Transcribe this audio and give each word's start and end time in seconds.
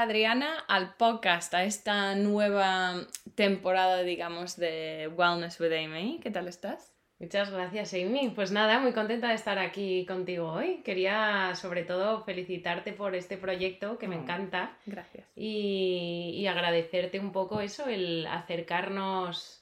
bienvenida 0.00 0.32
Adriana 0.32 0.64
al 0.68 0.94
podcast, 0.94 1.52
a 1.54 1.64
esta 1.64 2.14
nueva 2.14 3.06
temporada, 3.34 4.02
digamos, 4.02 4.56
de 4.56 5.08
Wellness 5.14 5.60
with 5.60 5.72
Amy. 5.72 6.20
¿Qué 6.22 6.30
tal 6.30 6.48
estás? 6.48 6.92
Muchas 7.18 7.50
gracias, 7.50 7.92
Amy. 7.92 8.32
Pues 8.34 8.50
nada, 8.50 8.78
muy 8.78 8.92
contenta 8.92 9.28
de 9.28 9.34
estar 9.34 9.58
aquí 9.58 10.06
contigo 10.06 10.50
hoy. 10.52 10.80
Quería 10.84 11.52
sobre 11.54 11.82
todo 11.84 12.24
felicitarte 12.24 12.92
por 12.94 13.14
este 13.14 13.36
proyecto 13.36 13.98
que 13.98 14.08
me 14.08 14.16
Oh, 14.16 14.20
encanta 14.22 14.74
Gracias. 14.86 15.26
y, 15.36 16.32
y 16.34 16.46
agradecerte 16.46 17.20
un 17.20 17.32
poco 17.32 17.60
eso, 17.60 17.86
el 17.86 18.26
acercarnos 18.26 19.59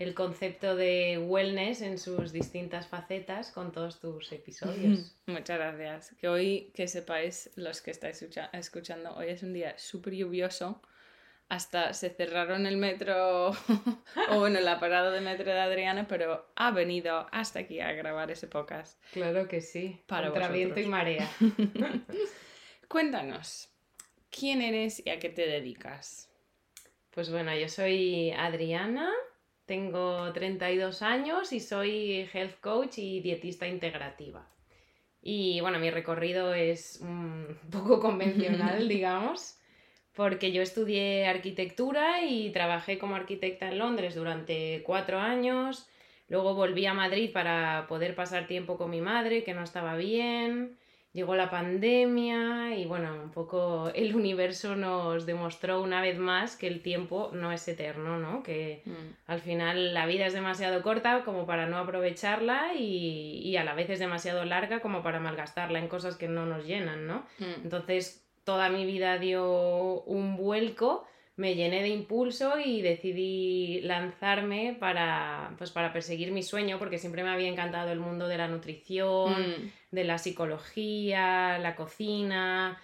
el 0.00 0.14
concepto 0.14 0.76
de 0.76 1.18
wellness 1.18 1.82
en 1.82 1.98
sus 1.98 2.32
distintas 2.32 2.88
facetas 2.88 3.50
con 3.52 3.70
todos 3.70 4.00
tus 4.00 4.32
episodios. 4.32 5.14
Muchas 5.26 5.58
gracias. 5.58 6.16
Que 6.18 6.26
hoy, 6.28 6.72
que 6.74 6.88
sepáis, 6.88 7.50
los 7.54 7.82
que 7.82 7.90
estáis 7.90 8.22
escucha- 8.22 8.48
escuchando, 8.54 9.14
hoy 9.14 9.28
es 9.28 9.42
un 9.42 9.52
día 9.52 9.78
súper 9.78 10.14
lluvioso. 10.14 10.80
Hasta 11.50 11.92
se 11.92 12.08
cerraron 12.10 12.64
el 12.64 12.76
metro, 12.78 13.50
o 14.30 14.38
bueno, 14.38 14.60
la 14.60 14.80
parada 14.80 15.10
de 15.10 15.20
metro 15.20 15.44
de 15.52 15.60
Adriana, 15.60 16.06
pero 16.08 16.50
ha 16.56 16.70
venido 16.70 17.26
hasta 17.30 17.58
aquí 17.58 17.80
a 17.80 17.92
grabar 17.92 18.30
ese 18.30 18.46
podcast. 18.46 19.02
Claro 19.12 19.48
que 19.48 19.60
sí, 19.60 20.00
Para 20.06 20.30
contra 20.30 20.48
viento 20.48 20.80
y 20.80 20.86
marea. 20.86 21.28
Cuéntanos, 22.88 23.68
¿quién 24.30 24.62
eres 24.62 25.04
y 25.04 25.10
a 25.10 25.18
qué 25.18 25.28
te 25.28 25.46
dedicas? 25.46 26.30
Pues 27.10 27.30
bueno, 27.30 27.54
yo 27.56 27.68
soy 27.68 28.30
Adriana, 28.30 29.12
tengo 29.70 30.32
32 30.32 31.00
años 31.00 31.52
y 31.52 31.60
soy 31.60 32.28
health 32.32 32.58
coach 32.60 32.98
y 32.98 33.20
dietista 33.20 33.68
integrativa. 33.68 34.44
Y 35.22 35.60
bueno, 35.60 35.78
mi 35.78 35.92
recorrido 35.92 36.52
es 36.54 36.98
un 37.00 37.56
poco 37.70 38.00
convencional, 38.00 38.88
digamos, 38.96 39.60
porque 40.16 40.50
yo 40.50 40.60
estudié 40.60 41.28
arquitectura 41.28 42.24
y 42.24 42.50
trabajé 42.50 42.98
como 42.98 43.14
arquitecta 43.14 43.68
en 43.68 43.78
Londres 43.78 44.16
durante 44.16 44.82
cuatro 44.84 45.20
años. 45.20 45.88
Luego 46.26 46.56
volví 46.56 46.86
a 46.86 46.92
Madrid 46.92 47.30
para 47.32 47.86
poder 47.88 48.16
pasar 48.16 48.48
tiempo 48.48 48.76
con 48.76 48.90
mi 48.90 49.00
madre, 49.00 49.44
que 49.44 49.54
no 49.54 49.62
estaba 49.62 49.94
bien. 49.94 50.79
Llegó 51.12 51.34
la 51.34 51.50
pandemia 51.50 52.76
y 52.76 52.86
bueno, 52.86 53.12
un 53.22 53.30
poco 53.30 53.90
el 53.94 54.14
universo 54.14 54.76
nos 54.76 55.26
demostró 55.26 55.82
una 55.82 56.00
vez 56.00 56.18
más 56.18 56.56
que 56.56 56.68
el 56.68 56.82
tiempo 56.82 57.30
no 57.32 57.50
es 57.50 57.66
eterno, 57.66 58.18
¿no? 58.18 58.42
Que 58.42 58.82
al 59.26 59.40
final 59.40 59.92
la 59.92 60.06
vida 60.06 60.26
es 60.26 60.32
demasiado 60.32 60.82
corta 60.82 61.24
como 61.24 61.46
para 61.46 61.66
no 61.66 61.78
aprovecharla 61.78 62.74
y, 62.74 63.40
y 63.44 63.56
a 63.56 63.64
la 63.64 63.74
vez 63.74 63.90
es 63.90 63.98
demasiado 63.98 64.44
larga 64.44 64.80
como 64.80 65.02
para 65.02 65.18
malgastarla 65.18 65.78
en 65.78 65.88
cosas 65.88 66.16
que 66.16 66.28
no 66.28 66.46
nos 66.46 66.64
llenan, 66.66 67.06
¿no? 67.06 67.26
Mm. 67.38 67.62
Entonces 67.64 68.24
toda 68.44 68.68
mi 68.68 68.86
vida 68.86 69.18
dio 69.18 70.02
un 70.02 70.36
vuelco, 70.36 71.06
me 71.36 71.54
llené 71.54 71.82
de 71.82 71.88
impulso 71.88 72.58
y 72.58 72.82
decidí 72.82 73.80
lanzarme 73.82 74.76
para, 74.78 75.54
pues, 75.58 75.70
para 75.70 75.92
perseguir 75.92 76.32
mi 76.32 76.42
sueño 76.42 76.78
porque 76.78 76.98
siempre 76.98 77.22
me 77.22 77.30
había 77.30 77.48
encantado 77.48 77.90
el 77.90 77.98
mundo 77.98 78.28
de 78.28 78.38
la 78.38 78.48
nutrición, 78.48 79.32
Mm. 79.32 79.72
De 79.90 80.04
la 80.04 80.18
psicología, 80.18 81.58
la 81.58 81.76
cocina. 81.76 82.78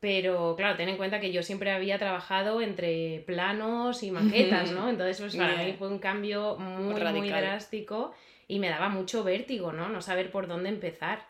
Pero 0.00 0.54
claro, 0.56 0.76
ten 0.76 0.88
en 0.88 0.96
cuenta 0.96 1.20
que 1.20 1.30
yo 1.32 1.42
siempre 1.44 1.70
había 1.70 1.98
trabajado 1.98 2.60
entre 2.60 3.22
planos 3.26 4.02
y 4.02 4.10
maquetas, 4.10 4.72
¿no? 4.72 4.88
Entonces, 4.90 5.20
pues 5.20 5.36
para 5.36 5.54
Yeah. 5.54 5.64
mí 5.64 5.72
fue 5.78 5.88
un 5.88 5.98
cambio 5.98 6.56
muy, 6.56 7.00
muy 7.04 7.28
drástico 7.30 8.12
y 8.48 8.58
me 8.58 8.68
daba 8.68 8.88
mucho 8.88 9.22
vértigo, 9.22 9.72
¿no? 9.72 9.88
No 9.88 10.00
saber 10.02 10.30
por 10.30 10.48
dónde 10.48 10.70
empezar. 10.70 11.24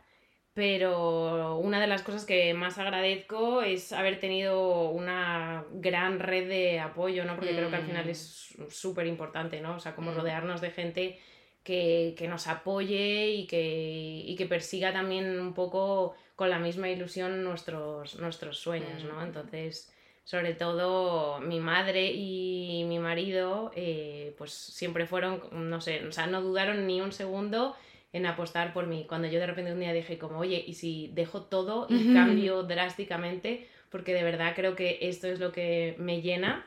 Pero 0.55 1.57
una 1.57 1.81
de 1.81 1.87
las 1.87 2.03
cosas 2.03 2.27
que 2.27 2.53
más 2.53 2.77
agradezco 2.79 3.63
es 3.63 3.93
haber 3.93 4.21
tenido 4.21 4.91
una 4.91 5.65
gran 5.73 6.19
red 6.19 6.47
de 6.47 6.79
apoyo, 6.79 7.25
¿no? 7.25 7.37
Porque 7.37 7.55
creo 7.55 7.71
que 7.71 7.77
al 7.77 7.87
final 7.87 8.07
Mm. 8.07 8.11
es 8.11 8.55
súper 8.69 9.07
importante, 9.07 9.61
¿no? 9.63 9.77
O 9.77 9.81
sea, 9.81 9.95
como 9.95 10.11
Mm. 10.13 10.15
rodearnos 10.15 10.61
de 10.61 10.71
gente 10.71 11.19
que, 11.65 12.15
que 12.17 12.29
nos 12.29 12.47
apoye 12.47 13.31
y 13.31 13.47
que, 13.47 14.23
y 14.27 14.35
que 14.37 14.47
persiga 14.47 14.93
también 14.93 15.39
un 15.41 15.55
poco 15.55 16.15
con 16.37 16.51
la 16.51 16.59
misma 16.59 16.89
ilusión 16.89 17.45
nuestros, 17.45 18.19
nuestros 18.19 18.59
sueños, 18.59 19.05
¿no? 19.05 19.21
Mm. 19.21 19.25
Entonces, 19.25 19.93
sobre 20.25 20.55
todo 20.55 21.41
mi 21.41 21.61
madre 21.61 22.13
y 22.13 22.85
mi 22.89 22.99
marido, 22.99 23.73
eh, 23.75 24.35
pues 24.39 24.53
siempre 24.53 25.07
fueron, 25.07 25.43
no 25.53 25.81
sé, 25.81 26.07
o 26.07 26.13
sea, 26.13 26.27
no 26.27 26.43
dudaron 26.43 26.87
ni 26.87 27.01
un 27.01 27.13
segundo 27.13 27.77
en 28.13 28.27
apostar 28.27 28.73
por 28.73 28.87
mí. 28.87 29.05
Cuando 29.09 29.29
yo 29.29 29.41
de 29.41 29.47
repente 29.47 29.73
un 29.73 29.81
día 29.81 29.93
dije 29.93 30.19
como, 30.19 30.39
oye, 30.39 30.63
¿y 30.67 30.75
si 30.75 31.11
dejo 31.15 31.43
todo 31.43 31.87
y 31.89 32.13
cambio 32.13 32.63
drásticamente? 32.63 33.69
Porque 33.91 34.15
de 34.15 34.23
verdad 34.23 34.53
creo 34.55 34.77
que 34.77 34.99
esto 35.03 35.29
es 35.29 35.39
lo 35.39 35.53
que 35.53 35.97
me 35.99 36.23
llena 36.23 36.67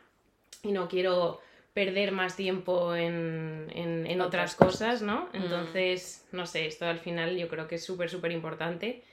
y 0.63 0.71
no 0.71 0.87
quiero 0.87 1.39
perder 1.75 2.11
más 2.13 2.35
tiempo 2.37 2.95
en, 2.95 3.67
en- 3.75 4.07
en 4.07 4.21
Otras 4.21 4.55
cosas, 4.55 5.01
¿no? 5.03 5.25
Mm. 5.33 5.35
Entonces, 5.43 6.25
no 6.31 6.45
sé, 6.47 6.65
esto 6.65 6.85
al 6.85 6.99
final 6.99 7.37
yo 7.37 7.47
creo 7.49 7.67
que 7.67 7.75
es 7.75 7.83
súper, 7.85 8.09
súper 8.09 8.31
importante. 8.31 9.03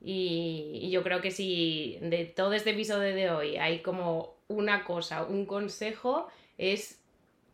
Y, 0.00 0.78
y 0.82 0.90
yo 0.90 1.02
creo 1.02 1.20
que 1.20 1.30
si 1.32 1.98
de 2.00 2.24
todo 2.24 2.54
este 2.54 2.70
episodio 2.70 3.14
de 3.14 3.30
hoy 3.30 3.56
hay 3.56 3.80
como 3.80 4.36
una 4.48 4.84
cosa, 4.84 5.24
un 5.24 5.46
consejo, 5.46 6.28
es 6.58 7.01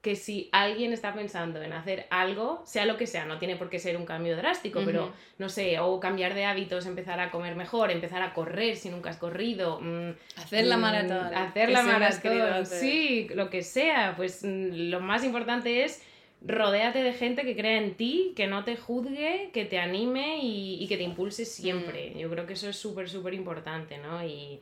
que 0.03 0.15
si 0.15 0.49
alguien 0.53 0.93
está 0.93 1.13
pensando 1.13 1.61
en 1.61 1.73
hacer 1.73 2.07
algo, 2.11 2.63
sea 2.65 2.87
lo 2.87 2.97
que 2.97 3.07
sea, 3.07 3.25
no 3.25 3.39
tiene 3.39 3.57
por 3.57 3.69
qué 3.69 3.81
ser 3.81 3.97
un 3.97 4.07
cambio 4.07 4.37
drástico, 4.37 4.81
pero 4.85 5.13
no 5.39 5.49
sé, 5.49 5.81
o 5.81 5.99
cambiar 5.99 6.35
de 6.35 6.45
hábitos, 6.45 6.87
empezar 6.87 7.19
a 7.19 7.31
comer 7.31 7.57
mejor, 7.57 7.91
empezar 7.91 8.23
a 8.23 8.33
correr 8.33 8.77
si 8.77 8.91
nunca 8.91 9.11
has 9.11 9.17
corrido, 9.17 9.81
mm, 9.81 10.11
Hacer 10.37 10.67
la 10.67 10.77
mm, 10.77 10.81
maratón. 10.81 11.35
Hacer 11.35 11.71
la 11.71 11.83
maratón, 11.83 12.41
hacer. 12.41 12.81
sí, 12.81 13.29
lo 13.35 13.51
que 13.51 13.63
sea. 13.63 14.15
Pues 14.17 14.45
mm, 14.45 14.91
lo 14.91 15.01
más 15.01 15.25
importante 15.25 15.85
es 15.85 16.01
rodéate 16.41 17.03
de 17.03 17.13
gente 17.13 17.43
que 17.43 17.57
crea 17.57 17.79
en 17.79 17.95
ti, 17.95 18.33
que 18.37 18.47
no 18.47 18.63
te 18.63 18.77
juzgue, 18.77 19.51
que 19.53 19.65
te 19.65 19.81
anime 19.81 20.39
y, 20.39 20.77
y 20.81 20.87
que 20.87 20.97
te 20.97 21.03
impulse 21.03 21.45
siempre. 21.45 22.13
Mm. 22.15 22.19
Yo 22.19 22.31
creo 22.31 22.47
que 22.47 22.53
eso 22.53 22.69
es 22.69 22.77
súper, 22.77 23.11
súper 23.11 23.35
importante, 23.35 23.99
¿no? 23.99 24.25
Y, 24.25 24.61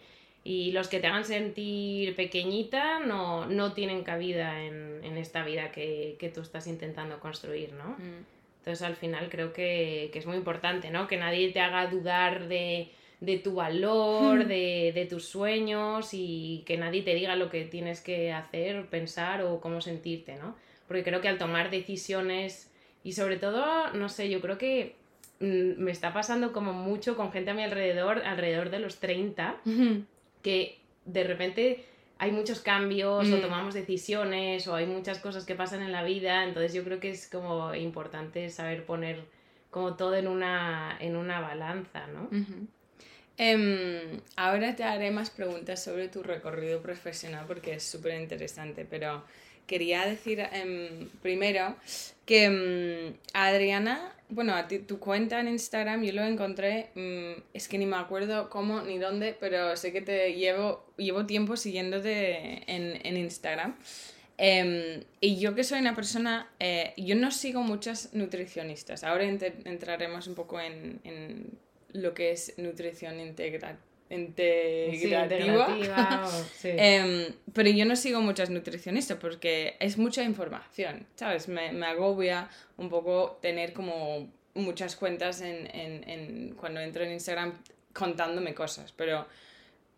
y 0.48 0.70
los 0.70 0.86
que 0.86 1.00
te 1.00 1.08
hagan 1.08 1.24
sentir 1.24 2.14
pequeñita 2.14 3.00
no, 3.00 3.46
no 3.46 3.72
tienen 3.72 4.04
cabida 4.04 4.62
en, 4.62 5.00
en 5.02 5.16
esta 5.16 5.44
vida 5.44 5.72
que, 5.72 6.14
que 6.20 6.28
tú 6.28 6.40
estás 6.40 6.68
intentando 6.68 7.18
construir, 7.18 7.72
¿no? 7.72 7.96
Mm. 7.98 8.24
Entonces 8.60 8.82
al 8.82 8.94
final 8.94 9.28
creo 9.28 9.52
que, 9.52 10.08
que 10.12 10.20
es 10.20 10.26
muy 10.26 10.36
importante, 10.36 10.92
¿no? 10.92 11.08
Que 11.08 11.16
nadie 11.16 11.50
te 11.50 11.58
haga 11.58 11.88
dudar 11.88 12.46
de, 12.46 12.90
de 13.20 13.38
tu 13.38 13.56
valor, 13.56 14.46
de, 14.46 14.92
de 14.94 15.06
tus 15.06 15.24
sueños 15.24 16.10
y 16.12 16.62
que 16.64 16.76
nadie 16.76 17.02
te 17.02 17.16
diga 17.16 17.34
lo 17.34 17.50
que 17.50 17.64
tienes 17.64 18.00
que 18.00 18.32
hacer, 18.32 18.86
pensar 18.86 19.42
o 19.42 19.60
cómo 19.60 19.80
sentirte, 19.80 20.36
¿no? 20.36 20.54
Porque 20.86 21.02
creo 21.02 21.20
que 21.20 21.26
al 21.26 21.38
tomar 21.38 21.72
decisiones 21.72 22.70
y 23.02 23.14
sobre 23.14 23.36
todo, 23.36 23.90
no 23.94 24.08
sé, 24.08 24.30
yo 24.30 24.40
creo 24.40 24.58
que 24.58 24.94
mm, 25.40 25.82
me 25.82 25.90
está 25.90 26.12
pasando 26.12 26.52
como 26.52 26.72
mucho 26.72 27.16
con 27.16 27.32
gente 27.32 27.50
a 27.50 27.54
mi 27.54 27.64
alrededor, 27.64 28.22
alrededor 28.24 28.70
de 28.70 28.78
los 28.78 29.00
30, 29.00 29.56
que 30.46 30.78
de 31.06 31.24
repente 31.24 31.84
hay 32.18 32.30
muchos 32.30 32.60
cambios 32.60 33.28
o 33.32 33.36
Mm. 33.36 33.40
tomamos 33.40 33.74
decisiones 33.74 34.68
o 34.68 34.76
hay 34.76 34.86
muchas 34.86 35.18
cosas 35.18 35.44
que 35.44 35.56
pasan 35.56 35.82
en 35.82 35.90
la 35.90 36.04
vida, 36.04 36.44
entonces 36.44 36.72
yo 36.72 36.84
creo 36.84 37.00
que 37.00 37.10
es 37.10 37.26
como 37.26 37.74
importante 37.74 38.48
saber 38.50 38.86
poner 38.86 39.24
como 39.72 39.96
todo 39.96 40.14
en 40.14 40.28
una, 40.28 40.96
en 41.00 41.16
una 41.16 41.40
balanza, 41.40 42.06
¿no? 42.06 42.28
Em, 43.38 44.20
ahora 44.36 44.76
te 44.76 44.84
haré 44.84 45.10
más 45.10 45.30
preguntas 45.30 45.82
sobre 45.82 46.06
tu 46.06 46.22
recorrido 46.22 46.80
profesional 46.80 47.44
porque 47.48 47.74
es 47.74 47.82
súper 47.82 48.20
interesante, 48.20 48.86
pero 48.88 49.24
quería 49.66 50.06
decir 50.06 50.40
em, 50.52 51.08
primero 51.22 51.76
que 52.24 52.44
em, 52.44 53.14
Adriana, 53.32 54.12
bueno, 54.28 54.54
a 54.54 54.66
ti, 54.66 54.78
tu 54.78 54.98
cuenta 54.98 55.40
en 55.40 55.48
Instagram 55.48 56.02
yo 56.02 56.12
lo 56.12 56.24
encontré, 56.24 56.90
mm, 56.94 57.42
es 57.54 57.68
que 57.68 57.78
ni 57.78 57.86
me 57.86 57.96
acuerdo 57.96 58.50
cómo 58.50 58.82
ni 58.82 58.98
dónde, 58.98 59.36
pero 59.38 59.76
sé 59.76 59.92
que 59.92 60.02
te 60.02 60.34
llevo, 60.34 60.84
llevo 60.96 61.26
tiempo 61.26 61.56
siguiéndote 61.56 62.70
en, 62.72 63.00
en 63.04 63.16
Instagram. 63.16 63.76
Em, 64.38 65.02
y 65.20 65.38
yo 65.38 65.54
que 65.54 65.64
soy 65.64 65.80
una 65.80 65.94
persona, 65.94 66.50
eh, 66.60 66.92
yo 66.96 67.14
no 67.16 67.30
sigo 67.30 67.62
muchas 67.62 68.12
nutricionistas. 68.12 69.02
Ahora 69.02 69.24
entraremos 69.24 70.26
un 70.26 70.34
poco 70.34 70.60
en, 70.60 71.00
en 71.04 71.58
lo 71.92 72.12
que 72.12 72.32
es 72.32 72.54
nutrición 72.58 73.18
integra- 74.10 74.90
Sí, 74.90 75.04
integrativa. 75.04 76.26
o- 76.26 76.44
sí. 76.60 76.68
Em, 76.72 77.26
pero 77.52 77.70
yo 77.70 77.84
no 77.84 77.96
sigo 77.96 78.20
muchas 78.20 78.50
nutricionistas 78.50 79.18
porque 79.18 79.76
es 79.80 79.98
mucha 79.98 80.22
información, 80.22 81.06
¿sabes? 81.16 81.48
Me, 81.48 81.72
me 81.72 81.86
agobia 81.86 82.48
un 82.76 82.88
poco 82.88 83.38
tener 83.42 83.72
como 83.72 84.30
muchas 84.54 84.96
cuentas 84.96 85.40
en, 85.40 85.66
en- 85.74 86.08
en- 86.08 86.54
cuando 86.54 86.80
entro 86.80 87.04
en 87.04 87.12
Instagram 87.12 87.54
contándome 87.92 88.54
cosas, 88.54 88.92
pero 88.92 89.26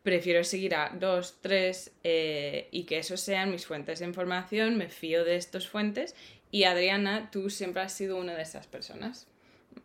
prefiero 0.02 0.42
seguir 0.44 0.74
a 0.74 0.90
dos, 0.98 1.36
tres 1.42 1.90
eh, 2.04 2.68
y 2.70 2.84
que 2.84 2.98
esos 2.98 3.20
sean 3.20 3.50
mis 3.50 3.66
fuentes 3.66 3.98
de 3.98 4.06
información, 4.06 4.76
me 4.78 4.88
fío 4.88 5.24
de 5.24 5.36
estas 5.36 5.68
fuentes 5.68 6.14
y 6.50 6.64
Adriana, 6.64 7.28
tú 7.30 7.50
siempre 7.50 7.82
has 7.82 7.92
sido 7.92 8.16
una 8.16 8.34
de 8.34 8.42
esas 8.42 8.66
personas. 8.66 9.26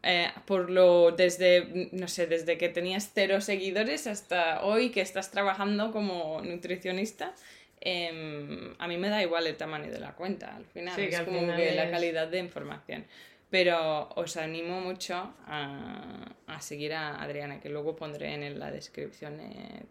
Eh, 0.03 0.29
por 0.45 0.69
lo 0.69 1.11
desde, 1.11 1.89
no 1.93 2.07
sé, 2.09 2.27
desde 2.27 2.57
que 2.57 2.67
tenías 2.67 3.11
cero 3.13 3.39
seguidores 3.39 4.05
hasta 4.05 4.63
hoy 4.63 4.89
que 4.89 5.01
estás 5.01 5.31
trabajando 5.31 5.91
como 5.91 6.41
nutricionista. 6.41 7.33
Em, 7.79 8.75
a 8.79 8.87
mí 8.87 8.97
me 8.97 9.09
da 9.09 9.21
igual 9.21 9.47
el 9.47 9.55
tamaño 9.55 9.91
de 9.91 9.99
la 9.99 10.13
cuenta, 10.13 10.55
al 10.55 10.65
final. 10.65 10.99
es 10.99 11.21
como 11.21 11.55
que 11.55 11.73
la 11.73 11.89
calidad 11.89 12.27
de 12.27 12.39
información. 12.39 13.05
Pero 13.49 14.09
os 14.15 14.35
animo 14.35 14.81
mucho 14.81 15.33
a, 15.45 16.35
a, 16.47 16.61
seguir 16.61 16.93
a 16.93 17.21
Adriana, 17.21 17.59
que 17.59 17.69
luego 17.69 17.95
pondré 17.95 18.33
en 18.33 18.59
la 18.59 18.71
descripción 18.71 19.39
eh, 19.39 19.83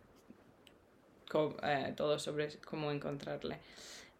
eh, 1.63 1.93
todo 1.97 2.19
sobre 2.19 2.49
cómo 2.65 2.91
encontrarle. 2.91 3.59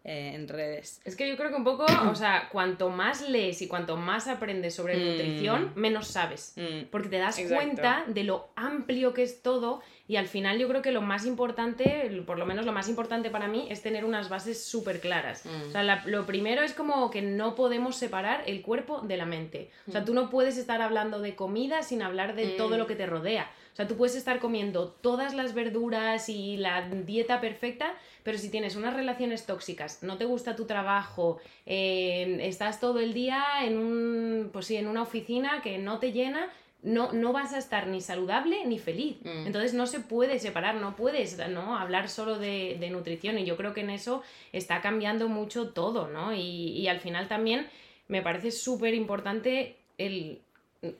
Eh, 0.05 0.33
en 0.35 0.49
redes. 0.49 0.99
Es 1.05 1.15
que 1.15 1.29
yo 1.29 1.37
creo 1.37 1.49
que 1.49 1.55
un 1.55 1.63
poco, 1.63 1.85
o 2.09 2.15
sea, 2.15 2.49
cuanto 2.51 2.89
más 2.89 3.21
lees 3.29 3.61
y 3.61 3.69
cuanto 3.69 3.95
más 3.95 4.27
aprendes 4.27 4.75
sobre 4.75 4.97
mm. 4.97 5.05
nutrición, 5.05 5.71
menos 5.75 6.07
sabes. 6.07 6.55
Mm. 6.57 6.89
Porque 6.91 7.07
te 7.07 7.19
das 7.19 7.39
cuenta 7.47 8.03
de 8.07 8.25
lo 8.25 8.49
amplio 8.57 9.13
que 9.13 9.23
es 9.23 9.41
todo 9.41 9.81
y 10.05 10.17
al 10.17 10.27
final 10.27 10.59
yo 10.59 10.67
creo 10.67 10.81
que 10.81 10.91
lo 10.91 11.01
más 11.01 11.25
importante, 11.25 12.21
por 12.25 12.37
lo 12.37 12.45
menos 12.45 12.65
lo 12.65 12.73
más 12.73 12.89
importante 12.89 13.29
para 13.29 13.47
mí, 13.47 13.67
es 13.69 13.81
tener 13.81 14.03
unas 14.03 14.27
bases 14.27 14.61
súper 14.61 14.99
claras. 14.99 15.45
Mm. 15.45 15.69
O 15.69 15.71
sea, 15.71 16.03
lo 16.05 16.25
primero 16.25 16.63
es 16.63 16.73
como 16.73 17.09
que 17.09 17.21
no 17.21 17.55
podemos 17.55 17.95
separar 17.95 18.43
el 18.45 18.61
cuerpo 18.61 18.99
de 18.99 19.15
la 19.15 19.25
mente. 19.25 19.71
O 19.87 19.91
sea, 19.91 20.03
tú 20.03 20.13
no 20.13 20.29
puedes 20.29 20.57
estar 20.57 20.81
hablando 20.81 21.21
de 21.21 21.35
comida 21.35 21.81
sin 21.81 22.01
hablar 22.01 22.35
de 22.35 22.47
todo 22.57 22.77
lo 22.77 22.87
que 22.87 22.95
te 22.95 23.05
rodea. 23.05 23.49
O 23.73 23.75
sea, 23.75 23.87
tú 23.87 23.97
puedes 23.97 24.15
estar 24.15 24.39
comiendo 24.39 24.89
todas 24.89 25.33
las 25.33 25.55
verduras 25.55 26.29
y 26.29 26.57
la 26.57 26.87
dieta 26.87 27.41
perfecta, 27.41 27.95
pero 28.21 28.37
si 28.37 28.49
tienes 28.49 28.75
unas 28.75 28.93
relaciones 28.93 29.47
tóxicas, 29.47 30.03
no 30.03 30.17
te 30.17 30.25
gusta 30.25 30.55
tu 30.55 30.65
trabajo, 30.65 31.39
eh, 31.65 32.37
estás 32.41 32.79
todo 32.79 32.99
el 32.99 33.13
día 33.15 33.43
en, 33.63 33.77
un, 33.77 34.49
pues 34.53 34.67
sí, 34.67 34.75
en 34.75 34.87
una 34.87 35.01
oficina 35.01 35.63
que 35.63 35.79
no 35.79 35.97
te 35.97 36.11
llena, 36.11 36.51
no, 36.83 37.13
no 37.13 37.33
vas 37.33 37.53
a 37.53 37.57
estar 37.57 37.87
ni 37.87 37.99
saludable 37.99 38.63
ni 38.65 38.77
feliz. 38.77 39.17
Mm. 39.23 39.47
Entonces 39.47 39.73
no 39.73 39.87
se 39.87 39.99
puede 40.01 40.37
separar, 40.37 40.75
no 40.75 40.95
puedes 40.95 41.39
¿no? 41.49 41.75
hablar 41.75 42.09
solo 42.09 42.37
de, 42.37 42.77
nutrición 42.91 43.39
y 43.39 43.45
yo 43.45 43.57
creo 43.57 43.73
que 43.73 43.81
en 43.81 43.89
eso 43.89 44.21
está 44.51 44.81
cambiando 44.81 45.29
mucho 45.29 45.69
todo, 45.69 46.09
¿no? 46.09 46.31
Y, 46.35 46.77
y 46.77 46.87
al 46.89 46.99
final 46.99 47.27
también 47.27 47.67
me 48.07 48.21
parece 48.21 48.51
súper 48.51 48.93
importante 48.93 49.77
el, 49.97 50.41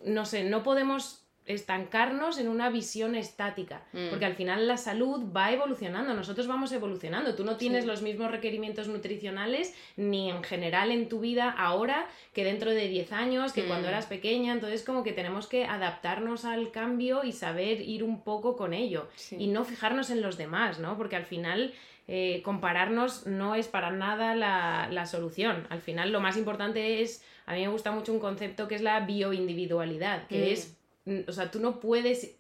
no 0.06 0.26
sé, 0.26 0.44
no 0.44 0.64
podemos 0.64 1.23
estancarnos 1.46 2.38
en 2.38 2.48
una 2.48 2.70
visión 2.70 3.16
estática, 3.16 3.84
mm. 3.92 4.10
porque 4.10 4.26
al 4.26 4.36
final 4.36 4.68
la 4.68 4.78
salud 4.78 5.32
va 5.36 5.52
evolucionando, 5.52 6.14
nosotros 6.14 6.48
vamos 6.48 6.72
evolucionando, 6.72 7.36
tú 7.36 7.44
no 7.44 7.58
tienes 7.58 7.86
los 7.86 8.02
mismos 8.02 8.32
requerimientos 8.32 8.88
nutricionales 8.88 9.76
ni 9.98 10.30
en 10.30 10.44
general 10.44 10.92
en 10.92 11.10
tu 11.10 11.20
vida 11.20 11.50
ahora 11.50 12.08
que 12.34 12.46
dentro 12.46 12.72
de 12.72 12.88
10 12.88 13.12
años, 13.12 13.52
que 13.52 13.66
cuando 13.66 13.88
mm. 13.88 13.90
eras 13.90 14.06
pequeña, 14.06 14.54
entonces 14.54 14.84
como 14.84 15.04
que 15.04 15.12
tenemos 15.12 15.48
que 15.48 15.66
adaptarnos 15.66 16.46
al 16.46 16.72
cambio 16.72 17.24
y 17.24 17.34
saber 17.34 17.82
ir 17.82 18.04
un 18.04 18.22
poco 18.22 18.56
con 18.56 18.74
ello 18.74 19.10
y 19.32 19.48
no 19.48 19.66
fijarnos 19.66 20.10
en 20.10 20.22
los 20.22 20.38
demás, 20.38 20.80
¿no? 20.80 20.98
Porque 20.98 21.16
al 21.16 21.26
final... 21.26 21.74
Eh, 22.06 22.42
compararnos 22.44 23.28
no 23.28 23.56
es 23.56 23.70
para 23.70 23.90
nada 23.90 24.36
la, 24.36 25.06
solución. 25.06 25.66
Al 25.70 25.80
final 25.80 26.12
lo 26.12 26.20
más 26.20 26.36
importante 26.36 27.02
es, 27.02 27.24
a 27.46 27.54
mí 27.54 27.62
me 27.62 27.70
gusta 27.70 27.94
mucho 27.94 28.12
un 28.12 28.20
concepto 28.20 28.68
que 28.68 28.76
es 28.76 28.82
la 28.82 29.00
bioindividualidad, 29.00 30.28
que 30.28 30.40
mm. 30.40 30.52
es 30.52 30.78
o 31.28 31.32
sea, 31.32 31.52
tú 31.52 31.60
no 31.60 31.80
puedes 31.80 32.38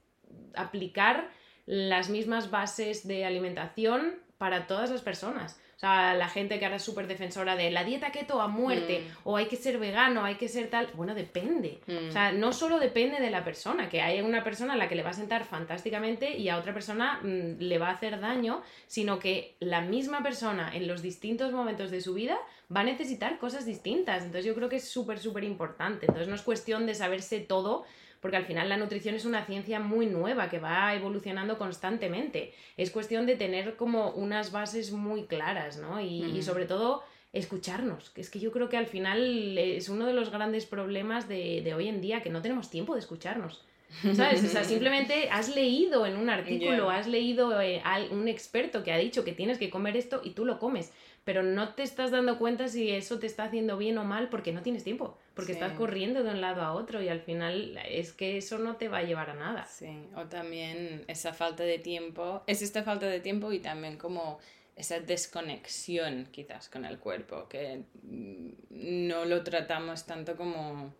aplicar 0.55 1.29
las 1.65 2.09
mismas 2.09 2.51
bases 2.51 3.07
de 3.07 3.25
alimentación 3.25 4.15
para 4.37 4.67
todas 4.67 4.89
las 4.89 5.01
personas. 5.01 5.59
O 5.75 5.79
sea, 5.85 6.13
la 6.13 6.29
gente 6.29 6.59
que 6.59 6.65
ahora 6.65 6.77
es 6.77 6.83
súper 6.83 7.07
defensora 7.07 7.57
de 7.57 7.69
la 7.69 7.83
dieta 7.83 8.11
keto 8.11 8.39
a 8.41 8.47
muerte, 8.47 9.01
mm. 9.01 9.17
o 9.27 9.35
hay 9.35 9.47
que 9.47 9.57
ser 9.57 9.79
vegano, 9.79 10.23
hay 10.23 10.35
que 10.35 10.47
ser 10.47 10.69
tal. 10.69 10.87
Bueno, 10.93 11.13
depende. 11.13 11.81
O 12.07 12.11
sea, 12.11 12.31
mm. 12.31 12.39
no 12.39 12.53
solo 12.53 12.79
depende 12.79 13.19
de 13.19 13.29
la 13.29 13.43
persona, 13.43 13.89
que 13.89 14.01
hay 14.01 14.21
una 14.21 14.45
persona 14.45 14.73
a 14.73 14.77
la 14.77 14.87
que 14.87 14.95
le 14.95 15.03
va 15.03 15.09
a 15.09 15.13
sentar 15.13 15.43
fantásticamente 15.43 16.37
y 16.37 16.47
a 16.47 16.57
otra 16.57 16.73
persona 16.73 17.19
mm, 17.21 17.59
le 17.59 17.77
va 17.79 17.89
a 17.89 17.93
hacer 17.93 18.21
daño, 18.21 18.61
sino 18.87 19.19
que 19.19 19.57
la 19.59 19.81
misma 19.81 20.23
persona 20.23 20.73
en 20.73 20.87
los 20.87 21.01
distintos 21.01 21.51
momentos 21.51 21.91
de 21.91 21.99
su 21.99 22.13
vida 22.13 22.37
va 22.73 22.81
a 22.81 22.85
necesitar 22.85 23.37
cosas 23.37 23.65
distintas. 23.65 24.23
Entonces, 24.23 24.45
yo 24.45 24.55
creo 24.55 24.69
que 24.69 24.77
es 24.77 24.87
súper, 24.87 25.19
súper 25.19 25.43
importante. 25.43 26.05
Entonces, 26.05 26.29
no 26.29 26.35
es 26.35 26.43
cuestión 26.43 26.85
de 26.85 26.95
saberse 26.95 27.41
todo 27.41 27.83
porque 28.23 28.37
al 28.37 28.45
final 28.45 28.69
la 28.69 28.77
nutrición 28.77 29.15
es 29.15 29.25
una 29.25 29.45
ciencia 29.45 29.81
muy 29.81 30.05
nueva 30.05 30.49
que 30.49 30.57
va 30.57 30.95
evolucionando 30.95 31.57
constantemente. 31.57 32.53
Es 32.77 32.89
cuestión 32.89 33.25
de 33.25 33.35
tener 33.35 33.75
como 33.75 34.11
unas 34.11 34.53
bases 34.53 34.93
muy 34.93 35.25
claras, 35.25 35.75
¿no? 35.75 35.99
Y, 35.99 36.41
sobre 36.41 36.65
todo 36.65 37.03
escucharnos, 37.33 38.11
que 38.11 38.21
es 38.21 38.29
que 38.29 38.39
yo 38.39 38.53
creo 38.53 38.69
que 38.69 38.77
al 38.77 38.85
final 38.85 39.57
es 39.57 39.89
uno 39.89 40.05
de 40.05 40.13
los 40.13 40.29
grandes 40.29 40.65
problemas 40.65 41.27
de, 41.27 41.73
hoy 41.75 41.89
en 41.89 41.99
día, 41.99 42.23
que 42.23 42.29
no 42.29 42.41
tenemos 42.41 42.69
tiempo 42.69 42.93
de 42.93 43.01
escucharnos. 43.01 43.65
¿Sabes? 44.15 44.41
O 44.45 44.47
sea, 44.47 44.63
simplemente 44.63 45.27
has 45.29 45.53
leído 45.53 46.05
en 46.05 46.15
un 46.15 46.29
artículo, 46.29 46.89
has 46.89 47.07
leído 47.07 47.59
eh, 47.59 47.81
a 47.83 47.99
un 48.09 48.29
experto 48.29 48.85
que 48.85 48.93
ha 48.93 48.97
dicho 48.97 49.25
que 49.25 49.33
tienes 49.33 49.57
que 49.57 49.69
comer 49.69 49.97
esto 49.97 50.21
y 50.23 50.29
tú 50.29 50.45
lo 50.45 50.59
comes 50.59 50.93
pero 51.23 51.43
no 51.43 51.73
te 51.73 51.83
estás 51.83 52.11
dando 52.11 52.37
cuenta 52.37 52.67
si 52.67 52.91
eso 52.91 53.19
te 53.19 53.27
está 53.27 53.45
haciendo 53.45 53.77
bien 53.77 53.97
o 53.97 54.03
mal 54.03 54.29
porque 54.29 54.51
no 54.51 54.61
tienes 54.61 54.83
tiempo, 54.83 55.17
porque 55.33 55.53
estás 55.53 55.73
corriendo 55.73 56.23
de 56.23 56.31
un 56.31 56.41
lado 56.41 56.61
a 56.61 56.73
otro 56.73 57.01
y 57.01 57.07
al 57.07 57.21
final 57.21 57.79
es 57.87 58.13
que 58.13 58.37
eso 58.37 58.59
no 58.59 58.75
te 58.75 58.89
va 58.89 58.99
a 58.99 59.03
llevar 59.03 59.29
a 59.29 59.35
nada. 59.35 59.65
Sí, 59.65 60.07
o 60.15 60.25
también 60.25 61.05
esa 61.07 61.33
falta 61.33 61.63
de 61.63 61.79
tiempo, 61.79 62.43
es 62.47 62.61
esta 62.61 62.83
falta 62.83 63.07
de 63.07 63.19
tiempo 63.19 63.51
y 63.51 63.59
también 63.59 63.97
como 63.97 64.39
esa 64.75 64.99
desconexión 64.99 66.27
quizás 66.31 66.67
con 66.67 66.85
el 66.85 66.99
cuerpo, 66.99 67.47
que 67.47 67.83
no 68.69 69.25
lo 69.25 69.43
tratamos 69.43 70.05
tanto 70.05 70.35
como... 70.35 70.93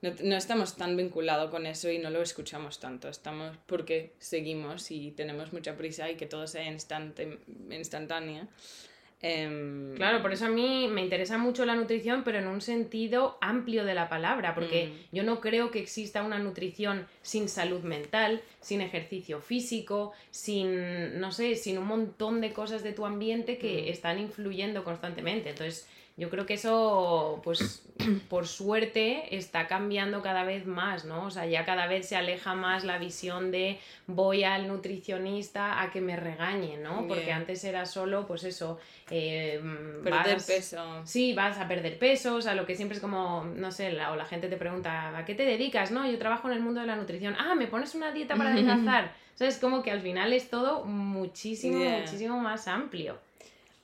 No, 0.00 0.36
estamos 0.36 0.76
tan 0.76 0.96
vinculados 0.96 1.50
con 1.50 1.66
eso 1.66 1.90
y 1.90 1.98
no 1.98 2.10
lo 2.10 2.22
escuchamos 2.22 2.78
tanto. 2.78 3.08
Estamos 3.08 3.56
porque 3.66 4.12
seguimos 4.20 4.92
y 4.92 5.10
tenemos 5.10 5.52
mucha 5.52 5.76
prisa 5.76 6.08
y 6.08 6.14
que 6.14 6.26
todo 6.26 6.46
sea 6.46 6.70
instante, 6.70 7.40
instantáneo. 7.68 8.46
Em, 9.20 9.96
claro, 9.96 10.22
por 10.22 10.32
eso 10.32 10.46
a 10.46 10.48
mí 10.48 10.86
me 10.88 11.02
interesa 11.02 11.38
mucho 11.38 11.64
la 11.64 11.74
nutrición, 11.74 12.22
pero 12.22 12.38
en 12.38 12.46
un 12.46 12.60
sentido 12.60 13.36
amplio 13.40 13.84
de 13.84 13.94
la 13.94 14.08
palabra, 14.08 14.54
porque 14.54 14.86
mm. 14.86 15.16
yo 15.16 15.24
no 15.24 15.40
creo 15.40 15.72
que 15.72 15.80
exista 15.80 16.22
una 16.22 16.38
nutrición 16.38 17.06
sin 17.22 17.48
salud 17.48 17.80
mental, 17.80 18.42
sin 18.60 18.80
ejercicio 18.80 19.40
físico, 19.40 20.12
sin, 20.30 21.18
no 21.18 21.32
sé, 21.32 21.56
sin 21.56 21.78
un 21.78 21.86
montón 21.86 22.40
de 22.40 22.52
cosas 22.52 22.84
de 22.84 22.92
tu 22.92 23.06
ambiente 23.06 23.58
que 23.58 23.82
mm. 23.82 23.92
están 23.92 24.20
influyendo 24.20 24.84
constantemente. 24.84 25.50
Entonces, 25.50 25.88
yo 26.18 26.30
creo 26.30 26.46
que 26.46 26.54
eso, 26.54 27.40
pues, 27.44 27.88
por 28.28 28.48
suerte, 28.48 29.36
está 29.36 29.68
cambiando 29.68 30.20
cada 30.20 30.42
vez 30.42 30.66
más, 30.66 31.04
¿no? 31.04 31.26
O 31.26 31.30
sea, 31.30 31.46
ya 31.46 31.64
cada 31.64 31.86
vez 31.86 32.08
se 32.08 32.16
aleja 32.16 32.54
más 32.54 32.82
la 32.82 32.98
visión 32.98 33.52
de 33.52 33.78
voy 34.08 34.42
al 34.42 34.66
nutricionista 34.66 35.80
a 35.80 35.92
que 35.92 36.00
me 36.00 36.16
regañe, 36.16 36.76
¿no? 36.76 37.06
Porque 37.06 37.30
antes 37.30 37.62
era 37.62 37.86
solo, 37.86 38.26
pues 38.26 38.42
eso, 38.42 38.80
eh, 39.10 39.62
perder 40.02 40.38
peso. 40.44 41.02
Sí, 41.04 41.34
vas 41.34 41.56
a 41.58 41.68
perder 41.68 42.00
peso, 42.00 42.34
o 42.34 42.42
sea, 42.42 42.56
lo 42.56 42.66
que 42.66 42.74
siempre 42.74 42.96
es 42.96 43.00
como, 43.00 43.44
no 43.44 43.70
sé, 43.70 43.92
la, 43.92 44.10
o 44.10 44.16
la 44.16 44.24
gente 44.24 44.48
te 44.48 44.56
pregunta, 44.56 45.16
¿a 45.16 45.24
qué 45.24 45.36
te 45.36 45.44
dedicas? 45.44 45.92
No, 45.92 46.10
yo 46.10 46.18
trabajo 46.18 46.48
en 46.48 46.54
el 46.54 46.60
mundo 46.60 46.80
de 46.80 46.88
la 46.88 46.96
nutrición. 46.96 47.36
Ah, 47.38 47.54
¿me 47.54 47.68
pones 47.68 47.94
una 47.94 48.10
dieta 48.10 48.34
para 48.34 48.50
adelgazar? 48.52 49.14
o 49.34 49.38
sea, 49.38 49.46
es 49.46 49.58
como 49.58 49.84
que 49.84 49.92
al 49.92 50.00
final 50.00 50.32
es 50.32 50.50
todo 50.50 50.84
muchísimo, 50.84 51.78
muchísimo 51.78 52.40
más 52.40 52.66
amplio. 52.66 53.20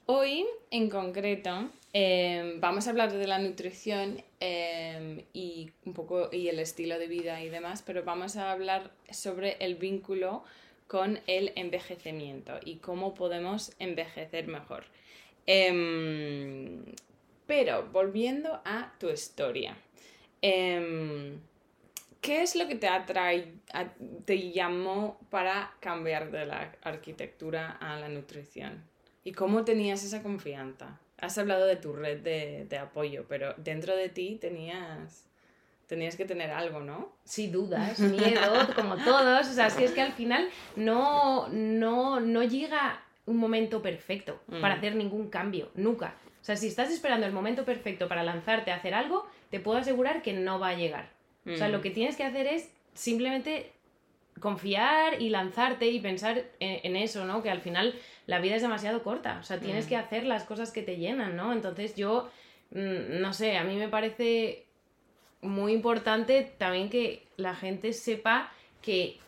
Hoy, 0.06 0.44
en 0.72 0.90
concreto, 0.90 1.70
em, 1.94 2.60
vamos 2.60 2.86
a 2.86 2.90
hablar 2.90 3.12
de 3.12 3.26
la 3.26 3.38
nutrición 3.38 4.22
em, 4.40 5.22
y 5.32 5.70
un 5.86 5.94
poco 5.94 6.28
y 6.30 6.48
el 6.48 6.58
estilo 6.58 6.98
de 6.98 7.08
vida 7.08 7.42
y 7.42 7.48
demás, 7.48 7.82
pero 7.82 8.04
vamos 8.04 8.36
a 8.36 8.52
hablar 8.52 8.90
sobre 9.10 9.56
el 9.60 9.76
vínculo 9.76 10.44
con 10.86 11.20
el 11.26 11.52
envejecimiento 11.56 12.60
y 12.62 12.76
cómo 12.76 13.14
podemos 13.14 13.72
envejecer 13.78 14.48
mejor. 14.48 14.84
Em, 15.46 16.84
pero 17.46 17.88
volviendo 17.92 18.60
a 18.64 18.92
tu 18.98 19.08
historia, 19.08 19.76
¿qué 20.40 22.42
es 22.42 22.56
lo 22.56 22.68
que 22.68 22.74
te 22.74 22.88
atrae, 22.88 23.52
te 24.24 24.50
llamó 24.50 25.18
para 25.30 25.74
cambiar 25.80 26.30
de 26.30 26.46
la 26.46 26.72
arquitectura 26.82 27.72
a 27.72 27.98
la 27.98 28.08
nutrición? 28.08 28.84
¿Y 29.24 29.32
cómo 29.32 29.64
tenías 29.64 30.04
esa 30.04 30.22
confianza? 30.22 31.00
Has 31.18 31.38
hablado 31.38 31.66
de 31.66 31.76
tu 31.76 31.92
red 31.92 32.20
de, 32.20 32.78
apoyo, 32.78 33.24
pero 33.28 33.54
dentro 33.56 33.96
de 33.96 34.08
ti 34.08 34.38
tenías, 34.40 35.26
tenías 35.86 36.16
que 36.16 36.24
tener 36.24 36.50
algo, 36.50 36.80
¿no? 36.80 37.12
Sí, 37.24 37.48
dudas, 37.48 37.98
miedo, 38.00 38.68
como 38.74 38.96
todos. 38.96 39.48
O 39.48 39.52
sea, 39.52 39.68
es 39.68 39.74
que, 39.74 39.84
es 39.84 39.92
que 39.92 40.02
al 40.02 40.12
final 40.12 40.48
no, 40.76 41.48
no, 41.48 42.20
no 42.20 42.42
llega 42.42 43.00
un 43.26 43.38
momento 43.38 43.80
perfecto 43.80 44.40
para 44.60 44.74
mm. 44.74 44.78
hacer 44.78 44.96
ningún 44.96 45.28
cambio, 45.30 45.70
nunca. 45.74 46.14
O 46.40 46.44
sea, 46.44 46.56
si 46.56 46.66
estás 46.66 46.90
esperando 46.90 47.26
el 47.26 47.32
momento 47.32 47.64
perfecto 47.64 48.06
para 48.06 48.22
lanzarte 48.22 48.70
a 48.70 48.76
hacer 48.76 48.92
algo, 48.92 49.26
te 49.50 49.60
puedo 49.60 49.78
asegurar 49.78 50.20
que 50.20 50.34
no 50.34 50.58
va 50.58 50.70
a 50.70 50.74
llegar. 50.74 51.08
O 51.46 51.56
sea, 51.56 51.68
lo 51.68 51.78
mm. 51.78 51.82
que 51.82 51.90
tienes 51.90 52.16
que 52.16 52.24
hacer 52.24 52.46
es 52.46 52.70
simplemente 52.94 53.72
confiar 54.40 55.20
y 55.20 55.30
lanzarte 55.30 55.88
y 55.88 56.00
pensar 56.00 56.44
en, 56.60 56.96
eso, 56.96 57.24
¿no? 57.24 57.42
Que 57.42 57.50
al 57.50 57.60
final 57.60 57.94
la 58.26 58.40
vida 58.40 58.56
es 58.56 58.62
demasiado 58.62 59.02
corta, 59.02 59.38
o 59.40 59.44
sea, 59.44 59.60
tienes 59.60 59.86
mm. 59.86 59.88
que 59.88 59.96
hacer 59.96 60.24
las 60.24 60.44
cosas 60.44 60.70
que 60.70 60.82
te 60.82 60.96
llenan, 60.96 61.36
¿no? 61.36 61.52
Entonces 61.52 61.94
yo, 61.94 62.28
mm, 62.70 63.20
no 63.20 63.32
sé, 63.32 63.56
a 63.56 63.64
mí 63.64 63.76
me 63.76 63.88
parece 63.88 64.66
muy 65.40 65.72
importante 65.72 66.52
también 66.58 66.90
que 66.90 67.26
la 67.36 67.54
gente 67.54 67.92
sepa 67.92 68.52
que 68.82 69.18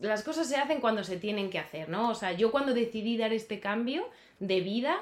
las 0.00 0.22
cosas 0.22 0.48
se 0.48 0.56
hacen 0.56 0.80
cuando 0.80 1.04
se 1.04 1.16
tienen 1.16 1.50
que 1.50 1.58
hacer, 1.58 1.88
¿no? 1.88 2.10
O 2.10 2.14
sea, 2.14 2.32
yo 2.32 2.50
cuando 2.50 2.74
decidí 2.74 3.16
dar 3.16 3.32
este 3.32 3.60
cambio 3.60 4.08
de 4.38 4.60
vida 4.60 5.00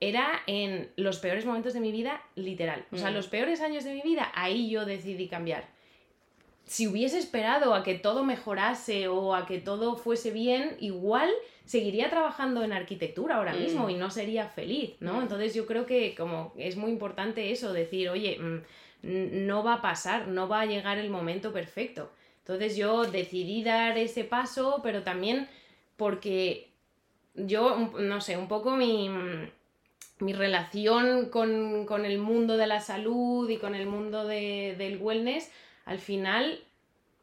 era 0.00 0.42
en 0.46 0.90
los 0.96 1.18
peores 1.18 1.44
momentos 1.44 1.72
de 1.74 1.80
mi 1.80 1.90
vida, 1.90 2.22
literal. 2.34 2.84
O 2.92 2.96
sea, 2.96 3.10
Mm. 3.10 3.14
los 3.14 3.28
peores 3.28 3.60
años 3.60 3.84
de 3.84 3.94
mi 3.94 4.02
vida, 4.02 4.30
ahí 4.34 4.68
yo 4.68 4.84
decidí 4.84 5.28
cambiar. 5.28 5.73
Si 6.66 6.86
hubiese 6.86 7.18
esperado 7.18 7.74
a 7.74 7.82
que 7.82 7.94
todo 7.94 8.24
mejorase 8.24 9.08
o 9.08 9.34
a 9.34 9.46
que 9.46 9.58
todo 9.58 9.96
fuese 9.96 10.30
bien, 10.30 10.76
igual 10.80 11.30
seguiría 11.66 12.08
trabajando 12.10 12.62
en 12.64 12.72
arquitectura 12.72 13.36
ahora 13.36 13.52
mismo 13.54 13.86
Mm. 13.86 13.90
y 13.90 13.94
no 13.94 14.10
sería 14.10 14.48
feliz, 14.48 14.94
¿no? 15.00 15.14
Mm. 15.18 15.22
Entonces 15.22 15.54
yo 15.54 15.66
creo 15.66 15.84
que 15.86 16.14
como 16.14 16.52
es 16.56 16.76
muy 16.76 16.90
importante 16.90 17.50
eso, 17.52 17.72
decir, 17.72 18.08
oye, 18.08 18.38
mm, 18.38 18.62
no 19.46 19.62
va 19.62 19.74
a 19.74 19.82
pasar, 19.82 20.28
no 20.28 20.48
va 20.48 20.62
a 20.62 20.66
llegar 20.66 20.96
el 20.98 21.10
momento 21.10 21.52
perfecto. 21.52 22.10
Entonces 22.38 22.76
yo 22.76 23.04
decidí 23.04 23.62
dar 23.62 23.96
ese 23.98 24.24
paso, 24.24 24.80
pero 24.82 25.02
también 25.02 25.48
porque 25.96 26.70
yo, 27.34 27.90
no 27.98 28.20
sé, 28.20 28.36
un 28.36 28.48
poco 28.48 28.76
mi, 28.76 29.10
mi 30.20 30.32
relación 30.32 31.28
con, 31.30 31.84
con 31.86 32.04
el 32.04 32.18
mundo 32.18 32.56
de 32.56 32.66
la 32.66 32.80
salud 32.80 33.48
y 33.50 33.56
con 33.58 33.74
el 33.74 33.86
mundo 33.86 34.26
de- 34.26 34.74
del 34.78 34.98
wellness, 34.98 35.50
al 35.84 35.98
final 35.98 36.60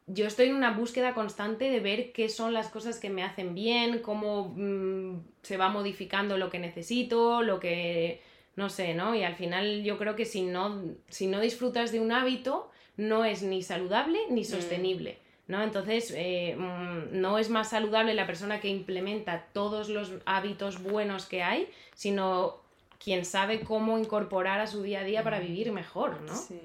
yo 0.08 0.26
estoy 0.28 0.48
en 0.48 0.56
una 0.56 0.72
búsqueda 0.72 1.14
constante 1.14 1.70
de 1.70 1.80
ver 1.80 2.12
qué 2.12 2.30
son 2.30 2.54
las 2.54 2.70
cosas 2.70 3.00
que 3.00 3.10
me 3.10 3.24
hacen 3.24 3.56
bien, 3.56 4.00
cómo 4.00 4.54
mm, 4.56 5.22
se 5.42 5.58
va 5.58 5.70
modificando 5.70 6.38
lo 6.38 6.50
que 6.50 6.60
necesito, 6.60 7.42
lo 7.42 7.60
que 7.60 8.22
no 8.56 8.70
sé, 8.70 8.94
¿no? 8.94 9.16
Y 9.16 9.24
al 9.24 9.36
final 9.36 9.84
yo 9.84 9.98
creo 9.98 10.16
que 10.16 10.26
si 10.26 10.42
no, 10.42 10.84
si 11.08 11.28
no 11.28 11.40
disfrutas 11.40 11.92
de 11.92 12.00
un 12.00 12.12
hábito, 12.12 12.70
no 12.98 13.24
es 13.26 13.42
ni 13.44 13.64
saludable 13.64 14.20
ni 14.30 14.44
sostenible. 14.44 15.18
¿no? 15.48 15.62
Entonces, 15.64 16.14
eh, 16.16 16.56
mm, 16.58 17.20
no 17.20 17.38
es 17.38 17.50
más 17.50 17.70
saludable 17.70 18.14
la 18.14 18.26
persona 18.26 18.60
que 18.60 18.70
implementa 18.70 19.48
todos 19.54 19.90
los 19.90 20.14
hábitos 20.26 20.82
buenos 20.82 21.26
que 21.26 21.44
hay, 21.44 21.68
sino 21.94 22.58
quien 23.04 23.26
sabe 23.26 23.62
cómo 23.62 23.98
incorporar 23.98 24.60
a 24.60 24.68
su 24.68 24.82
día 24.82 25.02
a 25.02 25.04
día 25.04 25.24
para 25.24 25.40
vivir 25.40 25.72
mejor, 25.72 26.22
¿no? 26.22 26.36
Sí. 26.36 26.60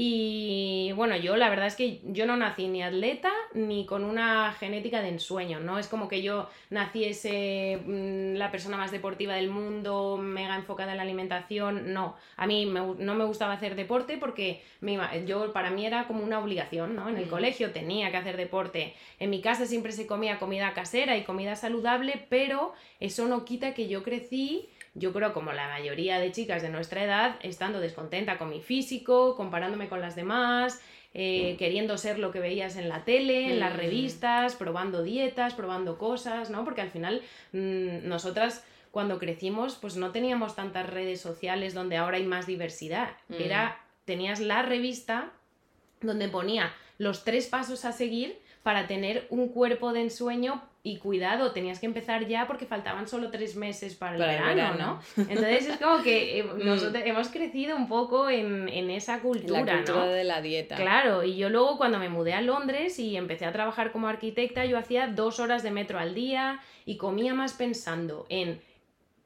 Y 0.00 0.92
bueno, 0.92 1.16
yo 1.16 1.34
la 1.36 1.50
verdad 1.50 1.66
es 1.66 1.74
que 1.74 1.98
yo 2.04 2.24
no 2.24 2.36
nací 2.36 2.68
ni 2.68 2.84
atleta 2.84 3.32
ni 3.52 3.84
con 3.84 4.04
una 4.04 4.52
genética 4.52 5.02
de 5.02 5.08
ensueño, 5.08 5.58
¿no? 5.58 5.76
Es 5.76 5.88
como 5.88 6.06
que 6.06 6.22
yo 6.22 6.48
naciese 6.70 7.80
mm, 7.84 8.34
la 8.36 8.52
persona 8.52 8.76
más 8.76 8.92
deportiva 8.92 9.34
del 9.34 9.50
mundo, 9.50 10.16
mega 10.16 10.54
enfocada 10.54 10.92
en 10.92 10.98
la 10.98 11.02
alimentación, 11.02 11.92
no. 11.92 12.14
A 12.36 12.46
mí 12.46 12.64
me 12.64 12.78
no 12.80 13.16
me 13.16 13.24
gustaba 13.24 13.54
hacer 13.54 13.74
deporte 13.74 14.18
porque 14.18 14.62
me 14.80 14.92
iba- 14.92 15.16
yo, 15.26 15.52
para 15.52 15.70
mí 15.70 15.84
era 15.84 16.06
como 16.06 16.22
una 16.22 16.38
obligación, 16.38 16.94
¿no? 16.94 17.08
En 17.08 17.16
el 17.16 17.26
Mm. 17.26 17.30
colegio 17.30 17.72
tenía 17.72 18.12
que 18.12 18.18
hacer 18.18 18.36
deporte, 18.36 18.94
en 19.18 19.30
mi 19.30 19.40
casa 19.40 19.66
siempre 19.66 19.90
se 19.90 20.06
comía 20.06 20.38
comida 20.38 20.74
casera 20.74 21.16
y 21.16 21.24
comida 21.24 21.56
saludable, 21.56 22.24
pero 22.28 22.72
eso 23.00 23.26
no 23.26 23.44
quita 23.44 23.74
que 23.74 23.88
yo 23.88 24.04
crecí 24.04 24.68
yo 24.98 25.12
creo 25.12 25.32
como 25.32 25.52
la 25.52 25.68
mayoría 25.68 26.18
de 26.18 26.32
chicas 26.32 26.62
de 26.62 26.68
nuestra 26.70 27.02
edad, 27.04 27.36
estando 27.42 27.80
descontenta 27.80 28.38
con 28.38 28.50
mi 28.50 28.60
físico, 28.60 29.36
comparándome 29.36 29.88
con 29.88 30.00
las 30.00 30.16
demás, 30.16 30.80
eh, 31.14 31.56
queriendo 31.58 31.96
ser 31.96 32.18
lo 32.18 32.30
que 32.30 32.40
veías 32.40 32.76
en 32.76 32.88
la 32.88 33.04
tele, 33.04 33.52
en 33.52 33.60
las 33.60 33.72
Mm. 33.74 33.76
revistas, 33.78 34.54
probando 34.56 35.02
dietas, 35.02 35.54
probando 35.54 35.96
cosas, 35.98 36.50
¿no? 36.50 36.64
Porque 36.64 36.82
al 36.82 36.90
final 36.90 37.22
mm, 37.52 38.06
nosotras 38.06 38.64
cuando 38.90 39.18
crecimos 39.18 39.76
pues 39.76 39.96
no 39.96 40.12
teníamos 40.12 40.54
tantas 40.54 40.88
redes 40.88 41.20
sociales 41.20 41.74
donde 41.74 41.96
ahora 41.96 42.18
hay 42.18 42.24
más 42.24 42.46
diversidad. 42.46 43.10
Mm. 43.28 43.34
Era, 43.34 43.80
tenías 44.04 44.40
la 44.40 44.62
revista 44.62 45.32
donde 46.00 46.28
ponía 46.28 46.72
los 46.98 47.24
tres 47.24 47.46
pasos 47.46 47.84
a 47.84 47.92
seguir 47.92 48.38
para 48.62 48.86
tener 48.86 49.26
un 49.30 49.48
cuerpo 49.48 49.92
de 49.92 50.02
ensueño 50.02 50.62
y 50.84 50.96
cuidado, 50.98 51.50
tenías 51.52 51.80
que 51.80 51.86
empezar 51.86 52.26
ya 52.28 52.46
porque 52.46 52.64
faltaban 52.64 53.08
solo 53.08 53.30
tres 53.30 53.56
meses 53.56 53.94
para 53.94 54.12
el, 54.14 54.18
Para 54.20 54.32
el 54.50 54.56
verano. 54.56 55.00
¿no? 55.16 55.24
Entonces 55.28 55.68
es 55.68 55.76
como 55.78 56.02
que 56.02 56.38
eh, 56.38 56.42
Mm. 56.54 56.64
nosotros 56.64 57.02
hemos 57.04 57.28
crecido 57.28 57.76
un 57.76 57.88
poco 57.88 58.30
en, 58.30 58.68
en 58.68 58.90
esa 58.90 59.16
La 59.16 59.22
cultura, 59.22 59.60
cultura 59.76 59.98
¿no? 59.98 60.06
de 60.06 60.24
la 60.24 60.40
dieta. 60.40 60.76
Claro, 60.76 61.24
y 61.24 61.36
yo 61.36 61.50
luego 61.50 61.76
cuando 61.76 61.98
me 61.98 62.08
mudé 62.08 62.32
a 62.34 62.40
Londres 62.40 62.98
y 62.98 63.16
empecé 63.16 63.44
a 63.44 63.52
trabajar 63.52 63.92
como 63.92 64.08
arquitecta, 64.08 64.64
yo 64.64 64.78
hacía 64.78 65.08
dos 65.08 65.40
horas 65.40 65.62
de 65.62 65.70
metro 65.72 65.98
al 65.98 66.14
día 66.14 66.60
y 66.86 66.96
comía 66.96 67.34
más 67.34 67.52
pensando 67.54 68.24
en 68.28 68.60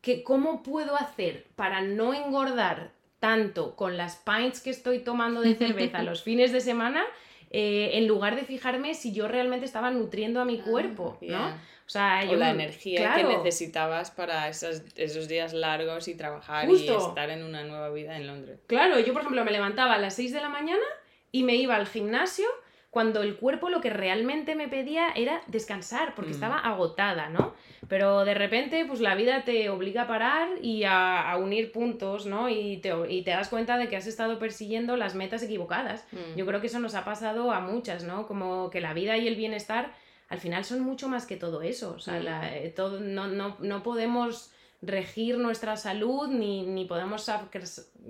que 0.01 0.25
cómo 0.25 0.63
puedo 0.65 0.97
hacer 0.97 1.47
para 1.55 1.81
no 1.83 2.13
engordar 2.15 2.91
tanto 3.21 3.77
con 3.77 3.97
las 3.97 4.17
pints 4.17 4.61
que 4.61 4.71
estoy 4.71 4.99
tomando 5.01 5.43
de 5.43 5.55
cerveza 5.55 6.03
los 6.03 6.23
fines 6.25 6.51
de 6.51 6.61
semana, 6.61 7.05
eh, 7.53 7.91
en 7.99 8.07
lugar 8.09 8.35
de 8.37 8.43
fijarme 8.45 8.95
si 8.95 9.13
yo 9.13 9.29
realmente 9.29 9.67
estaba 9.67 9.91
nutriendo 9.91 10.41
a 10.41 10.45
mi 10.45 10.59
cuerpo, 10.59 11.19
¿no? 11.21 11.27
Yeah. 11.29 11.63
O 11.87 11.91
sea, 11.93 12.23
O 12.27 12.31
yo 12.33 12.37
la 12.39 12.47
me- 12.55 12.63
energía 12.65 13.15
que 13.15 13.25
necesitabas 13.25 14.11
para 14.11 14.49
esos, 14.49 14.83
esos 14.97 15.29
días 15.29 15.53
largos 15.53 16.09
y 16.09 16.15
trabajar 16.15 16.67
Justo. 16.67 16.93
y 16.95 17.09
estar 17.09 17.29
en 17.31 17.43
una 17.45 17.65
nueva 17.65 17.91
vida 17.91 18.17
en 18.17 18.27
Londres. 18.27 18.61
Claro, 18.67 18.99
yo 19.01 19.13
por 19.13 19.23
ejemplo 19.23 19.45
me 19.45 19.51
levantaba 19.51 19.95
a 19.95 19.99
las 19.99 20.15
6 20.15 20.33
de 20.33 20.41
la 20.41 20.49
mañana 20.49 20.83
y 21.31 21.43
me 21.43 21.57
iba 21.57 21.77
al 21.77 21.87
gimnasio 21.87 22.47
cuando 22.93 23.23
el 23.23 23.37
cuerpo 23.37 23.71
lo 23.71 23.81
que 23.81 23.89
realmente 23.89 24.55
me 24.55 24.69
pedía 24.69 25.09
era 25.17 25.41
descansar, 25.47 26.15
porque 26.15 26.33
Mm. 26.33 26.35
estaba 26.35 26.59
agotada, 26.59 27.31
¿no? 27.31 27.55
Pero 27.89 28.27
de 28.27 28.35
repente, 28.35 28.85
pues 28.85 29.01
la 29.01 29.15
vida 29.15 29.45
te 29.45 29.71
obliga 29.71 30.03
a 30.03 30.07
parar 30.07 30.49
y 30.61 30.85
a, 30.85 31.31
a 31.31 31.39
unir 31.39 31.73
puntos, 31.73 32.27
¿no? 32.27 32.51
Y 32.51 32.77
te, 32.83 32.93
y 33.09 33.23
te 33.23 33.31
das 33.31 33.49
cuenta 33.49 33.79
de 33.79 33.89
que 33.89 33.97
has 33.97 34.07
estado 34.07 34.39
persiguiendo 34.39 34.99
las 34.99 35.15
metas 35.15 35.43
equivocadas. 35.43 36.07
Mm. 36.13 36.37
Yo 36.37 36.45
creo 36.45 36.61
que 36.61 36.67
eso 36.67 36.81
nos 36.81 36.95
ha 36.95 37.03
pasado 37.07 37.51
a 37.51 37.61
muchas, 37.61 38.05
¿no? 38.05 38.27
Como 38.27 38.69
que 38.69 38.83
la 38.83 38.93
vida 38.93 39.17
y 39.17 39.27
el 39.27 39.37
bienestar 39.37 39.91
al 40.29 40.39
final 40.39 40.63
son 40.67 40.81
mucho 40.81 41.09
más 41.09 41.25
que 41.25 41.37
todo 41.37 41.63
eso. 41.63 41.95
O 41.97 41.99
sea, 41.99 42.21
Mm. 42.21 42.25
la- 42.25 42.57
eh, 42.59 42.69
todo, 42.77 43.01
no, 43.01 43.27
no, 43.27 43.57
no 43.59 43.83
podemos 43.83 44.53
regir 44.83 45.39
nuestra 45.39 45.77
salud 45.79 46.29
ni, 46.29 46.67
ni 46.67 46.85
podemos 46.85 47.27
sac- 47.27 47.49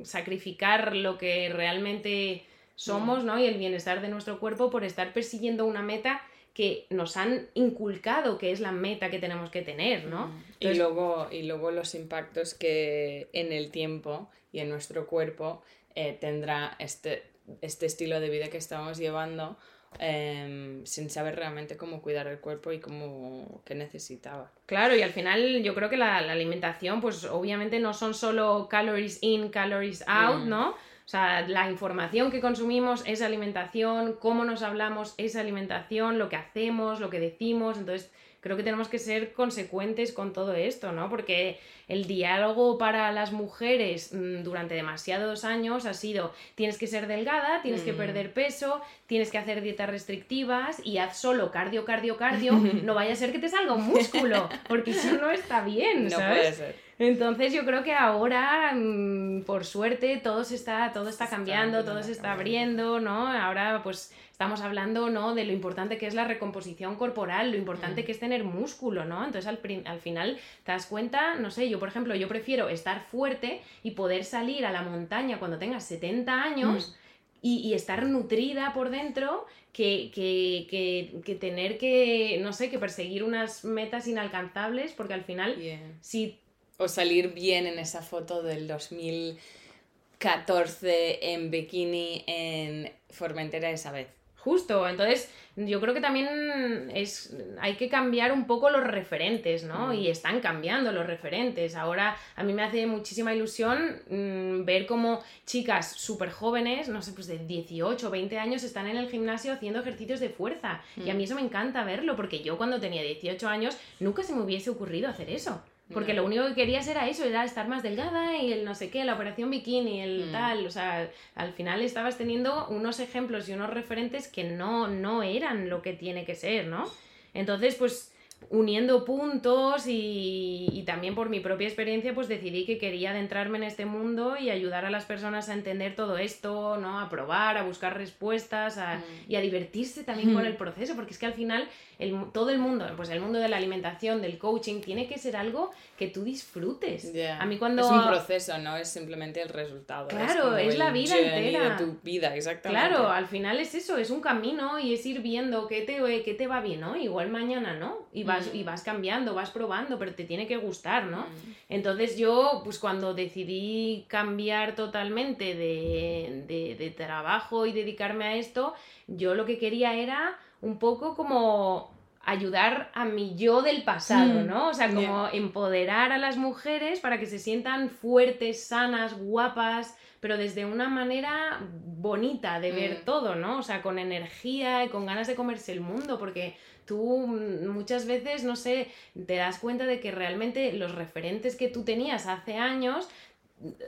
sacrificar 0.02 0.96
lo 0.96 1.18
que 1.18 1.50
realmente 1.50 2.44
somos, 2.84 3.24
¿no? 3.24 3.38
Y 3.38 3.46
el 3.46 3.58
bienestar 3.58 4.00
de 4.00 4.08
nuestro 4.08 4.38
cuerpo 4.40 4.70
por 4.70 4.84
estar 4.84 5.12
persiguiendo 5.12 5.64
una 5.66 5.82
meta 5.82 6.20
que 6.54 6.86
nos 6.90 7.16
han 7.16 7.48
inculcado 7.54 8.36
que 8.36 8.50
es 8.52 8.60
la 8.60 8.72
meta 8.72 9.10
que 9.10 9.18
tenemos 9.18 9.50
que 9.50 9.62
tener, 9.62 10.04
¿no? 10.04 10.26
Mm. 10.28 10.30
Y, 10.60 10.66
Entonces- 10.66 10.78
luego, 10.78 11.28
y 11.30 11.42
luego 11.44 11.70
los 11.70 11.94
impactos 11.94 12.54
que 12.54 13.28
en 13.32 13.52
el 13.52 13.70
tiempo 13.70 14.28
y 14.52 14.58
en 14.60 14.68
nuestro 14.68 15.06
cuerpo 15.06 15.62
eh, 15.94 16.16
tendrá 16.20 16.76
este, 16.78 17.22
este 17.62 17.86
estilo 17.86 18.20
de 18.20 18.28
vida 18.28 18.48
que 18.48 18.58
estamos 18.58 18.98
llevando 18.98 19.56
em, 19.98 20.84
sin 20.86 21.10
saber 21.10 21.36
realmente 21.36 21.76
cómo 21.76 22.00
cuidar 22.02 22.26
el 22.26 22.38
cuerpo 22.40 22.72
y 22.72 22.80
cómo 22.80 23.62
qué 23.64 23.74
necesitaba. 23.74 24.50
Claro, 24.66 24.94
y 24.96 25.02
al 25.02 25.10
final 25.12 25.62
yo 25.62 25.74
creo 25.74 25.90
que 25.90 25.96
la, 25.98 26.20
la 26.22 26.32
alimentación, 26.32 27.00
pues 27.00 27.24
obviamente 27.24 27.78
no 27.78 27.92
son 27.94 28.14
solo 28.14 28.68
calories 28.70 29.18
in, 29.22 29.50
calories 29.50 30.02
out, 30.06 30.44
Mm. 30.44 30.48
¿no? 30.48 30.74
O 31.04 31.08
sea, 31.08 31.46
la 31.48 31.70
información 31.70 32.30
que 32.30 32.40
consumimos 32.40 33.02
es 33.06 33.22
alimentación, 33.22 34.14
cómo 34.20 34.44
nos 34.44 34.62
hablamos 34.62 35.14
es 35.18 35.36
alimentación, 35.36 36.18
lo 36.18 36.28
que 36.28 36.36
hacemos, 36.36 37.00
lo 37.00 37.10
que 37.10 37.20
decimos, 37.20 37.78
entonces 37.78 38.10
creo 38.42 38.56
que 38.58 38.62
tenemos 38.62 38.88
que 38.88 38.98
ser 38.98 39.32
consecuentes 39.32 40.12
con 40.12 40.34
todo 40.34 40.52
esto, 40.54 40.92
¿no? 40.92 41.08
Porque 41.08 41.58
el 41.88 42.06
diálogo 42.06 42.76
para 42.76 43.10
las 43.12 43.32
mujeres 43.32 44.12
mm, 44.12 44.42
durante 44.42 44.74
demasiados 44.74 45.44
años 45.44 45.86
ha 45.86 45.94
sido 45.94 46.34
tienes 46.54 46.76
que 46.76 46.86
ser 46.86 47.06
delgada, 47.06 47.62
tienes 47.62 47.80
que 47.82 47.92
Mm. 47.94 47.96
perder 47.96 48.32
peso, 48.34 48.80
tienes 49.06 49.30
que 49.30 49.38
hacer 49.38 49.62
dietas 49.62 49.88
restrictivas 49.88 50.80
y 50.84 50.98
haz 50.98 51.16
solo 51.18 51.50
cardio, 51.50 51.84
cardio, 51.84 52.16
cardio, 52.16 52.52
no 52.84 52.94
vaya 52.94 53.12
a 53.12 53.16
ser 53.16 53.32
que 53.32 53.38
te 53.38 53.48
salga 53.48 53.72
un 53.72 53.86
músculo, 53.86 54.48
porque 54.68 54.90
eso 54.90 55.12
no 55.20 55.30
está 55.30 55.62
bien, 55.64 56.04
No 56.04 56.10
¿sabes? 56.10 56.38
puede 56.38 56.52
ser. 56.52 56.92
Entonces 56.98 57.52
yo 57.52 57.64
creo 57.64 57.82
que 57.82 57.92
ahora, 57.94 58.72
mm, 58.74 59.42
por 59.44 59.64
suerte, 59.64 60.20
todo 60.22 60.44
se 60.44 60.54
está, 60.54 60.92
todo 60.92 61.08
está 61.08 61.28
cambiando, 61.28 61.84
todo 61.84 62.02
se 62.02 62.12
está 62.12 62.32
abriendo, 62.32 63.00
¿no? 63.00 63.26
Ahora 63.28 63.80
pues 63.82 64.12
estamos 64.42 64.60
hablando, 64.60 65.08
¿no? 65.08 65.36
De 65.36 65.44
lo 65.44 65.52
importante 65.52 65.98
que 65.98 66.08
es 66.08 66.14
la 66.14 66.24
recomposición 66.24 66.96
corporal, 66.96 67.52
lo 67.52 67.56
importante 67.56 68.02
Mm. 68.02 68.04
que 68.04 68.10
es 68.10 68.18
tener 68.18 68.42
músculo, 68.42 69.04
¿no? 69.04 69.24
Entonces 69.24 69.46
al, 69.46 69.58
final 70.00 70.36
te 70.64 70.72
das 70.72 70.86
cuenta, 70.86 71.36
no 71.36 71.52
sé, 71.52 71.68
yo 71.68 71.78
por 71.78 71.86
ejemplo, 71.88 72.16
yo 72.16 72.26
prefiero 72.26 72.68
estar 72.68 73.02
fuerte 73.02 73.60
y 73.84 73.92
poder 73.92 74.24
salir 74.24 74.66
a 74.66 74.72
la 74.72 74.82
montaña 74.82 75.38
cuando 75.38 75.58
tengas 75.58 75.84
70 75.84 76.42
años 76.42 76.96
y, 77.40 77.58
y 77.58 77.74
estar 77.74 78.04
nutrida 78.04 78.72
por 78.74 78.90
dentro 78.90 79.46
que, 79.72 80.10
que, 80.12 80.66
que, 80.68 81.20
que 81.24 81.36
tener 81.36 81.78
que, 81.78 82.40
no 82.42 82.52
sé, 82.52 82.68
que 82.68 82.80
perseguir 82.80 83.22
unas 83.22 83.64
metas 83.64 84.08
inalcanzables 84.08 84.90
porque 84.92 85.14
al 85.14 85.22
final 85.22 85.54
Yeah. 85.56 85.78
si 86.00 86.40
O 86.78 86.88
salir 86.88 87.32
bien 87.32 87.68
en 87.68 87.78
esa 87.78 88.02
foto 88.02 88.42
del 88.42 88.66
2014 88.66 91.32
en 91.32 91.52
bikini 91.52 92.24
en 92.26 92.90
Formentera 93.08 93.70
esa 93.70 93.92
vez. 93.92 94.08
Justo, 94.42 94.88
entonces 94.88 95.30
yo 95.54 95.80
creo 95.80 95.94
que 95.94 96.00
también 96.00 96.90
es, 96.94 97.36
hay 97.60 97.74
que 97.76 97.88
cambiar 97.88 98.32
un 98.32 98.46
poco 98.48 98.70
los 98.70 98.82
referentes, 98.82 99.62
¿no? 99.62 99.88
Mm. 99.88 99.92
Y 99.94 100.08
están 100.08 100.40
cambiando 100.40 100.90
los 100.90 101.06
referentes. 101.06 101.76
Ahora 101.76 102.16
a 102.34 102.42
mí 102.42 102.52
me 102.52 102.62
hace 102.64 102.86
muchísima 102.86 103.32
ilusión 103.34 104.00
mm, 104.10 104.64
ver 104.64 104.86
cómo 104.86 105.22
chicas 105.46 105.92
súper 105.92 106.30
jóvenes, 106.30 106.88
no 106.88 107.02
sé, 107.02 107.12
pues 107.12 107.28
de 107.28 107.38
18 107.38 108.08
o 108.08 108.10
20 108.10 108.36
años, 108.38 108.64
están 108.64 108.88
en 108.88 108.96
el 108.96 109.08
gimnasio 109.08 109.52
haciendo 109.52 109.78
ejercicios 109.80 110.18
de 110.18 110.30
fuerza. 110.30 110.80
Y 110.96 111.10
a 111.10 111.14
Mm. 111.14 111.16
mí 111.18 111.24
eso 111.24 111.34
me 111.36 111.42
encanta 111.42 111.84
verlo, 111.84 112.16
porque 112.16 112.40
yo 112.42 112.56
cuando 112.56 112.80
tenía 112.80 113.02
18 113.02 113.46
años 113.46 113.76
nunca 114.00 114.24
se 114.24 114.34
me 114.34 114.40
hubiese 114.42 114.70
ocurrido 114.70 115.08
hacer 115.08 115.30
eso. 115.30 115.62
Porque 115.92 116.14
lo 116.14 116.24
único 116.24 116.46
que 116.46 116.54
querías 116.54 116.88
era 116.88 117.06
eso, 117.08 117.24
era 117.24 117.44
estar 117.44 117.68
más 117.68 117.82
delgada 117.82 118.36
y 118.38 118.52
el 118.52 118.64
no 118.64 118.74
sé 118.74 118.88
qué, 118.88 119.04
la 119.04 119.14
operación 119.14 119.50
bikini, 119.50 120.00
el 120.00 120.26
Mm. 120.28 120.32
tal. 120.32 120.66
O 120.66 120.70
sea, 120.70 121.10
al 121.34 121.52
final 121.52 121.82
estabas 121.82 122.16
teniendo 122.16 122.66
unos 122.68 122.98
ejemplos 123.00 123.48
y 123.48 123.52
unos 123.52 123.68
referentes 123.70 124.26
que 124.28 124.44
no, 124.44 124.88
no 124.88 125.22
eran 125.22 125.68
lo 125.68 125.82
que 125.82 125.92
tiene 125.92 126.24
que 126.24 126.34
ser, 126.34 126.66
¿no? 126.66 126.88
Entonces, 127.34 127.74
pues 127.74 128.08
uniendo 128.50 129.04
puntos 129.04 129.86
y, 129.86 130.66
y 130.72 130.82
también 130.82 131.14
por 131.14 131.28
mi 131.28 131.38
propia 131.38 131.68
experiencia, 131.68 132.12
pues 132.12 132.26
decidí 132.26 132.64
que 132.66 132.76
quería 132.76 133.12
adentrarme 133.12 133.58
en 133.58 133.62
este 133.64 133.84
mundo 133.86 134.36
y 134.36 134.50
ayudar 134.50 134.84
a 134.84 134.90
las 134.90 135.04
personas 135.04 135.48
a 135.48 135.52
entender 135.54 135.94
todo 135.94 136.18
esto, 136.18 136.76
¿no? 136.76 136.98
A 136.98 137.08
probar, 137.08 137.56
a 137.56 137.62
buscar 137.62 137.96
respuestas 137.96 138.78
a- 138.78 138.96
Mm. 138.96 139.30
y 139.30 139.36
a 139.36 139.40
divertirse 139.40 140.02
también 140.02 140.34
con 140.34 140.44
el 140.44 140.56
proceso, 140.56 140.96
porque 140.96 141.12
es 141.12 141.18
que 141.20 141.26
al 141.26 141.34
final 141.34 141.68
el 142.02 142.32
todo 142.32 142.50
el 142.50 142.58
mundo, 142.58 142.86
pues 142.96 143.08
el 143.10 143.20
mundo 143.20 143.38
de 143.38 143.48
la 143.48 143.56
alimentación, 143.56 144.20
del 144.22 144.38
coaching, 144.38 144.80
tiene 144.80 145.06
que 145.06 145.18
ser 145.18 145.36
algo 145.36 145.70
que 145.98 146.08
tú 146.08 146.22
disfrutes. 146.24 147.12
A 147.38 147.44
mí 147.46 147.58
cuando... 147.58 147.82
Es 147.82 147.88
un 147.90 148.06
proceso, 148.06 148.58
no 148.58 148.76
es 148.76 148.88
simplemente 148.88 149.40
el 149.40 149.48
resultado. 149.48 150.08
Claro, 150.08 150.44
como 150.44 150.56
es 150.56 150.76
la 150.78 150.90
vida 150.90 151.18
entera. 151.18 151.76
de 151.76 151.84
tu 151.84 151.98
vida, 152.02 152.34
exactamente. 152.36 152.88
Claro, 152.88 153.08
al 153.08 153.26
final 153.26 153.58
es 153.60 153.74
eso, 153.74 153.96
es 153.96 154.10
un 154.10 154.20
camino 154.20 154.78
y 154.78 154.94
es 154.94 155.04
ir 155.06 155.20
viendo 155.20 155.66
qué 155.68 155.82
te, 155.82 156.22
qué 156.24 156.34
te 156.34 156.46
va 156.46 156.60
bien, 156.60 156.80
¿no? 156.80 156.96
Igual 156.96 157.30
mañana, 157.30 157.74
¿no? 157.74 158.06
Y 158.12 158.24
vas, 158.24 158.52
Mm. 158.52 158.56
y 158.56 158.62
vas 158.64 158.82
cambiando, 158.82 159.34
vas 159.34 159.50
probando, 159.50 159.98
pero 159.98 160.14
te 160.14 160.24
tiene 160.24 160.46
que 160.46 160.56
gustar, 160.56 161.04
¿no? 161.04 161.20
Mm. 161.22 161.54
Entonces 161.68 162.16
yo, 162.18 162.62
pues 162.64 162.78
cuando 162.78 163.14
decidí 163.14 164.04
cambiar 164.08 164.74
totalmente 164.74 165.54
de, 165.54 166.44
de- 166.46 166.76
de 166.78 166.90
trabajo 166.90 167.66
y 167.66 167.72
dedicarme 167.72 168.24
a 168.24 168.34
esto, 168.36 168.74
yo 169.06 169.34
lo 169.34 169.44
que 169.44 169.58
quería 169.58 169.94
era 169.94 170.38
un 170.60 170.78
poco 170.78 171.14
como 171.14 171.91
ayudar 172.24 172.90
a 172.94 173.04
mi 173.04 173.34
yo 173.36 173.62
del 173.62 173.82
pasado, 173.82 174.42
Mm, 174.42 174.46
¿no? 174.46 174.68
O 174.68 174.74
sea, 174.74 174.88
como 174.88 175.28
yeah. 175.28 175.30
empoderar 175.32 176.12
a 176.12 176.18
las 176.18 176.36
mujeres 176.36 177.00
para 177.00 177.18
que 177.18 177.26
se 177.26 177.38
sientan 177.38 177.90
fuertes, 177.90 178.64
sanas, 178.64 179.14
guapas, 179.18 179.96
pero 180.20 180.36
desde 180.36 180.64
una 180.64 180.88
manera 180.88 181.60
bonita 181.84 182.60
de 182.60 182.70
ver 182.72 182.98
Mm. 183.00 183.04
todo, 183.04 183.34
¿no? 183.34 183.58
O 183.58 183.62
sea, 183.62 183.82
con 183.82 183.98
energía 183.98 184.84
y 184.84 184.88
con 184.88 185.04
ganas 185.06 185.26
de 185.26 185.34
comerse 185.34 185.72
el 185.72 185.80
mundo, 185.80 186.18
porque 186.18 186.56
tú 186.86 187.26
mm, 187.26 187.66
muchas 187.68 188.06
veces, 188.06 188.44
no 188.44 188.54
sé, 188.56 188.88
te 189.26 189.36
das 189.36 189.58
cuenta 189.58 189.84
de 189.86 189.98
que 189.98 190.10
realmente 190.12 190.72
los 190.74 190.94
referentes 190.94 191.56
que 191.56 191.68
tú 191.68 191.82
tenías 191.84 192.26
hace 192.26 192.56
años 192.56 193.08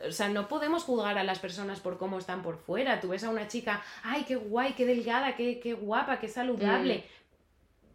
o 0.08 0.12
sea, 0.12 0.28
no 0.28 0.46
podemos 0.46 0.84
juzgar 0.84 1.18
a 1.18 1.24
las 1.24 1.40
personas 1.40 1.80
por 1.80 1.98
cómo 1.98 2.18
están 2.18 2.42
por 2.42 2.58
fuera. 2.58 3.00
Tú 3.00 3.08
ves 3.08 3.24
a 3.24 3.28
una 3.30 3.48
chica, 3.48 3.82
ay, 4.04 4.22
qué 4.22 4.36
guay, 4.36 4.74
qué 4.74 4.86
delgada, 4.86 5.34
qué, 5.34 5.58
qué 5.58 5.72
guapa, 5.74 6.20
qué 6.20 6.28
saludable. 6.28 7.02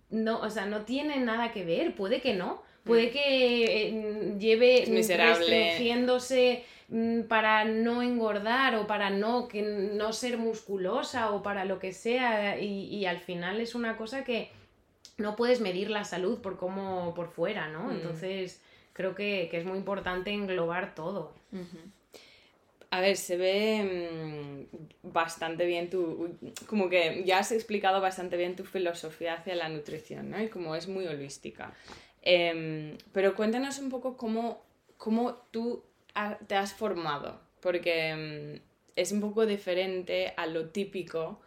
No, 0.09 0.39
o 0.39 0.49
sea, 0.49 0.65
no 0.65 0.81
tiene 0.81 1.17
nada 1.19 1.51
que 1.51 1.63
ver, 1.63 1.95
puede 1.95 2.21
que 2.21 2.33
no. 2.33 2.61
Puede 2.83 3.11
que 3.11 3.89
eh, 3.89 4.35
lleve 4.39 4.85
restringiéndose 4.87 6.63
mm, 6.87 7.23
para 7.23 7.65
no 7.65 8.01
engordar 8.01 8.75
o 8.75 8.87
para 8.87 9.11
no, 9.11 9.47
que, 9.47 9.61
no 9.61 10.11
ser 10.11 10.37
musculosa 10.37 11.31
o 11.31 11.43
para 11.43 11.65
lo 11.65 11.77
que 11.77 11.93
sea. 11.93 12.59
Y, 12.59 12.85
y 12.85 13.05
al 13.05 13.19
final 13.19 13.61
es 13.61 13.75
una 13.75 13.95
cosa 13.95 14.23
que 14.23 14.49
no 15.19 15.35
puedes 15.35 15.61
medir 15.61 15.89
la 15.91 16.03
salud 16.03 16.39
por 16.39 16.57
cómo 16.57 17.13
por 17.13 17.29
fuera, 17.29 17.67
¿no? 17.67 17.85
Mm. 17.85 17.91
Entonces 17.91 18.61
creo 18.93 19.13
que, 19.15 19.47
que 19.51 19.57
es 19.59 19.65
muy 19.65 19.77
importante 19.77 20.31
englobar 20.31 20.95
todo. 20.95 21.33
A 22.91 23.01
ver, 23.01 23.17
se 23.17 23.37
ve 23.37 24.67
mm, 24.73 25.11
bastante 25.11 25.65
bien 25.65 25.89
tu... 25.89 26.37
Como 26.65 26.89
que 26.89 27.23
ya 27.25 27.39
has 27.39 27.51
explicado 27.51 28.01
bastante 28.01 28.35
bien 28.37 28.55
tu 28.55 28.63
filosofía 28.63 29.35
hacia 29.35 29.55
la 29.55 29.69
nutrición, 29.69 30.31
¿no? 30.31 30.41
Y 30.41 30.47
como 30.47 30.75
es 30.75 30.87
muy 30.87 31.05
holística. 31.05 31.73
Em, 32.21 32.97
pero 33.13 33.35
cuéntanos 33.35 33.79
un 33.79 33.89
poco 33.89 34.17
cómo, 34.17 34.63
cómo 34.97 35.35
tú 35.51 35.83
te 36.47 36.55
has 36.55 36.73
formado, 36.73 37.39
porque 37.61 38.59
mm, 38.59 38.69
es 38.95 39.11
un 39.11 39.21
poco 39.21 39.45
diferente 39.45 40.33
a 40.35 40.45
lo 40.47 40.69
típico 40.69 41.39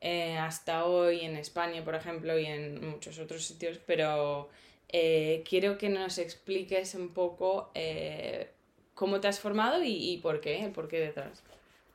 eh, 0.00 0.36
hasta 0.36 0.84
hoy 0.86 1.20
en 1.20 1.36
España, 1.36 1.84
por 1.84 1.94
ejemplo, 1.94 2.38
y 2.38 2.46
en 2.46 2.84
muchos 2.90 3.18
otros 3.18 3.44
sitios, 3.44 3.78
pero 3.86 4.48
eh, 4.88 5.42
quiero 5.48 5.78
que 5.78 5.88
nos 5.88 6.18
expliques 6.18 6.94
un 6.94 7.10
poco 7.10 7.70
eh, 7.74 8.50
cómo 8.96 9.20
te 9.20 9.28
has 9.28 9.38
formado 9.38 9.84
y, 9.84 9.92
y 9.92 10.18
por 10.18 10.40
qué, 10.40 10.64
el 10.64 10.72
por 10.72 10.88
qué 10.88 10.98
detrás. 10.98 11.44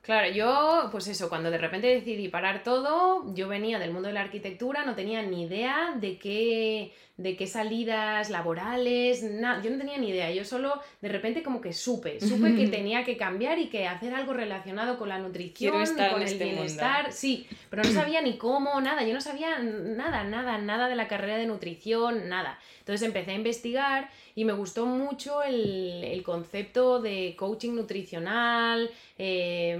Claro, 0.01 0.33
yo, 0.33 0.89
pues 0.91 1.07
eso, 1.07 1.29
cuando 1.29 1.51
de 1.51 1.59
repente 1.59 1.87
decidí 1.87 2.27
parar 2.27 2.63
todo, 2.63 3.31
yo 3.35 3.47
venía 3.47 3.77
del 3.77 3.91
mundo 3.91 4.07
de 4.07 4.15
la 4.15 4.21
arquitectura, 4.21 4.83
no 4.83 4.95
tenía 4.95 5.21
ni 5.21 5.43
idea 5.43 5.95
de 5.99 6.17
qué, 6.17 6.93
de 7.21 7.36
qué 7.36 7.45
salidas 7.45 8.29
laborales, 8.29 9.21
nada, 9.23 9.62
yo 9.62 9.69
no 9.69 9.77
tenía 9.77 9.97
ni 9.97 10.10
idea, 10.10 10.31
yo 10.31 10.43
solo 10.43 10.81
de 11.01 11.10
repente 11.10 11.43
como 11.43 11.62
que 11.62 11.71
supe, 11.71 12.19
supe 12.19 12.55
que 12.55 12.67
tenía 12.67 13.03
que 13.03 13.15
cambiar 13.17 13.60
y 13.60 13.67
que 13.67 13.88
hacer 13.88 14.13
algo 14.13 14.34
relacionado 14.34 14.97
con 14.97 15.10
la 15.10 15.19
nutrición, 15.19 15.73
con 15.73 16.21
el 16.21 16.23
este 16.23 16.45
mundo. 16.45 16.62
bienestar, 16.62 17.12
sí, 17.12 17.47
pero 17.69 17.84
no 17.84 17.91
sabía 17.91 18.21
ni 18.21 18.38
cómo, 18.38 18.81
nada, 18.81 19.03
yo 19.03 19.13
no 19.13 19.21
sabía 19.21 19.60
nada, 19.60 20.23
nada, 20.23 20.57
nada 20.57 20.88
de 20.89 20.95
la 20.95 21.07
carrera 21.07 21.38
de 21.38 21.45
nutrición, 21.45 22.27
nada. 22.27 22.57
Entonces 22.79 23.05
empecé 23.05 23.31
a 23.31 23.36
investigar 23.36 24.10
y 24.34 24.43
me 24.43 24.53
gustó 24.53 24.88
mucho 24.88 25.43
el, 25.43 26.03
el 26.03 26.23
concepto 26.23 26.99
de 26.99 27.36
coaching 27.38 27.75
nutricional, 27.75 28.89
eh, 29.17 29.77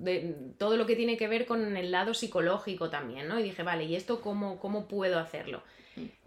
de 0.00 0.36
todo 0.58 0.76
lo 0.76 0.86
que 0.86 0.96
tiene 0.96 1.16
que 1.16 1.28
ver 1.28 1.46
con 1.46 1.76
el 1.76 1.90
lado 1.90 2.12
psicológico 2.12 2.90
también, 2.90 3.28
¿no? 3.28 3.40
Y 3.40 3.44
dije, 3.44 3.62
vale, 3.62 3.84
¿y 3.84 3.96
esto 3.96 4.20
cómo, 4.20 4.58
cómo 4.58 4.86
puedo 4.86 5.18
hacerlo? 5.18 5.62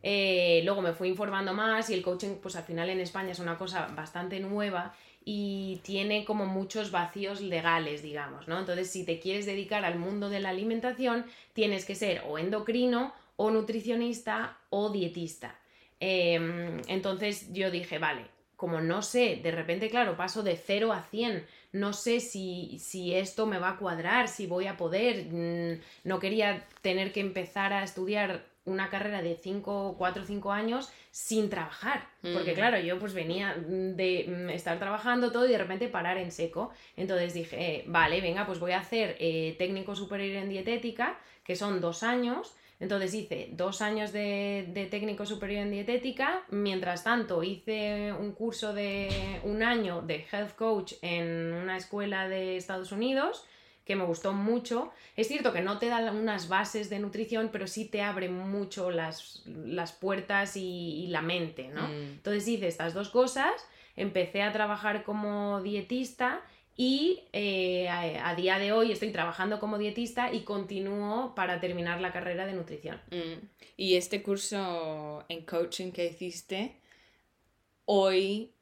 Eh, 0.02 0.62
luego 0.64 0.82
me 0.82 0.94
fui 0.94 1.10
informando 1.10 1.54
más 1.54 1.90
y 1.90 1.94
el 1.94 2.02
coaching, 2.02 2.36
pues 2.42 2.56
al 2.56 2.64
final 2.64 2.90
en 2.90 3.00
España 3.00 3.32
es 3.32 3.40
una 3.40 3.58
cosa 3.58 3.88
bastante 3.96 4.40
nueva 4.40 4.94
y 5.26 5.80
tiene 5.84 6.26
como 6.26 6.46
muchos 6.46 6.92
vacíos 6.92 7.42
legales, 7.42 8.02
digamos, 8.04 8.48
¿no? 8.48 8.60
Entonces, 8.60 8.90
si 8.90 9.06
te 9.06 9.20
quieres 9.20 9.46
dedicar 9.46 9.86
al 9.86 9.98
mundo 9.98 10.30
de 10.30 10.40
la 10.40 10.50
alimentación, 10.50 11.26
tienes 11.54 11.86
que 11.86 11.96
ser 11.96 12.24
o 12.28 12.38
endocrino, 12.38 13.14
o 13.36 13.50
nutricionista, 13.50 14.58
o 14.70 14.90
dietista. 14.90 15.56
Eh, 16.00 16.82
entonces 16.88 17.54
yo 17.54 17.72
dije, 17.72 17.98
vale, 17.98 18.26
como 18.64 18.80
no 18.80 19.02
sé, 19.02 19.42
de 19.44 19.52
repente, 19.52 19.90
claro, 19.90 20.16
paso 20.16 20.44
de 20.44 20.56
0 20.56 20.94
a 20.94 21.04
100, 21.04 21.46
no 21.74 21.92
sé 21.92 22.20
si, 22.20 22.78
si 22.80 23.14
esto 23.14 23.46
me 23.46 23.60
va 23.60 23.72
a 23.72 23.78
cuadrar, 23.78 24.30
si 24.30 24.48
voy 24.48 24.68
a 24.68 24.78
poder, 24.78 25.26
mm, 25.26 25.82
no 26.06 26.20
quería 26.20 26.66
tener 26.82 27.12
que 27.12 27.20
empezar 27.20 27.74
a 27.74 27.84
estudiar 27.84 28.46
una 28.66 28.90
carrera 28.90 29.22
de 29.22 29.36
5, 29.36 29.96
4 29.98 30.24
o 30.24 30.26
5 30.26 30.52
años 30.52 30.92
sin 31.12 31.50
trabajar, 31.50 32.08
porque 32.22 32.54
claro, 32.54 32.80
yo 32.80 32.98
pues 32.98 33.14
venía 33.14 33.56
de 33.56 34.26
mm, 34.28 34.50
estar 34.50 34.80
trabajando 34.80 35.32
todo 35.32 35.46
y 35.46 35.52
de 35.52 35.58
repente 35.58 35.88
parar 35.90 36.18
en 36.18 36.32
seco, 36.32 36.72
entonces 36.96 37.34
dije, 37.34 37.58
eh, 37.60 37.84
vale, 37.88 38.22
venga, 38.22 38.46
pues 38.46 38.60
voy 38.60 38.72
a 38.72 38.80
hacer 38.80 39.18
eh, 39.20 39.56
técnico 39.58 39.96
superior 39.96 40.44
en 40.44 40.50
dietética, 40.50 41.20
que 41.44 41.56
son 41.56 41.82
dos 41.82 42.04
años, 42.04 42.56
entonces 42.80 43.14
hice 43.14 43.50
dos 43.52 43.82
años 43.82 44.12
de, 44.12 44.66
de 44.70 44.86
técnico 44.86 45.26
superior 45.26 45.64
en 45.64 45.72
dietética, 45.72 46.44
mientras 46.50 47.04
tanto 47.04 47.44
hice 47.44 48.14
un 48.14 48.32
curso 48.32 48.74
de 48.74 49.40
un 49.44 49.62
año 49.62 50.02
de 50.02 50.26
health 50.32 50.56
coach 50.56 50.94
en 51.02 51.54
una 51.54 51.78
escuela 51.78 52.28
de 52.28 52.58
Estados 52.58 52.92
Unidos 52.92 53.46
que 53.86 53.96
me 53.96 54.06
gustó 54.06 54.34
mucho. 54.34 54.92
Es 55.16 55.28
cierto 55.28 55.52
que 55.52 55.62
no 55.62 55.78
te 55.80 55.88
da 55.88 56.12
unas 56.12 56.48
bases 56.48 56.90
de 56.90 57.00
nutrición, 57.00 57.50
pero 57.52 57.68
sí 57.68 57.86
te 57.86 58.02
abre 58.02 58.30
mucho 58.30 58.92
las, 58.92 59.44
las 59.46 59.92
puertas 59.92 60.56
y, 60.56 61.04
y 61.04 61.08
la 61.08 61.22
mente, 61.22 61.68
¿no? 61.68 61.88
Mm. 61.88 62.14
Entonces 62.14 62.48
hice 62.48 62.68
estas 62.68 62.94
dos 62.94 63.10
cosas, 63.10 63.52
empecé 63.96 64.42
a 64.42 64.52
trabajar 64.54 65.04
como 65.04 65.62
dietista 65.62 66.42
y 66.76 67.24
eh, 67.34 67.88
a, 67.90 68.30
a 68.30 68.36
día 68.36 68.58
de 68.58 68.72
hoy 68.72 68.92
estoy 68.92 69.12
trabajando 69.12 69.60
como 69.60 69.78
dietista 69.78 70.34
y 70.34 70.42
continúo 70.42 71.36
para 71.36 71.60
terminar 71.60 72.02
la 72.02 72.12
carrera 72.12 72.46
de 72.46 72.54
nutrición. 72.54 73.00
Mm. 73.12 73.46
Y 73.76 73.96
este 73.96 74.24
curso 74.24 75.26
en 75.28 75.46
coaching 75.46 75.92
que 75.92 76.06
hiciste 76.06 76.78
hoy, 77.86 78.53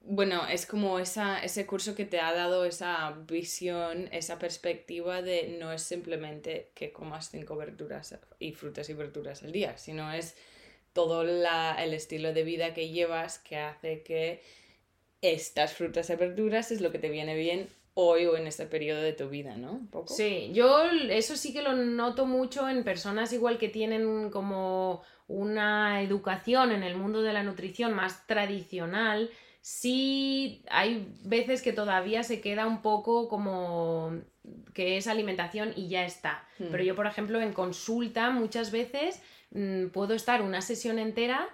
bueno, 0.00 0.46
es 0.46 0.66
como 0.66 0.98
esa, 0.98 1.38
ese 1.42 1.66
curso 1.66 1.94
que 1.94 2.04
te 2.04 2.20
ha 2.20 2.32
dado 2.32 2.64
esa 2.64 3.10
visión, 3.28 4.08
esa 4.12 4.38
perspectiva 4.38 5.22
de 5.22 5.56
no 5.60 5.72
es 5.72 5.82
simplemente 5.82 6.70
que 6.74 6.92
comas 6.92 7.30
cinco 7.30 7.56
verduras 7.56 8.14
y 8.38 8.52
frutas 8.52 8.88
y 8.88 8.94
verduras 8.94 9.42
al 9.42 9.52
día, 9.52 9.76
sino 9.76 10.12
es 10.12 10.36
todo 10.92 11.24
la- 11.24 11.76
el 11.82 11.92
estilo 11.92 12.32
de 12.32 12.44
vida 12.44 12.72
que 12.72 12.90
llevas 12.90 13.38
que 13.38 13.56
hace 13.56 14.02
que 14.02 14.42
estas 15.20 15.72
frutas 15.72 16.08
y 16.10 16.16
verduras 16.16 16.70
es 16.70 16.80
lo 16.80 16.90
que 16.92 16.98
te 16.98 17.08
viene 17.08 17.34
bien 17.34 17.68
hoy 17.94 18.26
o 18.26 18.36
en 18.36 18.46
este 18.46 18.66
periodo 18.66 19.00
de 19.02 19.12
tu 19.12 19.28
vida, 19.28 19.56
¿no? 19.56 19.80
Poco. 19.90 20.12
Sí, 20.12 20.50
yo 20.52 20.84
eso 21.10 21.36
sí 21.36 21.52
que 21.52 21.62
lo 21.62 21.74
noto 21.74 22.26
mucho 22.26 22.68
en 22.68 22.84
personas 22.84 23.32
igual 23.32 23.56
que 23.58 23.68
tienen 23.68 24.30
como 24.30 25.02
una 25.28 26.02
educación 26.02 26.72
en 26.72 26.82
el 26.82 26.96
mundo 26.96 27.22
de 27.22 27.32
la 27.32 27.42
nutrición 27.42 27.94
más 27.94 28.26
tradicional, 28.26 29.30
sí 29.66 30.62
hay 30.68 31.08
veces 31.22 31.62
que 31.62 31.72
todavía 31.72 32.22
se 32.22 32.42
queda 32.42 32.66
un 32.66 32.82
poco 32.82 33.28
como 33.28 34.12
que 34.74 34.98
es 34.98 35.06
alimentación 35.06 35.72
y 35.74 35.88
ya 35.88 36.04
está. 36.04 36.46
Hmm. 36.58 36.66
Pero 36.70 36.84
yo, 36.84 36.94
por 36.94 37.06
ejemplo, 37.06 37.40
en 37.40 37.54
consulta 37.54 38.28
muchas 38.28 38.70
veces 38.70 39.22
mm, 39.52 39.86
puedo 39.86 40.12
estar 40.12 40.42
una 40.42 40.60
sesión 40.60 40.98
entera 40.98 41.48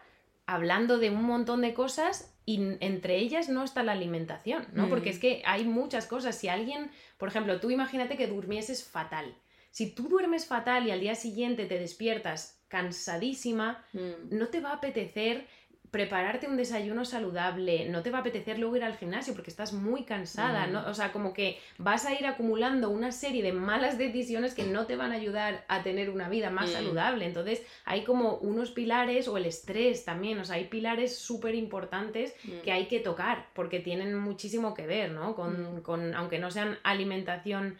hablando 0.44 0.99
de 0.99 1.11
un 1.11 1.23
montón 1.23 1.61
de 1.61 1.73
cosas 1.73 2.35
y 2.44 2.61
entre 2.81 3.18
ellas 3.18 3.49
no 3.49 3.62
está 3.62 3.85
la 3.85 3.92
alimentación, 3.92 4.66
¿no? 4.73 4.87
Mm. 4.87 4.90
Porque 4.90 5.11
es 5.11 5.20
que 5.20 5.42
hay 5.46 5.62
muchas 5.62 6.09
cosas. 6.09 6.35
Si 6.37 6.49
alguien, 6.49 6.90
por 7.16 7.29
ejemplo, 7.29 7.61
tú 7.61 7.70
imagínate 7.70 8.16
que 8.16 8.27
durmieses 8.27 8.83
fatal. 8.83 9.37
Si 9.70 9.88
tú 9.94 10.09
duermes 10.09 10.46
fatal 10.46 10.85
y 10.85 10.90
al 10.90 10.99
día 10.99 11.14
siguiente 11.14 11.66
te 11.66 11.79
despiertas 11.79 12.61
cansadísima, 12.66 13.85
Mm. 13.92 14.37
no 14.37 14.49
te 14.49 14.61
va 14.61 14.70
a 14.70 14.75
apetecer 14.75 15.46
prepararte 15.90 16.46
un 16.46 16.57
desayuno 16.57 17.05
saludable, 17.05 17.88
no 17.88 18.03
te 18.03 18.11
va 18.11 18.18
a 18.18 18.20
apetecer 18.20 18.59
luego 18.59 18.76
ir 18.76 18.85
al 18.85 18.96
gimnasio 18.96 19.35
porque 19.35 19.50
estás 19.50 19.72
muy 19.72 20.05
cansada. 20.05 20.66
¿no? 20.66 20.87
O 20.88 20.94
sea, 20.94 21.12
como 21.12 21.33
que 21.33 21.59
vas 21.79 22.07
a 22.07 22.12
ir 22.14 22.26
acumulando 22.26 22.90
una 22.90 23.11
serie 23.12 23.42
de 23.42 23.53
malas 23.53 23.98
decisiones 23.98 24.55
que 24.55 24.62
no 24.64 24.87
te 24.87 24.96
van 24.96 25.12
a 25.12 25.16
ayudar 25.16 25.64
a 25.68 25.83
tener 25.83 26.11
una 26.11 26.29
vida 26.29 26.50
más 26.50 26.70
Mm. 26.70 26.72
saludable. 26.72 27.24
Entonces, 27.26 27.62
hay 27.85 28.05
como 28.05 28.37
unos 28.37 28.70
pilares 28.70 29.26
o 29.29 29.37
el 29.37 29.46
estrés 29.46 30.05
también, 30.05 30.38
o 30.38 30.44
sea, 30.44 30.57
hay 30.57 30.64
pilares 30.64 31.16
súper 31.18 31.55
importantes 31.55 32.35
Mm. 32.44 32.61
que 32.62 32.72
hay 32.72 32.87
que 32.87 33.00
tocar 33.00 33.46
porque 33.55 33.81
tienen 33.81 34.14
muchísimo 34.16 34.74
que 34.74 34.87
ver, 34.87 35.11
¿no? 35.11 35.35
Con, 35.35 35.79
Mm. 35.79 35.83
con- 35.83 36.14
aunque 36.14 36.38
no 36.38 36.50
sean 36.50 36.79
alimentación 36.83 37.76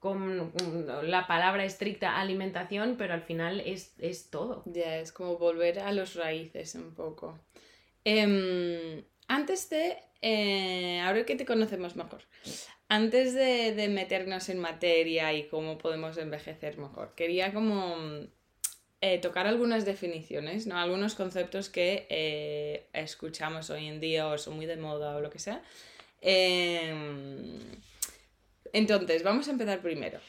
con 0.00 0.52
la 1.04 1.26
palabra 1.26 1.64
estricta 1.64 2.18
alimentación, 2.18 2.96
pero 2.98 3.14
al 3.14 3.22
final 3.22 3.60
es, 3.60 3.94
es 3.98 4.30
todo. 4.30 4.62
Ya, 4.66 4.98
es 4.98 5.12
como 5.12 5.36
volver 5.36 5.78
a 5.80 5.92
los 5.92 6.14
raíces 6.14 6.74
un 6.74 6.94
poco. 6.94 7.38
Em, 8.04 9.04
antes 9.28 9.68
de, 9.68 9.98
eh, 10.22 11.00
ahora 11.00 11.24
que 11.26 11.36
te 11.36 11.44
conocemos 11.44 11.96
mejor, 11.96 12.22
antes 12.88 13.34
de, 13.34 13.74
de 13.74 13.88
meternos 13.88 14.48
en 14.48 14.58
materia 14.58 15.34
y 15.34 15.48
cómo 15.48 15.76
podemos 15.76 16.16
envejecer 16.16 16.78
mejor, 16.78 17.14
quería 17.14 17.52
como 17.52 17.96
mm, 17.96 18.26
eh, 19.02 19.18
tocar 19.18 19.46
algunas 19.46 19.84
definiciones, 19.84 20.66
¿no? 20.66 20.78
Algunos 20.78 21.14
conceptos 21.14 21.68
que 21.68 22.06
eh, 22.08 22.88
escuchamos 22.94 23.68
hoy 23.68 23.86
en 23.86 24.00
día 24.00 24.28
o 24.28 24.38
son 24.38 24.56
muy 24.56 24.66
de 24.66 24.76
moda 24.76 25.16
o 25.16 25.20
lo 25.20 25.28
que 25.28 25.38
sea. 25.38 25.62
Em, 26.22 27.58
entonces, 28.72 29.22
vamos 29.22 29.48
a 29.48 29.52
empezar 29.52 29.80
primero. 29.80 30.20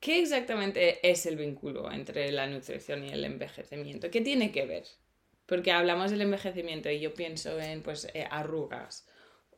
¿Qué 0.00 0.20
exactamente 0.20 1.08
es 1.08 1.24
el 1.26 1.36
vínculo 1.36 1.90
entre 1.90 2.30
la 2.30 2.46
nutrición 2.46 3.04
y 3.04 3.10
el 3.10 3.24
envejecimiento? 3.24 4.10
¿Qué 4.10 4.20
tiene 4.20 4.52
que 4.52 4.66
ver? 4.66 4.84
Porque 5.46 5.72
hablamos 5.72 6.10
del 6.10 6.20
envejecimiento 6.22 6.90
y 6.90 7.00
yo 7.00 7.14
pienso 7.14 7.58
en 7.60 7.82
pues 7.82 8.08
eh, 8.14 8.26
arrugas 8.30 9.08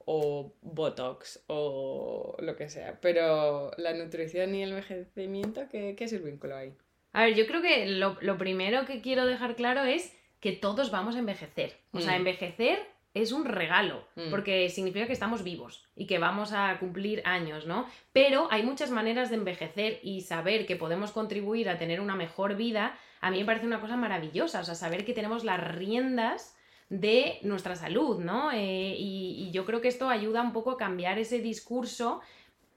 o 0.04 0.54
botox 0.62 1.42
o 1.48 2.36
lo 2.38 2.54
que 2.54 2.68
sea, 2.68 3.00
pero 3.00 3.72
la 3.76 3.92
nutrición 3.94 4.54
y 4.54 4.62
el 4.62 4.70
envejecimiento, 4.70 5.62
¿qué, 5.68 5.96
qué 5.96 6.04
es 6.04 6.12
el 6.12 6.22
vínculo 6.22 6.56
ahí? 6.56 6.72
A 7.12 7.24
ver, 7.24 7.34
yo 7.34 7.46
creo 7.46 7.60
que 7.62 7.86
lo, 7.86 8.16
lo 8.20 8.38
primero 8.38 8.84
que 8.86 9.00
quiero 9.00 9.26
dejar 9.26 9.56
claro 9.56 9.82
es 9.84 10.12
que 10.38 10.52
todos 10.52 10.90
vamos 10.92 11.16
a 11.16 11.18
envejecer. 11.18 11.76
O 11.92 12.00
sea, 12.00 12.12
Mm. 12.12 12.16
envejecer 12.16 12.78
es 13.22 13.32
un 13.32 13.44
regalo, 13.44 14.06
Mm. 14.16 14.30
porque 14.30 14.68
significa 14.68 15.06
que 15.06 15.12
estamos 15.12 15.42
vivos 15.42 15.84
y 15.96 16.06
que 16.06 16.18
vamos 16.18 16.52
a 16.52 16.76
cumplir 16.78 17.22
años, 17.24 17.66
¿no? 17.66 17.86
Pero 18.12 18.48
hay 18.50 18.62
muchas 18.62 18.90
maneras 18.90 19.30
de 19.30 19.36
envejecer 19.36 20.00
y 20.02 20.20
saber 20.20 20.66
que 20.66 20.76
podemos 20.76 21.12
contribuir 21.12 21.68
a 21.68 21.78
tener 21.78 22.00
una 22.00 22.14
mejor 22.14 22.56
vida, 22.56 22.96
a 23.20 23.30
mí 23.30 23.38
me 23.38 23.44
parece 23.46 23.66
una 23.66 23.80
cosa 23.80 23.96
maravillosa, 23.96 24.60
o 24.60 24.64
sea, 24.64 24.74
saber 24.74 25.04
que 25.04 25.12
tenemos 25.14 25.44
las 25.44 25.60
riendas 25.74 26.54
de 26.88 27.38
nuestra 27.42 27.74
salud, 27.74 28.20
¿no? 28.20 28.52
Eh, 28.52 28.94
y, 28.96 29.46
y 29.48 29.50
yo 29.50 29.64
creo 29.64 29.80
que 29.80 29.88
esto 29.88 30.08
ayuda 30.08 30.40
un 30.42 30.52
poco 30.52 30.70
a 30.72 30.76
cambiar 30.76 31.18
ese 31.18 31.40
discurso 31.40 32.20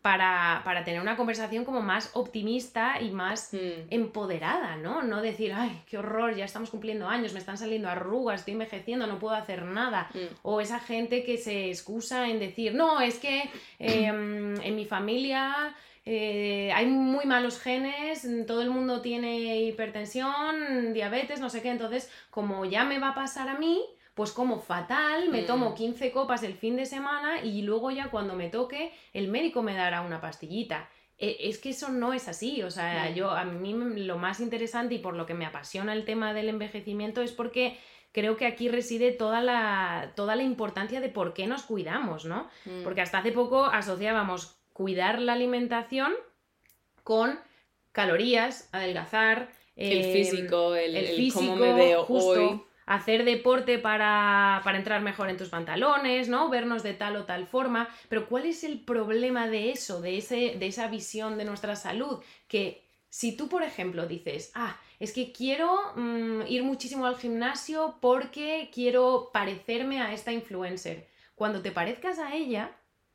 para, 0.02 0.62
para 0.64 0.84
tener 0.86 1.02
una 1.02 1.18
conversación 1.18 1.66
como 1.66 1.82
más 1.82 2.12
optimista 2.14 3.02
y 3.02 3.12
más 3.12 3.54
Mm, 3.54 3.88
empoderada, 3.90 4.76
¿no? 4.78 5.02
No 5.02 5.22
decir, 5.22 5.54
ay, 5.54 5.82
qué 5.90 5.98
horror, 5.98 6.36
ya 6.36 6.46
estamos 6.46 6.70
cumpliendo 6.70 7.08
años, 7.08 7.34
me 7.34 7.40
están 7.40 7.58
saliendo 7.58 7.90
arrugas, 7.90 8.40
estoy 8.42 8.54
envejeciendo, 8.54 9.08
no 9.08 9.20
puedo 9.20 9.36
hacer 9.36 9.64
nada. 9.64 10.10
mm, 10.14 10.20
O 10.44 10.62
esa 10.62 10.80
gente 10.80 11.24
que 11.24 11.38
se 11.38 11.70
excusa 11.70 12.30
en 12.30 12.40
decir, 12.40 12.76
no, 12.76 13.02
es 13.02 13.20
que 13.20 13.50
eh, 13.80 14.06
en 14.64 14.76
mi 14.76 14.86
familia 14.86 15.76
eh, 16.06 16.72
hay 16.74 16.86
muy 16.86 17.26
malos 17.26 17.60
genes, 17.60 18.28
todo 18.48 18.62
el 18.62 18.70
mundo 18.70 19.02
tiene 19.02 19.62
hipertensión, 19.62 20.94
diabetes, 20.94 21.40
no 21.40 21.50
sé 21.50 21.62
qué, 21.62 21.70
entonces 21.70 22.10
como 22.30 22.66
ya 22.66 22.84
me 22.84 23.00
va 23.00 23.10
a 23.10 23.16
pasar 23.16 23.50
a 23.50 23.56
mí, 23.60 23.84
pues 24.19 24.34
como 24.34 24.60
fatal, 24.60 25.29
me 25.29 25.43
Mm. 25.43 25.45
tomo 25.45 25.73
15 25.75 26.12
copas 26.12 26.43
el 26.43 26.53
fin 26.53 26.75
de 26.75 26.86
semana 26.86 27.39
y 27.41 27.62
luego 27.62 27.89
ya 27.89 28.10
cuando 28.12 28.36
me 28.36 28.49
toque 28.49 28.91
el 29.13 29.29
médico 29.29 29.62
me 29.63 29.73
dará 29.73 30.01
una 30.01 30.19
pastillita. 30.19 30.89
E- 31.17 31.38
Es 31.47 31.58
que 31.58 31.69
eso 31.69 31.88
no 31.88 32.12
es 32.12 32.27
así, 32.27 32.62
o 32.63 32.69
sea, 32.69 33.12
yo 33.12 33.32
a 33.32 33.45
mí 33.45 33.71
lo 33.73 34.17
más 34.17 34.41
interesante 34.41 34.95
y 34.95 34.99
por 34.99 35.15
lo 35.15 35.25
que 35.25 35.36
me 35.36 35.45
apasiona 35.45 35.93
el 35.93 36.03
tema 36.03 36.34
del 36.34 36.49
envejecimiento 36.49 37.21
es 37.21 37.32
porque 37.32 37.77
creo 38.12 38.36
que 38.36 38.45
aquí 38.45 38.67
reside 38.67 39.13
toda 39.13 39.39
la, 39.41 40.12
toda 40.17 40.36
la 40.36 40.43
importancia 40.43 40.99
de 40.99 41.08
por 41.08 41.34
qué 41.34 41.47
nos 41.47 41.63
cuidamos, 41.63 42.25
¿no? 42.25 42.49
mm. 42.65 42.84
Porque 42.84 42.99
hasta 42.99 43.19
hace 43.19 43.32
poco 43.32 43.63
asociábamos 43.67 44.58
cuidar 44.73 45.21
la 45.21 45.32
alimentación 45.32 46.12
con 47.05 47.39
calorías, 47.93 48.67
adelgazar, 48.73 49.49
el 49.77 49.99
eh, 50.01 50.12
físico, 50.12 50.75
el, 50.75 50.97
el 50.97 51.05
el 51.05 51.15
físico, 51.15 51.39
cómo 51.39 51.55
me 51.55 51.71
veo 51.73 52.03
justo, 52.03 52.49
hoy. 52.49 52.62
Hacer 52.89 53.23
deporte 53.23 53.78
para, 53.78 54.62
para 54.63 54.80
entrar 54.80 55.02
mejor 55.02 55.30
en 55.30 55.38
tus 55.38 55.49
pantalones, 55.49 56.28
¿no? 56.28 56.49
Vernos 56.49 56.82
de 56.82 56.95
tal 56.95 57.15
o 57.17 57.25
tal 57.25 57.45
forma. 57.45 57.88
Pero 58.10 58.28
¿cuál 58.28 58.47
es 58.47 58.63
el 58.63 58.80
problema 58.80 59.47
de 59.47 59.71
eso, 59.71 60.02
de, 60.02 60.17
ese, 60.17 60.56
de 60.58 60.67
esa 60.67 60.88
visión 60.88 61.38
de 61.38 61.45
nuestra 61.45 61.75
salud? 61.75 62.19
Que 62.47 62.84
si 63.08 63.38
tú, 63.38 63.47
por 63.47 63.62
ejemplo, 63.62 64.08
dices, 64.08 64.52
ah, 64.56 64.75
es 64.99 65.13
que 65.13 65.32
quiero 65.32 65.78
mm, 65.95 66.47
ir 66.47 66.63
muchísimo 66.63 67.06
al 67.06 67.17
gimnasio 67.17 67.97
porque 68.02 68.71
quiero 68.73 69.30
parecerme 69.32 70.02
a 70.02 70.12
esta 70.12 70.32
influencer. 70.32 71.08
Cuando 71.36 71.62
te 71.62 71.71
parezcas 71.71 72.17
a 72.17 72.34
ella, 72.34 72.71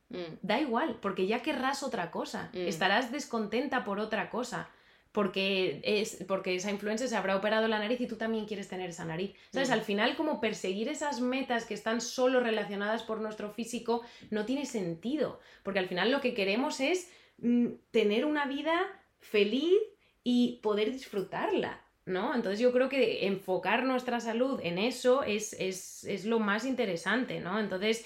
Mm, 0.09 0.37
da 0.43 0.59
igual, 0.61 0.99
porque 1.01 1.25
ya 1.25 1.41
querrás 1.41 1.81
otra 1.81 2.11
cosa, 2.11 2.51
Mm. 2.53 2.67
estarás 2.67 3.11
descontenta 3.11 3.83
por 3.83 3.99
otra 3.99 4.29
cosa, 4.29 4.69
porque, 5.15 5.79
es, 5.83 6.25
porque 6.27 6.55
esa 6.55 6.69
influencer 6.69 7.07
se 7.07 7.15
habrá 7.15 7.37
operado 7.37 7.69
la 7.69 7.79
nariz 7.79 8.01
y 8.01 8.05
tú 8.05 8.17
también 8.17 8.45
quieres 8.45 8.67
tener 8.67 8.89
esa 8.89 9.05
nariz. 9.05 9.33
¿Sabes? 9.51 9.69
Mm. 9.69 9.73
Al 9.73 9.81
final, 9.81 10.15
como 10.17 10.41
perseguir 10.41 10.89
esas 10.89 11.21
metas 11.21 11.63
que 11.63 11.73
están 11.73 12.01
solo 12.01 12.41
relacionadas 12.41 13.01
por 13.01 13.21
nuestro 13.21 13.49
físico 13.49 14.01
no 14.29 14.45
tiene 14.45 14.65
sentido, 14.65 15.39
porque 15.63 15.79
al 15.79 15.87
final 15.87 16.11
lo 16.11 16.19
que 16.19 16.33
queremos 16.33 16.81
es 16.81 17.09
mm, 17.37 17.67
tener 17.91 18.25
una 18.25 18.45
vida 18.45 18.77
feliz 19.21 19.73
y 20.25 20.59
poder 20.61 20.91
disfrutarla. 20.91 21.81
¿No? 22.05 22.35
Entonces 22.35 22.59
yo 22.59 22.71
creo 22.71 22.87
que 22.87 23.25
enfocar 23.25 23.83
nuestra 23.83 24.19
salud 24.19 24.59
en 24.61 24.77
eso 24.77 25.23
es, 25.23 25.53
es, 25.53 26.03
es 26.03 26.25
lo 26.25 26.37
más 26.37 26.63
interesante, 26.63 27.39
¿no? 27.39 27.59
Entonces, 27.59 28.05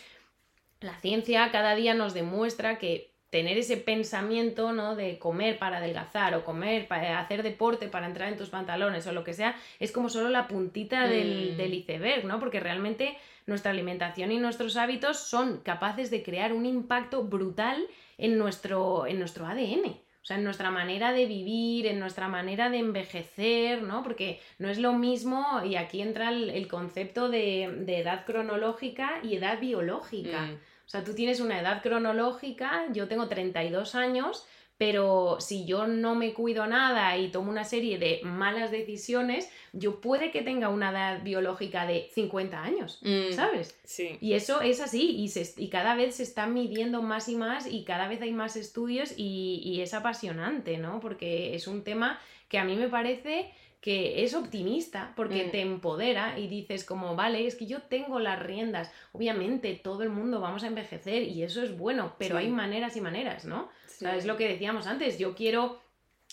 la 0.79 0.97
ciencia 1.01 1.51
cada 1.51 1.75
día 1.75 1.93
nos 1.93 2.13
demuestra 2.13 2.77
que 2.77 3.08
tener 3.29 3.57
ese 3.57 3.77
pensamiento, 3.77 4.71
¿no? 4.73 4.95
De 4.95 5.19
comer 5.19 5.59
para 5.59 5.77
adelgazar 5.77 6.33
o 6.35 6.43
comer 6.43 6.87
para 6.87 7.19
hacer 7.19 7.43
deporte 7.43 7.87
para 7.87 8.07
entrar 8.07 8.29
en 8.29 8.37
tus 8.37 8.49
pantalones 8.49 9.05
o 9.07 9.11
lo 9.11 9.23
que 9.23 9.33
sea, 9.33 9.55
es 9.79 9.91
como 9.91 10.09
solo 10.09 10.29
la 10.29 10.47
puntita 10.47 11.07
del, 11.07 11.51
Mm. 11.53 11.57
del 11.57 11.73
iceberg, 11.75 12.25
¿no? 12.25 12.39
Porque 12.39 12.59
realmente 12.59 13.17
nuestra 13.45 13.71
alimentación 13.71 14.31
y 14.31 14.37
nuestros 14.37 14.77
hábitos 14.77 15.17
son 15.19 15.57
capaces 15.59 16.09
de 16.11 16.23
crear 16.23 16.53
un 16.53 16.65
impacto 16.65 17.23
brutal 17.23 17.85
en 18.17 18.37
nuestro, 18.37 19.05
en 19.07 19.19
nuestro 19.19 19.45
ADN. 19.45 20.01
O 20.21 20.25
sea, 20.29 20.37
en 20.37 20.43
nuestra 20.43 20.69
manera 20.69 21.11
de 21.13 21.25
vivir, 21.25 21.87
en 21.87 21.99
nuestra 21.99 22.27
manera 22.27 22.69
de 22.69 22.77
envejecer, 22.79 23.81
¿no? 23.81 24.03
Porque 24.03 24.39
no 24.59 24.69
es 24.69 24.77
lo 24.77 24.93
mismo, 24.93 25.45
y 25.65 25.75
aquí 25.75 26.01
entra 26.01 26.29
el, 26.29 26.49
el 26.49 26.67
concepto 26.67 27.29
de, 27.29 27.69
de 27.85 27.99
edad 27.99 28.25
cronológica 28.25 29.19
y 29.23 29.35
edad 29.35 29.59
biológica. 29.59 30.41
mm, 30.41 30.57
O 30.89 30.91
sea, 30.91 31.03
tú 31.03 31.13
tienes 31.13 31.39
una 31.39 31.59
edad 31.59 31.83
cronológica, 31.83 32.85
yo 32.91 33.07
tengo 33.07 33.27
32 33.27 33.93
años, 33.93 34.47
pero 34.79 35.37
si 35.39 35.65
yo 35.67 35.85
no 35.85 36.15
me 36.15 36.33
cuido 36.33 36.65
nada 36.65 37.15
y 37.15 37.27
tomo 37.29 37.51
una 37.51 37.63
serie 37.63 37.99
de 37.99 38.21
malas 38.23 38.71
decisiones, 38.71 39.51
yo 39.71 40.01
puede 40.01 40.31
que 40.31 40.41
tenga 40.41 40.69
una 40.69 40.89
edad 40.89 41.21
biológica 41.21 41.85
de 41.85 42.09
50 42.15 42.63
años, 42.63 42.97
mm, 43.03 43.33
¿sabes? 43.33 43.77
Sí. 43.83 44.17
Y 44.19 44.33
eso 44.33 44.61
es 44.61 44.81
así, 44.81 45.11
y, 45.15 45.27
se- 45.27 45.53
y 45.61 45.69
cada 45.69 45.93
vez 45.93 46.15
se 46.15 46.23
está 46.23 46.47
midiendo 46.47 47.03
más 47.03 47.29
y 47.29 47.35
más, 47.35 47.67
y 47.71 47.83
cada 47.83 48.07
vez 48.07 48.19
hay 48.23 48.31
más 48.31 48.55
estudios, 48.55 49.13
y, 49.15 49.61
y 49.63 49.81
es 49.81 49.93
apasionante, 49.93 50.79
¿no? 50.79 50.99
Porque 51.01 51.53
es 51.53 51.67
un 51.67 51.83
tema 51.83 52.19
que 52.47 52.57
a 52.57 52.63
mí 52.63 52.75
me 52.75 52.87
parece 52.87 53.51
que 53.81 54.23
es 54.25 54.33
optimista 54.33 55.13
porque 55.15 55.45
Mm. 55.45 55.51
te 55.51 55.61
empodera 55.61 56.37
y 56.37 56.47
dices 56.47 56.83
como, 56.83 57.15
vale, 57.15 57.47
es 57.47 57.55
que 57.55 57.65
yo 57.65 57.81
tengo 57.83 58.19
las 58.19 58.37
riendas. 58.37 58.91
Obviamente 59.13 59.73
todo 59.75 60.03
el 60.03 60.09
mundo 60.09 60.41
vamos 60.41 60.63
a 60.63 60.67
envejecer 60.67 61.23
y 61.23 61.43
eso 61.43 61.63
es 61.63 61.77
bueno, 61.77 62.15
pero 62.17 62.37
Sí. 62.37 62.45
hay 62.45 62.51
maneras 62.51 62.97
y 62.97 63.01
maneras, 63.01 63.45
¿no? 63.45 63.61
O 63.63 63.69
sea, 63.87 64.11
Sí. 64.13 64.17
es 64.19 64.25
lo 64.25 64.35
que 64.37 64.47
decíamos 64.49 64.85
antes, 64.87 65.17
yo 65.17 65.33
quiero 65.33 65.79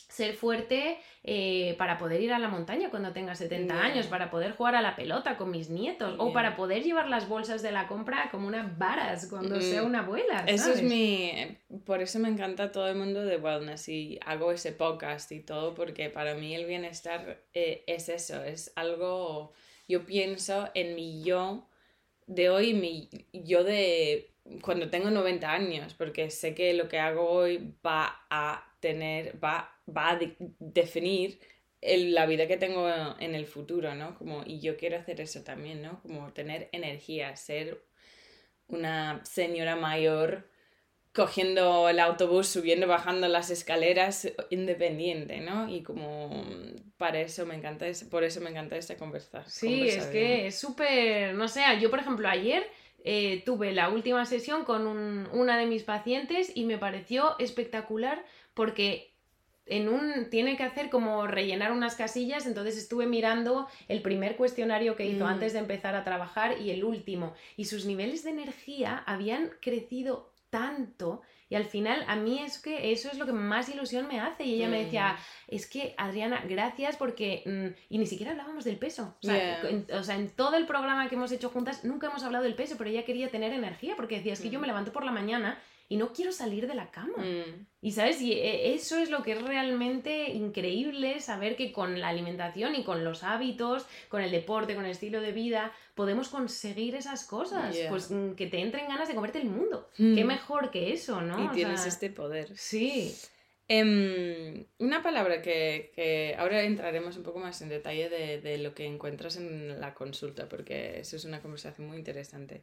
ser 0.08 0.34
fuerte 0.34 0.98
eh, 1.24 1.74
para 1.78 1.98
poder 1.98 2.20
ir 2.20 2.32
a 2.32 2.38
la 2.38 2.48
montaña 2.48 2.90
cuando 2.90 3.12
tenga 3.12 3.34
70 3.34 3.74
Ya. 3.74 3.82
años, 3.82 4.06
para 4.06 4.30
poder 4.30 4.52
jugar 4.52 4.76
a 4.76 4.80
la 4.82 4.94
pelota 4.94 5.36
con 5.36 5.50
mis 5.50 5.68
nietos 5.68 6.14
o 6.18 6.32
para 6.32 6.54
poder 6.56 6.84
llevar 6.84 7.08
las 7.08 7.28
bolsas 7.28 7.60
de 7.62 7.72
la 7.72 7.88
compra 7.88 8.28
como 8.30 8.46
unas 8.46 8.78
varas 8.78 9.26
cuando 9.28 9.56
Mm. 9.56 9.62
sea 9.62 9.82
una 9.82 10.00
abuela. 10.00 10.44
Eso 10.46 10.72
es 10.72 10.82
mi... 10.82 11.32
Por 11.84 12.00
eso 12.02 12.18
me 12.20 12.28
encanta 12.28 12.70
todo 12.70 12.88
el 12.88 12.96
mundo 12.96 13.24
de 13.24 13.36
wellness 13.36 13.88
y 13.88 14.20
hago 14.24 14.52
ese 14.52 14.70
podcast 14.72 15.32
y 15.32 15.40
todo 15.40 15.74
porque 15.74 16.08
para 16.08 16.34
mí 16.34 16.54
el 16.54 16.66
bienestar 16.66 17.42
eh, 17.52 17.82
es 17.88 18.08
eso, 18.08 18.42
es 18.44 18.72
algo... 18.76 19.52
Yo 19.88 20.04
pienso 20.06 20.68
en 20.74 20.94
mi 20.94 21.22
yo 21.24 21.66
de 22.28 22.48
hoy, 22.50 22.74
mi 22.74 23.08
yo 23.32 23.62
de 23.64 24.30
cuando 24.60 24.88
tengo 24.90 25.10
90 25.10 25.50
años, 25.52 25.94
porque 25.94 26.30
sé 26.30 26.54
que 26.54 26.72
lo 26.74 26.88
que 26.88 26.98
hago 27.00 27.28
hoy 27.28 27.74
va 27.84 28.20
a 28.30 28.64
tener, 28.80 29.42
va, 29.42 29.72
va 29.88 30.10
a 30.10 30.16
de- 30.16 30.36
definir 30.58 31.40
el- 31.80 32.14
la 32.14 32.26
vida 32.26 32.46
que 32.48 32.56
tengo 32.56 32.88
en 33.18 33.34
el 33.34 33.46
futuro, 33.46 33.94
¿no? 33.94 34.16
Como, 34.18 34.42
y 34.46 34.60
yo 34.60 34.76
quiero 34.76 34.96
hacer 34.98 35.20
eso 35.20 35.42
también, 35.44 35.82
¿no? 35.82 36.00
Como 36.02 36.32
tener 36.32 36.68
energía, 36.72 37.36
ser 37.36 37.82
una 38.68 39.24
señora 39.24 39.76
mayor 39.76 40.48
cogiendo 41.14 41.88
el 41.88 42.00
autobús, 42.00 42.48
subiendo, 42.48 42.86
bajando 42.86 43.28
las 43.28 43.50
escaleras, 43.50 44.28
independiente, 44.50 45.40
¿no? 45.40 45.68
Y 45.68 45.82
como 45.82 46.44
para 46.98 47.20
eso 47.20 47.46
me 47.46 47.54
encanta, 47.56 47.86
por 48.10 48.24
eso 48.24 48.40
me 48.40 48.50
encanta 48.50 48.76
esta 48.76 48.96
conversación. 48.96 49.52
Sí, 49.52 49.88
es 49.90 50.08
que 50.08 50.46
es 50.48 50.58
súper, 50.58 51.34
no 51.34 51.48
sé, 51.48 51.62
yo 51.80 51.90
por 51.90 52.00
ejemplo 52.00 52.28
ayer 52.28 52.68
eh, 53.04 53.42
tuve 53.46 53.72
la 53.72 53.88
última 53.88 54.24
sesión 54.26 54.64
con 54.64 54.86
un- 54.86 55.28
una 55.32 55.56
de 55.58 55.66
mis 55.66 55.84
pacientes 55.84 56.50
y 56.54 56.64
me 56.64 56.78
pareció 56.78 57.36
espectacular 57.38 58.24
porque 58.54 59.14
en 59.66 59.88
un 59.88 60.30
tiene 60.30 60.56
que 60.56 60.62
hacer 60.62 60.90
como 60.90 61.26
rellenar 61.26 61.72
unas 61.72 61.96
casillas, 61.96 62.46
entonces 62.46 62.76
estuve 62.76 63.06
mirando 63.06 63.68
el 63.88 64.00
primer 64.02 64.36
cuestionario 64.36 64.96
que 64.96 65.06
hizo 65.06 65.24
Mm. 65.24 65.28
antes 65.28 65.52
de 65.52 65.58
empezar 65.58 65.94
a 65.94 66.04
trabajar 66.04 66.60
y 66.60 66.70
el 66.70 66.84
último 66.84 67.34
y 67.56 67.64
sus 67.66 67.84
niveles 67.84 68.22
de 68.24 68.30
energía 68.30 69.02
habían 69.06 69.50
crecido 69.60 70.32
tanto 70.50 71.22
y 71.48 71.54
al 71.54 71.64
final 71.64 72.04
a 72.08 72.16
mí 72.16 72.40
es 72.40 72.58
que 72.58 72.90
eso 72.92 73.08
es 73.10 73.18
lo 73.18 73.26
que 73.26 73.32
más 73.32 73.68
ilusión 73.68 74.08
me 74.08 74.18
hace 74.20 74.44
y 74.44 74.54
ella 74.54 74.68
me 74.68 74.82
decía, 74.84 75.16
es 75.46 75.68
que 75.68 75.94
Adriana, 75.96 76.42
gracias 76.48 76.96
porque... 76.96 77.42
mm, 77.46 77.80
y 77.94 77.98
ni 77.98 78.06
siquiera 78.06 78.32
hablábamos 78.32 78.64
del 78.64 78.76
peso. 78.78 79.14
O 79.22 79.26
sea, 79.26 79.60
Yeah. 79.62 79.70
en, 79.70 79.86
o 79.92 80.02
sea, 80.02 80.16
en 80.16 80.30
todo 80.30 80.56
el 80.56 80.66
programa 80.66 81.08
que 81.08 81.14
hemos 81.14 81.30
hecho 81.30 81.50
juntas 81.50 81.84
nunca 81.84 82.08
hemos 82.08 82.24
hablado 82.24 82.42
del 82.44 82.54
peso, 82.56 82.74
pero 82.78 82.90
ella 82.90 83.04
quería 83.04 83.28
tener 83.30 83.52
energía 83.52 83.94
porque 83.96 84.16
decía, 84.16 84.32
es 84.32 84.40
que 84.40 84.50
yo 84.50 84.58
Mm. 84.58 84.62
me 84.62 84.66
levanto 84.68 84.92
por 84.92 85.04
la 85.04 85.12
mañana 85.12 85.56
y 85.88 85.96
no 85.96 86.12
quiero 86.12 86.32
salir 86.32 86.66
de 86.66 86.74
la 86.74 86.90
cama. 86.90 87.18
Mm, 87.18 87.66
Y 87.80 87.92
sabes, 87.92 88.20
y 88.20 88.32
eh, 88.32 88.74
eso 88.74 88.98
es 88.98 89.10
lo 89.10 89.22
que 89.22 89.32
es 89.32 89.42
realmente 89.42 90.30
increíble, 90.30 91.20
saber 91.20 91.54
que 91.56 91.72
con 91.72 92.00
la 92.00 92.08
alimentación 92.08 92.74
y 92.74 92.82
con 92.84 93.04
los 93.04 93.22
hábitos, 93.22 93.86
con 94.08 94.22
el 94.22 94.30
deporte, 94.30 94.74
con 94.74 94.84
el 94.84 94.90
estilo 94.90 95.20
de 95.20 95.32
vida, 95.32 95.72
podemos 95.94 96.28
conseguir 96.28 96.94
esas 96.96 97.24
cosas. 97.24 97.74
Yeah. 97.74 97.88
Pues 97.90 98.10
mm, 98.10 98.32
que 98.32 98.46
te 98.46 98.58
entren 98.60 98.88
ganas 98.88 99.08
de 99.08 99.14
comerte 99.14 99.38
el 99.38 99.48
mundo. 99.48 99.88
Mm. 99.98 100.14
Qué 100.16 100.24
mejor 100.24 100.70
que 100.70 100.92
eso, 100.92 101.20
¿no? 101.20 101.42
y 101.44 101.46
O 101.46 101.50
tienes 101.52 101.80
sea, 101.80 101.88
este 101.88 102.10
poder. 102.10 102.56
Sí. 102.56 103.14
Em, 103.68 104.64
una 104.78 105.02
palabra 105.02 105.42
que, 105.42 105.90
que 105.94 106.36
ahora 106.38 106.62
entraremos 106.62 107.16
un 107.16 107.24
poco 107.24 107.40
más 107.40 107.60
en 107.62 107.68
detalle 107.68 108.08
de, 108.08 108.40
de 108.40 108.58
lo 108.58 108.74
que 108.74 108.86
encuentras 108.86 109.36
en 109.36 109.80
la 109.80 109.92
consulta, 109.92 110.48
porque 110.48 111.00
eso 111.00 111.16
es 111.16 111.24
una 111.24 111.40
conversación 111.42 111.88
muy 111.88 111.96
interesante. 111.98 112.62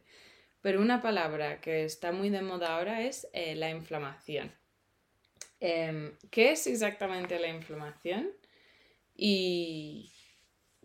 Pero 0.64 0.80
una 0.80 1.02
palabra 1.02 1.60
que 1.60 1.84
está 1.84 2.10
muy 2.10 2.30
de 2.30 2.40
moda 2.40 2.74
ahora 2.74 3.02
es 3.02 3.28
eh, 3.34 3.54
la 3.54 3.68
inflamación. 3.68 4.50
Em, 5.60 6.16
¿Qué 6.30 6.52
es 6.52 6.66
exactamente 6.66 7.38
la 7.38 7.48
inflamación? 7.48 8.30
¿Y 9.14 10.10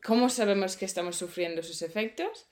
cómo 0.04 0.28
sabemos 0.30 0.76
que 0.76 0.84
estamos 0.84 1.16
sufriendo 1.16 1.64
sus 1.64 1.82
efectos? 1.82 2.50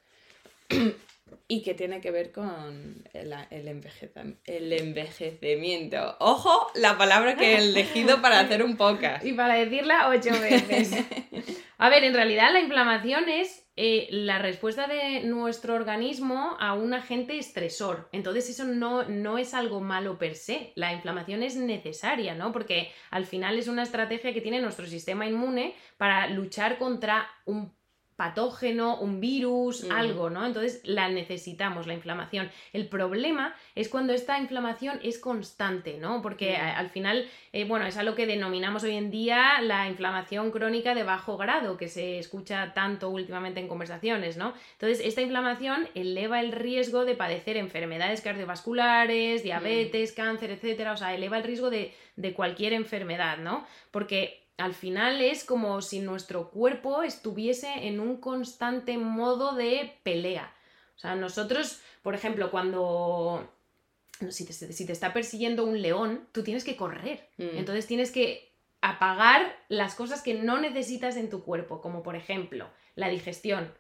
y 1.47 1.61
qué 1.63 1.73
tiene 1.73 2.01
que 2.01 2.11
ver 2.11 2.31
con 2.31 3.03
el, 3.13 3.33
el, 3.49 3.67
envejeza- 3.67 4.35
el 4.45 4.73
envejecimiento. 4.73 6.15
Ojo, 6.19 6.71
la 6.75 6.97
palabra 6.97 7.35
que 7.35 7.53
he 7.53 7.57
elegido 7.69 8.21
para 8.21 8.39
hacer 8.39 8.63
un 8.63 8.77
podcast. 8.77 9.25
Y 9.25 9.33
para 9.33 9.55
decirla 9.55 10.09
ocho 10.09 10.31
veces. 10.39 10.91
A 11.79 11.89
ver, 11.89 12.03
en 12.03 12.15
realidad 12.15 12.51
la 12.51 12.59
inflamación 12.59 13.29
es 13.29 13.67
eh, 13.75 14.07
la 14.09 14.39
respuesta 14.39 14.87
de 14.87 15.21
nuestro 15.25 15.75
organismo 15.75 16.57
a 16.59 16.73
un 16.73 16.95
agente 16.95 17.37
estresor. 17.37 18.09
Entonces 18.11 18.49
eso 18.49 18.63
no, 18.65 19.03
no 19.03 19.37
es 19.37 19.53
algo 19.53 19.79
malo 19.79 20.17
per 20.17 20.35
se. 20.35 20.71
La 20.75 20.91
inflamación 20.91 21.43
es 21.43 21.55
necesaria, 21.55 22.33
¿no? 22.33 22.51
Porque 22.51 22.91
al 23.11 23.27
final 23.27 23.59
es 23.59 23.67
una 23.67 23.83
estrategia 23.83 24.33
que 24.33 24.41
tiene 24.41 24.59
nuestro 24.59 24.87
sistema 24.87 25.27
inmune 25.27 25.75
para 25.97 26.25
luchar 26.27 26.79
contra 26.79 27.29
un 27.45 27.76
patógeno, 28.17 28.97
un 28.97 29.21
virus, 29.21 29.83
Mm. 29.85 29.91
algo, 29.91 30.29
¿no? 30.29 30.45
Entonces 30.45 30.81
la 30.83 31.07
necesitamos, 31.07 31.87
la 31.87 31.93
inflamación. 31.93 32.49
El 32.73 32.87
problema 32.89 33.55
es 33.75 33.87
cuando 33.89 34.11
esta 34.13 34.37
inflamación 34.39 34.99
es 35.03 35.19
constante, 35.19 35.97
¿no? 35.99 36.21
Porque 36.21 36.57
Mm. 36.57 36.61
a- 36.61 36.77
al 36.77 36.89
final, 36.89 37.29
eh, 37.53 37.63
bueno, 37.63 37.85
es 37.85 37.95
a 37.95 38.03
lo 38.03 38.15
que 38.15 38.25
denominamos 38.25 38.83
hoy 38.83 38.95
en 38.95 39.11
día 39.11 39.61
la 39.61 39.87
inflamación 39.87 40.51
crónica 40.51 40.95
de 40.95 41.03
bajo 41.03 41.37
grado, 41.37 41.77
que 41.77 41.87
se 41.87 42.17
escucha 42.19 42.73
tanto 42.73 43.09
últimamente 43.09 43.59
en 43.59 43.67
conversaciones, 43.67 44.35
¿no? 44.35 44.53
Entonces, 44.73 44.99
esta 45.05 45.21
inflamación 45.21 45.87
eleva 45.93 46.39
el 46.41 46.51
riesgo 46.51 47.05
de 47.05 47.13
padecer 47.15 47.55
enfermedades 47.55 48.21
cardiovasculares, 48.21 49.43
diabetes, 49.43 50.11
cáncer, 50.11 50.49
etcétera, 50.51 50.93
o 50.93 50.97
sea, 50.97 51.13
eleva 51.13 51.37
el 51.37 51.43
riesgo 51.43 51.69
de, 51.69 51.93
de 52.15 52.33
cualquier 52.33 52.73
enfermedad, 52.73 53.37
¿no? 53.37 53.65
Porque 53.91 54.46
al 54.57 54.73
final 54.73 55.21
es 55.21 55.43
como 55.43 55.81
si 55.81 55.99
nuestro 55.99 56.49
cuerpo 56.49 57.03
estuviese 57.03 57.87
en 57.87 57.99
un 57.99 58.17
constante 58.17 58.97
modo 58.97 59.53
de 59.53 59.93
pelea. 60.03 60.53
O 60.95 60.99
sea, 60.99 61.15
nosotros, 61.15 61.79
por 62.01 62.15
ejemplo, 62.15 62.49
cuando 62.49 63.47
si 64.29 64.45
te, 64.45 64.53
si 64.53 64.85
te 64.85 64.93
está 64.93 65.13
persiguiendo 65.13 65.63
un 65.63 65.81
león, 65.81 66.27
tú 66.31 66.43
tienes 66.43 66.63
que 66.63 66.75
correr. 66.75 67.29
Mm. 67.37 67.57
Entonces 67.57 67.85
tienes 67.85 68.11
que 68.11 68.51
apagar 68.81 69.55
las 69.69 69.95
cosas 69.95 70.21
que 70.21 70.33
no 70.33 70.59
necesitas 70.59 71.17
en 71.17 71.29
tu 71.29 71.43
cuerpo, 71.43 71.81
como 71.81 72.03
por 72.03 72.15
ejemplo 72.15 72.67
la 72.95 73.09
digestión, 73.09 73.71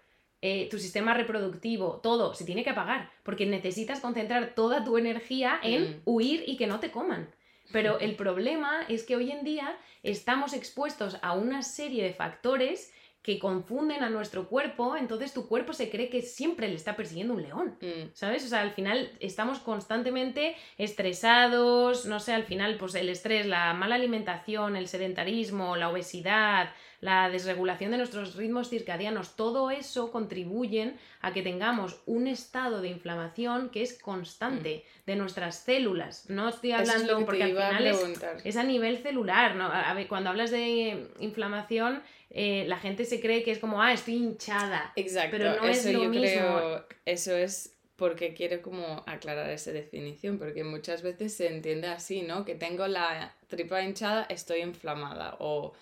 eh, 0.41 0.67
tu 0.69 0.77
sistema 0.77 1.15
reproductivo, 1.15 1.99
todo, 2.03 2.35
se 2.35 2.45
tiene 2.45 2.63
que 2.63 2.69
apagar, 2.69 3.09
porque 3.23 3.47
necesitas 3.47 3.99
concentrar 3.99 4.53
toda 4.53 4.83
tu 4.83 4.97
energía 4.99 5.59
en 5.63 5.97
Mm. 5.97 6.01
huir 6.05 6.43
y 6.45 6.57
que 6.57 6.67
no 6.67 6.79
te 6.79 6.91
coman. 6.91 7.27
Pero 7.71 7.99
el 7.99 8.15
problema 8.15 8.81
es 8.87 9.03
que 9.03 9.15
hoy 9.15 9.31
en 9.31 9.43
día 9.43 9.77
estamos 10.03 10.53
expuestos 10.53 11.17
a 11.21 11.33
una 11.33 11.61
serie 11.63 12.03
de 12.03 12.13
factores 12.13 12.93
que 13.27 13.39
confunden 13.39 14.03
a 14.03 14.09
nuestro 14.09 14.47
cuerpo, 14.47 14.95
entonces 14.95 15.33
tu 15.33 15.49
cuerpo 15.49 15.73
se 15.73 15.89
cree 15.89 16.09
que 16.09 16.21
siempre 16.21 16.69
le 16.69 16.75
está 16.75 16.95
persiguiendo 16.95 17.33
un 17.33 17.41
león. 17.41 17.77
Mm, 17.81 18.13
¿Sabes? 18.13 18.45
O 18.45 18.47
sea, 18.47 18.61
al 18.61 18.71
final 18.71 19.11
estamos 19.19 19.59
constantemente 19.59 20.55
estresados, 20.77 22.05
no 22.05 22.21
sé, 22.21 22.33
al 22.33 22.45
final, 22.45 22.77
pues 22.77 22.95
el 22.95 23.09
estrés, 23.09 23.45
la 23.45 23.73
mala 23.73 23.95
alimentación, 23.95 24.77
el 24.77 24.87
sedentarismo, 24.87 25.75
la 25.75 25.89
obesidad, 25.89 26.69
la 26.99 27.29
desregulación 27.29 27.91
de 27.91 27.97
nuestros 27.97 28.35
ritmos 28.35 28.69
circadianos, 28.69 29.35
todo 29.35 29.69
eso 29.69 30.11
contribuyen 30.11 30.97
a 31.21 31.31
que 31.31 31.43
tengamos 31.43 32.01
un 32.05 32.27
estado 32.27 32.81
de 32.81 32.89
inflamación 32.89 33.69
que 33.69 33.83
es 33.83 33.93
constante 33.99 34.83
de 35.05 35.15
nuestras 35.15 35.57
células. 35.57 36.29
No 36.29 36.49
estoy 36.49 36.71
Mm. 36.71 36.75
Es 36.81 36.89
hablando 36.89 37.19
que 37.19 37.25
porque 37.25 37.43
al 37.43 37.57
a 37.61 37.67
final 37.69 37.87
es, 37.87 37.99
es 38.43 38.57
a 38.57 38.63
nivel 38.63 38.97
celular, 38.97 39.55
¿no? 39.55 39.65
A 39.65 39.89
a 39.91 39.93
ver, 39.93 40.07
cuando 40.07 40.29
hablas 40.31 40.49
de 40.51 41.07
inflamación, 41.19 42.01
eh, 42.29 42.65
la 42.67 42.77
gente 42.77 43.05
se 43.05 43.21
cree 43.21 43.43
que 43.43 43.51
es 43.51 43.59
como, 43.59 43.81
ah, 43.81 43.93
estoy 43.93 44.15
hinchada. 44.15 44.91
Exacto, 44.95 45.37
pero 45.37 45.55
no 45.55 45.65
es 45.67 45.85
lo 45.85 46.03
yo 46.03 46.09
mismo. 46.09 46.19
creo, 46.21 46.85
eso 47.05 47.35
es 47.37 47.73
porque 47.95 48.33
quiero 48.33 48.61
como 48.61 49.03
aclarar 49.07 49.49
esa 49.49 49.71
definición, 49.71 50.37
porque 50.37 50.63
muchas 50.63 51.01
veces 51.01 51.35
se 51.35 51.47
entiende 51.47 51.87
así, 51.87 52.21
¿no? 52.21 52.43
Que 52.45 52.53
tengo 52.55 52.85
la 52.87 53.33
tripa 53.47 53.81
hinchada, 53.81 54.25
estoy 54.29 54.59
inflamada, 54.61 55.35
o 55.39 55.73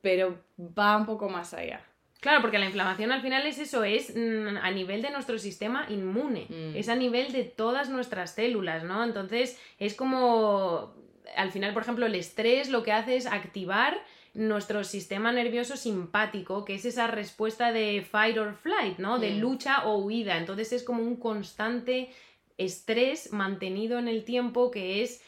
pero 0.00 0.38
va 0.58 0.96
un 0.96 1.06
poco 1.06 1.28
más 1.28 1.54
allá. 1.54 1.84
Claro, 2.20 2.40
porque 2.40 2.58
la 2.58 2.66
inflamación 2.66 3.12
al 3.12 3.22
final 3.22 3.46
es 3.46 3.58
eso, 3.58 3.84
es 3.84 4.12
mm, 4.16 4.56
a 4.60 4.70
nivel 4.72 5.02
de 5.02 5.10
nuestro 5.10 5.38
sistema 5.38 5.86
inmune, 5.88 6.46
Mm. 6.48 6.76
es 6.76 6.88
a 6.88 6.96
nivel 6.96 7.30
de 7.32 7.44
todas 7.44 7.88
nuestras 7.90 8.34
células, 8.34 8.82
¿no? 8.82 9.04
Entonces 9.04 9.56
es 9.78 9.94
como, 9.94 10.94
al 11.36 11.52
final, 11.52 11.72
por 11.72 11.82
ejemplo, 11.82 12.06
el 12.06 12.14
estrés 12.16 12.70
lo 12.70 12.82
que 12.82 12.90
hace 12.92 13.16
es 13.16 13.26
activar 13.26 13.96
nuestro 14.34 14.82
sistema 14.84 15.30
nervioso 15.32 15.76
simpático, 15.76 16.64
que 16.64 16.74
es 16.74 16.84
esa 16.84 17.06
respuesta 17.06 17.72
de 17.72 18.02
fight 18.08 18.36
or 18.36 18.54
flight, 18.54 18.98
¿no? 18.98 19.18
De 19.20 19.30
Mm. 19.32 19.38
lucha 19.40 19.84
o 19.86 19.98
huida. 19.98 20.36
Entonces 20.38 20.72
es 20.72 20.82
como 20.82 21.02
un 21.02 21.16
constante 21.16 22.10
estrés 22.56 23.32
mantenido 23.32 23.98
en 24.00 24.08
el 24.08 24.24
tiempo 24.24 24.70
que 24.72 25.02
es 25.02 25.22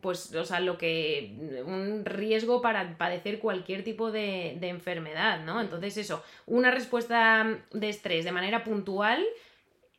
pues, 0.00 0.34
o 0.34 0.44
sea, 0.44 0.60
lo 0.60 0.78
que, 0.78 1.62
un 1.66 2.04
riesgo 2.04 2.62
para 2.62 2.96
padecer 2.96 3.38
cualquier 3.38 3.84
tipo 3.84 4.10
de, 4.10 4.56
de 4.60 4.68
enfermedad, 4.68 5.44
¿no? 5.44 5.60
Entonces 5.60 5.96
eso, 5.96 6.22
una 6.46 6.70
respuesta 6.70 7.60
de 7.72 7.88
estrés 7.88 8.24
de 8.24 8.32
manera 8.32 8.64
puntual 8.64 9.24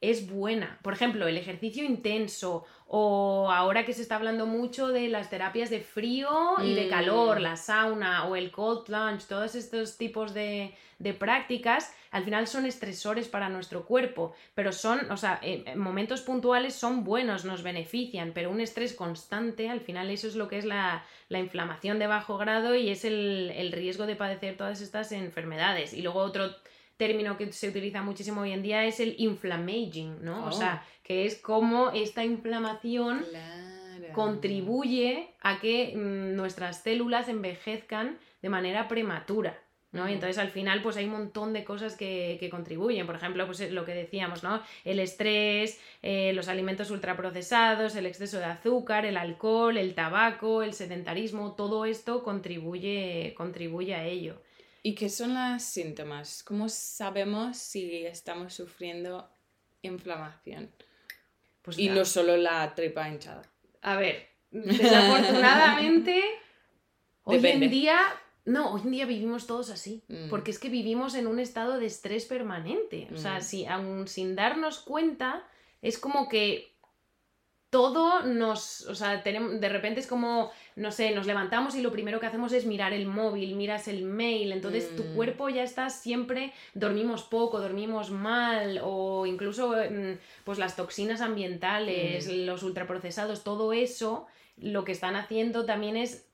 es 0.02 0.30
buena. 0.30 0.80
Por 0.82 0.94
ejemplo, 0.94 1.28
el 1.28 1.38
ejercicio 1.38 1.84
intenso 1.84 2.66
o 2.88 3.52
ahora 3.52 3.86
que 3.86 3.94
se 3.94 4.02
está 4.02 4.16
hablando 4.16 4.48
mucho 4.48 4.88
de 4.88 5.10
las 5.10 5.30
terapias 5.30 5.70
de 5.70 5.82
frío 5.82 6.56
y 6.64 6.74
de 6.74 6.88
calor, 6.88 7.40
mm. 7.40 7.44
la 7.44 7.56
sauna 7.56 8.26
o 8.26 8.36
el 8.36 8.50
cold 8.50 8.86
plunge, 8.86 9.28
todos 9.28 9.56
estos 9.56 9.98
tipos 9.98 10.34
de, 10.34 10.74
prácticas, 11.20 11.94
al 12.12 12.24
final 12.24 12.48
son 12.48 12.66
estresores 12.66 13.28
para 13.28 13.50
nuestro 13.50 13.86
cuerpo, 13.86 14.34
pero 14.56 14.72
son, 14.72 15.12
o 15.12 15.18
sea, 15.18 15.40
en 15.44 15.78
momentos 15.78 16.22
puntuales 16.22 16.74
son 16.74 17.04
buenos, 17.04 17.46
nos 17.46 17.62
benefician, 17.62 18.32
pero 18.34 18.50
un 18.50 18.60
estrés 18.60 18.94
constante, 18.94 19.70
al 19.70 19.82
final 19.82 20.10
eso 20.10 20.28
es 20.28 20.36
lo 20.36 20.48
que 20.48 20.58
es 20.58 20.66
la, 20.66 21.04
inflamación 21.30 22.00
de 22.00 22.08
bajo 22.08 22.38
grado 22.38 22.74
y 22.74 22.90
es 22.90 23.06
el, 23.06 23.52
el 23.56 23.72
riesgo 23.72 24.08
de 24.08 24.16
padecer 24.16 24.58
todas 24.58 24.82
estas 24.82 25.12
enfermedades. 25.12 25.94
Y 25.94 26.02
luego 26.02 26.22
otro 26.22 26.56
término 27.00 27.38
que 27.38 27.52
se 27.54 27.70
utiliza 27.70 28.04
muchísimo 28.04 28.42
hoy 28.42 28.52
en 28.52 28.62
día 28.62 28.86
es 28.86 29.00
el 29.00 29.16
inflammaging, 29.18 30.22
¿no? 30.22 30.46
O 30.46 30.52
sea, 30.52 30.84
oh. 30.84 31.00
que 31.02 31.26
es 31.26 31.38
como 31.38 31.92
esta 31.92 32.26
inflamación 32.26 33.26
contribuye 34.12 35.34
a 35.40 35.60
que 35.62 35.96
mm, 35.96 36.36
nuestras 36.36 36.84
células 36.84 37.30
envejezcan 37.30 38.20
de 38.42 38.50
manera 38.50 38.90
prematura. 38.90 39.58
¿no? 39.92 40.08
Y 40.08 40.14
entonces 40.14 40.38
al 40.38 40.50
final 40.50 40.84
pues 40.84 40.98
hay 40.98 41.06
un 41.06 41.14
montón 41.14 41.54
de 41.54 41.64
cosas 41.64 41.96
que, 41.96 42.48
contribuyen. 42.52 43.08
Por 43.08 43.16
ejemplo, 43.16 43.46
pues 43.48 43.72
lo 43.72 43.86
que 43.86 43.94
decíamos, 43.94 44.44
¿no? 44.44 44.62
El 44.84 45.00
estrés, 45.00 45.80
eh, 46.04 46.32
los 46.34 46.48
alimentos 46.48 46.92
ultraprocesados, 46.92 47.96
el 47.96 48.06
exceso 48.06 48.38
de 48.38 48.46
azúcar, 48.46 49.06
el 49.06 49.18
alcohol, 49.18 49.78
el 49.78 49.96
tabaco, 49.96 50.62
el 50.62 50.74
sedentarismo, 50.74 51.54
todo 51.54 51.86
esto 51.86 52.24
contribuye, 52.24 53.34
contribuye 53.36 53.96
a 53.96 54.06
ello. 54.06 54.42
¿Y 54.82 54.96
qué 54.96 55.10
son 55.10 55.34
los 55.34 55.62
síntomas? 55.62 56.44
¿Cómo 56.44 56.70
sabemos 56.70 57.58
si 57.58 58.06
estamos 58.06 58.54
sufriendo 58.54 59.30
inflamación? 59.82 60.72
Pues 61.62 61.78
y 61.78 61.89
no 61.89 62.06
solo 62.06 62.38
la 62.38 62.74
tripa 62.76 63.10
hinchada. 63.10 63.44
A 63.82 63.98
ver, 63.98 64.28
desafortunadamente, 64.52 66.24
hoy 67.24 67.46
en 67.46 67.70
día, 67.70 68.00
no, 68.46 68.74
hoy 68.74 68.82
en 68.86 68.92
día 68.92 69.06
vivimos 69.06 69.48
todos 69.48 69.70
así, 69.70 70.04
mm. 70.08 70.30
porque 70.30 70.52
es 70.52 70.60
que 70.60 70.70
vivimos 70.70 71.15
en 71.15 71.28
un 71.28 71.39
estado 71.39 71.78
de 71.80 71.86
estrés 71.86 72.26
permanente. 72.26 73.10
O 73.13 73.18
sea, 73.18 73.39
mm. 73.39 73.42
si 73.42 73.65
aún 73.65 74.08
sin 74.08 74.36
darnos 74.36 74.80
cuenta, 74.80 75.46
es 75.82 75.98
como 75.98 76.30
que 76.30 76.74
todo 77.69 78.23
nos, 78.23 78.82
o 78.88 78.95
sea, 78.95 79.21
tenemos, 79.21 79.60
de 79.60 79.69
repente 79.69 79.99
es 79.99 80.08
como, 80.08 80.51
no 80.75 80.91
sé, 80.91 81.12
nos 81.12 81.27
levantamos 81.27 81.75
y 81.75 81.82
lo 81.82 81.91
primero 81.91 82.19
que 82.19 82.25
hacemos 82.25 82.51
es 82.51 82.65
mirar 82.65 82.93
el 82.93 83.05
móvil, 83.05 83.55
miras 83.55 83.88
el 83.88 84.03
mail, 84.03 84.51
entonces 84.51 84.95
tu 84.95 85.03
mm. 85.03 85.15
cuerpo 85.15 85.49
ya 85.49 85.63
está 85.63 85.89
siempre, 85.89 86.51
dormimos 86.73 87.23
poco, 87.23 87.60
dormimos 87.60 88.10
mal, 88.10 88.79
o 88.84 89.27
incluso 89.27 89.71
mm, 89.71 90.17
pues 90.43 90.58
las 90.58 90.75
toxinas 90.75 91.21
ambientales, 91.21 92.27
mm. 92.27 92.45
los 92.45 92.63
ultraprocesados, 92.63 93.43
todo 93.43 93.71
eso, 93.71 94.25
lo 94.58 94.84
que 94.84 94.91
están 94.91 95.15
haciendo 95.15 95.65
también 95.65 95.95
es 95.95 96.25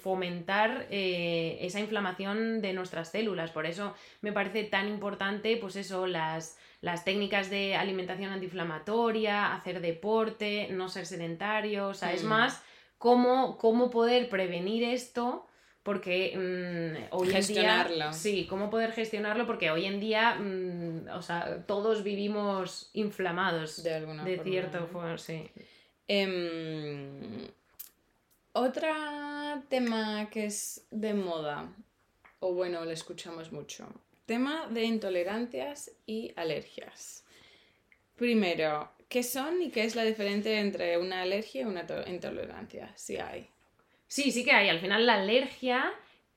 fomentar 0.00 0.86
eh, 0.90 1.58
esa 1.60 1.80
inflamación 1.80 2.62
de 2.62 2.72
nuestras 2.72 3.10
células. 3.10 3.50
Por 3.50 3.66
eso 3.66 3.94
me 4.20 4.32
parece 4.32 4.62
tan 4.62 4.88
importante, 4.88 5.56
pues 5.56 5.74
eso, 5.74 6.06
las 6.06 6.56
las 6.80 7.04
técnicas 7.04 7.50
de 7.50 7.74
alimentación 7.74 8.32
antiinflamatoria, 8.32 9.54
hacer 9.54 9.80
deporte, 9.80 10.68
no 10.70 10.88
ser 10.88 11.06
sedentario, 11.06 11.88
o 11.88 11.94
sea, 11.94 12.12
es 12.12 12.24
mm. 12.24 12.28
más 12.28 12.62
cómo, 12.98 13.58
cómo 13.58 13.90
poder 13.90 14.28
prevenir 14.28 14.84
esto 14.84 15.46
porque 15.86 16.34
mm, 16.36 17.14
hoy 17.14 17.32
en 17.32 17.46
día 17.46 18.12
sí 18.12 18.44
cómo 18.50 18.70
poder 18.70 18.90
gestionarlo 18.90 19.46
porque 19.46 19.70
hoy 19.70 19.84
en 19.84 20.00
día 20.00 20.34
mm, 20.34 21.10
o 21.14 21.22
sea 21.22 21.64
todos 21.64 22.02
vivimos 22.02 22.90
inflamados 22.92 23.84
de 23.84 23.94
alguna 23.94 24.24
de 24.24 24.40
cierto 24.40 24.88
forma 24.88 25.16
sí. 25.16 25.48
Em, 26.08 27.48
otro 28.52 28.88
tema 29.68 30.28
que 30.28 30.46
es 30.46 30.86
de 30.90 31.14
moda 31.14 31.72
o 32.40 32.52
bueno 32.52 32.84
le 32.84 32.92
escuchamos 32.92 33.52
mucho 33.52 33.86
Tema 34.26 34.66
de 34.68 34.82
intolerancias 34.82 35.92
y 36.04 36.32
alergias. 36.34 37.24
Primero, 38.16 38.90
¿qué 39.08 39.22
son 39.22 39.62
y 39.62 39.70
qué 39.70 39.84
es 39.84 39.94
la 39.94 40.02
diferencia 40.02 40.58
entre 40.58 40.98
una 40.98 41.22
alergia 41.22 41.62
y 41.62 41.64
una 41.64 41.86
intolerancia? 42.08 42.92
Si 42.96 43.18
hay. 43.18 43.48
Sí, 44.08 44.32
sí 44.32 44.44
que 44.44 44.50
hay. 44.50 44.68
Al 44.68 44.80
final 44.80 45.06
la 45.06 45.14
alergia 45.14 45.92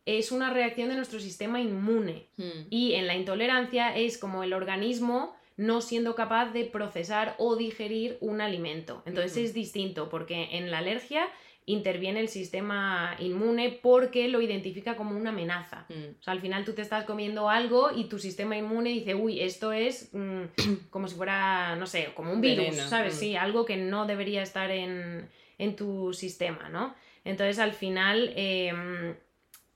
es 0.06 0.32
una 0.32 0.54
reacción 0.54 0.90
de 0.90 0.96
nuestro 0.96 1.20
sistema 1.20 1.62
inmune 1.62 2.28
hmm. 2.38 2.68
y 2.70 2.94
en 2.94 3.08
la 3.08 3.16
intolerancia 3.16 3.96
es 3.96 4.20
como 4.20 4.44
el 4.44 4.54
organismo 4.54 5.36
no 5.58 5.82
siendo 5.82 6.16
capaz 6.16 6.52
de 6.52 6.66
procesar 6.66 7.36
o 7.40 7.56
digerir 7.56 8.18
un 8.22 8.40
alimento. 8.40 9.02
Entonces 9.06 9.38
es 9.38 9.54
distinto 9.54 10.10
porque 10.10 10.50
en 10.58 10.70
la 10.70 10.78
alergia 10.78 11.28
interviene 11.70 12.20
el 12.20 12.30
sistema 12.30 13.16
inmune 13.20 13.80
porque 13.82 14.28
lo 14.28 14.42
identifica 14.42 14.96
como 14.96 15.16
una 15.16 15.30
amenaza. 15.30 15.86
Mm. 15.90 16.20
O 16.20 16.24
sea, 16.24 16.34
al 16.34 16.42
final 16.42 16.66
tú 16.66 16.74
te 16.74 16.82
estás 16.82 17.06
comiendo 17.06 17.48
algo 17.48 17.92
y 17.96 18.06
tu 18.06 18.18
sistema 18.18 18.58
inmune 18.58 18.90
dice, 18.90 19.14
uy, 19.14 19.40
esto 19.40 19.72
es 19.72 20.10
mm, 20.12 20.44
como 20.90 21.08
si 21.08 21.16
fuera, 21.16 21.76
no 21.76 21.86
sé, 21.86 22.12
como 22.16 22.34
un 22.34 22.42
virus, 22.42 22.76
¿sabes? 22.76 23.16
Mm. 23.16 23.18
Sí, 23.20 23.36
algo 23.36 23.66
que 23.66 23.78
no 23.78 24.08
debería 24.08 24.42
estar 24.42 24.72
en, 24.72 25.30
tu 25.78 26.14
sistema, 26.14 26.70
¿no? 26.70 26.96
Entonces, 27.24 27.60
al 27.60 27.74
final, 27.74 28.34
em, 28.36 29.14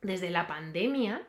desde 0.02 0.32
la 0.32 0.48
pandemia, 0.48 1.22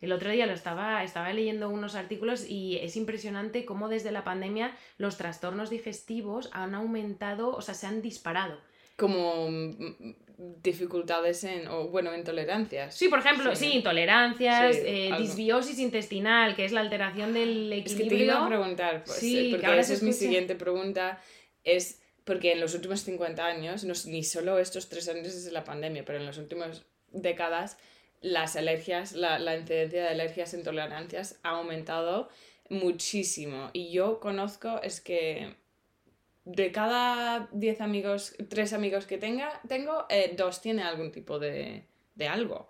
el 0.00 0.12
otro 0.12 0.30
día 0.30 0.46
lo 0.46 0.52
estaba, 0.52 1.02
estaba 1.02 1.32
leyendo 1.32 1.68
unos 1.68 1.96
artículos 1.96 2.46
y 2.48 2.76
es 2.76 2.96
impresionante 2.96 3.64
cómo 3.64 3.88
desde 3.88 4.12
la 4.12 4.22
pandemia 4.22 4.76
los 4.98 5.16
trastornos 5.16 5.70
digestivos 5.70 6.48
han 6.52 6.76
aumentado, 6.76 7.50
o 7.50 7.62
sea, 7.62 7.74
se 7.74 7.86
han 7.88 8.02
disparado 8.02 8.60
como 8.96 9.48
mm, 9.50 10.14
dificultades 10.62 11.44
en, 11.44 11.68
o 11.68 11.88
bueno, 11.88 12.14
intolerancias. 12.16 12.94
Sí, 12.94 13.08
por 13.08 13.20
ejemplo, 13.20 13.54
sí, 13.54 13.72
intolerancias, 13.72 14.76
eh, 14.76 15.10
disbiosis 15.18 15.78
intestinal, 15.78 16.56
que 16.56 16.64
es 16.64 16.72
la 16.72 16.80
alteración 16.80 17.32
del 17.32 17.72
equilibrio. 17.72 18.06
Es 18.06 18.10
que 18.10 18.16
te 18.16 18.24
iba 18.24 18.44
a 18.44 18.48
preguntar, 18.48 19.04
pues, 19.04 19.18
sí, 19.18 19.38
eh, 19.38 19.50
porque 19.52 19.78
esa 19.78 19.92
es 19.92 20.02
mi 20.02 20.12
siguiente 20.12 20.54
pregunta, 20.54 21.20
es 21.64 22.00
porque 22.24 22.52
en 22.52 22.60
los 22.60 22.74
últimos 22.74 23.00
50 23.00 23.44
años, 23.44 23.84
no, 23.84 23.94
ni 24.06 24.24
solo 24.24 24.58
estos 24.58 24.88
tres 24.88 25.08
años 25.08 25.34
desde 25.34 25.52
la 25.52 25.64
pandemia, 25.64 26.04
pero 26.04 26.18
en 26.18 26.26
las 26.26 26.38
últimas 26.38 26.84
décadas, 27.10 27.78
las 28.20 28.56
alergias, 28.56 29.12
la, 29.12 29.38
la 29.38 29.56
incidencia 29.56 30.02
de 30.02 30.08
alergias 30.08 30.54
e 30.54 30.58
intolerancias 30.58 31.38
ha 31.42 31.50
aumentado 31.50 32.28
muchísimo. 32.68 33.70
Y 33.72 33.90
yo 33.90 34.20
conozco, 34.20 34.80
es 34.82 35.00
que 35.00 35.56
de 36.44 36.72
cada 36.72 37.48
10 37.52 37.80
amigos, 37.80 38.34
3 38.48 38.72
amigos 38.72 39.06
que 39.06 39.18
tenga, 39.18 39.60
tengo, 39.68 40.06
eh, 40.08 40.34
dos 40.36 40.60
tienen 40.60 40.84
algún 40.84 41.12
tipo 41.12 41.38
de, 41.38 41.84
de 42.14 42.28
algo. 42.28 42.68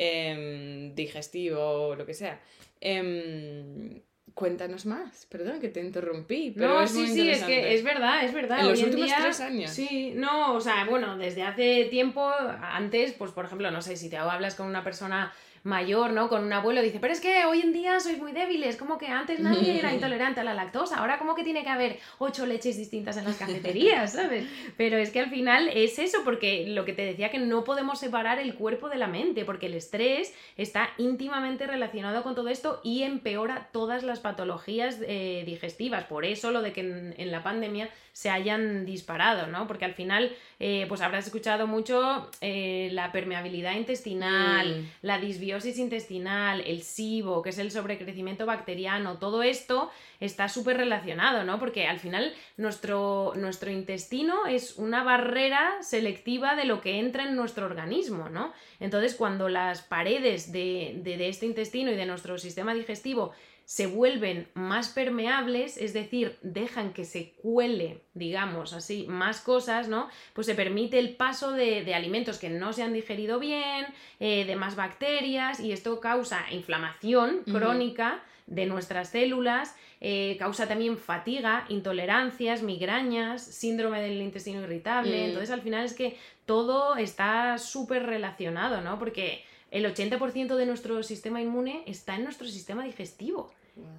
Eh, 0.00 0.92
digestivo 0.94 1.88
o 1.88 1.96
lo 1.96 2.06
que 2.06 2.14
sea. 2.14 2.40
Em, 2.80 4.00
cuéntanos 4.32 4.86
más, 4.86 5.26
perdón 5.26 5.60
que 5.60 5.68
te 5.68 5.80
interrumpí. 5.80 6.52
Pero 6.56 6.80
no, 6.80 6.86
sí, 6.86 7.08
sí, 7.08 7.28
es 7.28 7.42
que 7.42 7.74
es 7.74 7.82
verdad, 7.82 8.24
es 8.24 8.32
verdad. 8.32 8.60
En 8.60 8.68
los 8.68 8.80
últimos 8.80 9.10
tres 9.20 9.40
años. 9.40 9.72
Sí, 9.72 10.12
no, 10.14 10.54
o 10.54 10.60
sea, 10.60 10.84
bueno, 10.84 11.18
desde 11.18 11.42
hace 11.42 11.86
tiempo, 11.86 12.30
antes, 12.62 13.12
pues 13.14 13.32
por 13.32 13.44
ejemplo, 13.44 13.72
no 13.72 13.82
sé, 13.82 13.96
si 13.96 14.08
te 14.08 14.16
hablas 14.16 14.54
con 14.54 14.68
una 14.68 14.84
persona 14.84 15.32
mayor, 15.68 16.12
¿no? 16.12 16.28
Con 16.28 16.42
un 16.42 16.52
abuelo, 16.52 16.82
dice, 16.82 16.98
pero 16.98 17.12
es 17.12 17.20
que 17.20 17.44
hoy 17.44 17.60
en 17.60 17.72
día 17.72 18.00
sois 18.00 18.18
muy 18.18 18.32
débiles, 18.32 18.76
como 18.76 18.98
que 18.98 19.08
antes 19.08 19.38
nadie 19.38 19.78
era 19.78 19.92
intolerante 19.92 20.40
a 20.40 20.44
la 20.44 20.54
lactosa, 20.54 20.96
ahora 20.96 21.18
como 21.18 21.34
que 21.34 21.44
tiene 21.44 21.62
que 21.62 21.68
haber 21.68 22.00
ocho 22.18 22.46
leches 22.46 22.76
distintas 22.76 23.16
en 23.18 23.24
las 23.24 23.36
cafeterías, 23.36 24.14
¿sabes? 24.14 24.46
Pero 24.76 24.96
es 24.96 25.10
que 25.10 25.20
al 25.20 25.30
final 25.30 25.68
es 25.68 25.98
eso, 25.98 26.18
porque 26.24 26.66
lo 26.68 26.84
que 26.84 26.94
te 26.94 27.02
decía 27.02 27.30
que 27.30 27.38
no 27.38 27.64
podemos 27.64 28.00
separar 28.00 28.38
el 28.38 28.54
cuerpo 28.54 28.88
de 28.88 28.96
la 28.96 29.06
mente, 29.06 29.44
porque 29.44 29.66
el 29.66 29.74
estrés 29.74 30.34
está 30.56 30.90
íntimamente 30.96 31.66
relacionado 31.66 32.22
con 32.22 32.34
todo 32.34 32.48
esto 32.48 32.80
y 32.82 33.02
empeora 33.02 33.68
todas 33.70 34.02
las 34.02 34.20
patologías 34.20 34.98
eh, 35.06 35.42
digestivas. 35.46 36.04
Por 36.04 36.24
eso 36.24 36.50
lo 36.50 36.62
de 36.62 36.72
que 36.72 36.80
en, 36.80 37.30
la 37.30 37.42
pandemia 37.42 37.90
se 38.12 38.30
hayan 38.30 38.86
disparado, 38.86 39.46
¿no? 39.48 39.66
Porque 39.66 39.84
al 39.84 39.94
final, 39.94 40.34
eh, 40.60 40.86
pues 40.88 41.00
habrás 41.02 41.26
escuchado 41.26 41.68
mucho 41.68 42.28
eh, 42.40 42.88
la 42.92 43.12
permeabilidad 43.12 43.76
intestinal, 43.76 44.82
mm. 44.82 44.86
la 45.02 45.20
disbiosis 45.20 45.78
intestinal, 45.78 46.62
el 46.62 46.82
SIBO, 46.82 47.42
que 47.42 47.50
es 47.50 47.58
el 47.58 47.70
sobrecrecimiento 47.70 48.44
bacteriano, 48.44 49.18
todo 49.18 49.44
esto 49.44 49.90
está 50.18 50.48
súper 50.48 50.76
relacionado, 50.76 51.44
¿no? 51.44 51.60
Porque 51.60 51.86
al 51.86 52.00
final 52.00 52.34
nuestro, 52.56 53.34
nuestro 53.36 53.70
intestino 53.70 54.46
es 54.46 54.76
una 54.76 55.04
barrera 55.04 55.80
selectiva 55.80 56.56
de 56.56 56.64
lo 56.64 56.80
que 56.80 56.98
entra 56.98 57.28
en 57.28 57.36
nuestro 57.36 57.66
organismo, 57.66 58.28
¿no? 58.28 58.52
Entonces, 58.80 59.14
cuando 59.14 59.48
las 59.48 59.82
paredes 59.82 60.50
de, 60.50 61.00
de 61.04 61.28
este 61.28 61.46
intestino 61.46 61.92
y 61.92 61.94
de 61.94 62.06
nuestro 62.06 62.36
sistema 62.36 62.74
digestivo 62.74 63.32
se 63.68 63.86
vuelven 63.86 64.48
más 64.54 64.88
permeables, 64.88 65.76
es 65.76 65.92
decir, 65.92 66.38
dejan 66.40 66.94
que 66.94 67.04
se 67.04 67.32
cuele, 67.32 68.00
digamos 68.14 68.72
así, 68.72 69.04
más 69.06 69.42
cosas, 69.42 69.88
¿no? 69.88 70.08
Pues 70.32 70.46
se 70.46 70.54
permite 70.54 70.98
el 70.98 71.16
paso 71.16 71.52
de, 71.52 71.94
alimentos 71.94 72.38
que 72.38 72.48
no 72.48 72.72
se 72.72 72.82
han 72.82 72.94
digerido 72.94 73.38
bien, 73.38 73.84
eh, 74.20 74.46
de 74.46 74.56
más 74.56 74.74
bacterias, 74.74 75.60
y 75.60 75.72
esto 75.72 76.00
causa 76.00 76.46
inflamación 76.50 77.42
crónica 77.44 78.22
de 78.46 78.64
nuestras 78.64 79.10
células, 79.10 79.76
eh, 80.00 80.36
causa 80.38 80.66
también 80.66 80.96
fatiga, 80.96 81.66
intolerancias, 81.68 82.62
migrañas, 82.62 83.42
síndrome 83.42 84.00
del 84.00 84.22
intestino 84.22 84.62
irritable. 84.62 85.10
Mm. 85.10 85.24
Entonces, 85.26 85.50
al 85.50 85.60
final 85.60 85.84
es 85.84 85.92
que 85.92 86.16
todo 86.46 86.96
está 86.96 87.58
súper 87.58 88.06
relacionado, 88.06 88.80
¿no? 88.80 88.98
Porque 88.98 89.44
el 89.70 89.84
80% 89.84 90.56
de 90.56 90.64
nuestro 90.64 91.02
sistema 91.02 91.42
inmune 91.42 91.82
está 91.84 92.16
en 92.16 92.24
nuestro 92.24 92.48
sistema 92.48 92.82
digestivo. 92.84 93.50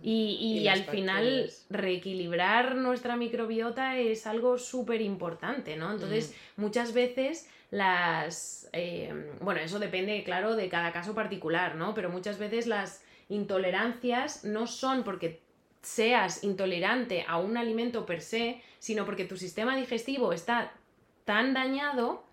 Y, 0.02 0.68
al 0.68 0.84
final 0.86 1.52
reequilibrar 1.70 2.76
nuestra 2.76 3.16
microbiota 3.16 3.98
es 3.98 4.28
algo 4.28 4.58
súper 4.58 5.02
importante, 5.02 5.76
¿no? 5.76 5.92
Entonces, 5.92 6.34
mm. 6.58 6.62
muchas 6.62 6.94
veces 6.94 7.50
las... 7.72 8.70
Eh, 8.74 9.34
bueno, 9.42 9.60
eso 9.60 9.80
depende, 9.80 10.24
claro, 10.24 10.56
de 10.56 10.70
cada 10.70 10.92
caso 10.92 11.14
particular, 11.14 11.76
¿no? 11.76 11.94
Pero 11.94 12.10
muchas 12.10 12.40
veces 12.40 12.66
las 12.66 13.04
intolerancias 13.28 14.44
no 14.44 14.68
son 14.68 15.04
porque 15.04 15.42
seas 15.82 16.44
intolerante 16.44 17.26
a 17.28 17.38
un 17.38 17.58
alimento 17.58 18.06
per 18.06 18.22
se, 18.22 18.62
sino 18.80 19.06
porque 19.06 19.26
tu 19.26 19.38
sistema 19.38 19.76
digestivo 19.76 20.34
está 20.34 20.72
tan 21.26 21.54
dañado 21.54 22.24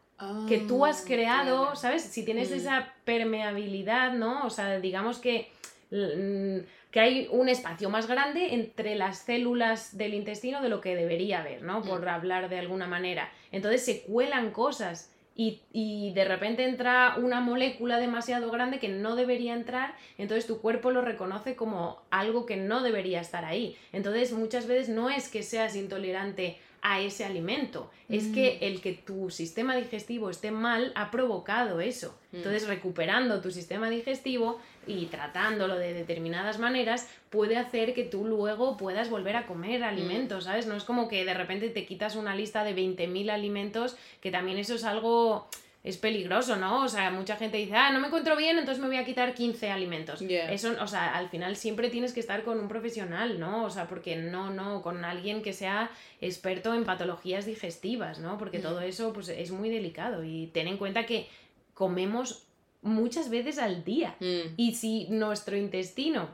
que 0.48 0.58
tú 0.60 0.86
has 0.86 1.02
ah, 1.02 1.04
creado, 1.06 1.76
¿sabes? 1.76 2.02
Si 2.02 2.24
tienes 2.24 2.50
mm. 2.50 2.54
esa 2.54 2.94
permeabilidad, 3.04 4.14
¿no? 4.14 4.46
O 4.46 4.50
sea, 4.50 4.80
digamos 4.80 5.18
que 5.18 5.50
que 5.90 7.00
hay 7.00 7.28
un 7.30 7.48
espacio 7.48 7.90
más 7.90 8.06
grande 8.06 8.54
entre 8.54 8.94
las 8.96 9.18
células 9.18 9.96
del 9.96 10.14
intestino 10.14 10.62
de 10.62 10.68
lo 10.68 10.80
que 10.80 10.96
debería 10.96 11.40
haber, 11.40 11.62
¿no? 11.62 11.82
Por 11.82 12.04
mm. 12.04 12.08
hablar 12.08 12.48
de 12.48 12.58
alguna 12.58 12.86
manera. 12.86 13.30
Entonces 13.52 13.84
se 13.84 14.02
cuelan 14.02 14.50
cosas 14.50 15.12
y, 15.34 15.60
y, 15.70 16.14
de 16.14 16.24
repente 16.24 16.64
entra 16.64 17.16
una 17.18 17.40
molécula 17.40 17.98
demasiado 17.98 18.50
grande 18.50 18.78
que 18.78 18.88
no 18.88 19.16
debería 19.16 19.52
entrar, 19.52 19.94
entonces 20.16 20.46
tu 20.46 20.62
cuerpo 20.62 20.90
lo 20.90 21.02
reconoce 21.02 21.56
como 21.56 22.00
algo 22.10 22.46
que 22.46 22.56
no 22.56 22.82
debería 22.82 23.20
estar 23.20 23.44
ahí. 23.44 23.76
Entonces 23.92 24.32
muchas 24.32 24.66
veces 24.66 24.88
no 24.88 25.10
es 25.10 25.28
que 25.28 25.42
seas 25.42 25.76
intolerante 25.76 26.58
a 26.82 27.00
ese 27.00 27.24
alimento. 27.24 27.90
Es 28.08 28.28
que 28.28 28.58
mm. 28.60 28.64
el 28.64 28.80
que 28.80 28.92
tu 28.92 29.30
sistema 29.30 29.74
digestivo 29.74 30.30
esté 30.30 30.50
mal 30.50 30.92
ha 30.94 31.10
provocado 31.10 31.80
eso. 31.80 32.16
Mm. 32.30 32.36
Entonces, 32.36 32.68
recuperando 32.68 33.40
tu 33.40 33.50
sistema 33.50 33.90
digestivo 33.90 34.60
y 34.86 35.06
tratándolo 35.06 35.76
de 35.76 35.92
determinadas 35.92 36.58
maneras, 36.58 37.08
puede 37.30 37.56
hacer 37.56 37.94
que 37.94 38.04
tú 38.04 38.24
luego 38.24 38.76
puedas 38.76 39.10
volver 39.10 39.36
a 39.36 39.46
comer 39.46 39.82
alimentos, 39.82 40.44
mm. 40.44 40.46
¿sabes? 40.46 40.66
No 40.66 40.76
es 40.76 40.84
como 40.84 41.08
que 41.08 41.24
de 41.24 41.34
repente 41.34 41.68
te 41.70 41.86
quitas 41.86 42.14
una 42.14 42.36
lista 42.36 42.62
de 42.62 42.76
20.000 42.76 43.30
alimentos, 43.30 43.96
que 44.20 44.30
también 44.30 44.58
eso 44.58 44.74
es 44.74 44.84
algo 44.84 45.48
es 45.86 45.98
peligroso, 45.98 46.56
¿no? 46.56 46.82
O 46.82 46.88
sea, 46.88 47.12
mucha 47.12 47.36
gente 47.36 47.58
dice, 47.58 47.76
ah, 47.76 47.92
no 47.92 48.00
me 48.00 48.08
encuentro 48.08 48.36
bien, 48.36 48.58
entonces 48.58 48.82
me 48.82 48.88
voy 48.88 48.96
a 48.96 49.04
quitar 49.04 49.34
15 49.34 49.70
alimentos. 49.70 50.20
Eso, 50.20 50.74
o 50.80 50.86
sea, 50.88 51.14
al 51.14 51.28
final 51.28 51.54
siempre 51.54 51.90
tienes 51.90 52.12
que 52.12 52.18
estar 52.18 52.42
con 52.42 52.58
un 52.58 52.66
profesional, 52.66 53.38
¿no? 53.38 53.62
O 53.62 53.70
sea, 53.70 53.86
porque 53.86 54.16
no, 54.16 54.50
no, 54.50 54.82
con 54.82 55.04
alguien 55.04 55.42
que 55.42 55.52
sea 55.52 55.92
experto 56.20 56.74
en 56.74 56.84
patologías 56.84 57.46
digestivas, 57.46 58.18
¿no? 58.18 58.36
Porque 58.36 58.58
todo 58.58 58.80
eso, 58.80 59.12
pues, 59.12 59.28
es 59.28 59.52
muy 59.52 59.70
delicado 59.70 60.24
y 60.24 60.48
ten 60.48 60.66
en 60.66 60.76
cuenta 60.76 61.06
que 61.06 61.28
comemos 61.72 62.48
muchas 62.82 63.30
veces 63.30 63.58
al 63.58 63.84
día. 63.84 64.16
Mm. 64.18 64.54
Y 64.56 64.74
si 64.74 65.06
nuestro 65.08 65.56
intestino 65.56 66.30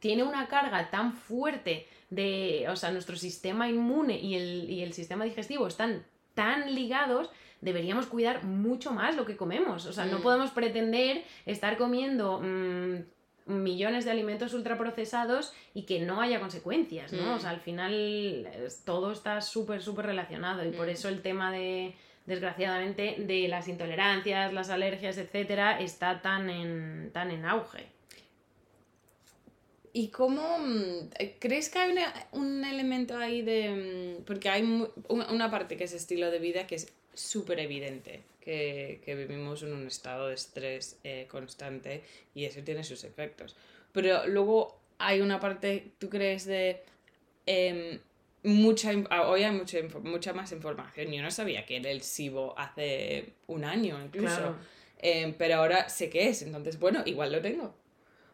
tiene 0.00 0.22
una 0.22 0.48
carga 0.48 0.90
tan 0.90 1.14
fuerte 1.14 1.86
de, 2.10 2.66
o 2.68 2.76
sea, 2.76 2.90
nuestro 2.90 3.16
sistema 3.16 3.70
inmune 3.70 4.20
y 4.20 4.34
el, 4.34 4.68
y 4.68 4.82
el 4.82 4.92
sistema 4.92 5.24
digestivo 5.24 5.66
están 5.66 6.04
tan 6.34 6.74
ligados, 6.74 7.30
deberíamos 7.60 8.06
cuidar 8.06 8.44
mucho 8.44 8.92
más 8.92 9.16
lo 9.16 9.24
que 9.24 9.36
comemos. 9.36 9.86
O 9.86 9.92
sea, 9.92 10.06
no 10.06 10.18
mm. 10.18 10.22
podemos 10.22 10.50
pretender 10.50 11.24
estar 11.46 11.76
comiendo 11.76 12.40
mm, 12.40 12.96
millones 13.46 14.04
de 14.04 14.10
alimentos 14.10 14.54
ultraprocesados 14.54 15.52
y 15.74 15.82
que 15.82 16.00
no 16.00 16.20
haya 16.20 16.40
consecuencias, 16.40 17.12
¿no? 17.12 17.34
O 17.34 17.38
sea, 17.38 17.50
mm. 17.50 17.54
al 17.54 17.60
final 17.60 18.48
todo 18.84 19.12
está 19.12 19.40
súper, 19.40 19.82
súper 19.82 20.06
relacionado 20.06 20.64
y 20.64 20.70
por 20.70 20.88
eso 20.88 21.08
el 21.08 21.22
tema 21.22 21.52
de 21.52 21.94
desgraciadamente, 22.26 23.16
de 23.18 23.48
las 23.48 23.66
intolerancias, 23.66 24.52
las 24.52 24.70
alergias, 24.70 25.18
etcétera, 25.18 25.80
está 25.80 26.22
tan 26.22 26.48
en, 26.48 27.10
tan 27.12 27.30
en 27.30 27.44
auge. 27.44 27.86
¿Y 29.92 30.08
cómo 30.08 30.58
crees 31.40 31.68
que 31.68 31.78
hay 31.80 31.98
un 32.30 32.64
elemento 32.64 33.16
ahí 33.16 33.42
de... 33.42 34.22
Porque 34.24 34.48
hay 34.48 34.86
una 35.08 35.50
parte 35.50 35.76
que 35.76 35.84
es 35.84 35.92
estilo 35.92 36.30
de 36.30 36.38
vida 36.38 36.68
que 36.68 36.76
es 36.76 36.92
súper 37.14 37.60
evidente 37.60 38.22
que, 38.40 39.00
vivimos 39.06 39.62
en 39.62 39.72
un 39.72 39.86
estado 39.86 40.28
de 40.28 40.34
estrés 40.34 40.98
eh, 41.04 41.26
constante 41.30 42.02
y 42.34 42.44
eso 42.44 42.60
tiene 42.62 42.84
sus 42.84 43.04
efectos. 43.04 43.56
Pero 43.92 44.26
luego 44.26 44.78
hay 44.98 45.20
una 45.20 45.40
parte, 45.40 45.92
¿tú 45.98 46.08
crees 46.08 46.44
de... 46.44 46.82
Em, 47.46 47.98
mucha, 48.42 48.90
ah, 49.10 49.28
hoy 49.28 49.42
hay 49.42 49.52
mucha, 49.52 49.78
mucha 50.02 50.32
más 50.32 50.52
información. 50.52 51.12
Yo 51.12 51.22
no 51.22 51.30
sabía 51.30 51.66
que 51.66 51.76
era 51.76 51.90
el 51.90 52.02
SIBO 52.02 52.58
hace 52.58 53.32
un 53.46 53.64
año 53.64 54.02
incluso. 54.02 54.56
Em, 54.98 55.34
pero 55.34 55.56
ahora 55.56 55.88
sé 55.88 56.10
qué 56.10 56.28
es, 56.28 56.42
entonces 56.42 56.78
bueno, 56.78 57.02
igual 57.06 57.32
lo 57.32 57.40
tengo. 57.40 57.74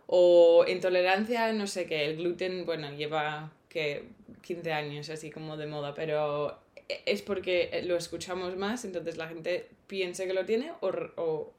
O 0.06 0.64
intolerancia, 0.68 1.52
no 1.52 1.66
sé 1.66 1.86
qué, 1.86 2.04
el 2.06 2.16
gluten, 2.16 2.64
bueno, 2.66 2.92
lleva 2.92 3.52
que 3.68 4.04
15 4.42 4.72
años 4.72 5.08
así 5.10 5.30
como 5.30 5.56
de 5.56 5.66
moda, 5.66 5.94
pero 5.94 6.58
es 6.88 7.22
porque 7.22 7.82
lo 7.84 7.96
escuchamos 7.96 8.56
más, 8.56 8.84
entonces 8.84 9.16
la 9.16 9.28
gente 9.28 9.68
piensa 9.86 10.26
que 10.26 10.34
lo 10.34 10.44
tiene 10.44 10.72
o, 10.80 11.52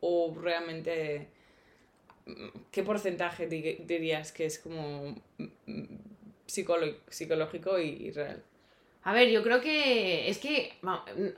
o, 0.00 0.36
realmente 0.40 1.28
qué 2.72 2.82
porcentaje 2.82 3.46
dirías 3.46 4.32
que 4.32 4.46
es 4.46 4.58
como 4.58 5.16
psicológico 6.46 7.78
y, 7.78 8.10
real. 8.10 8.42
A 9.04 9.12
ver, 9.12 9.30
yo 9.30 9.42
creo 9.44 9.60
que 9.60 10.28
es 10.28 10.38
que 10.38 10.72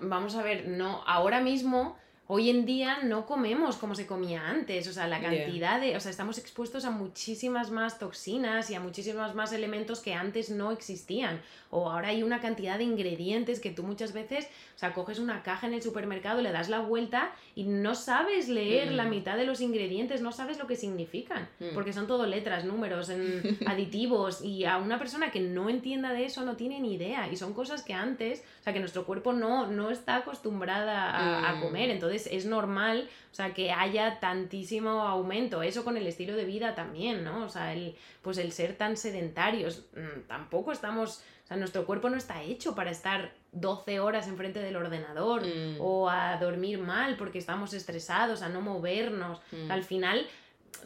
vamos 0.00 0.34
a 0.34 0.42
ver, 0.42 0.68
no 0.68 1.02
ahora 1.06 1.40
mismo 1.40 1.98
hoy 2.30 2.50
en 2.50 2.66
día 2.66 2.98
no 3.04 3.24
comemos 3.24 3.76
como 3.76 3.94
se 3.94 4.06
comía 4.06 4.48
antes, 4.48 4.86
o 4.86 4.92
sea, 4.92 5.08
la 5.08 5.18
cantidad 5.18 5.80
de, 5.80 5.96
o 5.96 6.00
sea, 6.00 6.10
estamos 6.10 6.36
expuestos 6.36 6.84
a 6.84 6.90
muchísimas 6.90 7.70
más 7.70 7.98
toxinas 7.98 8.68
y 8.68 8.74
a 8.74 8.80
muchísimos 8.80 9.34
más 9.34 9.54
elementos 9.54 10.00
que 10.00 10.12
antes 10.12 10.50
no 10.50 10.70
existían, 10.70 11.40
o 11.70 11.90
ahora 11.90 12.08
hay 12.08 12.22
una 12.22 12.40
cantidad 12.42 12.76
de 12.76 12.84
ingredientes 12.84 13.60
que 13.60 13.70
tú 13.70 13.82
muchas 13.82 14.12
veces, 14.12 14.44
o 14.76 14.78
sea, 14.78 14.92
coges 14.92 15.18
una 15.18 15.42
caja 15.42 15.66
en 15.68 15.72
el 15.72 15.82
supermercado, 15.82 16.42
le 16.42 16.52
das 16.52 16.68
la 16.68 16.80
vuelta 16.80 17.32
y 17.54 17.64
no 17.64 17.94
sabes 17.94 18.50
leer 18.50 18.92
la 18.92 19.04
mm. 19.04 19.10
mitad 19.10 19.36
de 19.38 19.46
los 19.46 19.62
ingredientes, 19.62 20.20
no 20.20 20.30
sabes 20.30 20.58
lo 20.58 20.66
que 20.66 20.76
significan, 20.76 21.48
mm. 21.60 21.72
porque 21.72 21.94
son 21.94 22.06
todo 22.06 22.26
letras, 22.26 22.66
números, 22.66 23.10
aditivos 23.66 24.44
y 24.44 24.66
a 24.66 24.76
una 24.76 24.98
persona 24.98 25.30
que 25.30 25.40
no 25.40 25.70
entienda 25.70 26.12
de 26.12 26.26
eso 26.26 26.44
no 26.44 26.56
tiene 26.56 26.78
ni 26.78 26.92
idea 26.92 27.26
y 27.32 27.36
son 27.36 27.54
cosas 27.54 27.82
que 27.82 27.94
antes, 27.94 28.44
o 28.60 28.64
sea, 28.64 28.74
que 28.74 28.80
nuestro 28.80 29.06
cuerpo 29.06 29.32
no, 29.32 29.66
no 29.66 29.90
está 29.90 30.16
acostumbrada 30.16 31.48
a 31.48 31.54
mm. 31.54 31.60
comer, 31.62 31.88
entonces 31.88 32.17
es 32.26 32.46
normal, 32.46 33.08
o 33.30 33.34
sea, 33.34 33.54
que 33.54 33.70
haya 33.70 34.18
tantísimo 34.20 35.02
aumento. 35.02 35.62
Eso 35.62 35.84
con 35.84 35.96
el 35.96 36.06
estilo 36.06 36.34
de 36.34 36.44
vida 36.44 36.74
también, 36.74 37.24
¿no? 37.24 37.44
O 37.44 37.48
sea, 37.48 37.72
el, 37.72 37.96
pues 38.22 38.38
el 38.38 38.52
ser 38.52 38.76
tan 38.76 38.96
sedentarios, 38.96 39.86
mm, 39.94 40.26
tampoco 40.26 40.72
estamos, 40.72 41.22
o 41.44 41.46
sea, 41.46 41.56
nuestro 41.56 41.86
cuerpo 41.86 42.10
no 42.10 42.16
está 42.16 42.42
hecho 42.42 42.74
para 42.74 42.90
estar 42.90 43.32
12 43.52 44.00
horas 44.00 44.28
enfrente 44.28 44.60
del 44.60 44.76
ordenador 44.76 45.42
mm. 45.46 45.76
o 45.80 46.10
a 46.10 46.36
dormir 46.38 46.78
mal 46.78 47.16
porque 47.16 47.38
estamos 47.38 47.72
estresados, 47.74 48.42
a 48.42 48.48
no 48.48 48.60
movernos. 48.60 49.40
Mm. 49.52 49.70
Al 49.70 49.84
final, 49.84 50.26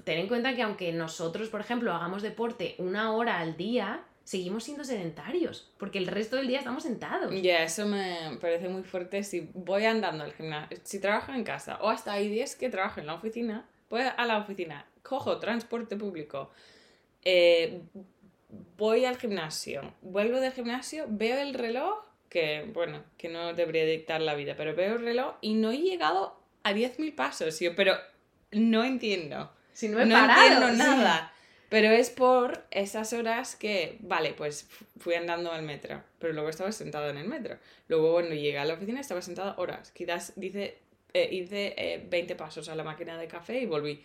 ten 0.05 0.19
en 0.19 0.29
cuenta 0.29 0.55
que 0.55 0.63
aunque 0.63 0.93
nosotros, 0.93 1.49
por 1.49 1.61
ejemplo, 1.61 1.93
hagamos 1.93 2.23
deporte 2.23 2.77
una 2.79 3.13
hora 3.13 3.39
al 3.39 3.57
día, 3.57 4.05
seguimos 4.25 4.65
siendo 4.65 4.85
sedentarios, 4.85 5.73
porque 5.79 5.99
el 5.99 6.07
resto 6.07 6.37
del 6.37 6.47
día 6.47 6.59
estamos 6.59 6.83
sentados. 6.85 7.33
Ya, 7.43 7.65
eso 7.65 7.87
me 7.87 8.37
parece 8.41 8.69
muy 8.69 8.83
fuerte. 8.83 9.23
Si 9.23 9.49
voy 9.55 9.85
andando 9.85 10.25
al 10.25 10.33
gimnasio, 10.33 10.79
si 10.83 11.01
trabajo 11.01 11.33
en 11.33 11.45
casa, 11.45 11.79
o 11.81 11.91
hasta 11.91 12.13
hay 12.13 12.29
días 12.29 12.57
que 12.57 12.69
trabajo 12.69 13.01
en 13.01 13.07
la 13.07 13.15
oficina, 13.15 13.67
voy 13.91 14.03
a 14.03 14.25
la 14.25 14.39
oficina, 14.39 14.87
cojo 15.03 15.39
transporte 15.39 15.97
público, 15.97 16.51
eh, 17.25 17.83
voy 18.77 19.05
al 19.05 19.17
gimnasio, 19.17 19.95
vuelvo 20.03 20.41
del 20.41 20.53
gimnasio, 20.53 21.07
veo 21.09 21.39
el 21.41 21.55
reloj, 21.55 22.05
que 22.29 22.71
bueno, 22.73 23.03
que 23.19 23.29
no 23.29 23.55
debería 23.55 23.85
dictar 23.85 24.21
la 24.21 24.35
vida, 24.35 24.55
pero 24.57 24.75
veo 24.75 24.95
el 24.97 25.05
reloj 25.05 25.35
y 25.41 25.55
no 25.55 25.71
he 25.71 25.79
llegado 25.79 26.41
a 26.63 26.73
10.000 26.73 27.15
pasos, 27.15 27.61
yo, 27.61 27.75
pero 27.75 27.97
no 28.53 28.85
entiendo. 28.85 29.53
Si 29.73 29.89
no 29.89 30.01
he 30.01 30.07
no 30.07 30.19
entiendo 30.19 30.71
nada. 30.73 31.32
Pero 31.73 31.91
es 31.91 32.11
por 32.11 32.67
esas 32.71 33.15
horas 33.15 33.57
que, 33.57 33.97
vale, 34.01 34.35
pues 34.35 34.69
fui 34.99 35.15
andando 35.15 35.51
al 35.51 35.63
metro, 35.63 36.03
pero 36.19 36.35
luego 36.35 36.51
estaba 36.51 36.71
sentado 36.71 37.09
en 37.09 37.17
el 37.17 37.27
metro. 37.27 37.57
Luego 37.89 38.13
cuando 38.13 38.35
llegué 38.35 38.59
a 38.59 38.67
la 38.67 38.75
oficina 38.75 39.01
estaba 39.01 39.23
sentada 39.23 39.55
horas. 39.57 39.91
Quizás 39.91 40.35
dice, 40.37 40.77
eh, 41.15 41.31
hice 41.33 42.05
20 42.11 42.35
eh, 42.35 42.37
pasos 42.37 42.69
a 42.69 42.75
la 42.75 42.85
máquina 42.85 43.17
de 43.17 43.27
café 43.27 43.59
y 43.59 43.65
volví. 43.65 44.03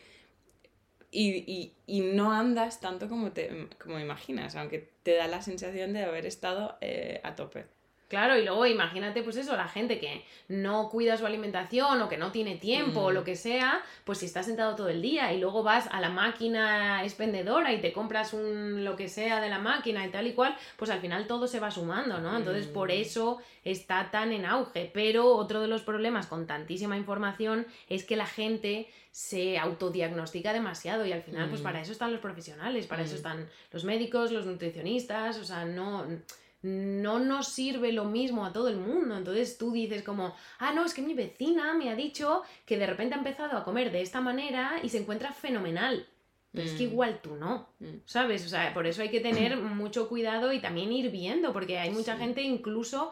y, 1.11 1.73
y, 1.85 1.99
no 1.99 2.31
andas 2.31 2.79
tanto 2.79 3.09
como, 3.09 3.33
te, 3.33 3.67
como 3.77 3.99
imaginas, 3.99 4.55
aunque 4.55 4.89
te 5.03 5.15
da 5.15 5.27
la 5.27 5.41
sensación 5.41 5.91
de 5.91 6.03
haber 6.03 6.25
estado 6.25 6.77
eh, 6.79 7.19
a 7.25 7.35
tope. 7.35 7.65
Claro, 8.07 8.37
y 8.37 8.45
luego 8.45 8.65
imagínate, 8.65 9.21
pues 9.21 9.35
eso, 9.35 9.57
la 9.57 9.67
gente 9.67 9.99
que 9.99 10.23
no 10.47 10.89
cuida 10.89 11.17
su 11.17 11.25
alimentación 11.25 12.01
o 12.01 12.07
que 12.07 12.17
no 12.17 12.31
tiene 12.31 12.55
tiempo 12.55 13.01
o 13.01 13.11
lo 13.11 13.21
mm. 13.21 13.25
que 13.25 13.35
sea, 13.35 13.81
pues 14.05 14.19
si 14.19 14.25
estás 14.27 14.45
sentado 14.45 14.75
todo 14.77 14.87
el 14.87 15.01
día 15.01 15.33
y 15.33 15.39
luego 15.41 15.61
vas 15.61 15.89
a 15.91 15.99
la 15.99 16.07
máquina 16.09 17.03
expendedora 17.03 17.73
y 17.73 17.81
te 17.81 17.91
compras 17.91 18.31
un 18.31 18.85
lo 18.85 18.95
que 18.95 19.09
sea 19.09 19.41
de 19.41 19.49
la 19.49 19.59
máquina 19.59 20.05
y 20.05 20.09
tal 20.09 20.25
y 20.25 20.31
cual, 20.31 20.55
pues 20.77 20.89
al 20.89 21.01
final 21.01 21.27
todo 21.27 21.47
se 21.47 21.59
va 21.59 21.69
sumando, 21.69 22.19
¿no? 22.19 22.37
Entonces 22.37 22.67
por 22.67 22.89
mm. 22.89 23.01
eso 23.01 23.39
está 23.65 24.09
tan 24.09 24.31
en 24.31 24.45
auge. 24.45 24.89
Pero 24.93 25.35
otro 25.35 25.59
de 25.59 25.67
los 25.67 25.81
problemas 25.81 26.27
con 26.27 26.47
tantísima 26.47 26.95
información 26.95 27.67
es 27.89 28.05
que 28.05 28.15
la 28.15 28.25
gente 28.25 28.87
se 29.11 29.57
autodiagnostica 29.57 30.53
demasiado 30.53 31.05
y 31.05 31.11
al 31.11 31.23
final, 31.23 31.49
pues 31.49 31.59
mm. 31.59 31.63
para 31.63 31.81
eso 31.81 31.91
están 31.91 32.13
los 32.13 32.21
profesionales, 32.21 32.87
para 32.87 33.03
eso 33.03 33.15
están 33.15 33.49
los 33.73 33.83
médicos, 33.83 34.31
los 34.31 34.45
nutricionistas, 34.45 35.39
o 35.39 35.43
sea, 35.43 35.65
no 35.65 36.05
no 36.61 37.19
nos 37.19 37.49
sirve 37.49 37.91
lo 37.91 38.05
mismo 38.05 38.45
a 38.45 38.53
todo 38.53 38.67
el 38.67 38.77
mundo. 38.77 39.17
Entonces 39.17 39.57
tú 39.57 39.71
dices 39.71 40.03
como, 40.03 40.35
ah, 40.59 40.73
no, 40.73 40.85
es 40.85 40.93
que 40.93 41.01
mi 41.01 41.13
vecina 41.13 41.73
me 41.73 41.89
ha 41.89 41.95
dicho 41.95 42.43
que 42.65 42.77
de 42.77 42.87
repente 42.87 43.15
ha 43.15 43.19
empezado 43.19 43.57
a 43.57 43.63
comer 43.63 43.91
de 43.91 44.01
esta 44.01 44.21
manera 44.21 44.79
y 44.83 44.89
se 44.89 44.97
encuentra 44.97 45.31
fenomenal. 45.31 46.07
Pero 46.51 46.67
es 46.67 46.73
que 46.73 46.87
mm. 46.87 46.91
igual 46.91 47.19
tú 47.21 47.35
no, 47.35 47.69
mm. 47.79 47.97
¿sabes? 48.05 48.45
O 48.45 48.49
sea, 48.49 48.73
por 48.73 48.87
eso 48.87 49.01
hay 49.01 49.09
que 49.09 49.19
tener 49.19 49.57
mucho 49.57 50.09
cuidado 50.09 50.51
y 50.53 50.59
también 50.59 50.91
ir 50.91 51.11
viendo, 51.11 51.53
porque 51.53 51.77
hay 51.77 51.91
mucha 51.91 52.17
gente 52.17 52.41
incluso 52.41 53.11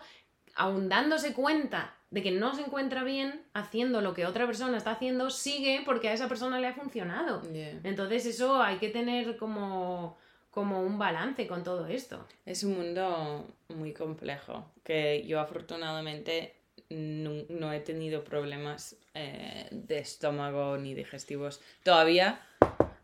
aun 0.55 0.89
dándose 0.89 1.33
cuenta 1.33 1.93
de 2.11 2.23
que 2.23 2.31
no 2.31 2.55
se 2.55 2.61
encuentra 2.61 3.03
bien 3.03 3.41
haciendo 3.53 3.99
lo 3.99 4.13
que 4.13 4.25
otra 4.25 4.45
persona 4.45 4.77
está 4.77 4.91
haciendo, 4.91 5.29
sigue 5.29 5.81
porque 5.85 6.07
a 6.07 6.13
esa 6.13 6.29
persona 6.29 6.59
le 6.59 6.67
ha 6.67 6.73
funcionado. 6.73 7.41
Entonces 7.83 8.25
eso 8.25 8.61
hay 8.61 8.77
que 8.77 8.87
tener 8.89 9.35
como 9.35 10.17
como 10.55 10.81
un 10.81 10.97
balance 10.97 11.47
con 11.47 11.65
todo 11.65 11.85
esto. 11.87 12.25
Es 12.45 12.63
un 12.63 12.77
mundo 12.77 13.45
muy 13.67 13.91
complejo, 13.91 14.71
que 14.85 15.27
yo 15.27 15.41
afortunadamente 15.41 16.53
no, 16.89 17.73
he 17.73 17.81
tenido 17.81 18.23
problemas 18.23 18.95
eh, 19.13 19.67
de 19.69 19.97
estómago 19.99 20.77
ni 20.77 20.93
digestivos. 20.93 21.59
Todavía 21.83 22.39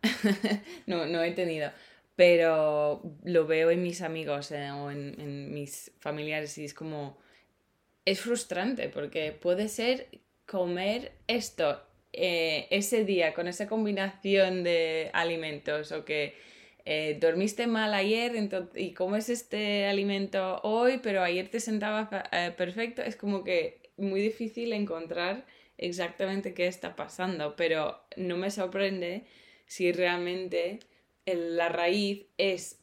no, 0.86 1.06
no 1.06 1.22
he 1.22 1.32
tenido, 1.32 1.72
pero 2.16 3.02
lo 3.26 3.46
veo 3.46 3.70
en 3.70 3.84
mis 3.84 4.02
amigos 4.02 4.50
eh, 4.54 4.72
o 4.72 4.90
en, 4.90 5.54
mis 5.54 5.92
familiares 6.00 6.58
y 6.58 6.64
es 6.64 6.74
como... 6.74 7.18
Es 8.06 8.22
frustrante 8.22 8.88
porque 8.88 9.34
puede 9.34 9.68
ser 9.68 10.08
comer 10.46 11.12
esto 11.28 11.84
eh, 12.14 12.68
ese 12.72 13.04
día 13.04 13.34
con 13.34 13.50
esa 13.50 13.68
combinación 13.68 14.64
de 14.64 15.12
alimentos 15.14 15.92
o 15.92 16.06
que 16.06 16.50
eh, 16.86 17.18
dormiste 17.20 17.68
mal 17.68 17.94
ayer 17.94 18.34
y 18.76 18.94
comes 18.94 19.30
este 19.30 19.86
alimento 19.86 20.60
hoy, 20.64 21.00
pero 21.02 21.22
ayer 21.22 21.50
te 21.50 21.60
sentabas 21.60 22.10
eh, 22.32 22.52
perfecto, 22.56 23.02
es 23.02 23.16
como 23.16 23.44
que 23.44 23.82
muy 23.98 24.22
difícil 24.22 24.74
encontrar 24.74 25.46
exactamente 25.78 26.54
qué 26.54 26.68
está 26.68 26.96
pasando, 26.96 27.56
pero 27.56 28.02
no 28.16 28.38
me 28.38 28.52
sorprende 28.52 29.24
si 29.66 29.92
realmente 29.92 30.80
la 31.26 31.70
raíz 31.70 32.26
es 32.38 32.80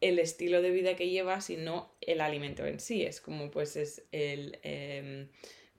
el 0.00 0.18
estilo 0.18 0.62
de 0.62 0.70
vida 0.70 0.96
que 0.96 1.10
llevas 1.10 1.50
y 1.50 1.56
no 1.56 1.92
el 2.00 2.20
alimento 2.20 2.66
en 2.66 2.80
sí. 2.80 3.02
Es 3.02 3.20
como 3.20 3.50
pues 3.50 3.76
es 3.76 4.04
el, 4.12 4.58
em, 4.62 5.28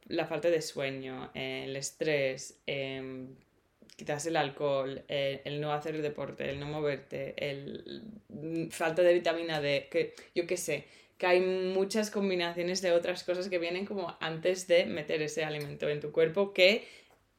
la 0.08 0.28
falta 0.28 0.50
de 0.50 0.62
sueño, 0.62 1.32
el 1.34 1.76
estrés, 1.76 2.60
em, 2.68 3.36
quizás 4.02 4.26
el 4.26 4.36
alcohol, 4.36 5.04
el, 5.10 5.62
no 5.62 5.74
hacer 5.74 5.94
el 5.94 6.02
deporte, 6.02 6.50
el 6.50 6.60
no 6.60 6.66
moverte, 6.66 7.36
el 7.38 8.02
falta 8.72 9.04
de 9.04 9.14
vitamina 9.14 9.62
D, 9.62 9.90
que 9.92 10.16
yo 10.34 10.48
qué 10.48 10.58
sé, 10.58 10.86
que 11.20 11.28
hay 11.28 11.40
muchas 11.40 12.10
combinaciones 12.10 12.82
de 12.82 12.94
otras 12.94 13.24
cosas 13.24 13.48
que 13.48 13.60
vienen 13.60 13.86
como 13.86 14.18
antes 14.20 14.66
de 14.66 14.88
meter 14.88 15.22
ese 15.22 15.44
alimento 15.44 15.88
en 15.88 16.00
tu 16.00 16.12
cuerpo 16.12 16.52
que 16.52 16.88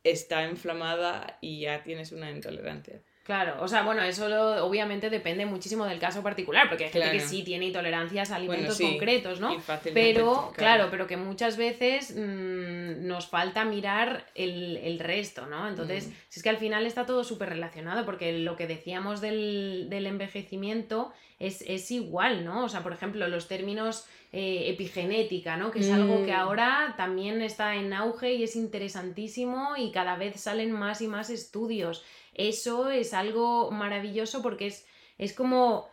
está 0.04 0.48
inflamada 0.48 1.36
y 1.40 1.62
ya 1.62 1.82
tienes 1.82 2.12
una 2.12 2.30
intolerancia. 2.30 3.02
Claro, 3.24 3.62
o 3.62 3.68
sea, 3.68 3.84
bueno, 3.84 4.02
eso 4.02 4.26
obviamente 4.64 5.08
depende 5.08 5.46
muchísimo 5.46 5.84
del 5.84 6.00
caso 6.00 6.24
particular, 6.24 6.68
porque 6.68 6.86
hay 6.86 6.90
gente 6.90 7.12
que 7.12 7.20
sí 7.20 7.44
tiene 7.44 7.66
intolerancias 7.66 8.32
a 8.32 8.36
alimentos 8.36 8.80
concretos, 8.80 9.38
¿no? 9.38 9.56
Pero, 9.94 10.52
claro. 10.56 10.88
pero 10.90 11.06
que 11.06 11.16
muchas 11.16 11.56
veces 11.56 12.16
mm, 12.16 13.06
nos 13.06 13.28
falta 13.28 13.64
mirar 13.64 14.26
el, 14.34 14.98
resto, 14.98 15.46
¿no? 15.46 15.68
Entonces, 15.68 16.08
mm. 16.08 16.12
si 16.30 16.40
es 16.40 16.42
que 16.42 16.48
al 16.48 16.56
final 16.56 16.84
está 16.84 17.06
todo 17.06 17.22
súper 17.22 17.50
relacionado, 17.50 18.04
porque 18.04 18.38
lo 18.38 18.56
que 18.56 18.66
decíamos 18.66 19.20
del, 19.20 19.88
envejecimiento 19.92 21.12
es, 21.38 21.90
igual, 21.92 22.44
¿no? 22.44 22.64
O 22.64 22.68
sea, 22.68 22.82
por 22.82 22.92
ejemplo, 22.92 23.28
los 23.28 23.46
términos 23.46 24.04
eh, 24.32 24.64
epigenética, 24.66 25.56
¿no? 25.56 25.70
Que 25.70 25.78
es 25.78 25.90
algo 25.92 26.24
que 26.24 26.32
mm. 26.32 26.40
ahora 26.40 26.94
también 26.96 27.40
está 27.40 27.76
en 27.76 27.92
auge 27.92 28.32
y 28.32 28.42
es 28.42 28.56
interesantísimo 28.56 29.76
y 29.76 29.92
cada 29.92 30.16
vez 30.16 30.40
salen 30.40 30.72
más 30.72 31.00
y 31.02 31.06
más 31.06 31.30
estudios. 31.30 32.04
Eso 32.34 32.90
es 32.90 33.14
algo 33.14 33.70
maravilloso 33.70 34.42
porque 34.42 34.66
es, 34.66 34.86
es 35.18 35.32
como 35.32 35.88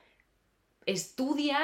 estudia 0.85 1.59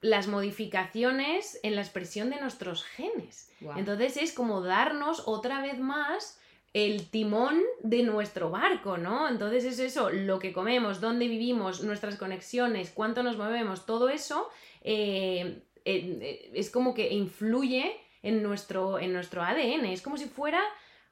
las 0.00 0.28
modificaciones 0.28 1.58
en 1.62 1.74
la 1.74 1.82
expresión 1.82 2.30
de 2.30 2.40
nuestros 2.40 2.84
genes. 2.84 3.50
Entonces 3.76 4.16
es 4.16 4.32
como 4.32 4.60
darnos 4.60 5.22
otra 5.26 5.62
vez 5.62 5.78
más 5.78 6.38
el 6.72 7.08
timón 7.08 7.62
de 7.82 8.02
nuestro 8.02 8.50
barco, 8.50 8.98
¿no? 8.98 9.28
Entonces 9.28 9.64
es 9.64 9.78
eso, 9.78 10.10
lo 10.10 10.38
que 10.38 10.52
comemos, 10.52 11.00
dónde 11.00 11.26
vivimos, 11.26 11.82
nuestras 11.82 12.16
conexiones, 12.16 12.90
cuánto 12.90 13.22
nos 13.22 13.38
movemos, 13.38 13.86
todo 13.86 14.10
eso 14.10 14.50
eh, 14.82 15.62
eh, 15.86 16.50
es 16.52 16.70
como 16.70 16.92
que 16.92 17.14
influye 17.14 17.96
en 18.22 18.42
nuestro, 18.42 18.98
en 18.98 19.12
nuestro 19.12 19.42
ADN. 19.42 19.86
Es 19.86 20.02
como 20.02 20.18
si 20.18 20.26
fuera 20.26 20.62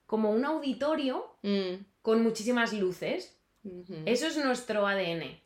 como 0.05 0.29
un 0.29 0.45
auditorio 0.45 1.35
mm. 1.41 1.73
Con 2.05 2.21
muchísimas 2.21 2.71
luces. 2.71 3.35
Eso 4.05 4.27
es 4.27 4.37
nuestro 4.37 4.85
ADN. 4.85 5.41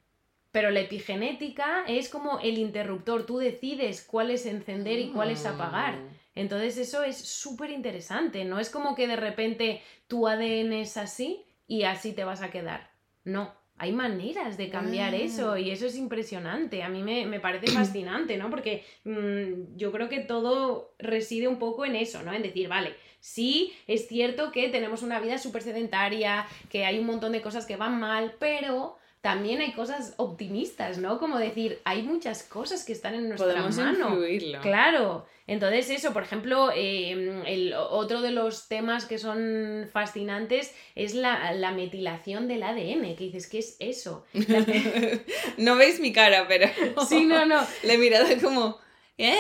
Pero 0.52 0.72
la 0.72 0.82
epigenética 0.82 1.86
es 1.88 2.10
como 2.10 2.40
el 2.42 2.58
interruptor. 2.58 3.26
Tú 3.26 3.38
decides 3.38 4.04
cuál 4.06 4.30
es 4.30 4.46
encender 4.46 5.00
y 5.00 5.12
cuál 5.12 5.32
es 5.32 5.46
apagar. 5.46 5.94
Ah. 5.94 6.10
Entonces 6.36 6.78
eso 6.78 7.02
es 7.02 7.18
súper 7.18 7.70
interesante. 7.70 8.44
No 8.44 8.60
es 8.60 8.70
como 8.70 8.94
que 8.94 9.08
de 9.08 9.16
repente 9.16 9.82
tu 10.10 10.28
ADN 10.28 10.74
es 10.74 10.98
así 10.98 11.46
y 11.66 11.84
así 11.84 12.12
te 12.12 12.26
vas 12.26 12.42
a 12.42 12.52
quedar. 12.52 12.92
No. 13.24 13.54
Hay 13.80 13.94
maneras 13.94 14.58
de 14.58 14.70
cambiar 14.70 15.16
eso 15.16 15.54
ah. 15.54 15.60
y 15.60 15.72
eso 15.72 15.88
es 15.88 15.96
impresionante. 15.96 16.84
A 16.84 16.90
mí 16.90 17.02
me, 17.02 17.40
parece 17.40 17.68
fascinante, 17.72 18.38
¿no? 18.38 18.50
Porque 18.50 18.84
mm, 19.06 19.78
yo 19.78 19.92
creo 19.92 20.10
que 20.10 20.20
todo 20.20 20.94
reside 21.00 21.48
un 21.48 21.58
poco 21.58 21.86
en 21.86 21.96
eso, 21.96 22.22
¿no? 22.22 22.34
En 22.34 22.44
decir, 22.44 22.68
vale, 22.68 22.96
Sí, 23.22 23.74
es 23.86 24.08
cierto 24.08 24.52
que 24.52 24.70
tenemos 24.70 25.04
una 25.04 25.20
vida 25.20 25.38
súper 25.38 25.62
sedentaria, 25.62 26.48
que 26.70 26.86
hay 26.86 27.00
un 27.00 27.06
montón 27.06 27.34
de 27.34 27.42
cosas 27.42 27.66
que 27.66 27.76
van 27.76 28.00
mal, 28.00 28.36
pero 28.40 28.98
también 29.22 29.60
hay 29.60 29.74
cosas 29.74 30.14
optimistas, 30.18 30.98
¿no? 30.98 31.20
Como 31.20 31.38
decir, 31.38 31.82
hay 31.84 32.04
muchas 32.04 32.44
cosas 32.44 32.86
que 32.86 32.94
están 32.94 33.16
en 33.16 33.28
nuestra 33.28 33.48
Podemos 33.48 33.76
mano. 33.76 34.10
Influirlo. 34.12 34.62
Claro. 34.62 35.26
Entonces, 35.46 35.90
eso, 35.90 36.14
por 36.14 36.24
ejemplo, 36.24 36.72
em, 36.74 37.46
el, 37.46 37.74
otro 37.74 38.22
de 38.22 38.32
los 38.32 38.68
temas 38.70 39.06
que 39.06 39.18
son 39.18 39.90
fascinantes 39.92 40.74
es 40.96 41.16
la, 41.16 41.52
la 41.54 41.72
metilación 41.72 42.48
del 42.48 42.64
ADN. 42.64 43.16
Que 43.16 43.26
dices, 43.26 43.48
¿qué 43.48 43.60
es 43.60 43.76
eso? 43.80 44.26
no 45.58 45.76
veis 45.76 46.00
mi 46.00 46.14
cara, 46.14 46.48
pero. 46.48 46.68
sí, 47.08 47.26
no, 47.26 47.46
no. 47.46 47.60
Le 47.84 47.96
he 47.96 47.98
mirado 47.98 48.26
como. 48.42 48.78
¿Eh? 49.18 49.38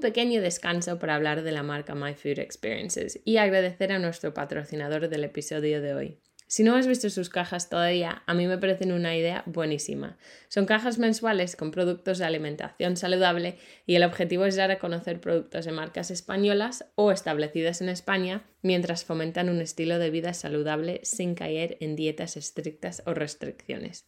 Pequeño 0.00 0.40
descanso 0.40 0.98
para 0.98 1.14
hablar 1.14 1.42
de 1.42 1.52
la 1.52 1.62
marca 1.62 1.94
My 1.94 2.14
Food 2.14 2.38
Experiences 2.38 3.20
y 3.24 3.36
agradecer 3.36 3.92
a 3.92 3.98
nuestro 3.98 4.34
patrocinador 4.34 5.08
del 5.08 5.24
episodio 5.24 5.80
de 5.80 5.94
hoy. 5.94 6.18
Si 6.48 6.62
no 6.62 6.76
has 6.76 6.86
visto 6.86 7.10
sus 7.10 7.28
cajas 7.28 7.68
todavía, 7.68 8.22
a 8.26 8.32
mí 8.32 8.46
me 8.46 8.56
parecen 8.56 8.92
una 8.92 9.16
idea 9.16 9.42
buenísima. 9.46 10.16
Son 10.48 10.64
cajas 10.64 10.96
mensuales 10.98 11.56
con 11.56 11.72
productos 11.72 12.18
de 12.18 12.24
alimentación 12.24 12.96
saludable 12.96 13.58
y 13.84 13.96
el 13.96 14.04
objetivo 14.04 14.44
es 14.44 14.54
dar 14.54 14.70
a 14.70 14.78
conocer 14.78 15.20
productos 15.20 15.64
de 15.64 15.72
marcas 15.72 16.12
españolas 16.12 16.86
o 16.94 17.10
establecidas 17.10 17.80
en 17.80 17.88
España 17.88 18.44
mientras 18.62 19.04
fomentan 19.04 19.48
un 19.48 19.60
estilo 19.60 19.98
de 19.98 20.10
vida 20.10 20.34
saludable 20.34 21.00
sin 21.02 21.34
caer 21.34 21.78
en 21.80 21.96
dietas 21.96 22.36
estrictas 22.36 23.02
o 23.06 23.14
restricciones. 23.14 24.06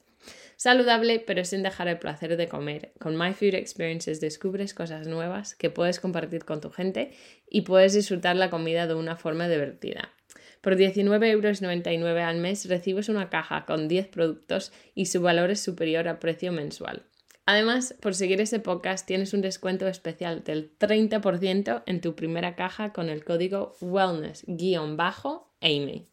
Saludable, 0.59 1.21
pero 1.21 1.45
sin 1.45 1.63
dejar 1.63 1.87
el 1.87 2.01
placer 2.01 2.37
de 2.37 2.49
comer. 2.49 2.91
Con 2.99 3.17
My 3.17 3.33
Food 3.33 3.55
Experiences 3.55 4.21
descubres 4.21 4.75
cosas 4.75 5.07
nuevas 5.07 5.55
que 5.55 5.71
puedes 5.71 6.01
compartir 6.01 6.45
con 6.45 6.61
tu 6.61 6.71
gente 6.71 7.13
y 7.49 7.61
puedes 7.61 7.93
disfrutar 7.93 8.35
la 8.35 8.51
comida 8.51 8.89
de 8.89 8.95
una 8.95 9.15
forma 9.15 9.49
divertida. 9.49 10.13
Por 10.61 10.75
19,99 10.75 11.31
euros 11.31 11.63
al 11.63 12.37
mes 12.39 12.69
recibes 12.69 13.09
una 13.09 13.31
caja 13.31 13.67
con 13.67 13.87
10 13.87 14.09
productos 14.09 14.73
y 14.97 15.07
su 15.07 15.23
valor 15.23 15.53
es 15.53 15.61
superior 15.61 16.09
al 16.09 16.19
precio 16.19 16.51
mensual. 16.51 17.05
Además, 17.47 17.95
por 18.01 18.17
seguir 18.17 18.41
ese 18.41 18.59
podcast 18.59 19.07
tienes 19.07 19.35
un 19.35 19.43
descuento 19.43 19.87
especial 19.87 20.43
del 20.43 20.77
30% 20.77 21.85
en 21.87 22.01
tu 22.01 22.17
primera 22.17 22.57
caja 22.57 22.93
con 22.93 23.11
el 23.11 23.25
código 23.25 23.77
wellness-amy. 23.81 26.09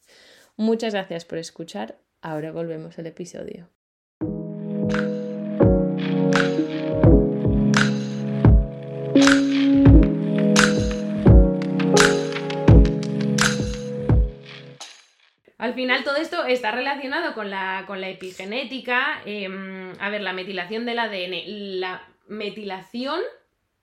Muchas 0.55 0.93
gracias 0.93 1.25
por 1.25 1.39
escuchar. 1.39 1.97
Ahora 2.21 2.51
volvemos 2.51 2.99
al 2.99 3.07
episodio. 3.07 3.74
Al 15.65 15.73
final 15.73 16.03
todo 16.03 16.17
esto 16.17 16.45
está 16.45 16.69
relacionado 16.69 17.33
con 17.33 17.49
la, 17.49 17.85
con 17.87 17.99
la 17.99 18.07
epigenética. 18.07 19.23
Em, 19.25 19.93
a 19.99 20.11
ver, 20.11 20.21
la 20.21 20.31
metilación 20.31 20.85
del 20.85 20.99
ADN. 20.99 21.79
La 21.79 22.07
metilación, 22.27 23.19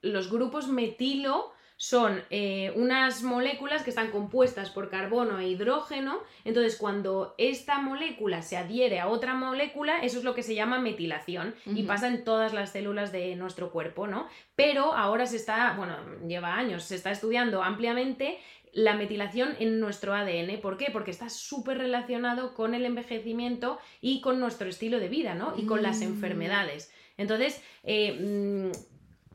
los 0.01 0.31
grupos 0.31 0.69
metilo 0.69 1.51
son 1.75 2.23
eh, 2.29 2.71
unas 2.77 3.23
moléculas 3.23 3.83
que 3.83 3.89
están 3.89 4.11
compuestas 4.11 4.69
por 4.69 4.89
carbono 4.89 5.39
e 5.39 5.49
hidrógeno. 5.49 6.21
Entonces, 6.45 6.77
cuando 6.77 7.35
esta 7.37 7.79
molécula 7.79 8.43
se 8.43 8.55
adhiere 8.55 9.01
a 9.01 9.09
otra 9.09 9.33
molécula, 9.33 9.97
eso 9.97 10.19
es 10.19 10.23
lo 10.23 10.33
que 10.33 10.43
se 10.43 10.55
llama 10.55 10.79
metilación 10.79 11.53
y 11.65 11.83
pasa 11.83 12.07
en 12.07 12.23
todas 12.23 12.53
las 12.53 12.71
células 12.71 13.11
de 13.11 13.35
nuestro 13.35 13.71
cuerpo, 13.71 14.07
¿no? 14.07 14.29
Pero 14.55 14.93
ahora 14.93 15.25
se 15.25 15.35
está, 15.35 15.73
bueno, 15.75 15.97
lleva 16.25 16.55
años, 16.55 16.85
se 16.85 16.95
está 16.95 17.11
estudiando 17.11 17.61
ampliamente 17.61 18.39
la 18.73 18.95
metilación 18.95 19.55
en 19.59 19.79
nuestro 19.79 20.13
ADN. 20.13 20.59
¿Por 20.59 20.77
qué? 20.77 20.89
Porque 20.91 21.11
está 21.11 21.29
súper 21.29 21.77
relacionado 21.77 22.53
con 22.53 22.73
el 22.73 22.85
envejecimiento 22.85 23.79
y 24.01 24.21
con 24.21 24.39
nuestro 24.39 24.67
estilo 24.67 24.99
de 24.99 25.09
vida, 25.09 25.35
¿no? 25.35 25.53
Y 25.57 25.65
con 25.65 25.83
las 25.83 25.99
mm. 25.99 26.03
enfermedades. 26.03 26.91
Entonces, 27.17 27.63
eh, 27.83 28.71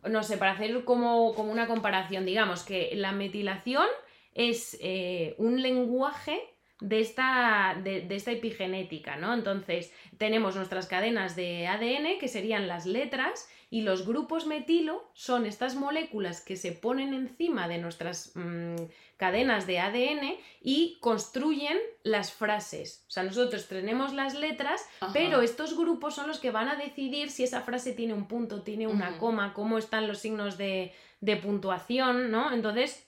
mm, 0.05 0.11
no 0.11 0.23
sé, 0.23 0.37
para 0.37 0.53
hacer 0.53 0.85
como, 0.85 1.31
una 1.31 1.67
comparación, 1.67 2.27
digamos 2.27 2.65
que 2.65 2.91
la 2.95 3.13
metilación 3.13 3.87
es 4.35 4.77
eh, 4.81 5.35
un 5.39 5.63
lenguaje 5.63 6.41
de 6.81 7.01
esta, 7.01 7.81
de, 7.83 8.03
de, 8.03 8.17
esta 8.17 8.31
epigenética, 8.31 9.17
¿no? 9.17 9.35
Entonces, 9.35 9.93
tenemos 10.17 10.55
nuestras 10.55 10.87
cadenas 10.87 11.35
de 11.35 11.67
ADN, 11.67 12.19
que 12.21 12.29
serían 12.29 12.69
las 12.69 12.87
letras, 12.87 13.49
y 13.71 13.83
los 13.83 14.07
grupos 14.07 14.47
metilo 14.47 15.11
son 15.13 15.45
estas 15.45 15.75
moléculas 15.75 16.41
que 16.41 16.57
se 16.57 16.73
ponen 16.73 17.13
encima 17.13 17.69
de 17.69 17.79
nuestras 17.79 18.33
mm, 18.35 18.77
cadenas 19.19 19.67
de 19.67 19.79
ADN 19.81 20.37
y 20.63 20.97
construyen 21.01 21.77
las 22.03 22.33
frases. 22.33 23.05
O 23.09 23.11
sea, 23.11 23.25
nosotros 23.25 23.69
tenemos 23.69 24.15
las 24.15 24.35
letras, 24.35 24.83
pero 25.13 25.43
estos 25.43 25.77
grupos 25.77 26.15
son 26.15 26.29
los 26.29 26.39
que 26.39 26.51
van 26.51 26.69
a 26.69 26.77
decidir 26.77 27.31
si 27.31 27.45
esa 27.45 27.61
frase 27.61 27.93
tiene 27.93 28.15
un 28.15 28.27
punto, 28.27 28.63
tiene 28.63 28.87
una 28.87 29.19
coma, 29.19 29.53
cómo 29.53 29.77
están 29.77 30.09
los 30.09 30.19
signos 30.19 30.57
de, 30.57 30.95
puntuación, 31.43 32.31
¿no? 32.31 32.53
Entonces, 32.53 33.07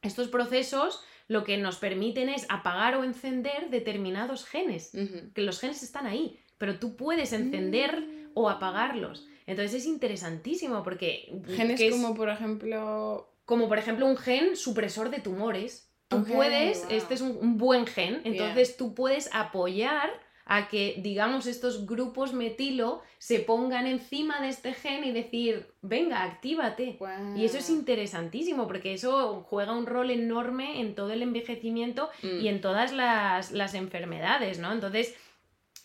estos 0.00 0.28
procesos 0.28 1.02
lo 1.26 1.44
que 1.44 1.58
nos 1.58 1.76
permiten 1.76 2.30
es 2.30 2.46
apagar 2.48 2.96
o 2.96 3.04
encender 3.04 3.68
determinados 3.68 4.46
genes, 4.46 4.92
que 5.34 5.42
los 5.42 5.60
genes 5.60 5.82
están 5.82 6.06
ahí, 6.06 6.40
pero 6.56 6.78
tú 6.78 6.96
puedes 6.96 7.34
encender 7.34 8.00
mm. 8.00 8.30
o 8.32 8.48
apagarlos. 8.48 9.26
Entonces 9.48 9.82
es 9.82 9.86
interesantísimo 9.86 10.84
porque... 10.84 11.40
Genes 11.48 11.80
como 11.90 12.14
por 12.14 12.28
ejemplo... 12.28 13.32
Como 13.46 13.66
por 13.66 13.78
ejemplo 13.78 14.06
un 14.06 14.18
gen 14.18 14.56
supresor 14.56 15.08
de 15.08 15.20
tumores. 15.20 15.90
Tú 16.08 16.22
puedes, 16.22 16.84
este 16.90 17.14
es 17.14 17.22
un, 17.22 17.56
buen 17.56 17.86
gen, 17.86 18.20
entonces 18.24 18.76
tú 18.76 18.94
puedes 18.94 19.30
apoyar 19.32 20.10
a 20.44 20.68
que, 20.68 20.96
digamos, 21.02 21.46
estos 21.46 21.86
grupos 21.86 22.32
metilo 22.32 23.02
se 23.18 23.40
pongan 23.40 23.86
encima 23.86 24.40
de 24.40 24.48
este 24.48 24.72
gen 24.72 25.04
y 25.04 25.12
decir, 25.12 25.66
venga, 25.82 26.24
actívate. 26.24 26.98
Y 27.36 27.44
eso 27.44 27.58
es 27.58 27.68
interesantísimo 27.68 28.66
porque 28.66 28.94
eso 28.94 29.46
juega 29.48 29.76
un 29.76 29.86
rol 29.86 30.10
enorme 30.10 30.80
en 30.80 30.94
todo 30.94 31.12
el 31.12 31.22
envejecimiento 31.22 32.08
y 32.22 32.44
mm. 32.44 32.46
en 32.46 32.60
todas 32.62 32.92
las, 32.92 33.52
las 33.52 33.74
enfermedades, 33.74 34.58
¿no? 34.58 34.72
Entonces, 34.72 35.14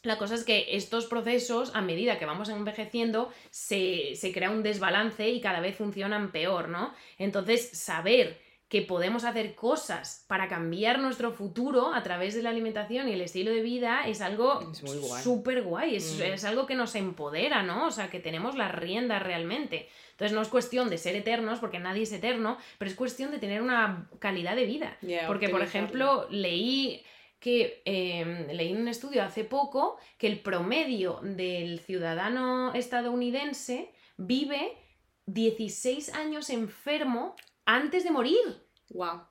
la 0.04 0.18
cosa 0.18 0.36
es 0.36 0.44
que 0.44 0.76
estos 0.76 1.06
procesos, 1.06 1.72
a 1.74 1.82
medida 1.82 2.20
que 2.20 2.26
vamos 2.26 2.50
envejeciendo, 2.50 3.32
se, 3.50 4.18
crea 4.34 4.50
un 4.50 4.62
desbalance 4.62 5.30
y 5.30 5.40
cada 5.40 5.62
vez 5.62 5.78
funcionan 5.78 6.32
peor, 6.32 6.68
¿no? 6.68 6.94
Entonces, 7.18 7.70
saber 7.72 8.42
que 8.68 8.82
podemos 8.82 9.24
hacer 9.24 9.56
cosas 9.56 10.26
para 10.28 10.48
cambiar 10.48 11.00
nuestro 11.00 11.32
futuro 11.32 11.94
a 11.94 12.02
través 12.02 12.34
de 12.34 12.42
la 12.42 12.50
alimentación 12.50 13.08
y 13.08 13.14
el 13.14 13.22
estilo 13.22 13.52
de 13.52 13.62
vida 13.62 14.08
es 14.08 14.20
algo 14.20 14.74
súper 14.74 15.62
guay, 15.62 15.96
es, 15.96 16.18
mm. 16.18 16.24
es, 16.24 16.44
algo 16.44 16.66
que 16.66 16.76
nos 16.76 16.96
empodera, 16.96 17.62
¿no? 17.62 17.88
O 17.88 17.92
sea, 17.92 18.10
que 18.10 18.20
tenemos 18.20 18.58
las 18.58 18.74
riendas 18.74 19.22
realmente. 19.22 19.88
Entonces 20.12 20.34
no 20.34 20.42
es 20.42 20.48
cuestión 20.48 20.90
de 20.90 20.98
ser 20.98 21.16
eternos, 21.16 21.60
porque 21.60 21.80
nadie 21.80 22.04
es 22.04 22.12
eterno, 22.12 22.58
pero 22.78 22.90
es 22.90 22.98
cuestión 22.98 23.32
de 23.32 23.38
tener 23.38 23.62
una 23.62 24.10
calidad 24.20 24.56
de 24.56 24.66
vida. 24.66 24.98
porque, 25.28 25.50
por 25.50 25.62
ejemplo, 25.62 26.28
leí 26.30 27.06
que 27.44 27.82
em, 27.84 28.48
leí 28.56 28.72
en 28.72 28.78
un 28.78 28.88
estudio 28.88 29.22
hace 29.22 29.44
poco 29.44 29.98
que 30.18 30.28
el 30.28 30.40
promedio 30.40 31.20
del 31.22 31.82
ciudadano 31.82 32.74
estadounidense 32.74 33.92
vive 34.16 34.78
16 35.26 36.14
años 36.14 36.50
enfermo 36.50 37.36
antes 37.66 38.06
de 38.06 38.12
morir. 38.12 38.46
Wow. 38.92 39.24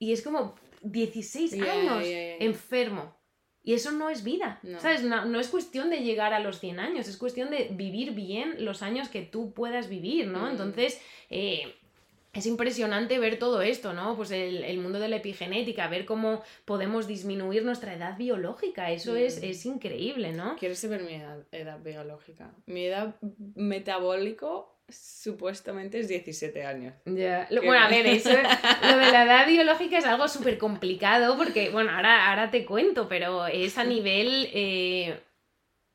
Y 0.00 0.12
es 0.12 0.22
como 0.22 0.56
16 0.82 1.52
años 1.62 2.02
enfermo. 2.04 3.16
Y 3.62 3.74
eso 3.74 3.92
no 3.92 4.10
es 4.10 4.24
vida, 4.24 4.60
¿sabes? 4.80 5.04
No, 5.04 5.38
es 5.38 5.48
cuestión 5.48 5.90
de 5.90 5.98
llegar 5.98 6.34
a 6.34 6.40
los 6.40 6.58
100 6.58 6.80
años, 6.80 7.06
es 7.06 7.16
cuestión 7.16 7.50
de 7.50 7.68
vivir 7.70 8.14
bien 8.14 8.64
los 8.64 8.82
años 8.82 9.08
que 9.08 9.22
tú 9.22 9.54
puedas 9.54 9.88
vivir, 9.88 10.26
¿no? 10.26 10.46
Mm. 10.46 10.50
Entonces, 10.50 11.00
eh, 11.30 11.72
es 12.34 12.46
impresionante 12.46 13.18
ver 13.18 13.38
todo 13.38 13.62
esto, 13.62 13.92
¿no? 13.92 14.16
Pues 14.16 14.30
el, 14.32 14.78
mundo 14.78 14.98
de 14.98 15.08
la 15.08 15.16
epigenética, 15.16 15.88
ver 15.88 16.04
cómo 16.04 16.42
podemos 16.64 17.06
disminuir 17.06 17.64
nuestra 17.64 17.94
edad 17.94 18.18
biológica, 18.18 18.90
eso 18.90 19.14
es, 19.14 19.40
mm. 19.40 19.44
es, 19.44 19.66
increíble, 19.66 20.32
¿no? 20.32 20.56
Quiero 20.56 20.74
saber 20.74 21.02
mi 21.02 21.14
edad, 21.14 21.78
biológica. 21.78 22.50
Mi 22.66 22.86
edad 22.86 23.14
metabólico 23.54 24.76
supuestamente 24.88 26.00
es 26.00 26.08
17 26.08 26.66
años. 26.66 26.94
Bueno, 27.04 27.78
a 27.78 27.88
ver, 27.88 28.06
eso, 28.06 28.30
lo 28.82 28.96
de 28.98 29.12
la 29.12 29.24
edad 29.24 29.46
biológica 29.46 29.98
es 29.98 30.04
algo 30.04 30.28
súper 30.28 30.58
complicado 30.58 31.36
porque, 31.36 31.70
bueno, 31.70 31.92
ahora, 31.92 32.28
ahora 32.28 32.50
te 32.50 32.66
cuento, 32.66 33.08
pero 33.08 33.46
es 33.46 33.78
a 33.78 33.84
nivel... 33.84 34.50
Eh, 34.52 35.20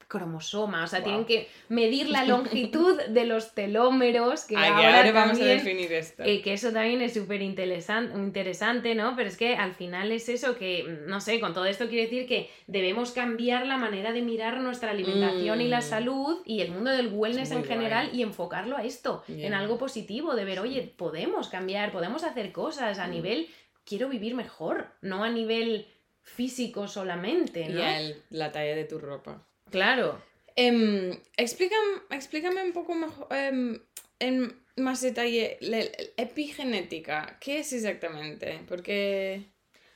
cromosoma, 0.09 0.83
o 0.83 0.87
sea, 0.87 1.03
tienen 1.03 1.23
que 1.23 1.47
medir 1.69 2.09
la 2.09 2.25
longitud 2.25 2.99
de 3.09 3.25
los 3.25 3.53
telómeros, 3.53 4.43
que 4.43 4.57
ahora, 4.57 5.11
vamos 5.11 5.39
a 5.39 5.45
definir 5.45 5.93
esto. 5.93 6.23
Eh, 6.23 6.41
que 6.41 6.53
eso 6.53 6.73
también 6.73 7.01
es 7.01 7.13
súper 7.13 7.43
interesante, 7.43 8.95
¿no? 8.95 9.15
Pero 9.15 9.29
es 9.29 9.37
que 9.37 9.55
al 9.55 9.75
final 9.75 10.11
es 10.11 10.27
eso 10.27 10.57
que, 10.57 10.83
no 11.05 11.21
sé, 11.21 11.39
con 11.39 11.53
todo 11.53 11.65
esto 11.65 11.87
quiere 11.87 12.05
decir 12.05 12.27
que 12.27 12.49
debemos 12.65 13.11
cambiar 13.11 13.67
la 13.67 13.77
manera 13.77 14.11
de 14.11 14.23
mirar 14.23 14.59
nuestra 14.61 14.91
alimentación 14.91 15.61
y 15.61 15.67
la 15.67 15.79
mm. 15.79 15.83
salud 15.83 16.41
y 16.43 16.61
el 16.61 16.71
mundo 16.71 16.89
del 16.89 17.09
wellness 17.13 17.51
en 17.51 17.63
general 17.63 18.09
y 18.11 18.23
enfocarlo 18.23 18.77
a 18.77 18.83
esto, 18.83 19.23
en 19.27 19.53
algo 19.53 19.77
positivo, 19.77 20.35
de 20.35 20.43
ver, 20.43 20.59
oye, 20.59 20.91
podemos 20.97 21.49
cambiar, 21.49 21.91
podemos 21.91 22.23
hacer 22.23 22.51
cosas 22.51 22.97
a 22.97 23.07
mm. 23.07 23.11
nivel, 23.11 23.47
quiero 23.85 24.09
vivir 24.09 24.33
mejor, 24.33 24.87
no 25.01 25.23
a 25.23 25.29
nivel 25.29 25.87
físico 26.23 26.87
solamente, 26.87 27.69
¿no? 27.69 27.79
Y 27.79 28.15
la 28.31 28.51
talla 28.51 28.75
de 28.75 28.85
tu 28.85 28.97
ropa. 28.97 29.45
Claro. 29.71 30.21
Em, 30.55 31.17
explícame, 31.37 32.01
explícame, 32.11 32.63
un 32.63 32.73
poco 32.73 32.93
mejor, 32.95 33.27
em, 33.31 33.79
en 34.19 34.61
más 34.75 35.01
detalle, 35.01 35.57
la 35.61 35.79
epigenética. 36.17 37.37
¿Qué 37.39 37.59
es 37.59 37.73
exactamente? 37.73 38.61
Porque... 38.67 39.51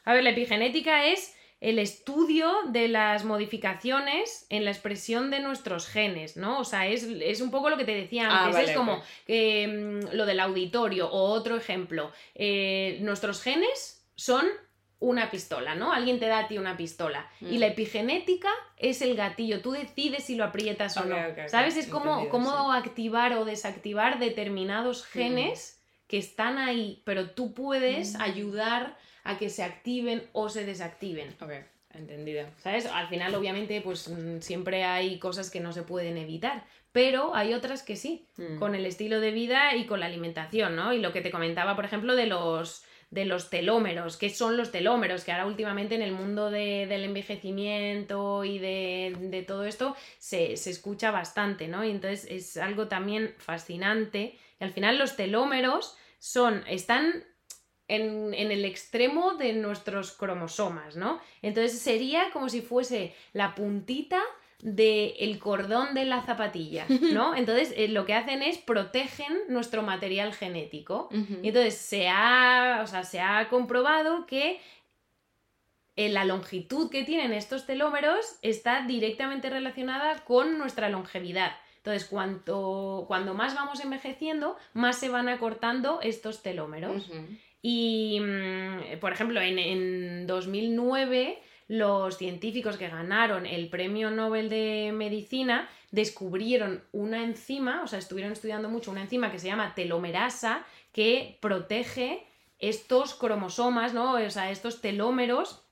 A 0.06 0.14
ver, 0.14 0.24
la 0.24 0.32
epigenética 0.32 1.08
es 1.08 1.34
el 1.64 1.80
estudio 1.80 2.52
de 2.68 2.90
las 2.90 3.24
modificaciones 3.24 4.46
en 4.50 4.66
la 4.66 4.72
expresión 4.72 5.32
de 5.32 5.40
nuestros 5.40 5.88
genes, 5.88 6.36
¿no? 6.36 6.60
O 6.60 6.66
sea, 6.66 6.88
es, 6.88 7.40
un 7.40 7.52
poco 7.52 7.70
lo 7.70 7.78
que 7.78 7.86
te 7.86 7.96
decía 7.96 8.28
ah, 8.30 8.46
antes, 8.48 8.70
es 8.70 8.76
como 8.76 9.02
em, 9.28 10.02
lo 10.12 10.26
del 10.26 10.42
auditorio 10.42 11.10
o 11.10 11.32
otro 11.32 11.56
ejemplo. 11.56 12.12
Eh, 12.36 12.98
nuestros 13.00 13.42
genes 13.42 14.06
son 14.16 14.46
una 15.04 15.30
pistola, 15.30 15.76
¿no? 15.76 15.92
Alguien 15.92 16.18
te 16.18 16.28
da 16.28 16.40
a 16.40 16.48
ti 16.48 16.58
una 16.58 16.78
pistola. 16.78 17.30
Y 17.42 17.58
la 17.58 17.68
mm. 17.68 17.72
epigenética 17.72 18.50
es 18.78 19.02
el 19.02 19.16
gatillo, 19.18 19.62
tú 19.62 19.72
decides 19.72 20.24
si 20.24 20.36
lo 20.36 20.46
aprietas 20.46 20.96
o 20.96 21.04
no. 21.04 21.18
¿Sabes? 21.48 21.76
Es 21.76 21.88
como 21.88 22.30
cómo 22.30 22.72
activar 22.72 23.34
o 23.34 23.44
desactivar 23.44 24.18
determinados 24.18 25.06
genes 25.06 25.82
que 26.08 26.18
están 26.18 26.58
ahí, 26.58 27.02
pero 27.06 27.32
tú 27.32 27.54
puedes 27.54 28.14
mm. 28.14 28.22
ayudar 28.22 28.98
a 29.26 29.38
que 29.38 29.50
se 29.50 29.64
activen 29.64 30.24
o 30.32 30.48
se 30.48 30.66
desactiven. 30.66 31.36
Ok, 31.42 31.52
entendido. 31.94 32.48
¿Sabes? 32.60 32.86
Al 32.86 33.10
final, 33.10 33.36
obviamente, 33.36 33.82
pues 33.82 34.08
mm, 34.08 34.40
siempre 34.40 34.86
hay 34.86 35.20
cosas 35.20 35.52
que 35.52 35.60
no 35.60 35.74
se 35.74 35.84
pueden 35.84 36.18
evitar, 36.18 36.64
pero 36.94 37.36
hay 37.36 37.54
otras 37.54 37.84
que 37.84 37.98
sí, 37.98 38.28
con 38.60 38.74
el 38.76 38.86
estilo 38.86 39.20
de 39.20 39.32
vida 39.32 39.76
y 39.76 39.86
con 39.86 40.00
la 40.00 40.06
alimentación, 40.06 40.78
¿no? 40.78 40.94
Y 40.94 41.00
lo 41.00 41.12
que 41.12 41.22
te 41.22 41.32
comentaba, 41.32 41.76
por 41.76 41.86
ejemplo, 41.86 42.16
de 42.16 42.28
los 42.28 42.86
de 43.14 43.26
los 43.26 43.52
telómeros, 43.52 44.18
qué 44.18 44.30
son 44.30 44.58
los 44.58 44.72
telómeros, 44.72 45.24
que 45.24 45.32
ahora 45.32 45.46
últimamente 45.46 45.94
en 45.94 46.02
el 46.02 46.12
mundo 46.12 46.50
del 46.50 47.04
envejecimiento 47.04 48.44
y 48.44 48.58
de, 48.58 49.46
todo 49.48 49.66
esto 49.66 49.96
se, 50.18 50.54
escucha 50.54 51.12
bastante, 51.12 51.68
¿no? 51.68 51.84
Y 51.84 51.92
entonces 51.92 52.26
es 52.30 52.58
algo 52.58 52.88
también 52.88 53.36
fascinante. 53.38 54.40
Y 54.60 54.64
al 54.64 54.72
final 54.72 54.98
los 54.98 55.16
telómeros 55.16 55.96
son, 56.18 56.64
están 56.68 57.24
en, 57.88 58.34
en, 58.34 58.52
el 58.52 58.66
extremo 58.66 59.36
de 59.36 59.54
nuestros 59.54 60.14
cromosomas, 60.14 60.96
¿no? 60.96 61.22
Entonces 61.44 61.80
sería 61.80 62.32
como 62.32 62.50
si 62.50 62.62
fuese 62.62 63.14
la 63.34 63.54
puntita 63.54 64.24
del 64.64 65.40
cordón 65.40 65.94
de 65.94 66.06
la 66.06 66.22
zapatilla, 66.22 66.86
¿no? 67.12 67.36
Entonces 67.36 67.74
eh, 67.76 67.90
lo 67.90 68.06
que 68.06 68.14
hacen 68.14 68.42
es 68.42 68.58
protegen 68.58 69.38
nuestro 69.50 69.84
material 69.84 70.34
genético. 70.34 71.10
Y 71.42 71.50
entonces 71.50 71.76
se 71.76 72.08
ha, 72.08 72.80
o 72.82 72.88
sea, 72.88 73.04
se 73.04 73.20
ha 73.20 73.50
comprobado 73.50 74.26
que 74.26 74.62
eh, 75.98 76.08
la 76.10 76.24
longitud 76.24 76.90
que 76.90 77.04
tienen 77.04 77.34
estos 77.34 77.66
telómeros 77.66 78.38
está 78.42 78.88
directamente 78.88 79.50
relacionada 79.50 80.24
con 80.24 80.58
nuestra 80.58 80.88
longevidad. 80.88 81.52
Entonces, 81.78 82.06
cuanto, 82.06 83.04
cuando 83.10 83.34
más 83.34 83.56
vamos 83.56 83.82
envejeciendo, 83.82 84.56
más 84.74 84.98
se 84.98 85.10
van 85.10 85.28
acortando 85.28 86.00
estos 86.02 86.42
telómeros. 86.42 87.12
Y, 87.62 88.22
mm, 88.22 89.00
por 89.02 89.12
ejemplo, 89.12 89.42
en, 89.42 89.60
en 89.60 90.26
2009 90.26 91.44
los 91.68 92.18
científicos 92.18 92.78
que 92.78 92.90
ganaron 92.90 93.46
el 93.46 93.70
premio 93.70 94.12
Nobel 94.12 94.50
de 94.50 94.92
Medicina 94.94 95.70
descubrieron 95.92 96.84
una 96.92 97.24
enzima, 97.24 97.84
o 97.84 97.88
sea, 97.88 98.00
estuvieron 98.00 98.34
estudiando 98.34 98.70
mucho 98.70 98.92
una 98.92 99.02
enzima 99.02 99.32
que 99.32 99.40
se 99.40 99.48
llama 99.48 99.76
telomerasa, 99.76 100.66
que 100.92 101.38
protege 101.42 102.26
estos 102.60 103.14
cromosomas, 103.16 103.94
¿no? 103.94 104.14
O 104.14 104.30
sea, 104.30 104.52
estos 104.52 104.82
telómeros 104.82 105.64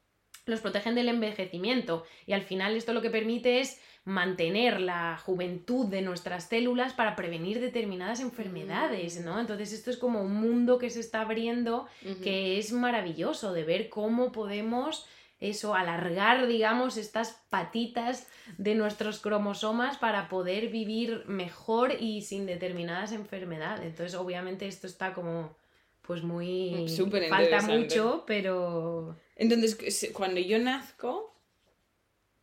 los 0.45 0.59
protegen 0.59 0.95
del 0.95 1.09
envejecimiento 1.09 2.03
y 2.25 2.33
al 2.33 2.41
final 2.41 2.75
esto 2.75 2.93
lo 2.93 3.01
que 3.01 3.09
permite 3.09 3.59
es 3.59 3.79
mantener 4.03 4.81
la 4.81 5.17
juventud 5.23 5.85
de 5.85 6.01
nuestras 6.01 6.45
células 6.45 6.93
para 6.93 7.15
prevenir 7.15 7.59
determinadas 7.59 8.19
enfermedades, 8.19 9.21
¿no? 9.23 9.39
Entonces 9.39 9.73
esto 9.73 9.91
es 9.91 9.97
como 9.97 10.21
un 10.21 10.33
mundo 10.33 10.79
que 10.79 10.89
se 10.89 10.99
está 10.99 11.21
abriendo 11.21 11.87
que 12.23 12.57
es 12.57 12.71
maravilloso 12.71 13.53
de 13.53 13.63
ver 13.63 13.89
cómo 13.89 14.31
podemos 14.31 15.05
eso, 15.41 15.73
alargar, 15.73 16.47
digamos, 16.47 16.97
estas 16.97 17.41
patitas 17.49 18.27
de 18.59 18.75
nuestros 18.75 19.19
cromosomas 19.19 19.97
para 19.97 20.29
poder 20.29 20.69
vivir 20.69 21.23
mejor 21.25 21.99
y 21.99 22.21
sin 22.21 22.45
determinadas 22.45 23.11
enfermedades. 23.11 23.83
Entonces, 23.83 24.13
obviamente, 24.13 24.67
esto 24.67 24.85
está 24.85 25.13
como, 25.13 25.57
pues 26.03 26.21
muy... 26.21 26.87
Súper 26.87 27.27
Falta 27.27 27.61
mucho, 27.63 28.23
pero... 28.27 29.17
Entonces, 29.35 30.11
cuando 30.13 30.39
yo 30.39 30.59
nazco, 30.59 31.35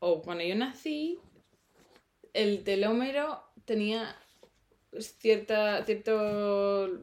o 0.00 0.20
cuando 0.20 0.42
yo 0.42 0.56
nací, 0.56 1.20
el 2.34 2.64
telómero 2.64 3.44
tenía 3.64 4.16
cierta, 4.98 5.84
cierto 5.84 6.98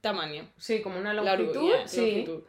tamaño. 0.00 0.50
Sí, 0.56 0.80
como 0.80 0.98
una 0.98 1.12
longitud. 1.12 1.70
longitud. 1.70 2.44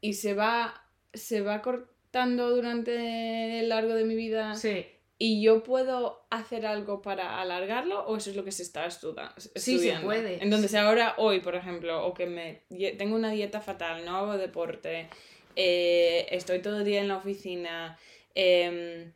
Y 0.00 0.14
se 0.14 0.32
va 0.32 0.86
se 1.12 1.40
va 1.40 1.62
cortando 1.62 2.50
durante 2.50 3.60
el 3.60 3.68
largo 3.68 3.94
de 3.94 4.04
mi 4.04 4.14
vida. 4.14 4.54
Sí. 4.54 4.86
¿Y 5.22 5.42
yo 5.42 5.62
puedo 5.62 6.26
hacer 6.30 6.64
algo 6.64 7.02
para 7.02 7.42
alargarlo 7.42 8.06
o 8.06 8.16
eso 8.16 8.30
es 8.30 8.36
lo 8.36 8.42
que 8.42 8.52
se 8.52 8.62
está 8.62 8.86
estudiando? 8.86 9.34
Sí, 9.54 9.78
se 9.78 9.96
puede. 9.96 10.42
Entonces 10.42 10.74
ahora, 10.74 11.14
hoy, 11.18 11.40
por 11.40 11.54
ejemplo, 11.54 12.06
o 12.06 12.14
que 12.14 12.24
me 12.24 12.62
tengo 12.96 13.16
una 13.16 13.30
dieta 13.30 13.60
fatal, 13.60 14.02
no 14.06 14.16
hago 14.16 14.38
deporte, 14.38 15.10
eh, 15.56 16.26
estoy 16.30 16.62
todo 16.62 16.78
el 16.78 16.84
día 16.86 17.00
en 17.00 17.08
la 17.08 17.18
oficina, 17.18 17.98
em, 18.34 19.12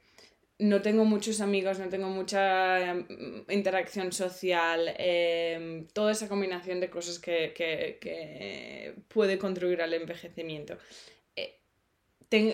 no 0.59 0.83
tengo 0.83 1.07
muchos 1.07 1.41
amigos, 1.41 1.79
no 1.79 1.89
tengo 1.89 2.09
mucha 2.09 2.83
em, 2.83 3.07
interacción 3.49 4.13
social, 4.13 4.95
em, 4.99 5.87
toda 5.89 6.13
esa 6.13 6.29
combinación 6.29 6.81
de 6.81 6.91
cosas 6.91 7.19
que, 7.19 7.55
que 7.55 8.95
puede 9.09 9.39
contribuir 9.39 9.81
al 9.81 9.95
envejecimiento 9.95 10.77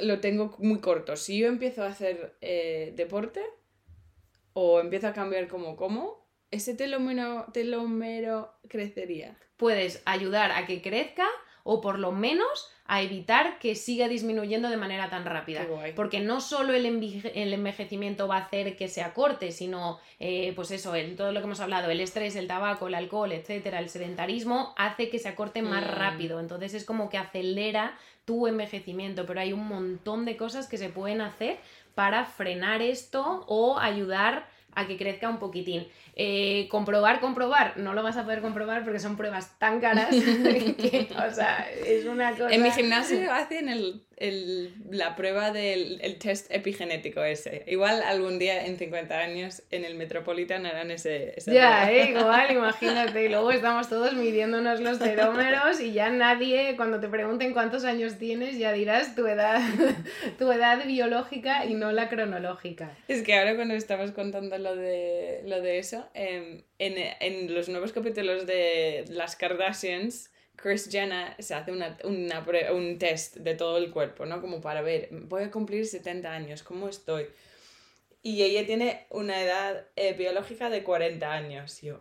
lo 0.03 0.21
tengo 0.21 0.55
muy 0.59 0.81
corto. 0.81 1.17
Si 1.17 1.39
yo 1.39 1.49
empiezo 1.49 1.83
a 1.83 1.89
hacer 1.89 2.37
eh, 2.41 2.93
deporte 2.97 3.43
o 4.53 4.81
empiezo 4.81 5.09
a 5.09 5.13
cambiar 5.13 5.49
como 5.49 5.77
como, 5.77 6.29
ese 6.51 6.75
telómero 6.75 8.53
crecería. 8.69 9.39
Puedes 9.57 10.03
ayudar 10.05 10.51
a 10.53 10.67
que 10.67 10.83
crezca 10.83 11.29
o 11.63 11.81
por 11.81 11.99
lo 11.99 12.13
menos 12.13 12.71
a 12.93 13.03
evitar 13.03 13.61
que 13.61 13.77
siga 13.77 14.09
disminuyendo 14.09 14.69
de 14.69 14.77
manera 14.77 15.09
tan 15.09 15.25
rápida. 15.25 15.65
Porque 15.95 16.19
no 16.19 16.41
solo 16.41 16.73
el, 16.73 16.85
envejecimiento 16.85 18.27
va 18.27 18.39
a 18.39 18.41
hacer 18.41 18.77
que 18.77 18.89
se 18.89 19.01
acorte, 19.01 19.53
sino, 19.53 20.01
eh, 20.19 20.53
pues 20.57 20.73
eso, 20.73 20.97
el, 20.97 21.15
todo 21.15 21.31
lo 21.31 21.39
que 21.39 21.47
hemos 21.47 21.61
hablado, 21.61 21.89
el 21.89 22.01
estrés, 22.01 22.35
el 22.35 22.49
tabaco, 22.49 22.89
el 22.89 22.97
alcohol, 22.97 23.31
etcétera, 23.31 23.79
el 23.79 23.91
sedentarismo, 23.91 24.75
hace 24.77 25.09
que 25.09 25.21
se 25.21 25.29
acorte 25.29 25.63
más 25.63 25.85
mm. 25.85 25.89
rápido. 25.89 26.41
Entonces 26.41 26.75
es 26.75 26.85
como 26.85 27.11
que 27.11 27.19
acelera 27.19 27.97
tu 28.25 28.49
envejecimiento, 28.49 29.25
pero 29.25 29.39
hay 29.39 29.53
un 29.53 29.69
montón 29.69 30.25
de 30.25 30.37
cosas 30.37 30.67
que 30.67 30.77
se 30.77 30.89
pueden 30.89 31.21
hacer 31.21 31.59
para 31.95 32.25
frenar 32.25 32.83
esto 32.83 33.45
o 33.47 33.79
ayudar 33.79 34.49
a 34.75 34.89
que 34.89 34.97
crezca 34.97 35.29
un 35.29 35.39
poquitín. 35.39 35.87
Eh, 36.17 36.69
comprobar, 36.71 37.21
comprobar, 37.21 37.77
no 37.77 37.95
lo 37.95 38.03
vas 38.03 38.17
a 38.17 38.25
poder 38.25 38.41
comprobar 38.41 38.85
porque 38.85 38.99
son 38.99 39.17
pruebas 39.17 39.59
tan 39.59 39.81
caras 39.81 40.09
que, 40.11 41.09
o 41.17 41.35
sea, 41.35 41.69
es 41.87 42.05
una 42.05 42.33
cosa... 42.33 42.51
En 42.51 42.63
mi 42.63 42.71
gimnasio 42.71 43.33
hacen 43.33 43.69
el 43.69 44.03
el, 44.21 44.75
la 44.91 45.17
prueba 45.17 45.51
del 45.51 45.99
el 46.03 46.19
test 46.19 46.51
epigenético 46.51 47.25
ese. 47.25 47.65
Igual 47.67 48.03
algún 48.03 48.39
día 48.39 48.67
en 48.67 48.77
50 48.77 49.19
años 49.19 49.63
en 49.71 49.85
el 49.85 49.95
Metropolitan 49.95 50.67
harán 50.67 50.91
ese... 50.91 51.35
ya, 51.47 51.91
eh, 51.91 52.11
igual, 52.11 52.51
imagínate. 52.53 53.25
Y 53.25 53.29
luego 53.31 53.51
estamos 53.51 53.89
todos 53.89 54.13
midiéndonos 54.15 54.81
los 54.81 54.99
telómeros 54.99 55.81
y 55.81 55.93
ya 55.93 56.11
nadie, 56.11 56.77
cuando 56.77 57.01
te 57.01 57.09
pregunten 57.09 57.55
cuántos 57.55 57.85
años 57.85 58.19
tienes, 58.19 58.59
ya 58.59 58.73
dirás 58.73 59.15
tu 59.15 59.27
edad, 59.27 59.61
tu 60.39 60.53
edad 60.53 60.85
biológica 60.85 61.65
y 61.65 61.75
no 61.75 61.91
la 61.91 62.11
cronológica. 62.11 62.91
Es 63.09 63.23
que 63.23 63.39
ahora 63.39 63.57
cuando 63.57 63.75
estabas 63.75 64.13
contando 64.13 64.59
lo 64.59 64.77
de, 64.77 65.41
lo 65.47 65.63
de 65.63 65.79
eso, 65.79 66.00
em, 66.15 66.63
en, 66.79 66.95
en 67.21 67.55
los 67.55 67.69
nuevos 67.69 67.93
capítulos 67.93 68.47
de 68.47 69.05
las 69.09 69.37
Kardashians 69.37 70.31
Chris 70.61 70.89
Jenner 70.91 71.35
se 71.39 71.55
hace 71.55 71.73
una, 71.73 71.97
un 72.05 72.99
test 72.99 73.37
de 73.37 73.55
todo 73.55 73.79
el 73.79 73.91
cuerpo, 73.91 74.27
¿no? 74.27 74.41
Como 74.41 74.61
para 74.61 74.83
ver, 74.83 75.09
voy 75.11 75.45
a 75.45 75.51
cumplir 75.51 75.87
70 75.87 76.31
años, 76.31 76.63
¿cómo 76.63 76.89
estoy? 76.89 77.27
Y 78.23 78.43
ella 78.43 78.67
tiene 78.67 79.07
una 79.09 79.41
edad 79.43 79.87
eh, 79.97 80.13
biológica 80.13 80.69
de 80.69 80.83
40 80.83 81.33
años. 81.33 81.81
yo, 81.81 82.01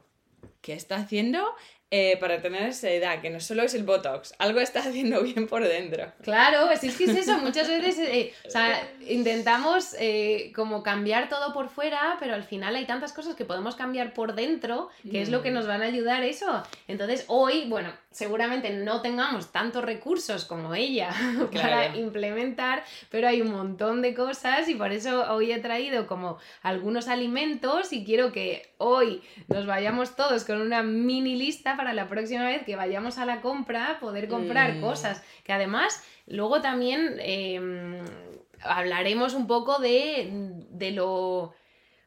¿qué 0.61 0.73
está 0.73 0.97
haciendo? 0.97 1.55
Eh, 1.91 2.17
para 2.19 2.39
tener 2.39 2.69
esa 2.69 2.87
edad, 2.91 3.19
que 3.19 3.31
no 3.31 3.39
solo 3.39 3.63
es 3.63 3.73
el 3.73 3.81
Botox, 3.83 4.35
algo 4.37 4.59
está 4.59 4.79
haciendo 4.87 5.23
bien 5.23 5.47
por 5.47 5.67
dentro. 5.67 6.11
Claro, 6.21 6.69
es 6.69 6.81
que 6.81 7.05
es 7.05 7.09
eso, 7.09 7.39
muchas 7.39 7.67
veces 7.81 7.97
eh, 8.07 8.31
o 8.45 8.49
sea, 8.51 8.87
intentamos 9.07 9.95
eh, 9.99 10.51
como 10.53 10.83
cambiar 10.83 11.29
todo 11.29 11.51
por 11.51 11.69
fuera, 11.69 12.17
pero 12.19 12.35
al 12.35 12.43
final 12.43 12.75
hay 12.75 12.85
tantas 12.85 13.11
cosas 13.11 13.33
que 13.33 13.43
podemos 13.43 13.75
cambiar 13.75 14.13
por 14.13 14.35
dentro, 14.35 14.89
que 15.09 15.23
es 15.23 15.29
lo 15.29 15.41
que 15.41 15.49
mm. 15.49 15.53
nos 15.55 15.65
van 15.65 15.81
a 15.81 15.85
ayudar 15.85 16.21
eso. 16.23 16.61
Entonces 16.87 17.25
hoy, 17.27 17.65
bueno, 17.67 17.91
seguramente 18.11 18.69
no 18.69 19.01
tengamos 19.01 19.51
tantos 19.51 19.83
recursos 19.83 20.45
como 20.45 20.75
ella 20.75 21.09
para 21.53 21.95
implementar, 21.95 22.83
pero 23.09 23.27
hay 23.27 23.41
un 23.41 23.51
montón 23.51 24.03
de 24.03 24.13
cosas 24.13 24.69
y 24.69 24.75
por 24.75 24.91
eso 24.91 25.31
hoy 25.33 25.51
he 25.51 25.59
traído 25.59 26.05
como 26.05 26.37
algunos 26.61 27.07
alimentos 27.07 27.93
y 27.93 28.03
quiero 28.03 28.31
que 28.31 28.73
hoy 28.77 29.23
nos 29.47 29.65
vayamos 29.65 30.15
todos 30.15 30.43
con 30.43 30.61
una 30.61 30.83
mini 30.83 31.35
lista 31.35 31.77
para 31.79 31.93
la 31.93 32.09
próxima 32.09 32.43
vez 32.43 32.65
que 32.65 32.75
vayamos 32.75 33.19
a 33.19 33.25
la 33.25 33.39
compra 33.39 33.99
poder 34.01 34.27
comprar 34.27 34.75
mm. 34.75 34.81
cosas 34.81 35.23
que 35.45 35.53
además 35.53 36.03
luego 36.27 36.59
también 36.59 37.15
em, 37.19 38.03
hablaremos 38.61 39.33
un 39.33 39.47
poco 39.47 39.79
de, 39.79 40.29
lo 40.93 41.53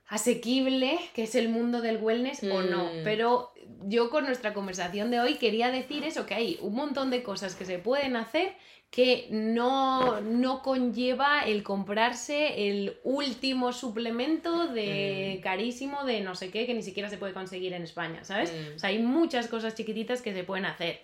asequible 0.09 0.99
que 1.15 1.23
es 1.23 1.35
el 1.37 1.49
mundo 1.49 1.81
del 1.81 1.97
wellness 1.97 2.43
o 2.43 2.61
no, 2.61 2.85
mm. 2.85 3.03
pero 3.03 3.55
yo 3.85 4.11
con 4.11 4.27
nuestra 4.27 4.53
conversación 4.53 5.11
de 5.11 5.21
hoy 5.21 5.37
quería 5.37 5.71
decir 5.71 6.05
eso, 6.05 6.27
que 6.27 6.35
hay 6.35 6.59
un 6.61 6.75
montón 6.75 7.09
de 7.09 7.23
cosas 7.23 7.55
que 7.55 7.65
se 7.65 7.79
pueden 7.79 8.15
hacer 8.17 8.55
que 8.93 9.27
no, 9.31 10.21
no 10.21 10.61
conlleva 10.61 11.45
el 11.47 11.63
comprarse 11.63 12.69
el 12.69 12.99
último 13.05 13.73
suplemento 13.73 14.67
de 14.69 15.37
mm. 15.39 15.43
carísimo 15.43 16.05
de 16.05 16.21
no 16.21 16.35
sé 16.35 16.51
qué 16.51 16.67
que 16.67 16.75
ni 16.75 16.83
siquiera 16.83 17.09
se 17.09 17.17
puede 17.17 17.33
conseguir 17.33 17.73
en 17.73 17.85
España, 17.85 18.23
¿sabes? 18.23 18.53
Mm. 18.53 18.77
O 18.77 18.79
sea, 18.79 18.91
hay 18.91 18.99
muchas 18.99 19.49
cosas 19.49 19.75
chiquititas 19.75 20.21
que 20.21 20.35
se 20.35 20.45
pueden 20.45 20.67
hacer. 20.67 21.01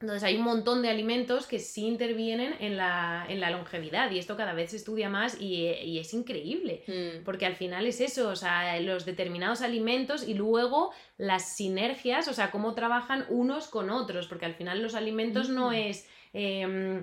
Entonces 0.00 0.22
hay 0.22 0.36
un 0.36 0.42
montón 0.42 0.82
de 0.82 0.90
alimentos 0.90 1.46
que 1.46 1.60
sí 1.60 1.86
intervienen 1.86 2.56
en 2.60 2.76
la, 2.76 3.24
en 3.26 3.40
la 3.40 3.48
longevidad 3.48 4.10
y 4.10 4.18
esto 4.18 4.36
cada 4.36 4.52
vez 4.52 4.72
se 4.72 4.76
estudia 4.76 5.08
más 5.08 5.40
y, 5.40 5.68
y 5.68 5.98
es 5.98 6.12
increíble, 6.12 6.82
Mm. 6.86 7.24
porque 7.24 7.46
al 7.46 7.56
final 7.56 7.86
es 7.86 8.02
eso, 8.02 8.28
o 8.28 8.36
sea, 8.36 8.78
los 8.80 9.06
determinados 9.06 9.62
alimentos 9.62 10.28
y 10.28 10.34
luego 10.34 10.90
las 11.16 11.56
sinergias, 11.56 12.28
o 12.28 12.34
sea, 12.34 12.50
cómo 12.50 12.74
trabajan 12.74 13.24
unos 13.30 13.68
con 13.68 13.88
otros, 13.88 14.26
porque 14.26 14.44
al 14.44 14.54
final 14.54 14.82
los 14.82 14.94
alimentos 14.94 15.48
no 15.48 15.72
es 15.72 16.06
em, 16.34 17.00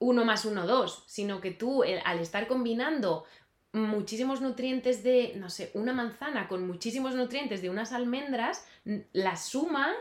uno 0.00 0.24
más 0.24 0.44
uno, 0.44 0.66
dos, 0.66 1.04
sino 1.06 1.40
que 1.40 1.52
tú 1.52 1.84
el- 1.84 2.00
al 2.04 2.18
estar 2.18 2.46
combinando 2.48 3.24
muchísimos 3.72 4.40
nutrientes 4.40 5.02
de, 5.02 5.32
no 5.36 5.50
sé, 5.50 5.70
una 5.74 5.92
manzana 5.92 6.46
con 6.46 6.64
muchísimos 6.66 7.14
nutrientes 7.14 7.60
de 7.60 7.70
unas 7.70 7.92
almendras, 7.92 8.64
la 9.12 9.36
suma 9.36 9.92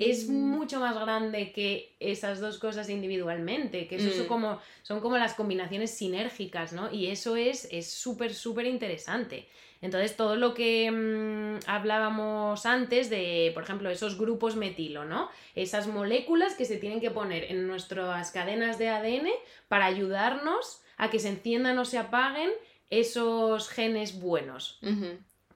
es 0.00 0.28
Mm. 0.28 0.32
mucho 0.32 0.80
más 0.80 0.94
grande 0.98 1.52
que 1.52 1.94
esas 2.00 2.40
dos 2.40 2.58
cosas 2.58 2.88
individualmente, 2.88 3.86
que 3.86 3.96
eso 3.96 4.10
son 4.10 4.24
Mm. 4.24 4.28
como, 4.28 4.58
son 4.82 5.00
como 5.00 5.16
las 5.18 5.34
combinaciones 5.34 5.90
sinérgicas, 5.92 6.72
¿no? 6.72 6.90
Y 6.92 7.06
eso 7.06 7.36
es 7.36 7.68
es 7.70 7.88
súper, 7.90 8.34
súper 8.34 8.66
interesante. 8.66 9.46
Entonces, 9.82 10.16
todo 10.16 10.36
lo 10.36 10.54
que 10.54 10.90
mm, 10.90 11.68
hablábamos 11.68 12.66
antes 12.66 13.08
de, 13.08 13.50
por 13.54 13.62
ejemplo, 13.62 13.90
esos 13.90 14.18
grupos 14.18 14.56
metilo, 14.56 15.04
¿no? 15.04 15.30
Esas 15.54 15.86
moléculas 15.86 16.54
que 16.54 16.64
se 16.64 16.76
tienen 16.76 17.00
que 17.00 17.10
poner 17.10 17.44
en 17.44 17.66
nuestras 17.66 18.30
cadenas 18.30 18.78
de 18.78 18.88
ADN 18.90 19.28
para 19.68 19.86
ayudarnos 19.86 20.82
a 20.96 21.08
que 21.10 21.18
se 21.18 21.28
enciendan 21.28 21.78
o 21.78 21.84
se 21.84 21.98
apaguen 21.98 22.50
esos 22.90 23.68
genes 23.68 24.20
buenos 24.20 24.78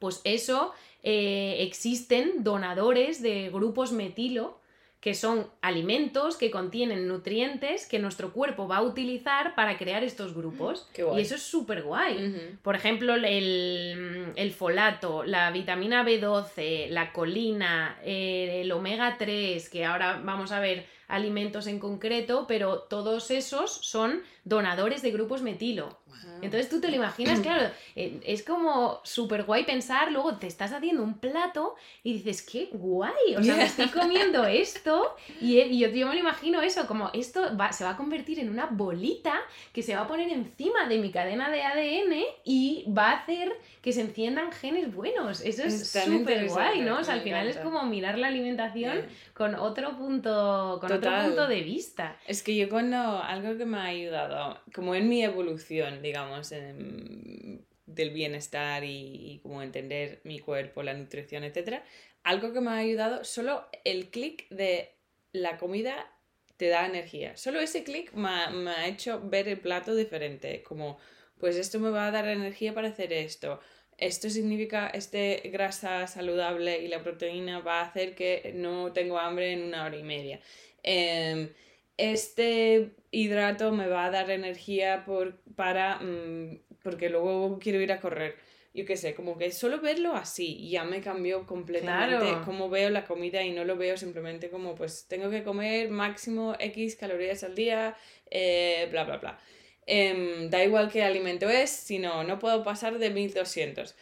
pues 0.04 0.20
eso 0.24 0.74
eh, 1.02 1.56
existen 1.60 2.44
donadores 2.44 3.22
de 3.22 3.48
grupos 3.50 3.90
metilo 3.92 4.58
que 5.04 5.12
son 5.12 5.46
alimentos 5.60 6.38
que 6.38 6.50
contienen 6.50 7.06
nutrientes 7.06 7.86
que 7.86 7.98
nuestro 7.98 8.32
cuerpo 8.32 8.66
va 8.66 8.78
a 8.78 8.82
utilizar 8.82 9.54
para 9.54 9.76
crear 9.76 10.02
estos 10.02 10.32
grupos. 10.32 10.88
Qué 10.94 11.02
guay. 11.02 11.18
Y 11.18 11.26
eso 11.26 11.34
es 11.34 11.42
súper 11.42 11.82
guay. 11.82 12.56
Por 12.62 12.74
ejemplo, 12.74 13.14
el, 13.14 14.32
el 14.34 14.52
folato, 14.52 15.22
la 15.22 15.50
vitamina 15.50 16.06
B12, 16.06 16.88
la 16.88 17.12
colina, 17.12 17.98
eh, 18.02 18.62
el 18.62 18.72
omega 18.72 19.16
3, 19.18 19.68
que 19.68 19.84
ahora 19.84 20.22
vamos 20.24 20.52
a 20.52 20.60
ver 20.60 20.86
alimentos 21.08 21.66
en 21.66 21.78
concreto, 21.78 22.46
pero 22.46 22.80
todos 22.80 23.30
esos 23.30 23.70
son 23.72 24.22
donadores 24.44 25.02
de 25.02 25.10
grupos 25.10 25.42
metilo. 25.42 25.98
Entonces 26.42 26.68
tú 26.68 26.80
te 26.80 26.88
lo 26.88 26.96
imaginas, 26.96 27.40
claro, 27.42 27.70
eh, 27.96 28.20
es 28.24 28.42
como 28.42 29.00
súper 29.04 29.44
guay 29.44 29.64
pensar, 29.64 30.12
luego 30.12 30.36
te 30.36 30.46
estás 30.46 30.72
haciendo 30.72 31.02
un 31.02 31.18
plato 31.18 31.74
y 32.02 32.12
dices, 32.14 32.42
qué 32.42 32.68
guay, 32.72 33.36
o 33.36 33.42
sea, 33.42 33.56
me 33.56 33.64
estoy 33.64 33.86
comiendo 34.00 34.44
esto 34.44 35.16
y, 35.40 35.58
y 35.60 35.78
yo, 35.78 35.88
yo 35.88 36.06
me 36.06 36.14
lo 36.14 36.20
imagino 36.20 36.60
eso, 36.60 36.86
como 36.86 37.10
esto 37.14 37.56
va- 37.56 37.72
se 37.72 37.84
va 37.84 37.90
a 37.90 37.96
convertir 37.96 38.40
en 38.40 38.50
una 38.50 38.66
bolita 38.66 39.34
que 39.72 39.82
se 39.82 39.94
va 39.94 40.02
a 40.02 40.06
poner 40.06 40.28
encima 40.30 40.86
de 40.86 40.98
mi 40.98 41.10
cadena 41.10 41.50
de 41.50 41.62
ADN 41.62 42.24
y 42.44 42.84
va 42.92 43.10
a 43.10 43.16
hacer 43.20 43.52
que 43.80 43.92
se 43.92 44.00
enciendan 44.02 44.52
genes 44.52 44.94
buenos. 44.94 45.40
Eso 45.40 45.62
es 45.62 45.88
súper 46.18 46.48
guay, 46.48 46.80
¿no? 46.80 46.98
O 47.00 47.04
sea, 47.04 47.14
al 47.14 47.20
final 47.22 47.48
es 47.48 47.56
como 47.58 47.82
mirar 47.84 48.18
la 48.18 48.28
alimentación 48.28 48.92
Bien. 48.96 49.08
con 49.34 49.54
otro 49.54 49.96
punto, 49.96 50.78
con 50.80 50.88
otro 50.94 51.10
Total. 51.10 51.26
punto 51.26 51.46
de 51.48 51.60
vista. 51.62 52.18
Es 52.26 52.42
que 52.42 52.56
yo 52.56 52.68
cuando 52.68 52.96
algo 53.22 53.56
que 53.56 53.64
me 53.66 53.78
ha 53.78 53.84
ayudado, 53.84 54.60
como 54.74 54.94
en 54.94 55.08
mi 55.08 55.22
evolución, 55.22 56.02
digamos, 56.02 56.52
en- 56.52 57.64
del 57.86 58.10
bienestar 58.10 58.82
y, 58.84 59.32
y 59.34 59.38
como 59.40 59.62
entender 59.62 60.20
mi 60.24 60.38
cuerpo, 60.38 60.82
la 60.82 60.94
nutrición, 60.94 61.44
etcétera, 61.44 61.84
algo 62.22 62.52
que 62.52 62.60
me 62.60 62.70
ha 62.70 62.76
ayudado, 62.78 63.24
solo 63.24 63.68
el 63.84 64.08
clic 64.10 64.48
de 64.48 64.90
la 65.32 65.58
comida 65.58 66.10
te 66.56 66.68
da 66.68 66.86
energía. 66.86 67.36
Solo 67.36 67.60
ese 67.60 67.84
clic 67.84 68.12
me, 68.14 68.48
me 68.52 68.70
ha 68.70 68.86
hecho 68.86 69.20
ver 69.22 69.48
el 69.48 69.58
plato 69.60 69.94
diferente, 69.94 70.62
como, 70.62 70.96
pues 71.38 71.56
esto 71.56 71.78
me 71.78 71.90
va 71.90 72.06
a 72.06 72.10
dar 72.10 72.26
energía 72.28 72.72
para 72.74 72.88
hacer 72.88 73.12
esto. 73.12 73.60
Esto 73.98 74.28
significa, 74.30 74.88
este 74.88 75.42
grasa 75.52 76.06
saludable 76.08 76.80
y 76.82 76.88
la 76.88 77.02
proteína 77.02 77.60
va 77.60 77.80
a 77.80 77.84
hacer 77.86 78.14
que 78.16 78.52
no 78.54 78.92
tengo 78.92 79.18
hambre 79.18 79.52
en 79.52 79.62
una 79.62 79.84
hora 79.84 79.96
y 79.96 80.02
media. 80.02 80.40
Em, 80.84 81.48
este 81.96 82.90
hidrato 83.10 83.72
me 83.72 83.88
va 83.88 84.06
a 84.06 84.10
dar 84.10 84.30
energía 84.30 85.04
por, 85.04 85.36
para, 85.56 85.98
mm, 86.00 86.60
porque 86.82 87.08
luego 87.10 87.58
quiero 87.58 87.80
ir 87.80 87.90
a 87.92 88.00
correr. 88.00 88.36
Yo 88.74 88.84
qué 88.84 88.96
sé, 88.96 89.14
como 89.14 89.38
que 89.38 89.52
solo 89.52 89.80
verlo 89.80 90.14
así 90.16 90.68
ya 90.68 90.82
me 90.84 91.00
cambió 91.00 91.46
completamente 91.46 92.16
Claro. 92.26 92.42
cómo 92.44 92.68
veo 92.68 92.90
la 92.90 93.04
comida 93.06 93.42
y 93.44 93.52
no 93.52 93.64
lo 93.64 93.76
veo 93.76 93.96
simplemente 93.96 94.50
como 94.50 94.74
pues 94.74 95.06
tengo 95.08 95.30
que 95.30 95.44
comer 95.44 95.90
máximo 95.90 96.56
X 96.58 96.96
calorías 96.96 97.44
al 97.44 97.54
día, 97.54 97.96
eh, 98.30 98.88
bla, 98.90 99.04
bla, 99.04 99.18
bla. 99.18 99.38
Em, 99.86 100.50
da 100.50 100.64
igual 100.64 100.90
qué 100.90 101.02
alimento 101.04 101.48
es, 101.48 101.70
sino 101.70 102.24
no 102.24 102.38
puedo 102.40 102.64
pasar 102.64 102.98
de 102.98 103.10
1200 103.10 103.94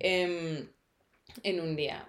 em, 0.00 0.68
en 1.44 1.60
un 1.60 1.76
día. 1.76 2.06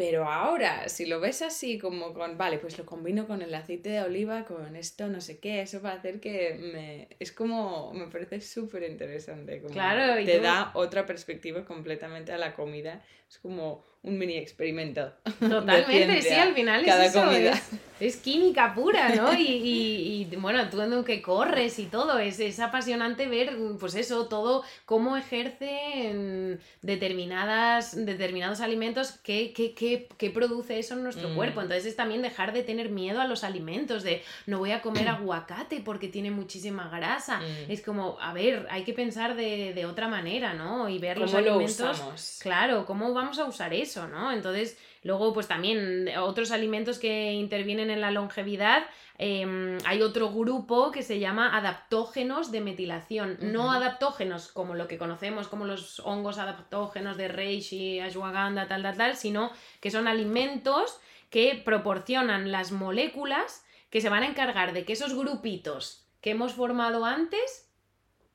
Pero 0.00 0.24
ahora, 0.24 0.88
si 0.88 1.04
lo 1.04 1.20
ves 1.20 1.42
así 1.42 1.78
como 1.78 2.14
con, 2.14 2.38
vale, 2.38 2.58
pues 2.58 2.78
lo 2.78 2.86
combino 2.86 3.26
con 3.26 3.42
el 3.42 3.54
aceite 3.54 3.90
de 3.90 4.00
oliva, 4.00 4.46
con 4.46 4.74
esto, 4.74 5.08
no 5.08 5.20
sé 5.20 5.38
qué, 5.38 5.60
eso 5.60 5.82
va 5.82 5.90
a 5.90 5.94
hacer 5.96 6.20
que 6.20 6.54
me... 6.72 7.08
Es 7.18 7.32
como, 7.32 7.92
me 7.92 8.06
parece 8.06 8.40
súper 8.40 8.84
interesante. 8.84 9.60
Claro, 9.70 10.18
y 10.18 10.24
Te 10.24 10.40
da 10.40 10.70
otra 10.72 11.04
perspectiva 11.04 11.66
completamente 11.66 12.32
a 12.32 12.38
la 12.38 12.54
comida. 12.54 13.02
Es 13.30 13.38
como 13.38 13.84
un 14.02 14.18
mini 14.18 14.36
experimento. 14.38 15.12
Totalmente, 15.40 16.20
sí, 16.22 16.34
al 16.34 16.52
final 16.54 16.84
cada 16.84 17.04
es 17.04 17.10
eso, 17.14 17.22
comida. 17.24 17.52
es, 17.52 17.70
es 18.00 18.16
química 18.16 18.74
pura, 18.74 19.14
¿no? 19.14 19.32
Y, 19.38 19.42
y- 19.46 20.28
y, 20.32 20.36
bueno, 20.36 20.68
tú 20.70 20.80
en 20.80 21.04
que 21.04 21.20
corres 21.22 21.78
y 21.78 21.84
todo, 21.86 22.18
es, 22.18 22.40
es 22.40 22.58
apasionante 22.60 23.28
ver, 23.28 23.56
pues 23.78 23.94
eso, 23.94 24.26
todo, 24.26 24.64
cómo 24.86 25.16
ejercen 25.18 26.60
determinadas, 26.82 27.94
determinados 28.06 28.60
alimentos, 28.60 29.12
qué, 29.22 29.52
qué, 29.52 29.74
qué, 29.74 30.08
qué 30.16 30.30
produce 30.30 30.78
eso 30.78 30.94
en 30.94 31.02
nuestro 31.02 31.28
Mm. 31.28 31.34
cuerpo. 31.34 31.60
Entonces 31.60 31.86
es 31.86 31.96
también 31.96 32.22
dejar 32.22 32.52
de 32.52 32.62
tener 32.62 32.88
miedo 32.88 33.20
a 33.20 33.26
los 33.26 33.44
alimentos, 33.44 34.02
de 34.02 34.22
no 34.46 34.58
voy 34.58 34.72
a 34.72 34.80
comer 34.80 35.08
aguacate 35.08 35.80
porque 35.84 36.08
tiene 36.08 36.30
muchísima 36.30 36.88
grasa. 36.88 37.40
Mm. 37.40 37.70
Es 37.70 37.82
como, 37.82 38.18
a 38.20 38.32
ver, 38.32 38.66
hay 38.70 38.82
que 38.84 38.94
pensar 38.94 39.36
de, 39.36 39.74
de 39.74 39.84
otra 39.86 40.08
manera, 40.08 40.54
¿no? 40.54 40.88
Y 40.88 40.98
ver 40.98 41.18
los 41.18 41.30
¿Cómo 41.30 41.42
lo 41.42 41.50
alimentos. 41.54 41.90
usamos? 41.98 42.38
Claro, 42.40 42.86
¿cómo 42.86 43.12
vamos 43.20 43.38
a 43.38 43.44
usar 43.44 43.74
eso, 43.74 44.08
no? 44.08 44.32
Entonces, 44.32 44.78
luego, 45.02 45.32
pues 45.32 45.46
también 45.46 46.08
otros 46.18 46.50
alimentos 46.50 46.98
que 46.98 47.32
intervienen 47.32 47.90
en 47.90 48.00
la 48.00 48.10
longevidad, 48.10 48.84
em, 49.18 49.78
hay 49.84 50.02
otro 50.02 50.30
grupo 50.32 50.90
que 50.90 51.02
se 51.02 51.18
llama 51.18 51.56
adaptógenos 51.56 52.50
de 52.50 52.60
metilación. 52.60 53.38
No 53.40 53.72
adaptógenos 53.72 54.48
como 54.48 54.74
lo 54.74 54.88
que 54.88 54.98
conocemos, 54.98 55.48
como 55.48 55.66
los 55.66 56.00
hongos 56.00 56.38
adaptógenos 56.38 57.16
de 57.16 57.28
reishi, 57.28 58.00
ashwagandha, 58.00 58.66
tal, 58.66 58.82
tal, 58.82 58.96
tal, 58.96 59.16
sino 59.16 59.50
que 59.80 59.90
son 59.90 60.08
alimentos 60.08 60.98
que 61.28 61.60
proporcionan 61.64 62.50
las 62.50 62.72
moléculas 62.72 63.64
que 63.90 64.00
se 64.00 64.08
van 64.08 64.22
a 64.22 64.28
encargar 64.28 64.72
de 64.72 64.84
que 64.84 64.94
esos 64.94 65.14
grupitos 65.14 66.06
que 66.20 66.30
hemos 66.30 66.54
formado 66.54 67.04
antes 67.04 67.70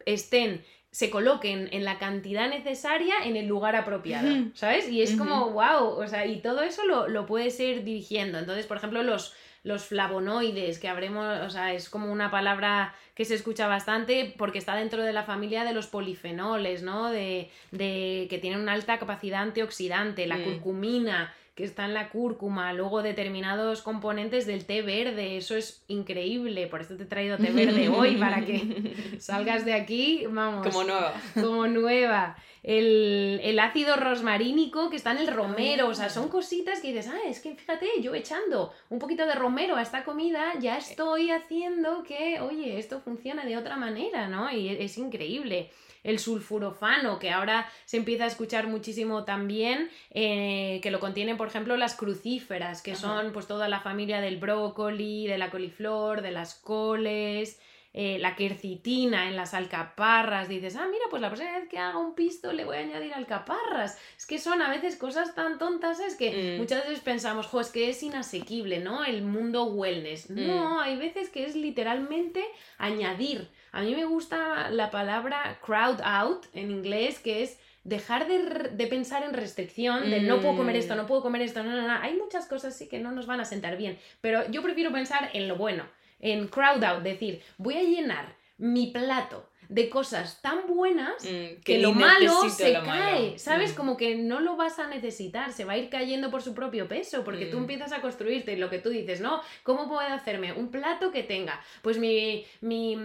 estén 0.06 0.64
se 0.96 1.10
coloquen 1.10 1.68
en 1.74 1.84
la 1.84 1.98
cantidad 2.00 2.48
necesaria 2.48 3.16
en 3.26 3.36
el 3.36 3.48
lugar 3.48 3.76
apropiado. 3.76 4.30
¿sabes? 4.54 4.88
Y 4.89 5.02
es 5.02 5.18
como, 5.18 5.50
wow, 5.52 5.88
o 6.02 6.08
sea, 6.08 6.26
y 6.26 6.39
todo 6.39 6.62
eso 6.62 6.86
lo, 6.86 7.10
lo 7.10 7.26
puedes 7.26 7.60
ir 7.60 7.84
dirigiendo. 7.84 8.39
Entonces, 8.39 8.66
por 8.66 8.78
ejemplo, 8.78 9.04
los, 9.04 9.34
los 9.64 9.84
flavonoides, 9.84 10.80
que 10.80 10.88
habremos, 10.88 11.26
o 11.41 11.50
sea, 11.50 11.74
es 11.74 11.89
como 11.89 12.10
una 12.10 12.32
palabra 12.32 12.96
que 13.14 13.26
se 13.26 13.36
escucha 13.36 13.68
bastante 13.68 14.34
porque 14.38 14.58
está 14.58 14.74
dentro 14.76 15.04
de 15.04 15.12
la 15.12 15.24
familia 15.24 15.66
de 15.66 15.74
los 15.74 15.88
polifenoles, 15.88 16.82
¿no? 16.82 17.10
De, 17.12 17.50
de 17.72 18.28
que 18.30 18.38
tienen 18.38 18.62
una 18.62 18.72
alta 18.72 18.98
capacidad 18.98 19.41
antioxidante, 19.41 20.28
la 20.28 20.38
Mm. 20.38 20.43
curcumina, 20.43 21.34
que 21.56 21.64
está 21.64 21.86
en 21.86 21.93
la 21.93 22.10
cúrcuma, 22.10 22.74
luego 22.74 23.01
determinados 23.01 23.82
componentes 23.82 24.45
del 24.45 24.66
té 24.66 24.82
verde, 24.82 25.38
eso 25.38 25.56
es 25.56 25.84
increíble, 25.88 26.68
por 26.68 26.82
eso 26.82 26.97
te 26.97 27.03
he 27.03 27.06
traído 27.06 27.38
té 27.38 27.49
verde 27.51 27.88
hoy, 27.97 28.18
para 28.18 28.43
que 28.45 28.93
salgas 29.20 29.64
de 29.64 29.74
aquí, 29.74 30.26
vamos, 30.30 30.68
Como 30.68 30.84
nueva. 30.84 31.14
como 31.34 31.68
nueva. 31.68 32.36
El, 32.62 33.39
el 33.43 33.60
ácido 33.60 33.95
rosmarínico 33.95 34.89
que 34.89 34.95
está 34.97 35.12
en 35.12 35.20
el 35.20 35.28
romero, 35.28 35.88
o 35.88 35.93
sea, 35.93 36.08
Ah. 36.08 36.10
son 36.10 36.30
cositas 36.30 36.82
que 36.82 36.88
dices, 36.91 37.08
ah, 37.08 37.20
es 37.28 37.39
que 37.39 37.56
fíjate, 37.56 37.88
yo 38.01 38.14
echando 38.16 38.74
un 38.89 38.99
poquito 38.99 39.26
de 39.26 39.36
romero 39.36 39.76
a 39.76 39.82
esta 39.84 40.03
comida, 40.03 40.53
ya 40.60 40.78
estoy 40.78 41.30
haciendo 41.32 42.03
que, 42.03 42.41
oye, 42.41 42.80
esto 42.80 42.99
funciona 43.01 43.45
de 43.45 43.56
otra 43.56 43.78
manera, 43.78 44.28
¿no? 44.28 44.51
Y 44.51 44.70
es, 44.70 44.80
es 44.80 44.97
increíble. 44.97 45.70
El 46.06 46.20
sulfurofano, 46.20 47.20
que 47.20 47.32
ahora 47.32 47.70
se 47.84 47.97
empieza 47.97 48.24
a 48.24 48.28
escuchar 48.28 48.68
muchísimo 48.68 49.26
también, 49.26 49.89
eh, 50.12 50.80
que 50.82 50.91
lo 50.91 51.01
contienen, 51.01 51.36
por 51.36 51.47
ejemplo, 51.47 51.76
las 51.76 51.95
crucíferas, 51.95 52.82
que 52.82 52.91
Ajá. 52.91 53.01
son 53.01 53.34
pues 53.34 53.47
toda 53.47 53.68
la 53.68 53.82
familia 53.82 54.22
del 54.22 54.38
brócoli, 54.38 55.28
de 55.28 55.38
la 55.38 55.49
coliflor, 55.49 56.22
de 56.22 56.32
las 56.32 56.56
coles, 56.56 57.60
eh, 57.97 58.20
la 58.20 58.36
quercitina 58.36 59.30
en 59.30 59.38
las 59.38 59.53
alcaparras, 59.53 60.49
dices, 60.49 60.76
ah, 60.76 60.86
mira, 60.91 61.06
pues 61.10 61.22
la 61.22 61.30
próxima 61.30 61.58
vez 61.58 61.70
que 61.70 61.78
haga 61.78 61.97
un 61.97 62.14
pisto 62.14 62.51
le 62.51 62.66
voy 62.66 62.76
a 62.76 62.82
añadir 62.82 63.14
alcaparras. 63.14 63.97
Es 64.18 64.26
que 64.26 64.38
son 64.38 64.62
a 64.62 64.70
veces 64.70 64.97
cosas 64.97 65.34
tan 65.34 65.58
tontas, 65.58 66.01
es 66.01 66.16
que 66.16 66.58
mm. 66.58 66.60
muchas 66.60 66.84
veces 66.84 66.99
pensamos, 66.99 67.47
jo, 67.47 67.62
es 67.62 67.70
que 67.70 67.89
es 67.89 68.03
inasequible, 68.03 68.80
¿no? 68.80 69.06
El 69.06 69.22
mundo 69.22 69.64
wellness. 69.68 70.30
Mm. 70.30 70.45
No, 70.45 70.82
hay 70.82 70.97
veces 70.97 71.30
que 71.30 71.45
es 71.45 71.56
literalmente 71.56 72.43
añadir. 72.78 73.49
A 73.76 73.82
mí 73.82 73.93
me 73.93 74.05
gusta 74.05 74.69
la 74.69 74.89
palabra 74.89 75.59
crowd 75.61 75.99
out 76.01 76.45
en 76.53 76.71
inglés, 76.71 77.19
que 77.19 77.43
es 77.43 77.59
dejar 77.84 78.26
de, 78.26 78.88
pensar 78.88 79.21
en 79.23 79.34
restricción, 79.34 80.09
de 80.09 80.21
no 80.21 80.39
puedo 80.39 80.55
comer 80.55 80.78
esto, 80.78 80.95
no 80.95 81.05
puedo 81.05 81.21
comer 81.21 81.41
esto, 81.41 81.61
no, 81.61 81.71
no, 81.71 81.86
no. 81.86 81.93
Hay 82.01 82.15
muchas 82.15 82.45
cosas 82.45 82.73
sí 82.73 82.88
que 82.88 82.99
no 82.99 83.11
nos 83.11 83.28
van 83.28 83.41
a 83.41 83.45
sentar 83.45 83.76
bien, 83.76 83.99
pero 84.21 84.49
yo 84.49 84.63
prefiero 84.63 84.93
pensar 84.93 85.30
en 85.34 85.49
lo 85.49 85.57
bueno, 85.57 85.84
en 86.21 86.47
crowd 86.47 86.82
out, 86.86 87.03
decir, 87.03 87.41
voy 87.57 87.76
a 87.76 87.84
llenar 87.84 88.38
mi 88.57 88.91
plato 88.91 89.49
de 89.70 89.89
cosas 89.89 90.41
tan 90.41 90.68
buenas 90.68 91.24
mm, 91.24 91.61
que, 91.63 91.80
lo 91.80 91.93
malo 91.93 92.49
se 92.49 92.74
cae, 92.74 93.38
¿sabes? 93.39 93.74
Mm. 93.74 93.76
Como 93.76 93.97
que 93.97 94.16
no 94.16 94.39
lo 94.39 94.55
vas 94.55 94.80
a 94.80 94.88
necesitar, 94.88 95.51
se 95.53 95.66
va 95.66 95.74
a 95.74 95.78
ir 95.78 95.89
cayendo 95.89 96.30
por 96.30 96.41
su 96.41 96.53
propio 96.53 96.88
peso, 96.88 97.24
porque 97.24 97.45
tú 97.45 97.57
mm. 97.57 97.61
empiezas 97.61 97.91
a 97.93 98.01
construirte 98.01 98.57
lo 98.57 98.70
que 98.70 98.80
tú 98.80 98.89
dices, 98.89 99.22
¿no? 99.22 99.41
¿Cómo 99.63 99.88
puedo 99.88 100.01
hacerme 100.01 100.53
un 100.53 100.70
plato 100.70 101.11
que 101.11 101.24
tenga? 101.24 101.61
Pues 101.82 101.97
mi, 101.97 102.45
mi 102.61 102.95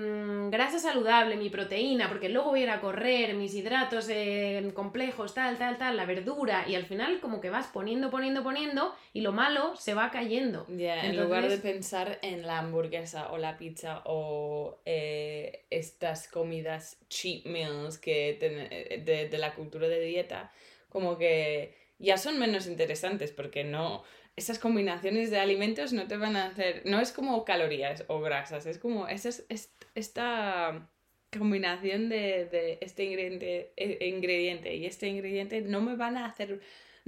grasa 0.50 0.78
saludable, 0.78 1.36
mi 1.36 1.50
proteína, 1.50 2.08
porque 2.08 2.28
luego 2.28 2.50
voy 2.50 2.60
a 2.60 2.62
ir 2.64 2.70
a 2.70 2.80
correr, 2.80 3.34
mis 3.34 3.54
hidratos 3.54 4.08
eh, 4.10 4.70
complejos, 4.74 5.34
tal, 5.34 5.56
tal, 5.58 5.78
tal, 5.78 5.96
la 5.96 6.04
verdura, 6.04 6.64
y 6.68 6.74
al 6.74 6.84
final 6.84 7.20
como 7.20 7.40
que 7.40 7.50
vas 7.50 7.66
poniendo, 7.68 8.10
poniendo, 8.10 8.42
poniendo, 8.42 8.94
y 9.12 9.22
lo 9.22 9.32
malo 9.32 9.76
se 9.76 9.94
va 9.94 10.10
cayendo. 10.10 10.66
En 10.68 11.16
lugar 11.16 11.48
de 11.48 11.58
pensar 11.58 12.18
en 12.22 12.46
la 12.46 12.58
hamburguesa 12.58 13.30
o 13.32 13.38
la 13.38 13.56
pizza 13.56 14.02
o 14.04 14.78
eh, 14.84 15.64
estas 15.70 16.28
comidas 16.28 16.49
comidas 16.50 16.98
cheap 17.08 17.46
meals 17.46 17.96
que 17.98 18.36
de, 19.04 19.28
de, 19.28 19.38
la 19.38 19.54
cultura 19.54 19.86
de 19.86 20.00
dieta, 20.00 20.50
como 20.88 21.16
que 21.16 21.76
ya 22.00 22.16
son 22.16 22.40
menos 22.40 22.66
interesantes 22.66 23.30
porque 23.30 23.62
no, 23.62 24.02
esas 24.34 24.58
combinaciones 24.58 25.30
de 25.30 25.38
alimentos 25.38 25.92
no 25.92 26.08
te 26.08 26.16
van 26.16 26.34
a 26.34 26.46
hacer, 26.46 26.82
no 26.86 27.00
es 27.00 27.12
como 27.12 27.44
calorías 27.44 28.04
o 28.08 28.20
grasas, 28.20 28.66
es 28.66 28.78
como 28.78 29.06
esa, 29.06 29.28
es, 29.28 29.72
esta 29.94 30.90
combinación 31.38 32.08
de, 32.08 32.46
de 32.46 32.78
este 32.80 33.04
ingrediente, 33.04 33.72
e, 33.76 34.08
ingrediente 34.08 34.74
y 34.74 34.86
este 34.86 35.06
ingrediente 35.06 35.60
no 35.60 35.80
me 35.80 35.94
van 35.94 36.16
a 36.16 36.26
hacer 36.26 36.60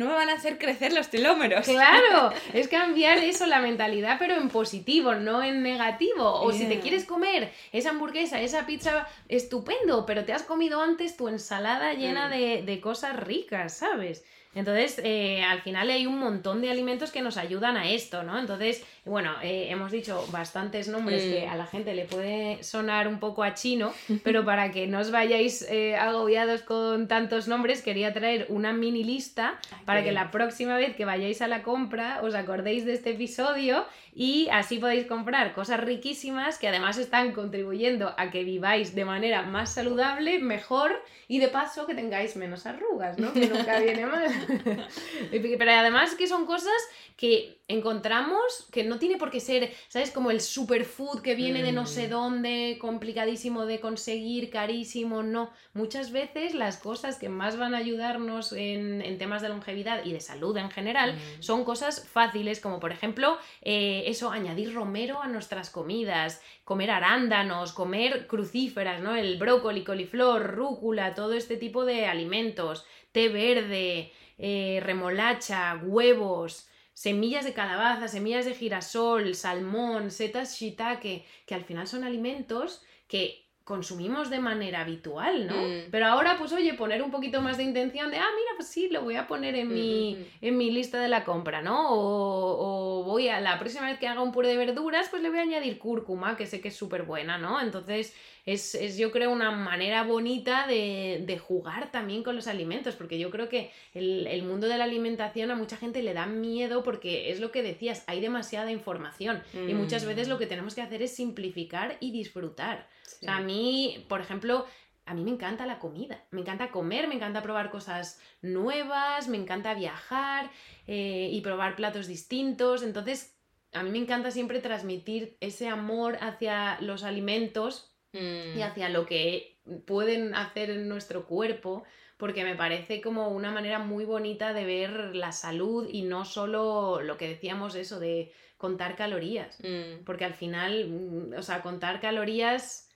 no 0.02 0.10
me 0.10 0.14
van 0.14 0.30
a 0.30 0.34
hacer 0.34 0.58
crecer 0.58 0.92
los 0.92 1.08
telómeros. 1.08 1.66
Claro, 1.66 2.32
es 2.52 2.68
cambiar 2.68 3.18
eso, 3.18 3.46
la 3.46 3.60
mentalidad, 3.60 4.16
pero 4.18 4.36
en 4.36 4.48
positivo, 4.48 5.14
no 5.14 5.42
en 5.42 5.62
negativo. 5.62 6.42
O 6.42 6.52
si 6.52 6.66
te 6.66 6.80
quieres 6.80 7.04
comer 7.04 7.52
esa 7.72 7.90
hamburguesa, 7.90 8.40
esa 8.40 8.66
pizza, 8.66 9.06
estupendo, 9.28 10.06
pero 10.06 10.24
te 10.24 10.32
has 10.32 10.42
comido 10.42 10.82
antes 10.82 11.16
tu 11.16 11.28
ensalada 11.28 11.94
llena 11.94 12.28
mm. 12.28 12.30
de, 12.30 12.62
de 12.62 12.80
cosas 12.80 13.16
ricas, 13.16 13.74
¿sabes? 13.74 14.24
Entonces, 14.54 15.00
eh, 15.02 15.42
al 15.42 15.62
final 15.62 15.88
hay 15.88 16.06
un 16.06 16.18
montón 16.18 16.60
de 16.60 16.70
alimentos 16.70 17.10
que 17.10 17.22
nos 17.22 17.38
ayudan 17.38 17.78
a 17.78 17.90
esto, 17.90 18.22
¿no? 18.22 18.38
Entonces, 18.38 18.84
bueno, 19.06 19.32
eh, 19.42 19.68
hemos 19.70 19.90
dicho 19.90 20.26
bastantes 20.30 20.88
nombres 20.88 21.22
que 21.22 21.46
mm. 21.46 21.50
a 21.50 21.56
la 21.56 21.66
gente 21.66 21.94
le 21.94 22.04
puede 22.04 22.62
sonar 22.62 23.08
un 23.08 23.18
poco 23.18 23.42
a 23.42 23.54
chino, 23.54 23.94
pero 24.22 24.44
para 24.44 24.70
que 24.70 24.86
no 24.86 24.98
os 24.98 25.10
vayáis 25.10 25.62
eh, 25.62 25.96
agobiados 25.96 26.62
con 26.62 27.08
tantos 27.08 27.48
nombres, 27.48 27.80
quería 27.80 28.12
traer 28.12 28.46
una 28.50 28.74
mini 28.74 29.04
lista 29.04 29.58
para 29.86 30.04
que 30.04 30.12
la 30.12 30.30
próxima 30.30 30.76
vez 30.76 30.94
que 30.96 31.06
vayáis 31.06 31.40
a 31.40 31.48
la 31.48 31.62
compra 31.62 32.20
os 32.22 32.34
acordéis 32.34 32.84
de 32.84 32.92
este 32.92 33.10
episodio 33.10 33.86
y 34.14 34.48
así 34.52 34.78
podéis 34.78 35.06
comprar 35.06 35.54
cosas 35.54 35.80
riquísimas 35.80 36.58
que 36.58 36.68
además 36.68 36.98
están 36.98 37.32
contribuyendo 37.32 38.14
a 38.18 38.30
que 38.30 38.44
viváis 38.44 38.94
de 38.94 39.06
manera 39.06 39.42
más 39.42 39.72
saludable, 39.72 40.38
mejor 40.38 41.02
y 41.28 41.38
de 41.38 41.48
paso 41.48 41.86
que 41.86 41.94
tengáis 41.94 42.36
menos 42.36 42.66
arrugas, 42.66 43.18
¿no? 43.18 43.32
Que 43.32 43.46
nunca 43.48 43.80
viene 43.80 44.04
mal. 44.04 44.30
Pero 45.30 45.70
además 45.70 46.14
que 46.14 46.26
son 46.26 46.44
cosas 46.44 46.72
que 47.16 47.62
encontramos 47.68 48.68
que 48.70 48.84
no 48.84 48.98
tiene 48.98 49.16
por 49.16 49.30
qué 49.30 49.40
ser, 49.40 49.72
¿sabes? 49.88 50.10
Como 50.10 50.30
el 50.30 50.40
superfood 50.40 51.22
que 51.22 51.34
viene 51.34 51.62
de 51.62 51.72
no 51.72 51.86
sé 51.86 52.06
mm. 52.06 52.10
dónde, 52.10 52.78
complicadísimo 52.80 53.64
de 53.64 53.80
conseguir, 53.80 54.50
carísimo, 54.50 55.22
no. 55.22 55.50
Muchas 55.72 56.12
veces 56.12 56.54
las 56.54 56.76
cosas 56.76 57.18
que 57.18 57.28
más 57.28 57.56
van 57.56 57.74
a 57.74 57.78
ayudarnos 57.78 58.52
en, 58.52 59.16
temas 59.18 59.40
de 59.40 59.48
longevidad 59.48 60.04
y 60.04 60.12
de 60.12 60.20
salud 60.20 60.56
en 60.56 60.70
general 60.70 61.14
mm. 61.14 61.42
son 61.42 61.64
cosas 61.64 62.06
fáciles, 62.08 62.60
como 62.60 62.80
por 62.80 62.92
ejemplo, 62.92 63.38
eh, 63.62 64.01
eso, 64.10 64.30
añadir 64.30 64.74
romero 64.74 65.20
a 65.22 65.28
nuestras 65.28 65.70
comidas, 65.70 66.42
comer 66.64 66.90
arándanos, 66.90 67.72
comer 67.72 68.26
crucíferas, 68.26 69.02
¿no? 69.02 69.16
El 69.16 69.38
brócoli, 69.38 69.84
coliflor, 69.84 70.54
rúcula, 70.54 71.14
todo 71.14 71.34
este 71.34 71.56
tipo 71.56 71.84
de 71.84 72.06
alimentos, 72.06 72.86
té 73.12 73.28
verde, 73.28 74.12
eh, 74.38 74.80
remolacha, 74.82 75.80
huevos, 75.84 76.68
semillas 76.94 77.44
de 77.44 77.52
calabaza, 77.52 78.08
semillas 78.08 78.44
de 78.44 78.54
girasol, 78.54 79.34
salmón, 79.34 80.10
setas 80.10 80.58
shiitake, 80.58 81.24
que 81.46 81.54
al 81.54 81.64
final 81.64 81.86
son 81.86 82.04
alimentos 82.04 82.82
que 83.08 83.41
consumimos 83.64 84.30
de 84.30 84.40
manera 84.40 84.80
habitual, 84.80 85.46
¿no? 85.46 85.54
Mm. 85.54 85.90
Pero 85.90 86.06
ahora, 86.06 86.36
pues 86.38 86.52
oye, 86.52 86.74
poner 86.74 87.02
un 87.02 87.10
poquito 87.10 87.40
más 87.40 87.56
de 87.56 87.62
intención 87.62 88.10
de, 88.10 88.18
ah, 88.18 88.28
mira, 88.34 88.50
pues 88.56 88.68
sí, 88.68 88.88
lo 88.90 89.02
voy 89.02 89.16
a 89.16 89.26
poner 89.26 89.54
en, 89.54 89.72
mi, 89.72 90.26
en 90.40 90.56
mi 90.56 90.70
lista 90.70 91.00
de 91.00 91.08
la 91.08 91.24
compra, 91.24 91.62
¿no? 91.62 91.88
O, 91.90 93.04
voy 93.04 93.28
a, 93.28 93.40
la 93.40 93.58
próxima 93.58 93.86
vez 93.86 93.98
que 93.98 94.08
haga 94.08 94.22
un 94.22 94.32
puré 94.32 94.48
de 94.48 94.56
verduras, 94.56 95.08
pues 95.10 95.22
le 95.22 95.30
voy 95.30 95.38
a 95.38 95.42
añadir 95.42 95.78
cúrcuma, 95.78 96.36
que 96.36 96.46
sé 96.46 96.60
que 96.60 96.68
es 96.68 96.76
súper 96.76 97.04
buena, 97.04 97.38
¿no? 97.38 97.60
Entonces, 97.60 98.14
es, 98.44 98.74
es, 98.74 98.96
yo 98.96 99.12
creo 99.12 99.30
una 99.30 99.52
manera 99.52 100.02
bonita 100.02 100.66
de, 100.66 101.22
de, 101.24 101.38
jugar 101.38 101.92
también 101.92 102.24
con 102.24 102.34
los 102.34 102.48
alimentos, 102.48 102.96
porque 102.96 103.18
yo 103.18 103.30
creo 103.30 103.48
que 103.48 103.70
el, 103.94 104.26
el, 104.26 104.42
mundo 104.42 104.66
de 104.66 104.78
la 104.78 104.84
alimentación 104.84 105.50
a 105.52 105.54
mucha 105.54 105.76
gente 105.76 106.02
le 106.02 106.12
da 106.12 106.26
miedo 106.26 106.82
porque 106.82 107.30
es 107.30 107.38
lo 107.38 107.52
que 107.52 107.62
decías, 107.62 108.02
hay 108.08 108.20
demasiada 108.20 108.72
información 108.72 109.42
y 109.54 109.74
muchas 109.74 110.04
veces 110.04 110.26
lo 110.26 110.36
mm. 110.36 110.38
que 110.40 110.46
tenemos 110.46 110.74
que 110.74 110.82
hacer 110.82 111.02
es 111.02 111.14
simplificar 111.14 111.96
y 112.00 112.10
disfrutar. 112.10 112.88
O 113.06 113.24
sea, 113.24 113.36
a 113.36 113.40
mí, 113.40 114.04
por 114.08 114.20
ejemplo, 114.20 114.66
a 115.06 115.14
mí 115.14 115.22
me 115.22 115.30
encanta 115.30 115.64
la 115.64 115.78
comida, 115.78 116.24
me 116.30 116.40
encanta 116.40 116.70
comer, 116.70 117.06
me 117.06 117.14
encanta 117.14 117.42
probar 117.42 117.70
cosas 117.70 118.20
nuevas, 118.40 119.28
me 119.28 119.36
encanta 119.36 119.74
viajar 119.74 120.50
eh, 120.88 121.28
y 121.32 121.40
probar 121.42 121.76
platos 121.76 122.08
distintos, 122.08 122.82
entonces 122.82 123.36
a 123.72 123.84
mí 123.84 123.90
me 123.90 123.98
encanta 123.98 124.32
siempre 124.32 124.60
transmitir 124.60 125.36
ese 125.40 125.68
amor 125.68 126.18
hacia 126.20 126.80
los 126.80 127.04
alimentos 127.04 127.91
y 128.12 128.58
mm. 128.58 128.62
hacia 128.62 128.88
lo 128.88 129.06
que 129.06 129.56
pueden 129.86 130.34
hacer 130.34 130.70
en 130.70 130.88
nuestro 130.88 131.26
cuerpo, 131.26 131.84
porque 132.16 132.44
me 132.44 132.54
parece 132.54 133.00
como 133.00 133.28
una 133.28 133.50
manera 133.50 133.78
muy 133.78 134.04
bonita 134.04 134.52
de 134.52 134.64
ver 134.64 135.16
la 135.16 135.32
salud 135.32 135.88
y 135.90 136.02
no 136.02 136.24
solo 136.24 137.00
lo 137.00 137.16
que 137.16 137.28
decíamos 137.28 137.74
eso 137.74 137.98
de 138.00 138.32
contar 138.58 138.96
calorías, 138.96 139.58
mm. 139.60 140.04
porque 140.04 140.24
al 140.24 140.34
final, 140.34 140.88
mm, 140.88 141.34
o 141.38 141.42
sea, 141.42 141.62
contar 141.62 142.00
calorías 142.00 142.88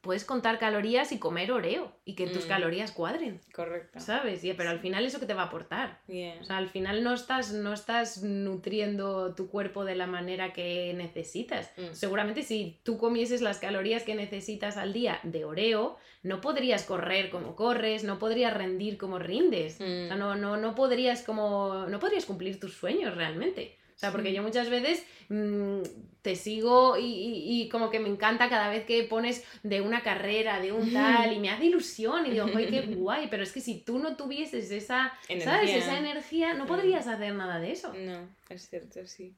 puedes 0.00 0.24
contar 0.24 0.58
calorías 0.58 1.12
y 1.12 1.18
comer 1.18 1.52
oreo 1.52 1.92
y 2.04 2.14
que 2.14 2.26
tus 2.26 2.46
mm. 2.46 2.48
calorías 2.48 2.92
cuadren. 2.92 3.40
Correcto. 3.54 4.00
¿Sabes? 4.00 4.44
Y, 4.44 4.52
pero 4.54 4.70
al 4.70 4.80
final 4.80 5.04
eso 5.04 5.20
que 5.20 5.26
te 5.26 5.34
va 5.34 5.42
a 5.42 5.46
aportar. 5.46 6.00
O 6.08 6.44
sea, 6.44 6.58
al 6.58 6.68
final 6.68 7.02
no 7.02 7.14
estás, 7.14 7.52
no 7.52 7.72
estás 7.72 8.22
nutriendo 8.22 9.34
tu 9.34 9.48
cuerpo 9.48 9.84
de 9.84 9.94
la 9.94 10.06
manera 10.06 10.52
que 10.52 10.92
necesitas. 10.94 11.70
Mm. 11.76 11.92
Seguramente 11.92 12.42
si 12.42 12.80
tú 12.82 12.98
comieses 12.98 13.40
las 13.42 13.58
calorías 13.58 14.02
que 14.02 14.14
necesitas 14.14 14.76
al 14.76 14.92
día 14.92 15.20
de 15.22 15.44
oreo, 15.44 15.96
no 16.22 16.40
podrías 16.40 16.84
correr 16.84 17.30
como 17.30 17.56
corres, 17.56 18.04
no 18.04 18.18
podrías 18.18 18.54
rendir 18.54 18.98
como 18.98 19.18
rindes. 19.18 19.74
O 19.80 19.84
sea, 19.84 20.16
mm. 20.16 20.18
no, 20.18 20.36
no, 20.36 20.56
no 20.56 20.74
podrías 20.74 21.22
como. 21.22 21.86
no 21.88 21.98
podrías 21.98 22.26
cumplir 22.26 22.60
tus 22.60 22.74
sueños 22.74 23.14
realmente. 23.14 23.79
O 24.00 24.02
sea, 24.02 24.12
porque 24.12 24.32
yo 24.32 24.42
muchas 24.42 24.70
veces 24.70 25.04
mm, 25.28 25.82
te 26.22 26.34
sigo 26.34 26.96
y, 26.98 27.68
como 27.70 27.90
que 27.90 28.00
me 28.00 28.08
encanta 28.08 28.48
cada 28.48 28.70
vez 28.70 28.86
que 28.86 29.04
pones 29.04 29.44
de 29.62 29.82
una 29.82 30.02
carrera, 30.02 30.58
de 30.58 30.72
un 30.72 30.90
tal, 30.90 31.34
y 31.34 31.38
me 31.38 31.50
hace 31.50 31.66
ilusión 31.66 32.24
y 32.24 32.30
digo, 32.30 32.46
¡ay, 32.56 32.68
qué 32.68 32.80
guay! 32.80 33.28
Pero 33.30 33.42
es 33.42 33.52
que 33.52 33.60
si 33.60 33.82
tú 33.82 33.98
no 33.98 34.16
tuvieses 34.16 34.70
esa, 34.70 35.12
energía. 35.28 35.52
¿sabes? 35.52 35.70
Esa 35.72 35.98
energía, 35.98 36.54
no 36.54 36.64
podrías 36.64 37.06
hacer 37.08 37.34
nada 37.34 37.60
de 37.60 37.72
eso. 37.72 37.92
No, 37.92 38.26
es 38.48 38.70
cierto, 38.70 39.06
sí. 39.06 39.36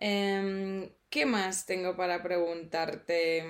Em, 0.00 0.88
¿Qué 1.10 1.26
más 1.26 1.66
tengo 1.66 1.94
para 1.94 2.22
preguntarte? 2.22 3.40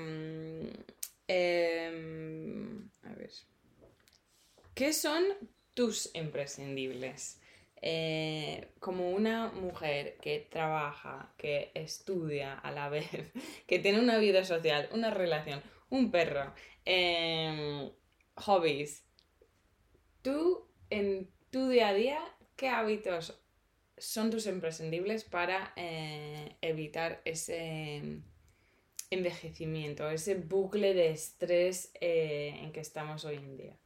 Em, 1.28 2.90
a 3.04 3.12
ver. 3.14 3.30
¿Qué 4.74 4.92
son 4.92 5.22
tus 5.72 6.10
imprescindibles? 6.16 7.38
Eh, 7.86 8.70
como 8.80 9.10
una 9.10 9.52
mujer 9.52 10.16
que 10.22 10.40
trabaja, 10.40 11.34
que 11.36 11.70
estudia 11.74 12.54
a 12.54 12.70
la 12.72 12.88
vez, 12.88 13.10
que 13.66 13.78
tiene 13.78 14.00
una 14.00 14.16
vida 14.16 14.42
social, 14.42 14.88
una 14.92 15.10
relación, 15.10 15.62
un 15.90 16.10
perro, 16.10 16.54
em, 16.86 17.90
hobbies, 18.36 19.04
tú 20.22 20.66
en 20.88 21.30
tu 21.50 21.68
día 21.68 21.88
a 21.88 21.92
día, 21.92 22.20
¿qué 22.56 22.70
hábitos 22.70 23.38
son 23.98 24.30
tus 24.30 24.46
imprescindibles 24.46 25.24
para 25.24 25.74
eh, 25.76 26.56
evitar 26.62 27.20
ese 27.26 28.22
envejecimiento, 29.10 30.08
ese 30.08 30.36
bucle 30.36 30.94
de 30.94 31.10
estrés 31.10 31.92
eh, 32.00 32.60
en 32.62 32.72
que 32.72 32.80
estamos 32.80 33.26
hoy 33.26 33.36
en 33.36 33.58
día? 33.58 33.78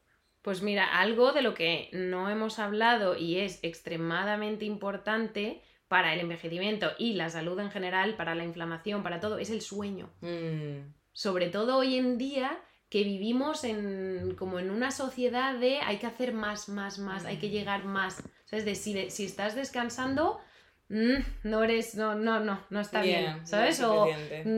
Pues 0.43 0.63
mira, 0.63 0.87
algo 1.01 1.33
de 1.33 1.43
lo 1.43 1.55
que 1.55 1.91
no 1.93 2.31
hemos 2.31 2.59
hablado 2.59 3.17
y 3.17 3.39
es 3.39 3.59
extremadamente 3.63 4.65
importante 4.65 5.63
para 5.89 6.13
el 6.15 6.21
envejecimiento 6.21 6.93
y 6.99 7.15
la 7.15 7.29
salud 7.31 7.59
en 7.61 7.71
general, 7.71 8.15
para 8.17 8.35
la 8.35 8.45
inflamación, 8.45 9.03
para 9.03 9.21
todo, 9.21 9.39
es 9.39 9.51
el 9.51 9.61
sueño. 9.63 10.11
Mm, 10.21 10.93
Sobre 11.13 11.49
todo 11.49 11.79
hoy 11.79 11.97
en 11.97 12.19
día 12.19 12.59
que 12.89 13.03
vivimos 13.05 13.65
en 13.65 14.35
como 14.39 14.59
en 14.59 14.71
una 14.71 14.91
sociedad 14.91 15.59
de 15.59 15.79
hay 15.81 15.97
que 15.99 16.07
hacer 16.07 16.33
más, 16.33 16.69
más, 16.69 16.99
más, 16.99 17.25
hay 17.25 17.39
que 17.39 17.49
Mm. 17.49 17.53
llegar 17.53 17.85
más. 17.85 18.23
¿Sabes? 18.47 18.65
De 18.65 18.75
si, 18.75 18.95
de- 18.95 19.11
si 19.11 19.25
estás 19.25 19.55
descansando, 19.55 20.39
mm, 20.89 21.17
no 21.45 21.65
eres, 21.65 21.95
no, 21.97 22.15
no, 22.15 22.41
no, 22.41 22.61
no 22.71 22.81
está 22.81 23.03
yeah, 23.03 23.35
bien, 23.35 23.47
¿sabes? 23.47 23.81
es 23.81 23.85
O 23.85 24.07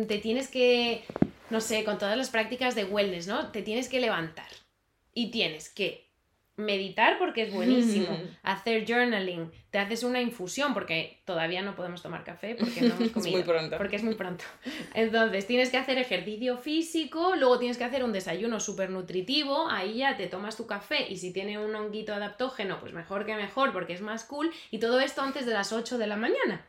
te 0.06 0.18
tienes 0.18 0.48
que, 0.48 1.04
no 1.50 1.60
sé, 1.60 1.82
con 1.84 1.98
todas 1.98 2.16
las 2.16 2.30
prácticas 2.30 2.74
de 2.76 2.84
wellness, 2.84 3.26
¿no? 3.26 3.48
Te 3.50 3.62
tienes 3.62 3.88
que 3.88 3.98
levantar 4.00 4.46
y 5.20 5.30
tienes 5.30 5.68
que 5.68 6.08
meditar 6.56 7.18
porque 7.18 7.42
es 7.44 7.54
buenísimo, 7.54 8.08
hacer 8.42 8.84
journaling, 8.86 9.50
te 9.70 9.78
haces 9.78 10.02
una 10.02 10.20
infusión 10.20 10.74
porque 10.74 11.22
todavía 11.24 11.62
no 11.62 11.74
podemos 11.74 12.02
tomar 12.02 12.22
café 12.22 12.54
porque 12.54 12.82
no 12.82 12.88
hemos 12.94 13.00
Es 13.00 13.10
comido. 13.12 13.32
muy 13.32 13.42
pronto. 13.44 13.78
Porque 13.78 13.96
es 13.96 14.02
muy 14.02 14.14
pronto. 14.14 14.44
Entonces, 14.94 15.46
tienes 15.46 15.70
que 15.70 15.78
hacer 15.78 15.96
ejercicio 15.96 16.58
físico, 16.58 17.34
luego 17.36 17.58
tienes 17.58 17.78
que 17.78 17.84
hacer 17.84 18.04
un 18.04 18.12
desayuno 18.12 18.60
súper 18.60 18.90
nutritivo, 18.90 19.68
ahí 19.70 19.98
ya 19.98 20.16
te 20.18 20.26
tomas 20.26 20.56
tu 20.56 20.66
café 20.66 21.10
y 21.10 21.16
si 21.16 21.32
tiene 21.32 21.58
un 21.58 21.74
honguito 21.74 22.12
adaptógeno, 22.12 22.78
pues 22.80 22.92
mejor 22.92 23.24
que 23.24 23.34
mejor 23.36 23.72
porque 23.72 23.94
es 23.94 24.02
más 24.02 24.24
cool. 24.24 24.50
Y 24.70 24.78
todo 24.80 25.00
esto 25.00 25.22
antes 25.22 25.46
de 25.46 25.54
las 25.54 25.72
8 25.72 25.96
de 25.96 26.06
la 26.06 26.16
mañana. 26.16 26.66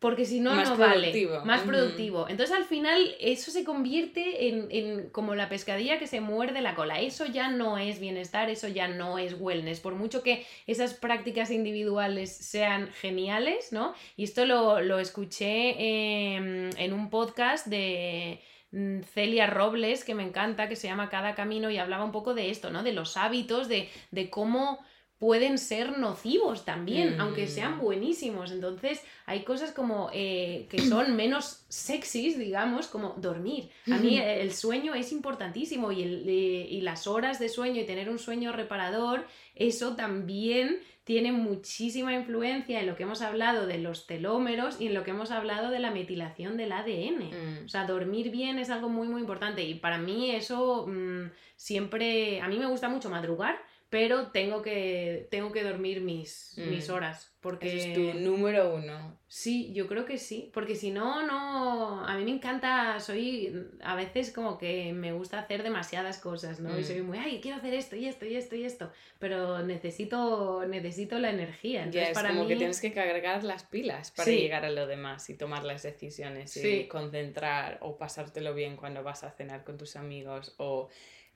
Porque 0.00 0.24
si 0.24 0.40
no, 0.40 0.54
Más 0.54 0.70
no 0.70 0.76
productivo. 0.76 1.32
vale. 1.34 1.44
Más 1.46 1.60
Ujú. 1.60 1.68
productivo. 1.70 2.26
Entonces 2.30 2.56
al 2.56 2.64
final 2.64 3.14
eso 3.20 3.50
se 3.50 3.64
convierte 3.64 4.48
en, 4.48 4.66
en 4.70 5.10
como 5.10 5.34
la 5.34 5.50
pescadilla 5.50 5.98
que 5.98 6.06
se 6.06 6.22
muerde 6.22 6.62
la 6.62 6.74
cola. 6.74 7.00
Eso 7.00 7.26
ya 7.26 7.50
no 7.50 7.76
es 7.76 8.00
bienestar, 8.00 8.48
eso 8.48 8.66
ya 8.66 8.88
no 8.88 9.18
es 9.18 9.36
wellness. 9.38 9.78
Por 9.80 9.94
mucho 9.94 10.22
que 10.22 10.46
esas 10.66 10.94
prácticas 10.94 11.50
individuales 11.50 12.34
sean 12.34 12.88
geniales, 12.94 13.72
¿no? 13.72 13.92
Y 14.16 14.24
esto 14.24 14.46
lo, 14.46 14.80
lo 14.80 14.98
escuché 14.98 15.74
en 15.78 16.92
un 16.94 17.10
podcast 17.10 17.66
de 17.66 18.40
mm, 18.72 19.00
Celia 19.02 19.48
Robles, 19.48 20.04
que 20.04 20.14
me 20.14 20.22
encanta, 20.22 20.68
que 20.68 20.76
se 20.76 20.88
llama 20.88 21.10
Cada 21.10 21.34
Camino, 21.34 21.70
y 21.70 21.76
hablaba 21.76 22.04
un 22.04 22.12
poco 22.12 22.32
de 22.32 22.48
esto, 22.50 22.70
¿no? 22.70 22.82
De 22.82 22.92
los 22.92 23.18
hábitos, 23.18 23.68
de, 23.68 23.88
de 24.10 24.30
cómo 24.30 24.78
pueden 25.20 25.58
ser 25.58 25.98
nocivos 25.98 26.64
también, 26.64 27.16
Mm. 27.16 27.20
aunque 27.20 27.46
sean 27.46 27.78
buenísimos. 27.78 28.50
Entonces, 28.50 29.00
hay 29.26 29.44
cosas 29.44 29.70
como 29.70 30.10
eh, 30.12 30.66
que 30.70 30.78
son 30.80 31.14
menos 31.22 31.62
sexys, 31.68 32.36
digamos, 32.38 32.88
como 32.88 33.10
dormir. 33.18 33.68
A 33.92 33.98
mí 33.98 34.18
el 34.18 34.52
sueño 34.52 34.94
es 34.94 35.12
importantísimo 35.12 35.92
y, 35.92 36.02
el- 36.02 36.28
y 36.28 36.80
las 36.80 37.06
horas 37.06 37.38
de 37.38 37.48
sueño 37.50 37.82
y 37.82 37.84
tener 37.84 38.08
un 38.10 38.18
sueño 38.18 38.50
reparador, 38.52 39.26
eso 39.54 39.94
también 39.94 40.80
tiene 41.04 41.32
muchísima 41.32 42.14
influencia 42.14 42.80
en 42.80 42.86
lo 42.86 42.96
que 42.96 43.02
hemos 43.02 43.20
hablado 43.20 43.66
de 43.66 43.78
los 43.78 44.06
telómeros 44.06 44.80
y 44.80 44.86
en 44.86 44.94
lo 44.94 45.02
que 45.04 45.10
hemos 45.10 45.30
hablado 45.32 45.70
de 45.70 45.80
la 45.80 45.90
metilación 45.90 46.56
del 46.56 46.72
ADN. 46.72 47.24
Mm. 47.30 47.64
O 47.66 47.68
sea, 47.68 47.84
dormir 47.86 48.30
bien 48.30 48.58
es 48.58 48.70
algo 48.70 48.88
muy, 48.88 49.08
muy 49.08 49.20
importante. 49.20 49.62
Y 49.64 49.74
para 49.74 49.98
mí 49.98 50.30
eso 50.30 50.86
mm, 50.86 51.30
siempre... 51.56 52.40
A 52.40 52.48
mí 52.48 52.58
me 52.58 52.66
gusta 52.66 52.88
mucho 52.88 53.10
madrugar, 53.10 53.56
pero 53.90 54.28
tengo 54.28 54.62
que, 54.62 55.26
tengo 55.30 55.50
que 55.52 55.64
dormir 55.64 56.00
mis, 56.00 56.54
Mm. 56.56 56.70
mis 56.70 56.88
horas. 56.88 57.26
Porque... 57.40 57.76
Es 57.76 57.92
tu 57.94 58.14
número 58.14 58.74
uno. 58.74 59.18
Sí, 59.26 59.72
yo 59.72 59.86
creo 59.86 60.04
que 60.04 60.18
sí, 60.18 60.50
porque 60.52 60.74
si 60.76 60.90
no, 60.90 61.26
no, 61.26 62.04
a 62.04 62.16
mí 62.16 62.24
me 62.24 62.32
encanta, 62.32 63.00
soy, 63.00 63.66
a 63.82 63.94
veces 63.96 64.30
como 64.32 64.58
que 64.58 64.92
me 64.92 65.12
gusta 65.12 65.38
hacer 65.38 65.62
demasiadas 65.62 66.18
cosas, 66.18 66.60
¿no? 66.60 66.78
Y 66.78 66.82
Mm. 66.82 66.84
soy 66.84 67.02
muy, 67.02 67.18
ay, 67.18 67.40
quiero 67.40 67.56
hacer 67.56 67.72
esto 67.74 67.96
y 67.96 68.06
esto 68.06 68.26
y 68.26 68.36
esto 68.36 68.56
y 68.56 68.64
esto, 68.64 68.92
pero 69.18 69.62
necesito, 69.62 70.64
necesito 70.66 71.18
la 71.18 71.30
energía. 71.30 71.80
Ya 71.80 71.84
Entonces, 71.86 72.08
es 72.10 72.14
para 72.14 72.28
como 72.30 72.42
mí, 72.42 72.48
que 72.48 72.56
tienes 72.56 72.80
que 72.80 72.92
cargar 72.92 73.42
las 73.42 73.64
pilas 73.64 74.10
para 74.12 74.30
Sí. 74.30 74.38
llegar 74.38 74.64
a 74.64 74.70
lo 74.70 74.86
demás 74.86 75.28
y 75.30 75.34
tomar 75.36 75.64
las 75.64 75.82
decisiones 75.82 76.56
y 76.56 76.60
Sí. 76.60 76.88
concentrar 76.88 77.78
o 77.80 77.96
pasártelo 77.96 78.54
bien 78.54 78.76
cuando 78.76 79.02
vas 79.02 79.24
a 79.24 79.30
cenar 79.30 79.64
con 79.64 79.78
tus 79.78 79.96
amigos 79.96 80.54
o 80.58 80.88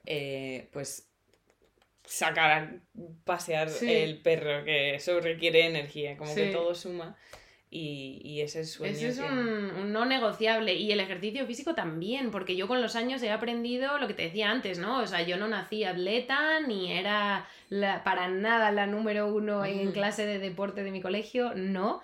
eh, 0.06 0.68
pues 0.72 1.08
sacar 2.04 2.50
a 2.50 2.72
pasear 3.24 3.68
Sí. 3.70 3.90
el 3.92 4.18
perro 4.20 4.64
que 4.64 4.94
eso 4.94 5.20
requiere 5.20 5.66
energía, 5.66 6.16
como 6.16 6.34
que 6.34 6.46
todo 6.46 6.74
suma 6.74 7.16
y, 7.70 8.20
y 8.22 8.40
ese 8.42 8.60
es 8.60 8.72
sueño. 8.72 8.94
Ese 8.94 9.08
es 9.08 9.18
que- 9.18 9.24
un, 9.24 9.70
un 9.70 9.92
no 9.92 10.04
negociable. 10.04 10.74
Y 10.74 10.92
el 10.92 11.00
ejercicio 11.00 11.44
físico 11.46 11.74
también, 11.74 12.30
porque 12.30 12.54
yo 12.56 12.68
con 12.68 12.80
los 12.80 12.94
años 12.94 13.22
he 13.22 13.30
aprendido 13.32 13.98
lo 13.98 14.06
que 14.06 14.14
te 14.14 14.22
decía 14.24 14.50
antes, 14.50 14.78
¿no? 14.78 15.00
O 15.00 15.06
sea, 15.06 15.22
yo 15.22 15.36
no 15.38 15.48
nací 15.48 15.82
atleta, 15.84 16.60
ni 16.60 16.92
era 16.92 17.48
la- 17.70 18.04
para 18.04 18.28
nada 18.28 18.70
la 18.70 18.86
número 18.86 19.26
uno 19.34 19.64
en 19.64 19.90
clase 19.92 20.24
de 20.26 20.38
deporte 20.38 20.84
de 20.84 20.92
mi 20.92 21.00
colegio, 21.00 21.52
no. 21.56 22.00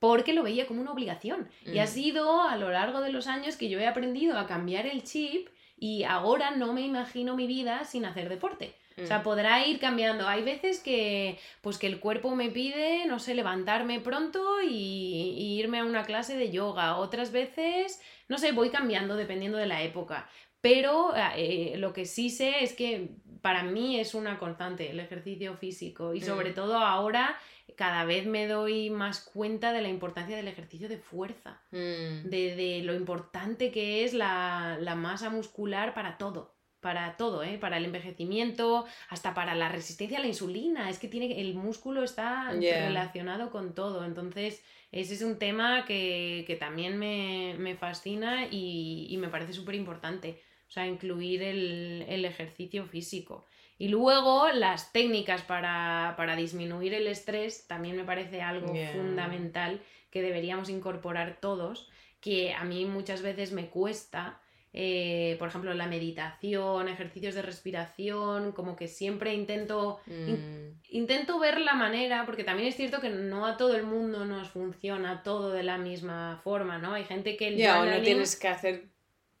Porque 0.00 0.32
lo 0.32 0.42
veía 0.42 0.66
como 0.66 0.80
una 0.80 0.90
obligación. 0.90 1.48
Y 1.64 1.78
ha 1.78 1.84
Mm. 1.84 1.88
sido 1.88 2.42
a 2.42 2.56
lo 2.56 2.70
largo 2.70 3.00
de 3.02 3.12
los 3.12 3.28
años 3.28 3.56
que 3.56 3.68
yo 3.68 3.78
he 3.78 3.86
aprendido 3.86 4.36
a 4.36 4.48
cambiar 4.48 4.86
el 4.86 5.04
chip 5.04 5.46
y 5.78 6.02
ahora 6.02 6.50
no 6.50 6.72
me 6.72 6.80
imagino 6.80 7.36
mi 7.36 7.46
vida 7.46 7.84
sin 7.84 8.04
hacer 8.06 8.28
deporte. 8.28 8.74
O 9.02 9.06
sea, 9.06 9.18
Mm. 9.18 9.22
podrá 9.22 9.66
ir 9.66 9.78
cambiando. 9.78 10.28
Hay 10.28 10.42
veces 10.42 10.80
que, 10.80 11.38
pues 11.60 11.78
que 11.78 11.86
el 11.86 12.00
cuerpo 12.00 12.34
me 12.36 12.50
pide, 12.50 13.06
no 13.06 13.18
sé, 13.18 13.34
levantarme 13.34 14.00
pronto 14.00 14.60
y, 14.62 15.34
y 15.36 15.58
irme 15.58 15.78
a 15.80 15.84
una 15.84 16.04
clase 16.04 16.36
de 16.36 16.50
yoga. 16.50 16.96
Otras 16.96 17.32
veces, 17.32 18.00
no 18.28 18.38
sé, 18.38 18.52
voy 18.52 18.70
cambiando 18.70 19.16
dependiendo 19.16 19.58
de 19.58 19.66
la 19.66 19.82
época. 19.82 20.28
Pero 20.60 21.12
eh, 21.36 21.74
lo 21.78 21.92
que 21.92 22.04
sí 22.06 22.30
sé 22.30 22.62
es 22.62 22.72
que 22.72 23.10
para 23.40 23.64
mí 23.64 23.98
es 23.98 24.14
una 24.14 24.38
constante 24.38 24.90
el 24.90 25.00
ejercicio 25.00 25.56
físico 25.56 26.14
y 26.14 26.20
sobre 26.20 26.50
Mm. 26.50 26.54
todo 26.54 26.76
ahora 26.78 27.36
cada 27.74 28.04
vez 28.04 28.26
me 28.26 28.46
doy 28.46 28.90
más 28.90 29.20
cuenta 29.22 29.72
de 29.72 29.80
la 29.82 29.88
importancia 29.88 30.36
del 30.36 30.46
ejercicio 30.46 30.88
de 30.88 30.98
fuerza, 30.98 31.60
Mm. 31.72 32.28
de, 32.28 32.54
de 32.54 32.82
lo 32.84 32.94
importante 32.94 33.72
que 33.72 34.04
es 34.04 34.12
la, 34.14 34.76
la 34.80 34.94
masa 34.94 35.30
muscular 35.30 35.94
para 35.94 36.16
todo. 36.18 36.54
Para 36.82 37.16
todo, 37.16 37.42
¿eh? 37.44 37.58
para 37.58 37.76
el 37.78 37.84
envejecimiento, 37.86 38.84
hasta 39.08 39.32
para 39.34 39.54
la 39.54 39.68
resistencia 39.70 40.18
a 40.18 40.20
la 40.20 40.26
insulina. 40.26 40.90
Es 40.90 40.98
que 40.98 41.08
tiene, 41.08 41.40
el 41.40 41.54
músculo 41.54 42.02
está 42.02 42.52
Yeah. 42.58 42.86
relacionado 42.88 43.50
con 43.50 43.72
todo. 43.74 44.04
Entonces, 44.04 44.62
ese 44.90 45.14
es 45.14 45.22
un 45.22 45.38
tema 45.38 45.84
que, 45.86 46.44
que 46.46 46.56
también 46.56 46.98
me, 46.98 47.54
me 47.58 47.76
fascina 47.76 48.46
y, 48.50 49.06
y 49.08 49.16
me 49.16 49.28
parece 49.28 49.52
súper 49.52 49.76
importante. 49.76 50.40
O 50.68 50.72
sea, 50.72 50.86
incluir 50.86 51.42
el, 51.42 52.04
el 52.08 52.24
ejercicio 52.24 52.84
físico. 52.86 53.46
Y 53.78 53.88
luego 53.88 54.48
las 54.48 54.92
técnicas 54.92 55.42
para, 55.42 56.14
para 56.16 56.34
disminuir 56.34 56.94
el 56.94 57.06
estrés 57.06 57.66
también 57.68 57.96
me 57.96 58.04
parece 58.04 58.42
algo 58.42 58.72
Yeah. 58.74 58.92
fundamental 58.92 59.80
que 60.10 60.20
deberíamos 60.20 60.68
incorporar 60.68 61.38
todos, 61.40 61.88
que 62.20 62.54
a 62.54 62.64
mí 62.64 62.84
muchas 62.86 63.22
veces 63.22 63.52
me 63.52 63.68
cuesta. 63.68 64.40
Eh, 64.74 65.36
por 65.38 65.48
ejemplo, 65.48 65.74
la 65.74 65.86
meditación, 65.86 66.88
ejercicios 66.88 67.34
de 67.34 67.42
respiración, 67.42 68.52
como 68.52 68.74
que 68.76 68.88
siempre 68.88 69.34
intento 69.34 70.00
Mm. 70.06 70.80
intento 70.90 71.38
ver 71.38 71.60
la 71.60 71.74
manera, 71.74 72.24
porque 72.26 72.44
también 72.44 72.68
es 72.68 72.76
cierto 72.76 73.00
que 73.00 73.10
no 73.10 73.46
a 73.46 73.56
todo 73.56 73.76
el 73.76 73.82
mundo 73.84 74.24
nos 74.24 74.48
funciona 74.48 75.22
todo 75.22 75.50
de 75.50 75.62
la 75.62 75.78
misma 75.78 76.40
forma, 76.42 76.78
¿no? 76.78 76.94
Hay 76.94 77.04
gente 77.04 77.36
que 77.36 77.48
el 77.48 77.56
Ya, 77.56 77.80
o 77.80 77.84
no 77.84 77.90
journaling- 77.90 78.04
tienes 78.04 78.36
que 78.36 78.48
hacer 78.48 78.84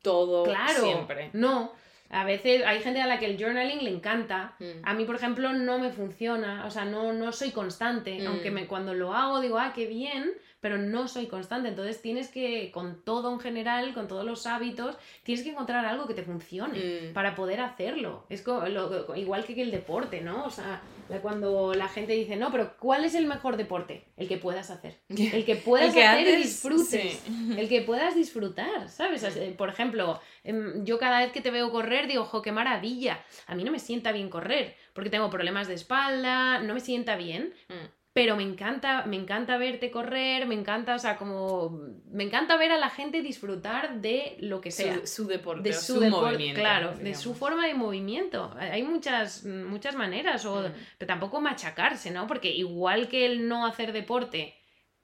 todo 0.02 0.44
claro, 0.44 0.82
siempre. 0.82 1.30
no. 1.32 1.72
A 2.14 2.24
veces 2.26 2.62
hay 2.66 2.80
gente 2.82 3.00
a 3.00 3.06
la 3.06 3.18
que 3.18 3.24
el 3.24 3.38
journaling 3.42 3.84
le 3.84 3.88
encanta. 3.90 4.54
Mm. 4.58 4.64
A 4.82 4.92
mí, 4.92 5.06
por 5.06 5.14
ejemplo, 5.16 5.54
no 5.54 5.78
me 5.78 5.90
funciona, 5.92 6.66
o 6.66 6.70
sea, 6.70 6.84
no, 6.84 7.14
no 7.14 7.32
soy 7.32 7.52
constante, 7.52 8.18
Mm. 8.20 8.26
aunque 8.26 8.50
me, 8.50 8.66
cuando 8.66 8.92
lo 8.92 9.14
hago 9.14 9.40
digo, 9.40 9.56
ah, 9.58 9.72
qué 9.74 9.86
bien, 9.86 10.30
pero 10.62 10.78
no 10.78 11.08
soy 11.08 11.26
constante. 11.26 11.68
Entonces 11.68 12.00
tienes 12.00 12.28
que, 12.28 12.70
con 12.70 13.02
todo 13.04 13.30
en 13.32 13.40
general, 13.40 13.92
con 13.94 14.06
todos 14.06 14.24
los 14.24 14.46
hábitos, 14.46 14.96
tienes 15.24 15.44
que 15.44 15.50
encontrar 15.50 15.84
algo 15.84 16.06
que 16.06 16.14
te 16.14 16.22
funcione 16.22 16.78
Mm. 17.10 17.12
para 17.12 17.34
poder 17.34 17.60
hacerlo. 17.60 18.24
Es 18.30 18.42
co- 18.42 18.64
lo- 18.68 19.14
igual 19.16 19.44
que 19.44 19.60
el 19.60 19.72
deporte, 19.72 20.20
¿no? 20.20 20.44
O 20.44 20.50
sea, 20.50 20.80
cuando 21.20 21.74
la 21.74 21.88
gente 21.88 22.12
dice, 22.14 22.36
no, 22.36 22.50
pero 22.52 22.76
¿cuál 22.78 23.04
es 23.04 23.14
el 23.16 23.26
mejor 23.26 23.56
deporte? 23.56 24.04
El 24.16 24.28
que 24.28 24.38
puedas 24.38 24.70
hacer. 24.70 25.00
El 25.40 25.44
que 25.44 25.56
puedas 25.56 25.88
El 25.88 25.94
que 25.94 26.04
hacer 26.06 26.28
y 26.38 26.42
disfrutes. 26.42 26.88
sí. 26.88 27.54
El 27.58 27.68
que 27.68 27.82
puedas 27.82 28.14
disfrutar, 28.14 28.88
¿sabes? 28.88 29.26
Por 29.58 29.68
ejemplo, 29.68 30.20
em, 30.44 30.84
yo 30.84 30.98
cada 30.98 31.18
vez 31.18 31.32
que 31.32 31.40
te 31.40 31.50
veo 31.50 31.72
correr 31.72 32.06
digo, 32.06 32.24
jo, 32.24 32.40
qué 32.40 32.52
maravilla. 32.52 33.22
A 33.48 33.56
mí 33.56 33.64
no 33.64 33.72
me 33.72 33.80
sienta 33.80 34.12
bien 34.12 34.30
correr, 34.30 34.76
porque 34.94 35.10
tengo 35.10 35.28
problemas 35.28 35.66
de 35.66 35.74
espalda, 35.74 36.60
no 36.60 36.72
me 36.72 36.80
sienta 36.80 37.16
bien. 37.16 37.52
Mm. 37.68 38.01
Pero 38.14 38.36
me 38.36 38.42
encanta, 38.42 39.06
me 39.06 39.16
encanta 39.16 39.56
verte 39.56 39.90
correr, 39.90 40.46
me 40.46 40.54
encanta, 40.54 40.94
o 40.94 40.98
sea, 40.98 41.16
como. 41.16 41.70
Me 42.10 42.24
encanta 42.24 42.58
ver 42.58 42.70
a 42.70 42.76
la 42.76 42.90
gente 42.90 43.22
disfrutar 43.22 44.02
de 44.02 44.36
lo 44.40 44.60
que 44.60 44.70
sea 44.70 45.00
Su, 45.00 45.06
su 45.22 45.26
deporte, 45.26 45.70
de 45.70 45.72
su, 45.74 45.94
su, 45.94 46.00
depor- 46.00 46.10
movimiento. 46.32 46.60
claro, 46.60 46.94
de 46.94 47.14
su 47.14 47.34
forma 47.34 47.66
de 47.66 47.72
movimiento. 47.72 48.54
Hay 48.58 48.82
muchas, 48.82 49.44
muchas 49.46 49.94
maneras, 49.96 50.44
o, 50.44 50.60
Mm. 50.68 50.72
pero 50.98 51.06
tampoco 51.06 51.40
machacarse, 51.40 52.10
¿no? 52.10 52.26
Porque 52.26 52.50
igual 52.50 53.08
que 53.08 53.24
el 53.24 53.48
no 53.48 53.64
hacer 53.64 53.92
deporte 53.94 54.54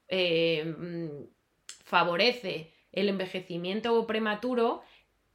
eh, 0.07 0.65
mm, 0.77 1.23
favorece 1.83 2.73
el 2.91 3.09
envejecimiento 3.09 4.05
prematuro, 4.05 4.81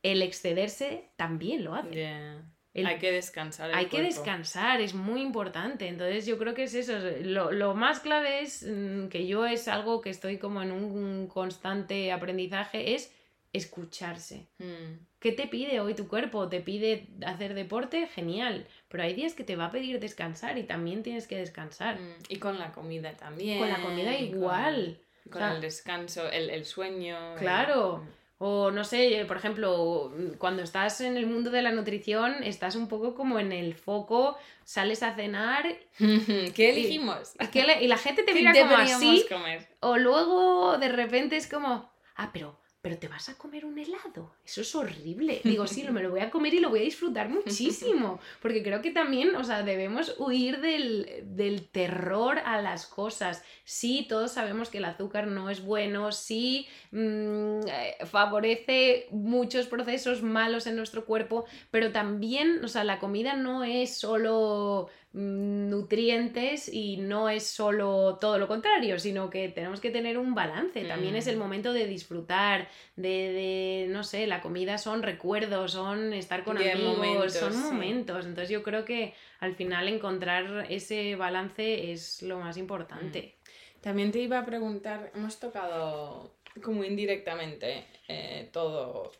el 0.02 0.22
excederse 0.22 1.10
también 1.16 1.64
lo 1.64 1.74
hace. 1.74 2.38
Hay 2.74 2.98
que 2.98 3.12
descansar. 3.12 3.70
hay 3.72 3.86
que 3.86 4.02
descansar, 4.02 4.80
es 4.80 4.94
muy 4.94 5.20
importante. 5.20 5.86
Entonces 5.86 6.26
yo 6.26 6.38
creo 6.38 6.54
que 6.54 6.64
es 6.64 6.74
eso. 6.74 6.94
Lo, 7.22 7.74
más 7.74 8.00
clave 8.00 8.40
es 8.40 8.64
mm, 8.68 9.08
que 9.08 9.26
yo 9.26 9.46
es 9.46 9.68
algo 9.68 10.00
que 10.00 10.10
estoy 10.10 10.38
como 10.38 10.62
en 10.62 10.72
un 10.72 11.28
constante 11.28 12.10
aprendizaje, 12.12 12.94
es 12.94 13.12
escucharse. 13.52 14.48
Mm. 14.58 14.98
¿Qué 15.20 15.32
te 15.32 15.46
pide 15.46 15.80
hoy 15.80 15.94
tu 15.94 16.08
cuerpo? 16.08 16.48
¿Te 16.48 16.60
pide 16.60 17.06
hacer 17.24 17.54
deporte? 17.54 18.08
Genial. 18.08 18.66
Pero 18.88 19.04
hay 19.04 19.14
días 19.14 19.34
que 19.34 19.44
te 19.44 19.56
va 19.56 19.66
a 19.66 19.70
pedir 19.70 20.00
descansar 20.00 20.58
y 20.58 20.64
también 20.64 21.02
tienes 21.02 21.26
que 21.26 21.38
descansar. 21.38 21.98
Mm. 21.98 22.14
Y 22.28 22.36
con 22.36 22.58
la 22.58 22.72
comida 22.72 23.16
también. 23.16 23.60
Con 23.60 23.68
la 23.68 23.80
comida 23.80 24.18
igual. 24.18 24.98
Con, 25.30 25.42
el 25.42 25.60
descanso, 25.62 26.28
el, 26.30 26.64
sueño. 26.66 27.36
Claro. 27.36 28.04
O 28.38 28.70
no 28.70 28.82
sé, 28.84 29.24
por 29.28 29.36
ejemplo, 29.36 30.12
cuando 30.38 30.62
estás 30.62 31.00
en 31.00 31.16
el 31.16 31.26
mundo 31.26 31.50
de 31.50 31.62
la 31.62 31.70
nutrición, 31.70 32.42
estás 32.42 32.74
un 32.74 32.88
poco 32.88 33.14
como 33.14 33.38
en 33.38 33.52
el 33.52 33.74
foco, 33.74 34.36
sales 34.64 35.02
a 35.02 35.14
cenar. 35.14 35.64
¿Qué 35.98 36.70
elegimos? 36.70 37.34
Y, 37.80 37.86
la 37.86 37.96
gente 37.96 38.24
te 38.24 38.34
mira 38.34 38.52
como 38.52 38.76
así. 38.76 39.24
Comer? 39.28 39.68
O 39.80 39.96
luego 39.98 40.78
de 40.78 40.88
repente 40.88 41.36
es 41.36 41.46
como, 41.46 41.90
ah, 42.16 42.30
pero 42.32 42.58
pero 42.84 42.98
te 42.98 43.08
vas 43.08 43.30
a 43.30 43.38
comer 43.38 43.64
un 43.64 43.78
helado. 43.78 44.34
Eso 44.44 44.60
es 44.60 44.74
horrible. 44.74 45.40
Digo, 45.42 45.66
sí, 45.66 45.88
me 45.90 46.02
lo 46.02 46.10
voy 46.10 46.20
a 46.20 46.28
comer 46.28 46.52
y 46.52 46.60
lo 46.60 46.68
voy 46.68 46.80
a 46.80 46.82
disfrutar 46.82 47.30
muchísimo. 47.30 48.20
Porque 48.42 48.62
creo 48.62 48.82
que 48.82 48.90
también, 48.90 49.34
o 49.36 49.42
sea, 49.42 49.62
debemos 49.62 50.16
huir 50.18 50.60
del, 50.60 51.66
terror 51.72 52.40
a 52.40 52.60
las 52.60 52.84
cosas. 52.84 53.42
Sí, 53.64 54.04
todos 54.06 54.32
sabemos 54.32 54.68
que 54.68 54.76
el 54.76 54.84
azúcar 54.84 55.28
no 55.28 55.48
es 55.48 55.64
bueno, 55.64 56.12
sí 56.12 56.68
mm, 56.90 57.60
eh, 57.68 57.96
favorece 58.04 59.06
muchos 59.10 59.66
procesos 59.66 60.22
malos 60.22 60.66
en 60.66 60.76
nuestro 60.76 61.06
cuerpo, 61.06 61.46
pero 61.70 61.90
también, 61.90 62.62
o 62.66 62.68
sea, 62.68 62.84
la 62.84 62.98
comida 62.98 63.34
no 63.34 63.64
es 63.64 63.96
solo 63.96 64.90
nutrientes 65.14 66.68
y 66.68 66.96
no 66.96 67.28
es 67.28 67.46
solo 67.46 68.18
todo 68.20 68.36
lo 68.36 68.48
contrario, 68.48 68.98
sino 68.98 69.30
que 69.30 69.48
tenemos 69.48 69.80
que 69.80 69.90
tener 69.90 70.18
un 70.18 70.34
balance. 70.34 70.84
También 70.84 71.14
es 71.14 71.28
el 71.28 71.36
mm. 71.36 71.38
momento 71.38 71.72
de 71.72 71.86
disfrutar, 71.86 72.68
de, 72.96 73.86
no 73.90 74.02
sé, 74.02 74.26
la 74.26 74.40
comida 74.40 74.76
son 74.76 75.04
recuerdos, 75.04 75.72
son 75.72 76.12
estar 76.12 76.42
con 76.42 76.58
amigos, 76.58 77.32
son 77.32 77.56
momentos. 77.62 78.26
Entonces 78.26 78.50
yo 78.50 78.64
creo 78.64 78.84
que 78.84 79.14
al 79.38 79.54
final 79.54 79.86
encontrar 79.86 80.66
ese 80.68 81.14
balance 81.14 81.92
es 81.92 82.22
lo 82.22 82.40
más 82.40 82.56
importante. 82.56 83.36
Mm. 83.38 83.80
También 83.82 84.10
te 84.10 84.18
iba 84.18 84.40
a 84.40 84.44
preguntar, 84.44 85.12
hemos 85.14 85.38
tocado 85.38 86.34
como 86.60 86.82
indirectamente 86.82 87.86
eh, 88.08 88.48
todo 88.52 89.12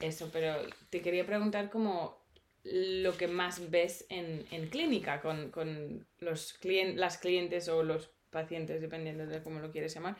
eso, 0.00 0.30
pero 0.32 0.54
te 0.90 1.00
quería 1.00 1.26
preguntar 1.26 1.70
como 1.70 2.19
lo 2.64 3.16
que 3.16 3.28
más 3.28 3.70
ves 3.70 4.04
en, 4.08 4.44
clínica 4.68 5.20
con, 5.20 6.06
los 6.18 6.58
las 6.94 7.18
clientes 7.18 7.68
o 7.68 7.82
los 7.82 8.10
pacientes, 8.30 8.80
dependiendo 8.80 9.26
de 9.26 9.42
cómo 9.42 9.60
lo 9.60 9.70
quieres 9.70 9.94
llamar, 9.94 10.16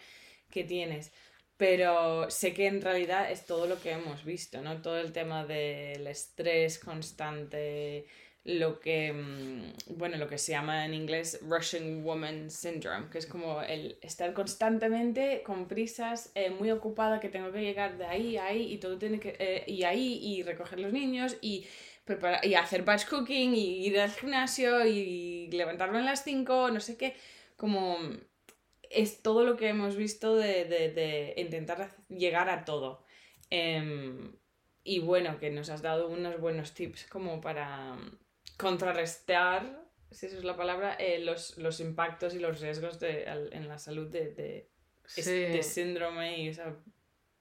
que 0.51 0.65
tienes. 0.65 1.13
Pero 1.57 2.31
sé 2.31 2.55
que 2.55 2.67
en 2.67 2.81
realidad 2.81 3.31
es 3.31 3.45
todo 3.45 3.67
lo 3.67 3.81
que 3.81 3.91
hemos 3.91 4.25
visto, 4.25 4.63
¿no? 4.63 4.81
Todo 4.81 4.99
el 4.99 5.13
tema 5.13 5.45
del 5.45 6.07
estrés 6.07 6.79
constante, 6.79 8.07
lo 8.45 8.81
que, 8.81 9.13
mm, 9.13 9.99
bueno, 9.99 10.17
lo 10.17 10.27
que 10.27 10.39
se 10.39 10.53
llama 10.53 10.87
en 10.87 10.95
inglés 10.95 11.39
Russian 11.43 12.03
Woman 12.03 12.51
Syndrome, 12.51 13.11
que 13.11 13.19
es 13.19 13.27
como 13.27 13.61
el 13.61 13.99
estar 14.01 14.33
constantemente 14.33 15.43
con 15.45 15.69
prisas, 15.69 16.33
eh, 16.35 16.49
muy 16.51 16.71
ocupada, 16.71 17.21
que 17.21 17.29
tengo 17.29 17.53
que 17.53 17.61
llegar 17.61 17.99
de 17.99 18.07
ahí 18.07 18.37
a 18.39 18.47
ahí 18.47 18.73
y 18.73 18.79
todo 18.79 18.99
tiene 18.99 19.21
que, 19.21 19.37
eh, 19.39 19.65
y 19.67 19.83
ahí 19.85 20.19
y 20.23 20.43
recoger 20.43 20.81
los 20.81 20.93
niños 20.93 21.37
y 21.43 21.67
y 22.43 22.55
hacer 22.55 22.83
batch 22.83 23.07
cooking 23.07 23.55
y 23.55 23.87
ir 23.87 24.01
al 24.01 24.11
gimnasio 24.11 24.87
y 24.87 25.51
levantarme 25.53 25.99
a 25.99 26.03
las 26.03 26.25
5, 26.25 26.71
no 26.71 26.81
sé 26.81 26.97
qué, 26.97 27.17
como 27.57 27.99
es 28.91 29.23
todo 29.23 29.45
lo 29.45 29.57
que 29.57 29.69
hemos 29.69 29.97
visto 29.97 30.35
de, 30.35 31.35
intentar 31.37 31.97
llegar 32.09 32.49
a 32.51 32.65
todo. 32.65 33.05
Em, 33.49 34.33
y 34.83 34.99
bueno, 34.99 35.39
que 35.39 35.51
nos 35.51 35.71
has 35.71 35.83
dado 35.83 36.09
unos 36.09 36.41
buenos 36.41 36.75
tips 36.75 37.07
como 37.07 37.41
para 37.41 37.97
contrarrestar, 38.57 39.85
si 40.11 40.27
esa 40.27 40.39
es 40.39 40.45
la 40.45 40.57
palabra, 40.57 40.97
eh, 40.99 41.21
los, 41.21 41.81
impactos 41.81 42.35
y 42.35 42.41
los 42.41 42.61
riesgos 42.61 42.99
en 43.01 43.69
la 43.69 43.79
salud 43.79 44.09
de, 44.09 44.31
de, 45.17 45.63
síndrome 45.63 46.41
y 46.41 46.49
esa... 46.49 46.77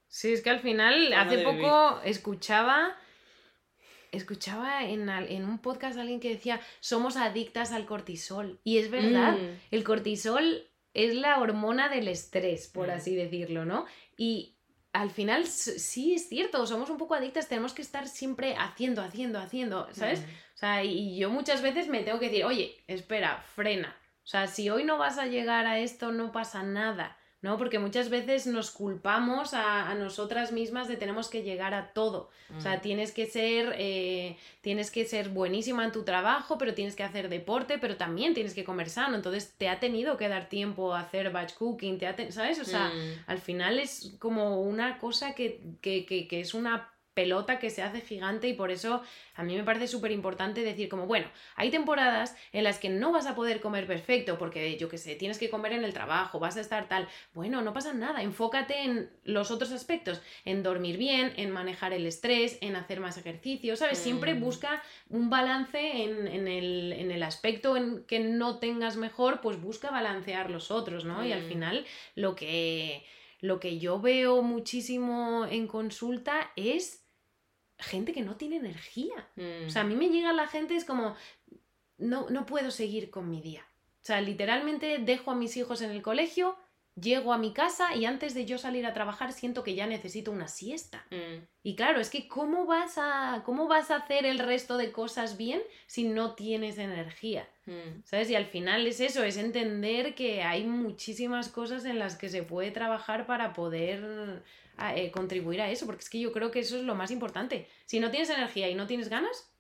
Sí, 0.07 0.33
es 0.33 0.41
que 0.41 0.49
al 0.49 0.59
final, 0.59 1.13
hace 1.13 1.39
poco 1.39 2.01
escuchaba 2.03 2.97
escuchaba 4.11 4.83
en, 4.83 5.09
un 5.45 5.59
podcast 5.59 5.97
a 5.97 6.01
alguien 6.01 6.19
que 6.19 6.29
decía, 6.29 6.59
somos 6.79 7.17
adictas 7.17 7.71
al 7.71 7.85
cortisol. 7.85 8.59
Y 8.63 8.77
es 8.77 8.89
verdad, 8.89 9.33
mm. 9.33 9.59
el 9.71 9.83
cortisol 9.83 10.67
es 10.93 11.15
la 11.15 11.39
hormona 11.39 11.89
del 11.89 12.07
estrés, 12.07 12.67
por 12.67 12.87
mm. 12.87 12.91
así 12.91 13.15
decirlo, 13.15 13.65
¿no? 13.65 13.85
Y 14.17 14.55
al 14.91 15.11
final 15.11 15.45
sí 15.45 16.13
es 16.13 16.27
cierto, 16.29 16.65
somos 16.65 16.89
un 16.89 16.97
poco 16.97 17.15
adictas, 17.15 17.47
tenemos 17.47 17.73
que 17.73 17.81
estar 17.81 18.07
siempre 18.07 18.55
haciendo, 18.57 19.01
haciendo, 19.01 19.39
haciendo, 19.39 19.87
¿sabes? 19.93 20.21
Mm. 20.21 20.23
O 20.23 20.57
sea, 20.57 20.83
y 20.83 21.17
yo 21.17 21.29
muchas 21.29 21.61
veces 21.61 21.87
me 21.87 22.03
tengo 22.03 22.19
que 22.19 22.29
decir, 22.29 22.43
oye, 22.43 22.83
espera, 22.87 23.41
frena. 23.55 23.95
O 24.23 24.27
sea, 24.27 24.47
si 24.47 24.69
hoy 24.69 24.83
no 24.83 24.97
vas 24.97 25.17
a 25.17 25.27
llegar 25.27 25.65
a 25.65 25.79
esto, 25.79 26.11
no 26.11 26.31
pasa 26.31 26.63
nada. 26.63 27.17
¿No? 27.41 27.57
Porque 27.57 27.79
muchas 27.79 28.09
veces 28.09 28.47
nos 28.47 28.71
culpamos 28.71 29.53
a, 29.53 29.93
nosotras 29.95 30.51
mismas 30.51 30.87
de 30.87 30.97
tenemos 30.97 31.29
que 31.29 31.43
llegar 31.43 31.73
a 31.73 31.93
todo. 31.93 32.29
O 32.57 32.59
sea, 32.59 32.77
mm. 32.77 32.81
tienes 32.81 33.11
que 33.11 33.25
ser, 33.25 33.75
eh, 33.77 34.37
tienes 34.61 34.91
que 34.91 35.05
ser 35.05 35.29
buenísima 35.29 35.85
en 35.85 35.91
tu 35.91 36.03
trabajo, 36.03 36.57
pero 36.57 36.73
tienes 36.73 36.95
que 36.95 37.03
hacer 37.03 37.29
deporte, 37.29 37.77
pero 37.77 37.95
también 37.95 38.33
tienes 38.33 38.53
que 38.53 38.63
comer 38.63 38.89
sano. 38.89 39.15
Entonces, 39.15 39.53
te 39.57 39.69
ha 39.69 39.79
tenido 39.79 40.17
que 40.17 40.27
dar 40.27 40.49
tiempo 40.49 40.93
a 40.93 41.01
hacer 41.01 41.31
batch 41.31 41.53
cooking, 41.53 41.97
te 41.97 42.31
¿sabes? 42.31 42.59
O 42.59 42.65
sea, 42.65 42.89
mm. 42.89 43.23
al 43.27 43.39
final 43.39 43.79
es 43.79 44.15
como 44.19 44.61
una 44.61 44.97
cosa 44.97 45.33
que, 45.33 45.61
que, 45.81 46.05
que, 46.05 46.27
que 46.27 46.41
es 46.41 46.53
una 46.53 46.89
pelota 47.19 47.59
que 47.59 47.69
se 47.69 47.81
hace 47.81 47.99
gigante 47.99 48.47
y 48.47 48.53
por 48.53 48.71
eso 48.71 49.03
a 49.35 49.43
mí 49.43 49.53
me 49.53 49.65
parece 49.65 49.89
súper 49.89 50.13
importante 50.13 50.61
decir 50.61 50.87
como, 50.87 51.05
bueno, 51.05 51.27
hay 51.57 51.69
temporadas 51.69 52.33
en 52.53 52.63
las 52.63 52.79
que 52.79 52.87
no 52.87 53.11
vas 53.11 53.27
a 53.27 53.35
poder 53.35 53.59
comer 53.59 53.87
perfecto 53.87 54.37
porque 54.37 54.77
yo 54.77 54.87
qué 54.87 54.97
sé, 54.97 55.15
tienes 55.15 55.37
que 55.37 55.49
comer 55.49 55.73
en 55.73 55.83
el 55.83 55.91
trabajo, 55.93 56.39
vas 56.39 56.55
a 56.55 56.61
estar 56.61 56.87
tal, 56.87 57.09
bueno, 57.33 57.61
no 57.61 57.73
pasa 57.73 57.93
nada, 57.93 58.23
enfócate 58.23 58.83
en 58.85 59.09
los 59.25 59.51
otros 59.51 59.73
aspectos, 59.73 60.21
en 60.45 60.63
dormir 60.63 60.95
bien, 60.95 61.33
en 61.35 61.51
manejar 61.51 61.91
el 61.91 62.05
estrés, 62.05 62.57
en 62.61 62.77
hacer 62.77 63.01
más 63.01 63.17
ejercicio, 63.17 63.75
¿sabes? 63.75 63.97
Siempre 63.97 64.33
mm. 64.33 64.39
busca 64.39 64.81
un 65.09 65.29
balance 65.29 66.03
en, 66.03 66.47
el, 66.47 66.93
en, 66.93 67.11
el, 67.11 67.23
aspecto 67.23 67.75
en 67.75 68.05
que 68.05 68.21
no 68.21 68.59
tengas 68.59 68.95
mejor, 68.95 69.41
pues 69.41 69.59
busca 69.59 69.91
balancear 69.91 70.49
los 70.49 70.71
otros, 70.71 71.03
¿no? 71.03 71.25
Y 71.25 71.33
al 71.33 71.43
mm. 71.43 71.49
final 71.49 71.85
lo 72.15 72.33
que... 72.33 73.03
Lo 73.41 73.61
que 73.61 73.79
yo 73.79 74.01
veo 74.01 74.41
muchísimo 74.41 75.45
en 75.49 75.65
consulta 75.65 76.51
es 76.57 76.98
gente 77.79 78.13
que 78.13 78.21
no 78.21 78.35
tiene 78.35 78.57
energía. 78.57 79.27
O 79.65 79.69
sea, 79.69 79.81
a 79.81 79.85
mí 79.85 79.95
me 79.95 80.09
llega 80.09 80.33
la 80.33 80.47
gente, 80.47 80.75
es 80.75 80.85
como, 80.85 81.15
no, 81.97 82.29
no 82.29 82.45
puedo 82.45 82.71
seguir 82.71 83.09
con 83.09 83.29
mi 83.29 83.41
día. 83.41 83.65
O 84.01 84.05
sea, 84.05 84.21
literalmente 84.21 84.97
dejo 84.99 85.31
a 85.31 85.35
mis 85.35 85.55
hijos 85.57 85.81
en 85.81 85.91
el 85.91 86.01
colegio, 86.01 86.57
llego 86.99 87.33
a 87.33 87.37
mi 87.37 87.53
casa 87.53 87.95
y 87.95 88.05
antes 88.05 88.33
de 88.33 88.45
yo 88.45 88.57
salir 88.57 88.85
a 88.85 88.93
trabajar 88.93 89.33
siento 89.33 89.63
que 89.63 89.75
ya 89.75 89.87
necesito 89.87 90.31
una 90.31 90.47
siesta. 90.47 91.05
Mm. 91.11 91.43
Y 91.63 91.75
claro, 91.75 91.99
es 91.99 92.09
que 92.09 92.27
¿cómo 92.27 92.65
vas, 92.65 92.97
a, 92.97 93.43
¿cómo 93.45 93.67
vas 93.67 93.91
a 93.91 93.97
hacer 93.97 94.25
el 94.25 94.39
resto 94.39 94.77
de 94.77 94.91
cosas 94.91 95.37
bien 95.37 95.61
si 95.87 96.05
no 96.05 96.33
tienes 96.33 96.77
energía? 96.77 97.47
Mm. 97.65 98.03
¿Sabes? 98.03 98.29
Y 98.29 98.35
al 98.35 98.45
final 98.45 98.87
es 98.87 98.99
eso, 98.99 99.23
es 99.23 99.37
entender 99.37 100.15
que 100.15 100.43
hay 100.43 100.65
muchísimas 100.65 101.49
cosas 101.49 101.85
en 101.85 101.99
las 101.99 102.15
que 102.15 102.29
se 102.29 102.43
puede 102.43 102.71
trabajar 102.71 103.25
para 103.25 103.53
poder 103.53 104.43
eh, 104.95 105.11
contribuir 105.11 105.61
a 105.61 105.69
eso, 105.69 105.85
porque 105.85 106.01
es 106.01 106.09
que 106.09 106.19
yo 106.19 106.31
creo 106.31 106.51
que 106.51 106.59
eso 106.59 106.77
es 106.77 106.83
lo 106.83 106.95
más 106.95 107.11
importante. 107.11 107.67
Si 107.85 107.99
no 107.99 108.11
tienes 108.11 108.29
energía 108.29 108.69
y 108.69 108.75
no 108.75 108.87
tienes 108.87 109.09
ganas, 109.09 109.51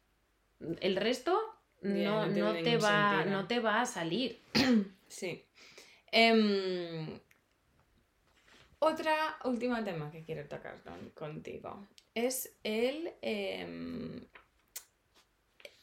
el 0.81 0.95
resto 0.95 1.39
no, 1.81 2.27
no, 2.27 2.53
te 2.63 2.77
va, 2.77 3.25
no 3.25 3.47
te 3.47 3.59
va 3.59 3.81
a 3.81 3.85
salir. 3.85 4.39
sí. 5.07 5.45
Em, 6.11 7.19
otra 8.79 9.37
última 9.43 9.83
tema 9.83 10.11
que 10.11 10.23
quiero 10.23 10.47
tocar 10.47 10.81
contigo 11.13 11.87
es 12.15 12.55
el, 12.63 13.11
em, 13.21 14.25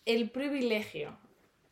el 0.05 0.31
privilegio 0.31 1.17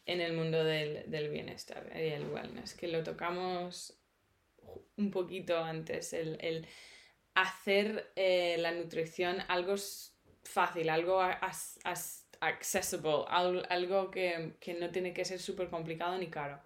en 0.07 0.21
el 0.21 0.35
mundo 0.35 0.63
del, 0.63 1.11
del, 1.11 1.31
bienestar 1.31 1.91
y 1.95 2.09
el 2.09 2.29
wellness, 2.29 2.75
que 2.75 2.89
lo 2.89 3.03
tocamos 3.03 3.99
un 4.97 5.11
poquito 5.11 5.59
antes, 5.59 6.13
el, 6.13 6.37
el 6.41 6.67
hacer 7.35 8.13
eh, 8.17 8.57
la 8.59 8.73
nutrición 8.73 9.39
algo 9.49 9.75
fácil, 10.45 10.89
algo 10.89 11.21
accessible, 12.41 13.25
algo, 13.29 14.11
que, 14.11 14.57
no 14.79 14.91
tiene 14.91 15.13
que 15.13 15.25
ser 15.25 15.41
súper 15.41 15.69
complicado 15.69 16.17
ni 16.19 16.29
caro. 16.29 16.61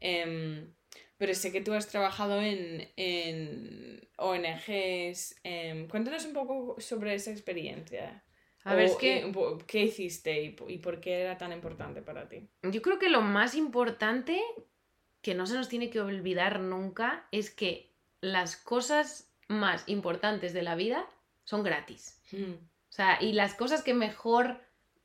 Em, 0.00 0.74
pero 1.16 1.34
sé 1.34 1.52
que 1.52 1.60
tú 1.60 1.72
has 1.72 1.88
trabajado 1.88 2.40
en, 2.42 2.92
en 2.96 4.08
ONGs. 4.18 5.40
Em, 5.44 5.88
cuéntanos 5.88 6.26
un 6.26 6.32
poco 6.32 6.80
sobre 6.80 7.14
esa 7.14 7.30
experiencia. 7.30 8.24
A 8.64 8.74
ver, 8.74 8.86
es 8.86 8.96
que... 8.96 9.32
¿Qué 9.66 9.82
hiciste 9.82 10.42
y, 10.42 10.56
y 10.68 10.78
por 10.78 11.00
qué 11.00 11.20
era 11.20 11.38
tan 11.38 11.52
importante 11.52 12.02
para 12.02 12.28
ti? 12.28 12.48
Yo 12.62 12.82
creo 12.82 12.98
que 12.98 13.10
lo 13.10 13.20
más 13.20 13.54
importante, 13.54 14.42
que 15.22 15.34
no 15.34 15.46
se 15.46 15.54
nos 15.54 15.68
tiene 15.68 15.90
que 15.90 16.00
olvidar 16.00 16.60
nunca, 16.60 17.28
es 17.30 17.50
que 17.50 17.94
las 18.20 18.56
cosas 18.56 19.33
más 19.48 19.84
importantes 19.86 20.52
de 20.52 20.62
la 20.62 20.74
vida 20.74 21.06
son 21.44 21.62
gratis. 21.62 22.20
Mm. 22.32 22.54
O 22.54 22.92
sea, 22.96 23.18
y 23.20 23.32
las 23.32 23.54
cosas 23.54 23.82
que 23.82 23.94
mejor 23.94 24.60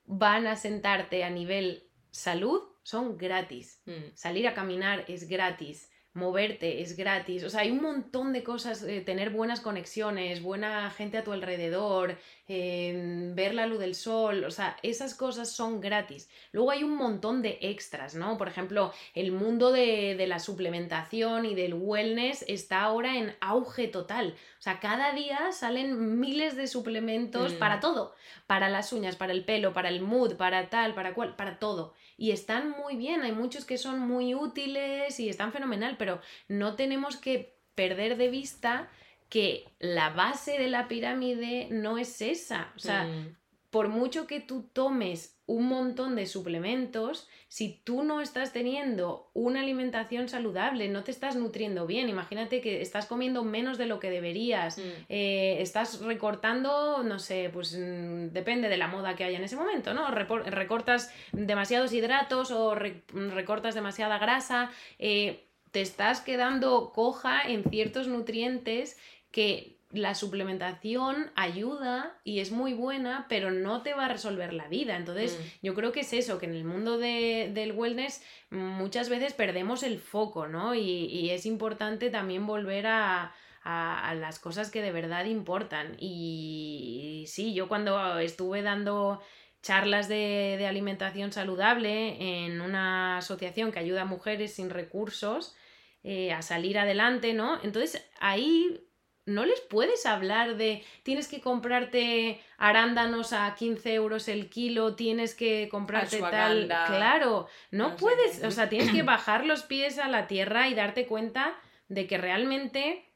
van 0.06 0.48
a 0.48 0.56
sentarte 0.56 1.24
a 1.24 1.30
nivel 1.30 1.90
salud 2.12 2.62
son 2.84 3.18
gratis. 3.18 3.82
Mm. 3.86 4.16
Salir 4.16 4.48
a 4.48 4.54
caminar 4.54 5.06
es 5.08 5.28
gratis 5.28 5.92
moverte, 6.14 6.82
es 6.82 6.98
gratis. 6.98 7.44
O 7.44 7.50
sea, 7.50 7.62
hay 7.62 7.72
un 7.72 7.82
montón 7.82 8.34
de 8.34 8.44
cosas, 8.44 8.84
eh, 8.84 9.02
tener 9.02 9.30
buenas 9.30 9.62
conexiones, 9.62 10.42
buena 10.42 10.90
gente 10.92 11.18
a 11.18 11.24
tu 11.24 11.32
alrededor, 11.32 12.18
em, 12.48 13.36
ver 13.36 13.54
la 13.54 13.68
luz 13.68 13.80
del 13.80 13.96
sol, 13.96 14.44
o 14.44 14.52
sea, 14.52 14.76
esas 14.82 15.14
cosas 15.14 15.52
son 15.52 15.80
gratis. 15.82 16.30
Luego 16.52 16.72
hay 16.72 16.84
un 16.84 16.96
montón 16.96 17.42
de 17.42 17.60
extras, 17.62 18.16
¿no? 18.16 18.38
Por 18.38 18.48
ejemplo, 18.48 18.92
el 19.14 19.32
mundo 19.32 19.72
de, 19.72 20.16
de 20.16 20.28
la 20.28 20.40
suplementación 20.40 21.46
y 21.46 21.56
del 21.56 21.76
wellness 21.76 22.44
está 22.48 22.82
ahora 22.82 23.18
en 23.18 23.36
auge 23.40 23.88
total. 23.88 24.36
O 24.60 24.62
sea, 24.62 24.80
cada 24.80 25.14
día 25.14 25.52
salen 25.52 26.20
miles 26.20 26.56
de 26.56 26.68
suplementos 26.68 27.54
para 27.54 27.78
mm. 27.78 27.80
todo, 27.80 28.16
para 28.48 28.68
las 28.68 28.92
uñas, 28.92 29.16
para 29.16 29.32
el 29.32 29.46
pelo, 29.46 29.74
para 29.74 29.90
el 29.90 30.02
mood, 30.02 30.36
para 30.36 30.70
tal, 30.70 30.94
para 30.96 31.14
cual, 31.14 31.36
para 31.36 31.60
todo. 31.60 31.94
Y 32.18 32.32
están 32.32 32.72
muy 32.72 32.98
bien, 32.98 33.22
hay 33.22 33.32
muchos 33.32 33.64
que 33.64 33.78
son 33.78 34.00
muy 34.02 34.36
útiles 34.36 35.18
y 35.22 35.30
están 35.30 35.54
fenomenal, 35.54 35.96
pero 36.00 36.22
no 36.48 36.76
tenemos 36.76 37.18
que 37.18 37.60
perder 37.76 38.18
de 38.18 38.30
vista 38.30 38.90
que 39.30 39.66
la 39.78 40.10
base 40.10 40.58
de 40.58 40.70
la 40.70 40.88
pirámide 40.88 41.68
no 41.70 42.00
es 42.00 42.20
esa. 42.22 42.74
O 42.76 42.80
sea, 42.80 43.04
mm 43.04 43.36
por 43.70 43.88
mucho 43.88 44.26
que 44.26 44.40
tú 44.40 44.64
tomes 44.74 45.36
un 45.46 45.68
montón 45.68 46.16
de 46.16 46.26
suplementos, 46.28 47.28
si 47.48 47.82
tú 47.84 48.04
no 48.04 48.22
estás 48.22 48.52
teniendo 48.52 49.32
una 49.34 49.62
alimentación 49.62 50.28
saludable, 50.28 50.90
no 50.90 51.04
te 51.04 51.12
estás 51.12 51.36
nutriendo 51.36 51.88
bien, 51.88 52.10
imagínate 52.10 52.62
que 52.62 52.82
estás 52.82 53.06
comiendo 53.06 53.44
menos 53.44 53.78
de 53.78 53.88
lo 53.88 54.00
que 54.00 54.12
deberías, 54.12 54.78
mm. 54.78 54.82
eh, 55.10 55.58
estás 55.60 56.02
recortando, 56.02 57.04
no 57.04 57.20
sé, 57.20 57.50
pues 57.52 57.76
mm, 57.76 58.28
depende 58.28 58.70
de 58.70 58.78
la 58.78 58.88
moda 58.88 59.16
que 59.16 59.24
haya 59.24 59.38
en 59.38 59.44
ese 59.44 59.56
momento, 59.56 59.94
¿no? 59.94 60.10
recortas 60.12 61.12
demasiados 61.32 61.94
hidratos 61.94 62.52
o 62.52 62.76
recortas 62.76 63.76
demasiada 63.76 64.18
grasa, 64.20 64.72
eh, 65.00 65.49
te 65.72 65.82
estás 65.82 66.22
quedando 66.22 66.92
coja 66.94 67.42
en 67.44 67.64
ciertos 67.70 68.08
nutrientes 68.08 68.98
que 69.32 69.80
la 69.92 70.14
suplementación 70.14 71.32
ayuda 71.36 72.16
y 72.24 72.40
es 72.40 72.52
muy 72.52 72.74
buena, 72.74 73.26
pero 73.28 73.50
no 73.50 73.82
te 73.82 73.94
va 73.94 74.06
a 74.06 74.10
resolver 74.10 74.54
la 74.54 74.68
vida. 74.68 74.96
Entonces, 74.96 75.38
mm. 75.40 75.66
yo 75.66 75.74
creo 75.74 75.92
que 75.92 76.02
es 76.02 76.14
eso, 76.14 76.38
que 76.38 76.46
en 76.46 76.54
el 76.54 76.64
mundo 76.64 77.00
del 77.00 77.72
wellness 77.72 78.22
muchas 78.52 79.10
veces 79.10 79.34
perdemos 79.34 79.82
el 79.82 80.00
foco, 80.00 80.48
¿no? 80.48 80.76
Y, 80.76 81.32
es 81.32 81.46
importante 81.46 82.10
también 82.10 82.46
volver 82.46 82.86
a, 82.88 83.34
las 83.66 84.40
cosas 84.40 84.72
que 84.72 84.82
de 84.82 84.92
verdad 84.92 85.26
importan. 85.26 85.96
Y, 86.00 87.26
sí, 87.28 87.54
yo 87.54 87.68
cuando 87.68 88.20
estuve 88.20 88.62
dando 88.62 89.22
charlas 89.64 90.08
de, 90.08 90.66
alimentación 90.68 91.32
saludable 91.32 92.46
en 92.46 92.62
una 92.62 93.18
asociación 93.18 93.72
que 93.72 93.80
ayuda 93.80 94.04
a 94.04 94.06
mujeres 94.06 94.54
sin 94.54 94.70
recursos 94.70 95.56
eh, 96.04 96.32
a 96.32 96.42
salir 96.42 96.78
adelante, 96.78 97.34
¿no? 97.34 97.60
Entonces 97.64 98.10
ahí 98.20 98.82
no 99.26 99.46
les 99.46 99.62
puedes 99.62 100.06
hablar 100.06 100.58
de 100.58 100.84
tienes 101.04 101.28
que 101.28 101.40
comprarte 101.40 102.42
arándanos 102.58 103.32
a 103.34 103.54
15 103.56 103.94
euros 103.94 104.28
el 104.28 104.50
kilo, 104.50 104.96
tienes 104.96 105.36
que 105.36 105.70
comprarte 105.70 106.20
tal. 106.20 106.68
Claro, 106.68 107.48
no, 107.72 107.96
puedes, 107.96 108.44
o 108.44 108.52
sea, 108.52 108.70
tienes 108.70 108.92
que 108.92 109.04
bajar 109.04 109.46
los 109.46 109.64
pies 109.64 110.00
a 110.00 110.08
la 110.08 110.28
tierra 110.28 110.68
y 110.68 110.74
darte 110.74 111.06
cuenta 111.06 111.56
de 111.88 112.08
que 112.08 112.18
realmente 112.18 113.09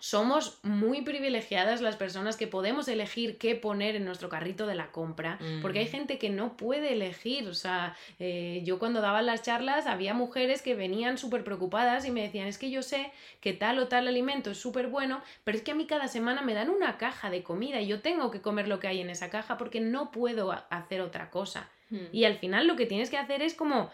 somos 0.00 0.58
muy 0.62 1.02
privilegiadas 1.02 1.80
las 1.80 1.96
personas 1.96 2.36
que 2.36 2.46
podemos 2.46 2.88
elegir 2.88 3.38
qué 3.38 3.54
poner 3.54 3.96
en 3.96 4.04
nuestro 4.04 4.28
carrito 4.28 4.66
de 4.66 4.74
la 4.74 4.90
compra, 4.90 5.38
porque 5.62 5.80
hay 5.80 5.86
gente 5.86 6.18
que 6.18 6.30
no 6.30 6.56
puede 6.56 6.94
elegir. 6.94 7.46
O 7.48 7.54
sea, 7.54 7.96
eh, 8.18 8.62
yo 8.64 8.78
cuando 8.78 9.00
daba 9.00 9.22
las 9.22 9.42
charlas 9.42 9.86
había 9.86 10.14
mujeres 10.14 10.62
que 10.62 10.74
venían 10.74 11.18
súper 11.18 11.44
preocupadas 11.44 12.04
y 12.06 12.10
me 12.10 12.22
decían, 12.22 12.48
es 12.48 12.58
que 12.58 12.70
yo 12.70 12.82
sé 12.82 13.12
que 13.40 13.52
tal 13.52 13.78
o 13.78 13.88
tal 13.88 14.08
alimento 14.08 14.50
es 14.50 14.58
súper 14.58 14.88
bueno, 14.88 15.22
pero 15.44 15.56
es 15.56 15.62
que 15.62 15.72
a 15.72 15.74
mí 15.74 15.86
cada 15.86 16.08
semana 16.08 16.42
me 16.42 16.54
dan 16.54 16.70
una 16.70 16.98
caja 16.98 17.30
de 17.30 17.42
comida 17.42 17.80
y 17.80 17.86
yo 17.86 18.00
tengo 18.00 18.30
que 18.30 18.40
comer 18.40 18.68
lo 18.68 18.80
que 18.80 18.88
hay 18.88 19.00
en 19.00 19.10
esa 19.10 19.30
caja 19.30 19.58
porque 19.58 19.80
no 19.80 20.10
puedo 20.10 20.50
hacer 20.70 21.02
otra 21.02 21.30
cosa. 21.30 21.68
Hmm. 21.90 22.06
Y 22.12 22.24
al 22.24 22.36
final 22.38 22.66
lo 22.66 22.76
que 22.76 22.86
tienes 22.86 23.10
que 23.10 23.18
hacer 23.18 23.42
es 23.42 23.54
como, 23.54 23.90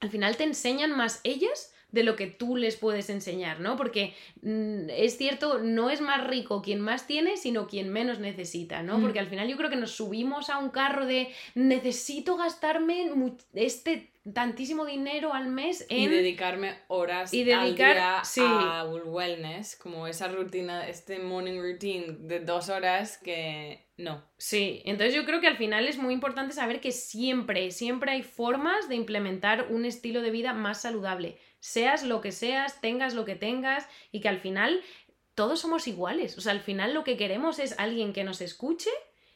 al 0.00 0.10
final 0.10 0.36
te 0.36 0.44
enseñan 0.44 0.96
más 0.96 1.20
ellas 1.22 1.72
de 1.92 2.02
lo 2.02 2.16
que 2.16 2.26
tú 2.26 2.56
les 2.56 2.76
puedes 2.76 3.10
enseñar, 3.10 3.60
¿no? 3.60 3.76
Porque 3.76 4.14
mm, 4.42 4.90
es 4.90 5.16
cierto, 5.16 5.58
no 5.58 5.90
es 5.90 6.00
más 6.00 6.26
rico 6.26 6.62
quien 6.62 6.80
más 6.80 7.06
tiene, 7.06 7.36
sino 7.36 7.66
quien 7.66 7.90
menos 7.90 8.18
necesita, 8.18 8.82
¿no? 8.82 8.98
Mm. 8.98 9.02
Porque 9.02 9.18
al 9.18 9.28
final 9.28 9.48
yo 9.48 9.56
creo 9.56 9.70
que 9.70 9.76
nos 9.76 9.92
subimos 9.92 10.50
a 10.50 10.58
un 10.58 10.70
carro 10.70 11.06
de 11.06 11.28
necesito 11.54 12.36
gastarme 12.36 13.10
este 13.54 14.10
tantísimo 14.34 14.84
dinero 14.84 15.32
al 15.32 15.48
mes 15.48 15.86
en... 15.88 15.98
Y 15.98 16.08
dedicarme 16.08 16.76
horas 16.88 17.32
y 17.32 17.44
dedicar, 17.44 17.98
al 17.98 18.22
día 18.34 18.80
a 18.80 18.84
wellness, 18.84 19.76
como 19.76 20.06
esa 20.06 20.28
rutina, 20.28 20.88
este 20.88 21.18
morning 21.18 21.60
routine 21.60 22.16
de 22.20 22.40
dos 22.40 22.68
horas 22.68 23.18
que 23.18 23.88
no. 23.96 24.24
Sí, 24.36 24.82
entonces 24.84 25.14
yo 25.14 25.24
creo 25.24 25.40
que 25.40 25.48
al 25.48 25.56
final 25.56 25.88
es 25.88 25.98
muy 25.98 26.14
importante 26.14 26.54
saber 26.54 26.80
que 26.80 26.92
siempre, 26.92 27.70
siempre 27.70 28.12
hay 28.12 28.22
formas 28.22 28.88
de 28.88 28.96
implementar 28.96 29.68
un 29.70 29.84
estilo 29.84 30.22
de 30.22 30.30
vida 30.30 30.52
más 30.52 30.82
saludable 30.82 31.38
seas 31.60 32.02
lo 32.02 32.20
que 32.20 32.32
seas, 32.32 32.80
tengas 32.80 33.14
lo 33.14 33.24
que 33.24 33.36
tengas 33.36 33.86
y 34.10 34.20
que 34.20 34.28
al 34.28 34.40
final 34.40 34.80
todos 35.34 35.60
somos 35.60 35.86
iguales. 35.86 36.36
O 36.36 36.40
sea, 36.40 36.52
al 36.52 36.60
final 36.60 36.94
lo 36.94 37.04
que 37.04 37.16
queremos 37.16 37.58
es 37.58 37.78
alguien 37.78 38.12
que 38.12 38.24
nos 38.24 38.40
escuche 38.40 38.90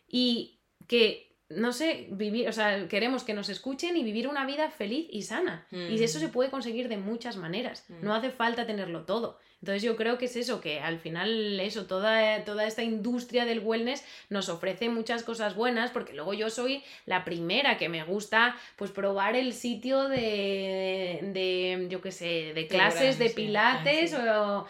y 0.09 0.61
que 0.89 1.34
no 1.57 1.73
sé, 1.73 2.09
vivir, 2.11 2.49
o 2.49 2.53
sea, 2.53 2.89
queremos 2.89 3.25
que 3.25 3.35
nos 3.35 3.49
escuchen 3.49 3.97
y 3.97 4.03
vivir 4.03 4.29
una 4.29 4.47
vida 4.47 4.71
feliz 4.71 5.07
y 5.11 5.23
sana. 5.23 5.67
Y 5.71 6.03
eso 6.03 6.19
se 6.19 6.29
mm. 6.29 6.33
puede 6.33 6.51
conseguir 6.51 6.89
de 6.89 6.97
muchas 6.97 7.37
maneras. 7.37 7.87
No 8.03 8.11
mm. 8.11 8.13
hace 8.13 8.31
falta 8.31 8.67
tenerlo 8.67 9.05
todo. 9.05 9.39
Entonces 9.65 9.83
yo 9.83 9.97
creo 9.97 10.19
que 10.19 10.27
es 10.27 10.37
eso, 10.37 10.61
que 10.61 10.81
al 10.81 10.99
final 10.99 11.59
eso, 11.59 11.87
toda, 11.87 12.45
toda 12.45 12.67
esta 12.67 12.83
industria 12.83 13.47
del 13.47 13.61
wellness 13.61 14.05
nos 14.29 14.51
ofrece 14.51 14.91
muchas 14.91 15.23
cosas 15.23 15.57
buenas, 15.57 15.91
porque 15.91 16.13
luego 16.13 16.35
yo 16.35 16.51
soy 16.51 16.85
la 17.07 17.25
primera 17.25 17.79
que 17.79 17.89
me 17.89 18.05
gusta 18.05 18.59
pues 18.77 18.91
probar 18.91 19.37
el 19.37 19.55
sitio 19.55 20.07
de, 20.09 21.31
de 21.33 21.87
yo 21.89 22.03
qué 22.03 22.13
sé, 22.13 22.53
de 22.55 22.67
clases 22.67 23.19
de 23.19 23.31
pilates 23.31 24.13
o 24.13 24.67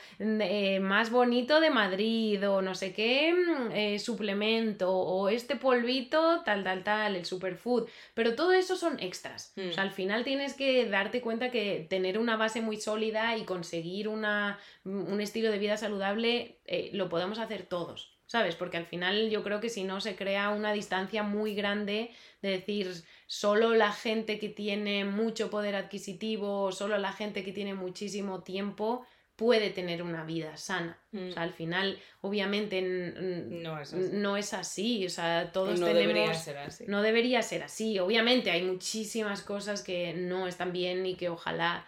más 0.81 1.11
bonito 1.11 1.59
de 1.59 1.71
Madrid 1.71 2.49
o 2.49 2.63
no 2.63 2.77
sé 2.77 2.93
qué 2.93 3.35
mm, 3.35 3.73
eh, 3.73 3.99
suplemento 3.99 4.93
o 4.93 5.29
este 5.29 5.57
polvito 5.57 6.43
tal, 6.45 6.63
tal, 6.63 6.85
tal, 6.85 7.17
el 7.17 7.25
superfood, 7.25 7.89
pero 8.15 8.37
todo 8.37 8.53
eso 8.53 8.77
son 8.77 9.01
extras. 9.01 9.53
O 9.57 9.73
sea, 9.73 9.83
mm. 9.83 9.87
al 9.89 9.91
final 9.91 10.23
tienes 10.23 10.55
que 10.55 10.89
darte 10.89 11.21
cuenta 11.21 11.51
que 11.51 11.85
tener 11.91 12.17
una 12.17 12.37
base 12.37 12.61
muy 12.61 12.77
sólida 12.77 13.37
y 13.37 13.43
conseguir 13.43 14.07
una 14.07 14.61
un 14.85 15.21
estilo 15.21 15.51
de 15.51 15.59
vida 15.59 15.77
saludable 15.77 16.59
eh, 16.67 16.91
lo 16.93 17.09
podemos 17.09 17.39
hacer 17.39 17.65
todos, 17.65 18.19
¿sabes? 18.27 18.55
Porque 18.55 18.77
al 18.77 18.87
final 18.87 19.31
yo 19.31 19.43
creo 19.43 19.61
que 19.61 19.71
si 19.71 19.85
no 19.85 20.01
se 20.01 20.15
crea 20.15 20.51
una 20.51 20.73
distancia 20.73 21.23
muy 21.23 21.55
grande 21.55 22.11
de 22.43 22.51
decir 22.51 22.93
solo 23.27 23.75
la 23.75 23.93
gente 23.93 24.39
que 24.39 24.51
tiene 24.51 25.05
mucho 25.05 25.51
poder 25.51 25.75
adquisitivo, 25.75 26.71
solo 26.71 26.99
la 26.99 27.13
gente 27.13 27.45
que 27.45 27.53
tiene 27.53 27.75
muchísimo 27.75 28.43
tiempo 28.43 29.07
puede 29.37 29.71
tener 29.71 30.03
una 30.03 30.25
vida 30.25 30.57
sana. 30.57 30.99
O 31.13 31.17
sea, 31.17 31.29
mm. 31.29 31.39
al 31.39 31.53
final, 31.53 31.99
obviamente, 32.21 32.83
no 32.83 33.81
es 33.81 33.93
así. 33.93 34.11
No 34.13 34.37
es 34.37 34.55
así. 34.55 35.07
O 35.07 35.11
sea, 35.11 35.51
todos 35.53 35.81
no 35.81 35.87
Debería 35.87 36.35
ser 36.35 36.59
así. 36.59 36.85
No 36.87 37.03
debería 37.03 37.43
ser 37.43 37.63
así. 37.65 37.99
Obviamente, 37.99 38.51
hay 38.51 38.63
muchísimas 38.63 39.43
cosas 39.43 39.83
que 39.83 40.15
no 40.15 40.47
están 40.47 40.73
bien 40.73 41.05
y 41.07 41.17
que 41.17 41.31
ojalá 41.31 41.87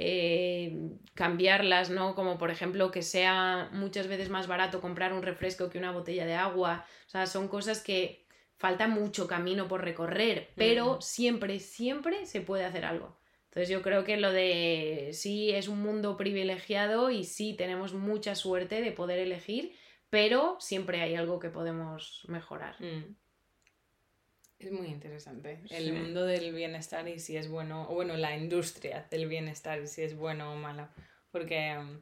eh, 0.00 0.78
cambiarlas, 1.14 1.90
¿no? 1.90 2.14
Como 2.14 2.38
por 2.38 2.52
ejemplo 2.52 2.92
que 2.92 3.02
sea 3.02 3.68
muchas 3.72 4.06
veces 4.06 4.28
más 4.28 4.46
barato 4.46 4.80
comprar 4.80 5.12
un 5.12 5.24
refresco 5.24 5.68
que 5.68 5.78
una 5.78 5.90
botella 5.90 6.24
de 6.24 6.34
agua. 6.34 6.86
O 7.08 7.10
sea, 7.10 7.26
son 7.26 7.48
cosas 7.48 7.82
que 7.82 8.24
falta 8.58 8.86
mucho 8.86 9.26
camino 9.26 9.66
por 9.66 9.82
recorrer, 9.82 10.50
pero 10.54 11.00
siempre, 11.00 11.58
siempre 11.58 12.26
se 12.26 12.40
puede 12.40 12.64
hacer 12.64 12.84
algo. 12.84 13.18
Entonces 13.46 13.70
yo 13.70 13.82
creo 13.82 14.04
que 14.04 14.18
lo 14.18 14.30
de 14.30 15.10
sí 15.14 15.50
es 15.50 15.66
un 15.66 15.82
mundo 15.82 16.16
privilegiado 16.16 17.10
y 17.10 17.24
sí 17.24 17.54
tenemos 17.54 17.92
mucha 17.92 18.36
suerte 18.36 18.80
de 18.80 18.92
poder 18.92 19.18
elegir, 19.18 19.72
pero 20.10 20.58
siempre 20.60 21.00
hay 21.00 21.16
algo 21.16 21.40
que 21.40 21.50
podemos 21.50 22.24
mejorar. 22.28 22.80
Mm. 22.80 23.16
Es 24.58 24.72
muy 24.72 24.88
interesante. 24.88 25.60
El 25.70 25.92
mundo 25.92 26.24
del 26.24 26.52
bienestar 26.52 27.08
y 27.08 27.20
si 27.20 27.36
es 27.36 27.48
bueno, 27.48 27.88
o 27.88 27.94
bueno, 27.94 28.16
la 28.16 28.36
industria 28.36 29.06
del 29.10 29.28
bienestar 29.28 29.80
y 29.80 29.86
si 29.86 30.02
es 30.02 30.16
bueno 30.16 30.52
o 30.52 30.56
malo. 30.56 30.88
Porque 31.30 31.78
mm, 31.78 31.98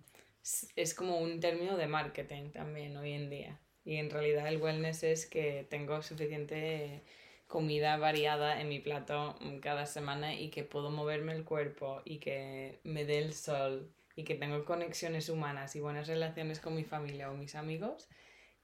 es 0.74 0.94
como 0.94 1.18
un 1.18 1.40
término 1.40 1.76
de 1.76 1.86
marketing 1.86 2.50
también 2.52 2.96
hoy 2.96 3.12
en 3.12 3.28
día. 3.28 3.60
Y 3.84 3.96
en 3.96 4.10
realidad 4.10 4.48
el 4.48 4.60
wellness 4.60 5.02
es 5.02 5.26
que 5.26 5.66
tengo 5.68 6.02
suficiente 6.02 7.04
comida 7.46 7.96
variada 7.98 8.60
en 8.60 8.68
mi 8.68 8.80
plato 8.80 9.36
mm, 9.40 9.58
cada 9.58 9.84
semana 9.84 10.34
y 10.34 10.50
que 10.50 10.64
puedo 10.64 10.90
moverme 10.90 11.34
el 11.34 11.44
cuerpo 11.44 12.00
y 12.04 12.18
que 12.18 12.80
me 12.84 13.04
dé 13.04 13.18
el 13.18 13.34
sol 13.34 13.92
y 14.16 14.24
que 14.24 14.34
tengo 14.34 14.64
conexiones 14.64 15.28
humanas 15.28 15.76
y 15.76 15.80
buenas 15.80 16.08
relaciones 16.08 16.58
con 16.58 16.74
mi 16.74 16.84
familia 16.84 17.30
o 17.30 17.34
mis 17.34 17.54
amigos 17.54 18.08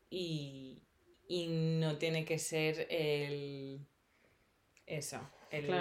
y, 0.08 0.82
y 1.32 1.46
no 1.48 1.96
tiene 1.96 2.26
que 2.26 2.38
ser 2.38 2.86
el 2.90 3.80
eso, 4.84 5.18
el 5.50 5.72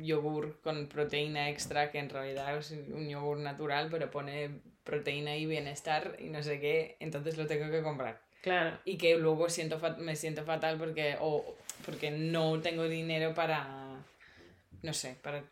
yogur 0.00 0.60
con 0.62 0.88
proteína 0.88 1.48
extra 1.48 1.92
que 1.92 2.00
en 2.00 2.10
realidad 2.10 2.58
es 2.58 2.72
un 2.72 3.08
yogur 3.08 3.38
natural 3.38 3.86
pero 3.88 4.10
pone 4.10 4.62
proteína 4.82 5.36
y 5.36 5.46
bienestar 5.46 6.16
y 6.18 6.24
no 6.24 6.42
sé 6.42 6.58
qué, 6.58 6.96
entonces 6.98 7.38
lo 7.38 7.46
tengo 7.46 7.70
que 7.70 7.82
comprar. 7.82 8.20
Claro. 8.42 8.80
Y 8.84 8.98
que 8.98 9.16
luego 9.16 9.48
siento 9.48 9.80
me 9.98 10.16
siento 10.16 10.44
fatal 10.44 10.76
porque 10.76 11.16
o 11.20 11.56
porque 11.84 12.10
no 12.10 12.60
tengo 12.60 12.88
dinero 12.88 13.32
para 13.32 14.04
no 14.82 14.92
sé, 14.92 15.16
para 15.22 15.44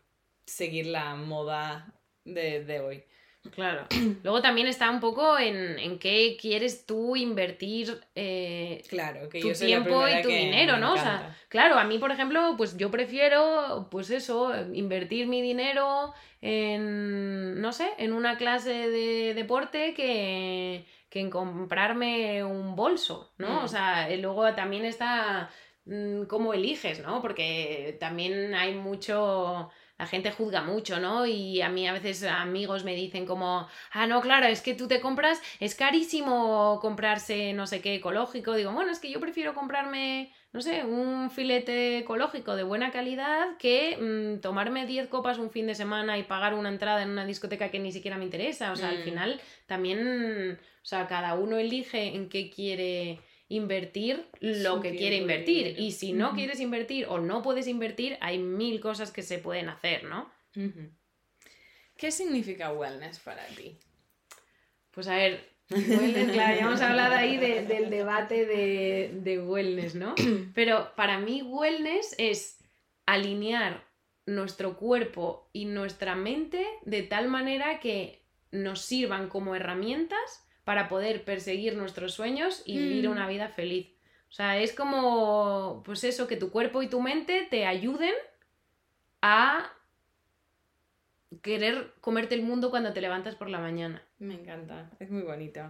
seguir 0.45 0.87
la 0.87 1.15
moda 1.15 1.93
de, 2.25 2.65
de 2.65 2.81
hoy. 2.81 3.05
Claro. 3.51 3.85
Luego 4.23 4.41
también 4.41 4.67
está 4.67 4.89
un 4.89 4.99
poco 4.99 5.37
en, 5.37 5.77
en 5.79 5.99
qué 5.99 6.37
quieres 6.39 6.85
tú 6.85 7.15
invertir 7.15 7.99
eh, 8.15 8.83
claro, 8.89 9.29
que 9.29 9.41
tu 9.41 9.51
tiempo 9.53 10.07
y 10.07 10.21
tu 10.21 10.29
dinero, 10.29 10.77
¿no? 10.77 10.93
O 10.93 10.97
sea, 10.97 11.35
claro, 11.49 11.77
a 11.77 11.83
mí, 11.83 11.99
por 11.99 12.11
ejemplo, 12.11 12.55
pues 12.57 12.77
yo 12.77 12.91
prefiero, 12.91 13.87
pues 13.91 14.09
eso, 14.09 14.53
invertir 14.73 15.27
mi 15.27 15.41
dinero 15.41 16.13
en, 16.41 17.61
no 17.61 17.71
sé, 17.71 17.89
en 17.97 18.13
una 18.13 18.37
clase 18.37 18.89
de 18.89 19.33
deporte 19.33 19.93
que, 19.93 20.85
que 21.09 21.19
en 21.19 21.29
comprarme 21.29 22.43
un 22.43 22.75
bolso, 22.75 23.33
¿no? 23.37 23.61
O 23.61 23.63
mm. 23.63 23.67
sea, 23.67 24.15
luego 24.17 24.53
también 24.53 24.85
está 24.85 25.49
mm, 25.85 26.23
cómo 26.23 26.53
eliges, 26.53 27.01
¿no? 27.01 27.21
Porque 27.21 27.97
también 27.99 28.53
hay 28.53 28.75
mucho 28.75 29.69
la 29.97 30.07
gente 30.07 30.31
juzga 30.31 30.61
mucho, 30.61 30.99
¿no? 30.99 31.25
Y 31.25 31.61
a 31.61 31.69
mí 31.69 31.87
a 31.87 31.93
veces 31.93 32.23
amigos 32.23 32.83
me 32.83 32.95
dicen 32.95 33.25
como, 33.25 33.67
ah, 33.91 34.07
no, 34.07 34.21
claro, 34.21 34.47
es 34.47 34.61
que 34.61 34.73
tú 34.73 34.87
te 34.87 34.99
compras, 34.99 35.41
es 35.59 35.73
carísimo 35.75 36.79
comprarse 36.81 37.53
no 37.53 37.65
sé 37.65 37.81
qué 37.81 37.95
ecológico. 37.95 38.53
Digo, 38.53 38.71
bueno, 38.73 38.91
es 38.91 38.99
que 38.99 39.09
yo 39.09 39.21
prefiero 39.21 39.53
comprarme, 39.53 40.33
no 40.51 40.61
sé, 40.61 40.83
un 40.83 41.31
filete 41.31 41.99
ecológico 41.99 42.57
de 42.57 42.63
buena 42.63 42.91
calidad 42.91 43.57
que 43.57 43.97
mm, 43.97 44.41
tomarme 44.41 44.85
10 44.85 45.07
copas 45.07 45.37
un 45.37 45.49
fin 45.49 45.67
de 45.67 45.75
semana 45.75 46.17
y 46.17 46.23
pagar 46.23 46.55
una 46.55 46.69
entrada 46.69 47.01
en 47.01 47.09
una 47.09 47.25
discoteca 47.25 47.71
que 47.71 47.79
ni 47.79 47.93
siquiera 47.93 48.17
me 48.17 48.25
interesa. 48.25 48.73
O 48.73 48.75
sea, 48.75 48.89
al 48.89 48.99
mm. 48.99 49.03
final 49.03 49.41
también, 49.65 50.59
o 50.59 50.85
sea, 50.85 51.07
cada 51.07 51.35
uno 51.35 51.57
elige 51.57 52.15
en 52.15 52.27
qué 52.27 52.49
quiere 52.49 53.21
invertir 53.47 54.27
lo 54.39 54.81
que 54.81 54.95
quiere 54.95 55.17
invertir. 55.17 55.75
Y 55.79 55.91
si 55.91 56.13
no 56.13 56.33
quieres 56.33 56.59
invertir 56.59 57.05
o 57.07 57.19
no 57.19 57.41
puedes 57.41 57.67
invertir, 57.67 58.17
hay 58.21 58.39
mil 58.39 58.79
cosas 58.79 59.11
que 59.11 59.21
se 59.21 59.37
pueden 59.37 59.69
hacer, 59.69 60.03
¿no? 60.05 60.31
¿Qué 61.97 62.11
significa 62.11 62.73
wellness 62.73 63.19
para 63.19 63.45
ti? 63.47 63.77
Pues 64.91 65.07
a 65.07 65.15
ver, 65.15 65.49
wellness, 65.69 66.31
claro, 66.31 66.55
ya 66.55 66.65
hemos 66.65 66.81
hablado 66.81 67.15
ahí 67.15 67.37
del 67.37 67.89
debate 67.89 68.45
de, 68.45 69.11
de 69.13 69.41
wellness, 69.41 69.95
¿no? 69.95 70.15
Pero 70.55 70.93
para 70.95 71.19
mí 71.19 71.41
wellness 71.41 72.15
es 72.17 72.57
alinear 73.05 73.85
nuestro 74.25 74.77
cuerpo 74.77 75.49
y 75.53 75.65
nuestra 75.65 76.15
mente 76.15 76.65
de 76.83 77.03
tal 77.03 77.27
manera 77.27 77.79
que 77.79 78.23
nos 78.51 78.81
sirvan 78.81 79.29
como 79.29 79.55
herramientas 79.55 80.44
para 80.65 80.89
poder 80.89 81.23
perseguir 81.23 81.77
nuestros 81.77 82.13
sueños 82.13 82.61
y 82.65 82.77
vivir 82.77 83.07
mm. 83.07 83.11
una 83.11 83.27
vida 83.27 83.47
feliz. 83.47 83.87
O 84.27 84.33
sea, 84.33 84.59
es 84.59 84.73
como, 84.73 85.81
pues 85.85 86.03
eso, 86.03 86.27
que 86.27 86.35
tu 86.35 86.51
cuerpo 86.51 86.81
y 86.81 86.89
tu 86.89 86.99
mente 86.99 87.47
te 87.49 87.65
ayuden 87.65 88.13
a 89.21 89.71
querer 91.41 91.93
comerte 92.01 92.35
el 92.35 92.41
mundo 92.41 92.71
cuando 92.71 92.91
te 92.91 92.99
levantas 92.99 93.35
por 93.35 93.49
la 93.49 93.59
mañana. 93.59 94.03
Me 94.17 94.33
encanta, 94.33 94.89
es 94.99 95.11
muy 95.11 95.21
bonito. 95.21 95.61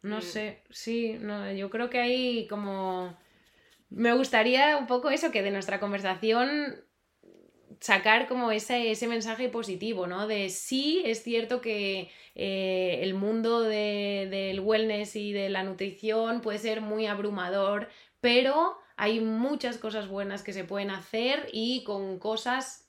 No 0.00 0.18
mm. 0.18 0.22
sé, 0.22 0.62
sí, 0.70 1.18
no, 1.20 1.52
yo 1.52 1.70
creo 1.70 1.90
que 1.90 2.00
hay 2.00 2.48
como... 2.48 3.16
Me 3.90 4.14
gustaría 4.14 4.78
un 4.78 4.86
poco 4.86 5.10
eso, 5.10 5.30
que 5.30 5.42
de 5.42 5.50
nuestra 5.50 5.78
conversación 5.78 6.82
sacar 7.82 8.28
como 8.28 8.52
ese, 8.52 8.92
ese 8.92 9.08
mensaje 9.08 9.48
positivo, 9.48 10.06
¿no? 10.06 10.28
De 10.28 10.50
sí, 10.50 11.02
es 11.04 11.24
cierto 11.24 11.60
que 11.60 12.12
eh, 12.36 13.00
el 13.02 13.14
mundo 13.14 13.62
del 13.62 14.60
wellness 14.60 15.16
y 15.16 15.32
de 15.32 15.50
la 15.50 15.64
nutrición 15.64 16.42
puede 16.42 16.58
ser 16.58 16.80
muy 16.80 17.06
abrumador, 17.06 17.88
pero 18.20 18.78
hay 18.96 19.20
muchas 19.20 19.78
cosas 19.78 20.06
buenas 20.06 20.44
que 20.44 20.52
se 20.52 20.62
pueden 20.62 20.90
hacer 20.90 21.48
y 21.52 21.82
con 21.82 22.20
cosas 22.20 22.81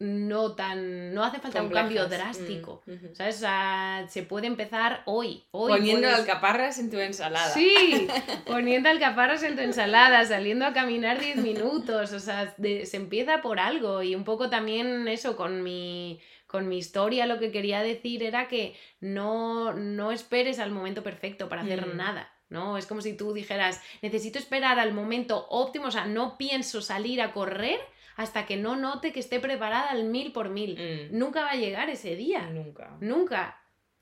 no 0.00 0.52
tan. 0.52 1.12
No 1.14 1.22
hace 1.22 1.38
falta 1.40 1.62
un 1.62 1.68
cambio 1.68 2.06
mm, 2.06 2.10
drástico. 2.10 2.82
¿Sabes? 3.12 3.36
O 3.36 3.40
sea, 3.40 4.06
se 4.08 4.22
puede 4.22 4.46
empezar 4.46 5.02
hoy. 5.04 5.44
hoy 5.50 5.72
poniendo 5.72 6.08
alcaparras 6.08 6.78
en 6.78 6.90
tu 6.90 6.98
ensalada. 6.98 7.52
Sí, 7.52 8.08
poniendo 8.46 8.88
alcaparras 8.88 9.42
en 9.42 9.56
tu 9.56 9.62
ensalada, 9.62 10.24
saliendo 10.24 10.64
a 10.64 10.72
caminar 10.72 11.20
10 11.20 11.36
minutos. 11.36 12.12
O 12.14 12.18
sea, 12.18 12.54
se 12.56 12.96
empieza 12.96 13.42
por 13.42 13.60
algo. 13.60 14.02
Y 14.02 14.14
un 14.14 14.24
poco 14.24 14.48
también 14.48 15.06
eso 15.06 15.36
con 15.36 15.62
mi. 15.62 16.20
Con 16.46 16.68
mi 16.68 16.78
historia 16.78 17.26
lo 17.26 17.38
que 17.38 17.52
quería 17.52 17.80
decir 17.80 18.24
era 18.24 18.48
que 18.48 18.74
no, 18.98 19.72
no 19.72 20.10
esperes 20.10 20.58
al 20.58 20.72
momento 20.72 21.04
perfecto 21.04 21.48
para 21.48 21.62
hacer 21.62 21.86
mm. 21.86 21.96
nada. 21.96 22.32
¿no? 22.48 22.76
Es 22.76 22.86
como 22.86 23.02
si 23.02 23.16
tú 23.16 23.32
dijeras, 23.32 23.80
necesito 24.02 24.40
esperar 24.40 24.80
al 24.80 24.92
momento 24.92 25.46
óptimo, 25.48 25.86
o 25.86 25.90
sea, 25.92 26.06
no 26.06 26.36
pienso 26.36 26.82
salir 26.82 27.22
a 27.22 27.32
correr 27.32 27.78
hasta 28.20 28.44
que 28.44 28.58
no 28.58 28.76
note 28.76 29.12
que 29.12 29.20
esté 29.20 29.40
preparada 29.40 29.90
al 29.90 30.04
mil 30.04 30.32
por 30.32 30.50
mil. 30.50 30.78
Mm. 30.78 31.18
Nunca 31.18 31.40
va 31.40 31.52
a 31.52 31.56
llegar 31.56 31.88
ese 31.88 32.16
día. 32.16 32.50
Nunca. 32.50 32.98
Nunca. 33.00 33.56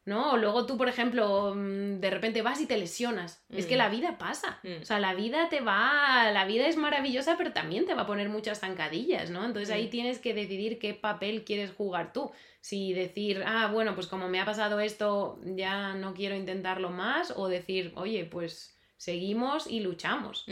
¿no? 0.07 0.33
O 0.33 0.37
luego 0.37 0.67
tú, 0.67 0.77
por 0.77 0.89
ejemplo, 0.89 1.55
mm, 1.55 2.01
de 2.01 2.11
repente 2.11 2.43
vas 2.43 2.61
y 2.61 2.67
te 2.67 2.77
lesionas. 2.77 3.45
Es 3.49 3.67
que 3.67 3.77
mm. 3.77 3.79
la 3.79 3.89
vida 3.91 4.19
pasa. 4.19 4.61
O 4.81 4.85
sea, 4.85 4.99
la 4.99 5.15
vida 5.15 5.49
te 5.49 5.61
va. 5.61 6.33
La 6.33 6.47
vida 6.47 6.67
es 6.67 6.77
maravillosa, 6.77 7.37
pero 7.37 7.53
también 7.53 7.87
te 7.87 7.95
va 7.95 8.03
a 8.03 8.07
poner 8.07 8.29
muchas 8.29 8.59
zancadillas, 8.59 9.31
¿no? 9.31 9.45
Entonces 9.45 9.71
ahí 9.73 9.87
tienes 9.89 10.19
que 10.19 10.35
decidir 10.35 10.81
qué 10.81 10.95
papel 10.95 11.45
quieres 11.45 11.71
jugar 11.71 12.13
tú. 12.13 12.33
Si 12.61 12.93
decir, 12.93 13.45
ah, 13.47 13.71
bueno, 13.73 13.95
pues 13.95 14.09
como 14.09 14.29
me 14.29 14.41
ha 14.41 14.45
pasado 14.45 14.81
esto, 14.81 15.39
ya 15.45 15.95
no 15.95 16.13
quiero 16.13 16.35
intentarlo 16.35 16.91
más. 16.91 17.33
O 17.37 17.47
decir, 17.47 17.93
oye, 17.95 18.25
pues 18.25 18.77
seguimos 18.97 19.69
y 19.69 19.79
luchamos. 19.79 20.45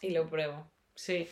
Y 0.00 0.10
lo 0.10 0.28
pruebo. 0.30 0.64
Sí. 0.94 1.26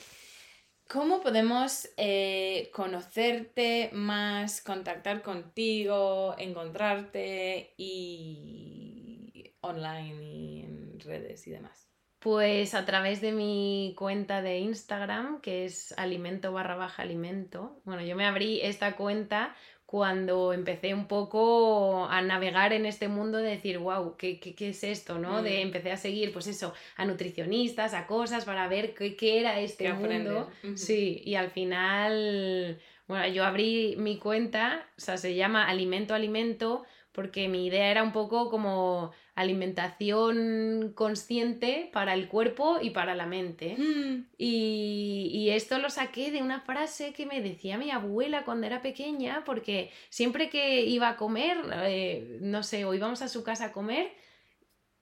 ¿Cómo 0.93 1.23
podemos 1.23 1.89
eh, 1.97 2.71
conocerte 2.75 3.89
más, 3.95 4.61
contactar 4.61 5.23
contigo, 5.23 6.35
encontrarte 6.37 7.73
y 7.79 9.55
online 9.63 10.23
y 10.23 10.61
en 10.61 11.01
redes 11.01 11.47
y 11.47 11.51
demás? 11.51 11.89
Pues 12.19 12.75
a 12.75 12.85
través 12.85 13.23
de 13.23 13.33
mi 13.33 13.95
cuenta 13.97 14.43
de 14.43 14.59
Instagram, 14.59 15.41
que 15.41 15.65
es 15.65 15.95
alimento 15.97 16.53
barra 16.53 16.77
baja 16.77 17.03
alimento. 17.03 17.81
Bueno, 17.85 18.03
yo 18.03 18.15
me 18.15 18.27
abrí 18.27 18.61
esta 18.61 18.95
cuenta 18.95 19.57
cuando 19.93 20.55
empecé 20.55 20.95
un 20.95 21.07
poco 21.07 22.07
a 22.07 22.23
navegar 22.23 22.73
en 22.73 22.87
este 22.87 23.09
mundo 23.09 23.37
de 23.37 23.51
decir, 23.51 23.77
wow, 23.77 24.17
¿qué, 24.17 24.41
qué, 24.41 24.71
es 24.71 24.85
esto? 24.85 25.19
¿no? 25.19 25.43
De 25.43 25.59
mm. 25.59 25.67
empecé 25.67 25.93
a 25.93 25.99
seguir, 25.99 26.33
pues 26.33 26.47
eso, 26.47 26.73
a 26.97 27.05
nutricionistas, 27.05 27.93
a 27.93 28.07
cosas 28.07 28.47
para 28.47 28.67
ver 28.69 28.95
qué, 28.95 29.17
qué 29.17 29.39
era 29.39 29.61
este 29.61 29.93
mundo. 29.93 30.49
Sí, 30.77 31.21
y 31.27 31.35
al 31.35 31.51
final, 31.51 32.81
bueno, 33.07 33.27
yo 33.29 33.45
abrí 33.45 33.97
mi 33.99 34.17
cuenta, 34.17 34.89
o 34.97 35.01
sea, 35.03 35.19
se 35.19 35.35
llama 35.35 35.69
Alimento 35.69 36.15
Alimento, 36.15 36.87
porque 37.13 37.49
mi 37.49 37.67
idea 37.67 37.91
era 37.91 38.03
un 38.03 38.13
poco 38.13 38.49
como 38.49 39.13
alimentación 39.35 40.93
consciente 40.95 41.89
para 41.93 42.15
el 42.15 42.29
cuerpo 42.29 42.79
y 42.81 42.91
para 42.91 43.15
la 43.15 43.27
mente. 43.27 43.77
Mm. 43.79 44.27
Y, 44.37 45.49
esto 45.53 45.79
lo 45.79 45.91
saqué 45.91 46.31
de 46.31 46.43
una 46.43 46.61
frase 46.61 47.13
que 47.13 47.27
me 47.27 47.43
decía 47.43 47.77
mi 47.77 47.91
abuela 47.91 48.45
cuando 48.45 48.67
era 48.67 48.81
pequeña, 48.81 49.43
porque 49.45 49.91
siempre 50.09 50.49
que 50.49 50.83
iba 50.87 51.11
a 51.11 51.17
comer, 51.17 51.59
eh, 51.85 52.39
no 52.41 52.63
sé, 52.63 52.87
o 52.87 52.95
íbamos 52.95 53.21
a 53.21 53.29
su 53.29 53.43
casa 53.45 53.67
a 53.67 53.73
comer, 53.73 54.13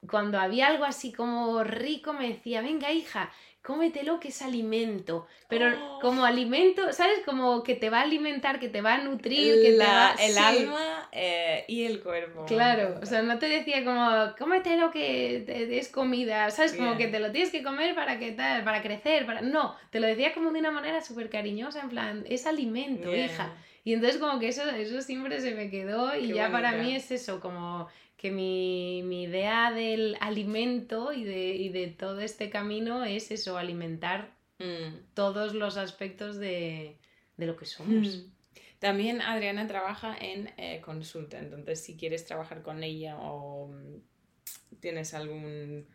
cuando 0.08 0.40
había 0.40 0.68
algo 0.68 0.84
así 0.84 1.12
como 1.12 1.62
rico 1.62 2.12
me 2.12 2.28
decía, 2.28 2.62
venga 2.62 2.92
hija, 2.92 3.30
cómetelo 3.62 4.20
que 4.20 4.28
es 4.28 4.42
alimento, 4.42 5.26
pero 5.48 5.66
Oh. 5.76 5.98
como 6.00 6.24
alimento, 6.24 6.92
¿sabes? 6.92 7.20
Como 7.24 7.62
que 7.62 7.74
te 7.74 7.90
va 7.90 7.98
a 8.00 8.02
alimentar, 8.02 8.58
que 8.58 8.68
te 8.68 8.80
va 8.80 8.94
a 8.94 8.98
nutrir, 8.98 9.60
que 9.62 9.72
te 9.72 9.78
va... 9.78 10.14
el 10.18 10.32
sí. 10.32 10.38
alma 10.38 11.08
eh, 11.12 11.64
y 11.68 11.84
el 11.84 12.00
cuerpo. 12.02 12.46
Claro, 12.46 12.98
o 13.02 13.06
sea, 13.06 13.22
no 13.22 13.38
te 13.38 13.46
decía 13.48 13.84
como, 13.84 14.34
cómetelo 14.38 14.90
que 14.90 15.42
te 15.46 15.78
es 15.78 15.88
comida, 15.88 16.50
¿sabes? 16.50 16.72
Como 16.72 16.94
Bien. 16.96 16.98
que 16.98 17.08
te 17.08 17.20
lo 17.20 17.30
tienes 17.32 17.50
que 17.50 17.62
comer 17.62 17.94
para 17.94 18.18
que 18.18 18.32
tal, 18.32 18.64
para 18.64 18.82
crecer, 18.82 19.26
para... 19.26 19.42
No, 19.42 19.76
te 19.90 20.00
lo 20.00 20.06
decía 20.06 20.32
como 20.32 20.50
de 20.52 20.60
una 20.60 20.70
manera 20.70 21.02
súper 21.02 21.28
cariñosa, 21.28 21.80
en 21.80 21.88
plan, 21.90 22.24
es 22.28 22.46
alimento, 22.46 23.10
Bien. 23.10 23.26
hija. 23.26 23.52
Y 23.82 23.94
entonces 23.94 24.20
como 24.20 24.38
que 24.38 24.48
eso, 24.48 24.62
eso 24.68 25.00
siempre 25.00 25.40
se 25.40 25.54
me 25.54 25.70
quedó 25.70 26.14
y 26.14 26.28
Qué 26.28 26.34
ya 26.34 26.50
para 26.52 26.72
mí 26.72 26.94
es 26.94 27.10
eso, 27.10 27.40
como 27.40 27.88
que 28.20 28.30
mi, 28.30 29.02
mi 29.04 29.22
idea 29.22 29.72
del 29.72 30.16
alimento 30.20 31.12
y 31.12 31.24
de, 31.24 31.54
y 31.54 31.70
de 31.70 31.86
todo 31.86 32.20
este 32.20 32.50
camino 32.50 33.04
es 33.04 33.30
eso, 33.30 33.56
alimentar 33.56 34.38
Mm. 34.60 35.14
todos 35.14 35.54
los 35.54 35.78
aspectos 35.78 36.36
de, 36.36 36.98
de 37.38 37.46
lo 37.46 37.56
que 37.56 37.64
somos. 37.64 38.18
Mm. 38.18 38.30
También 38.78 39.22
Adriana 39.22 39.66
trabaja 39.66 40.16
en 40.18 40.52
eh, 40.58 40.80
consulta, 40.82 41.38
entonces 41.38 41.80
si 41.80 41.96
quieres 41.96 42.26
trabajar 42.26 42.62
con 42.62 42.82
ella 42.82 43.16
o 43.18 43.68
mm, 43.68 44.78
tienes 44.80 45.14
algún 45.14 45.86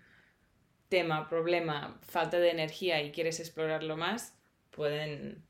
tema, 0.89 1.29
problema, 1.29 1.99
falta 2.01 2.39
de 2.39 2.49
energía 2.49 3.01
y 3.03 3.11
quieres 3.11 3.39
explorarlo 3.39 3.97
más, 3.97 4.35
pueden 4.71 5.43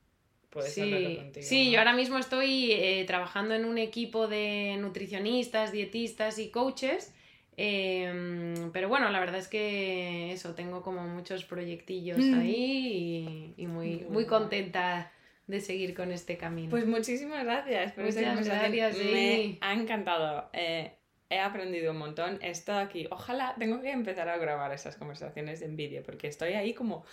puedes 0.56 0.76
hablarlo 0.80 1.10
Sí, 1.10 1.16
contigo. 1.18 1.46
sí, 1.46 1.66
¿no? 1.66 1.72
yo 1.74 1.80
ahora 1.80 1.94
mismo 1.94 2.18
estoy 2.18 2.72
eh, 2.72 3.04
trabajando 3.06 3.54
en 3.54 3.66
un 3.66 3.78
equipo 3.78 4.28
de 4.28 4.78
nutricionistas, 4.80 5.72
dietistas 5.72 6.40
y 6.40 6.50
coaches. 6.50 7.14
em, 7.58 8.72
pero 8.72 8.90
bueno, 8.90 9.10
la 9.12 9.20
verdad 9.20 9.40
es 9.40 9.48
que 9.48 10.32
eso, 10.34 10.56
tengo 10.56 10.82
como 10.82 11.08
muchos 11.08 11.44
proyectillos 11.46 12.18
Mm. 12.20 12.40
ahí 12.40 13.54
y, 13.58 13.64
y 13.64 13.68
muy, 13.68 14.06
Muy 14.10 14.26
contenta 14.26 15.12
de 15.48 15.62
seguir 15.62 15.94
con 15.94 16.12
este 16.12 16.38
camino. 16.38 16.70
Pues 16.72 16.86
muchísimas 16.88 17.44
gracias 17.44 17.92
por 17.94 18.06
Muchas 18.06 18.46
gracias, 18.46 18.98
Me 18.98 19.34
Amy. 19.36 19.58
ha 19.62 19.74
encantado. 19.74 20.50
eh, 20.54 20.92
he 21.30 21.40
aprendido 21.40 21.92
un 21.92 21.98
montón. 21.98 22.38
He 22.42 22.50
estado 22.50 22.80
aquí. 22.80 23.08
Ojalá 23.10 23.56
tengo 23.58 23.82
que 23.82 23.92
empezar 23.92 24.30
a 24.30 24.38
grabar 24.38 24.72
esas 24.74 24.96
conversaciones 24.96 25.62
en 25.62 25.76
vídeo 25.76 26.04
porque 26.04 26.28
estoy 26.28 26.54
ahí 26.54 26.74
como. 26.74 27.04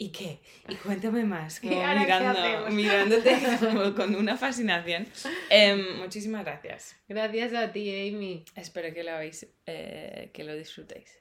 ¿Y 0.00 0.10
qué? 0.10 0.38
Y 0.68 0.76
cuéntame 0.76 1.24
más. 1.24 1.58
Como 1.60 1.72
¿Y 1.72 1.76
ahora 1.76 2.06
qué 2.06 2.12
mirando, 2.12 2.70
mirándote 2.70 3.36
como 3.58 3.94
con 3.94 4.14
una 4.14 4.36
fascinación. 4.36 5.08
Em, 5.50 5.98
muchísimas 5.98 6.44
gracias. 6.44 6.96
Gracias 7.08 7.52
a 7.52 7.72
ti, 7.72 7.90
Amy. 7.90 8.44
Espero 8.54 8.94
que 8.94 9.02
lo, 9.02 9.10
habéis, 9.10 9.46
eh, 9.66 10.30
que 10.32 10.44
lo 10.44 10.54
disfrutéis. 10.54 11.18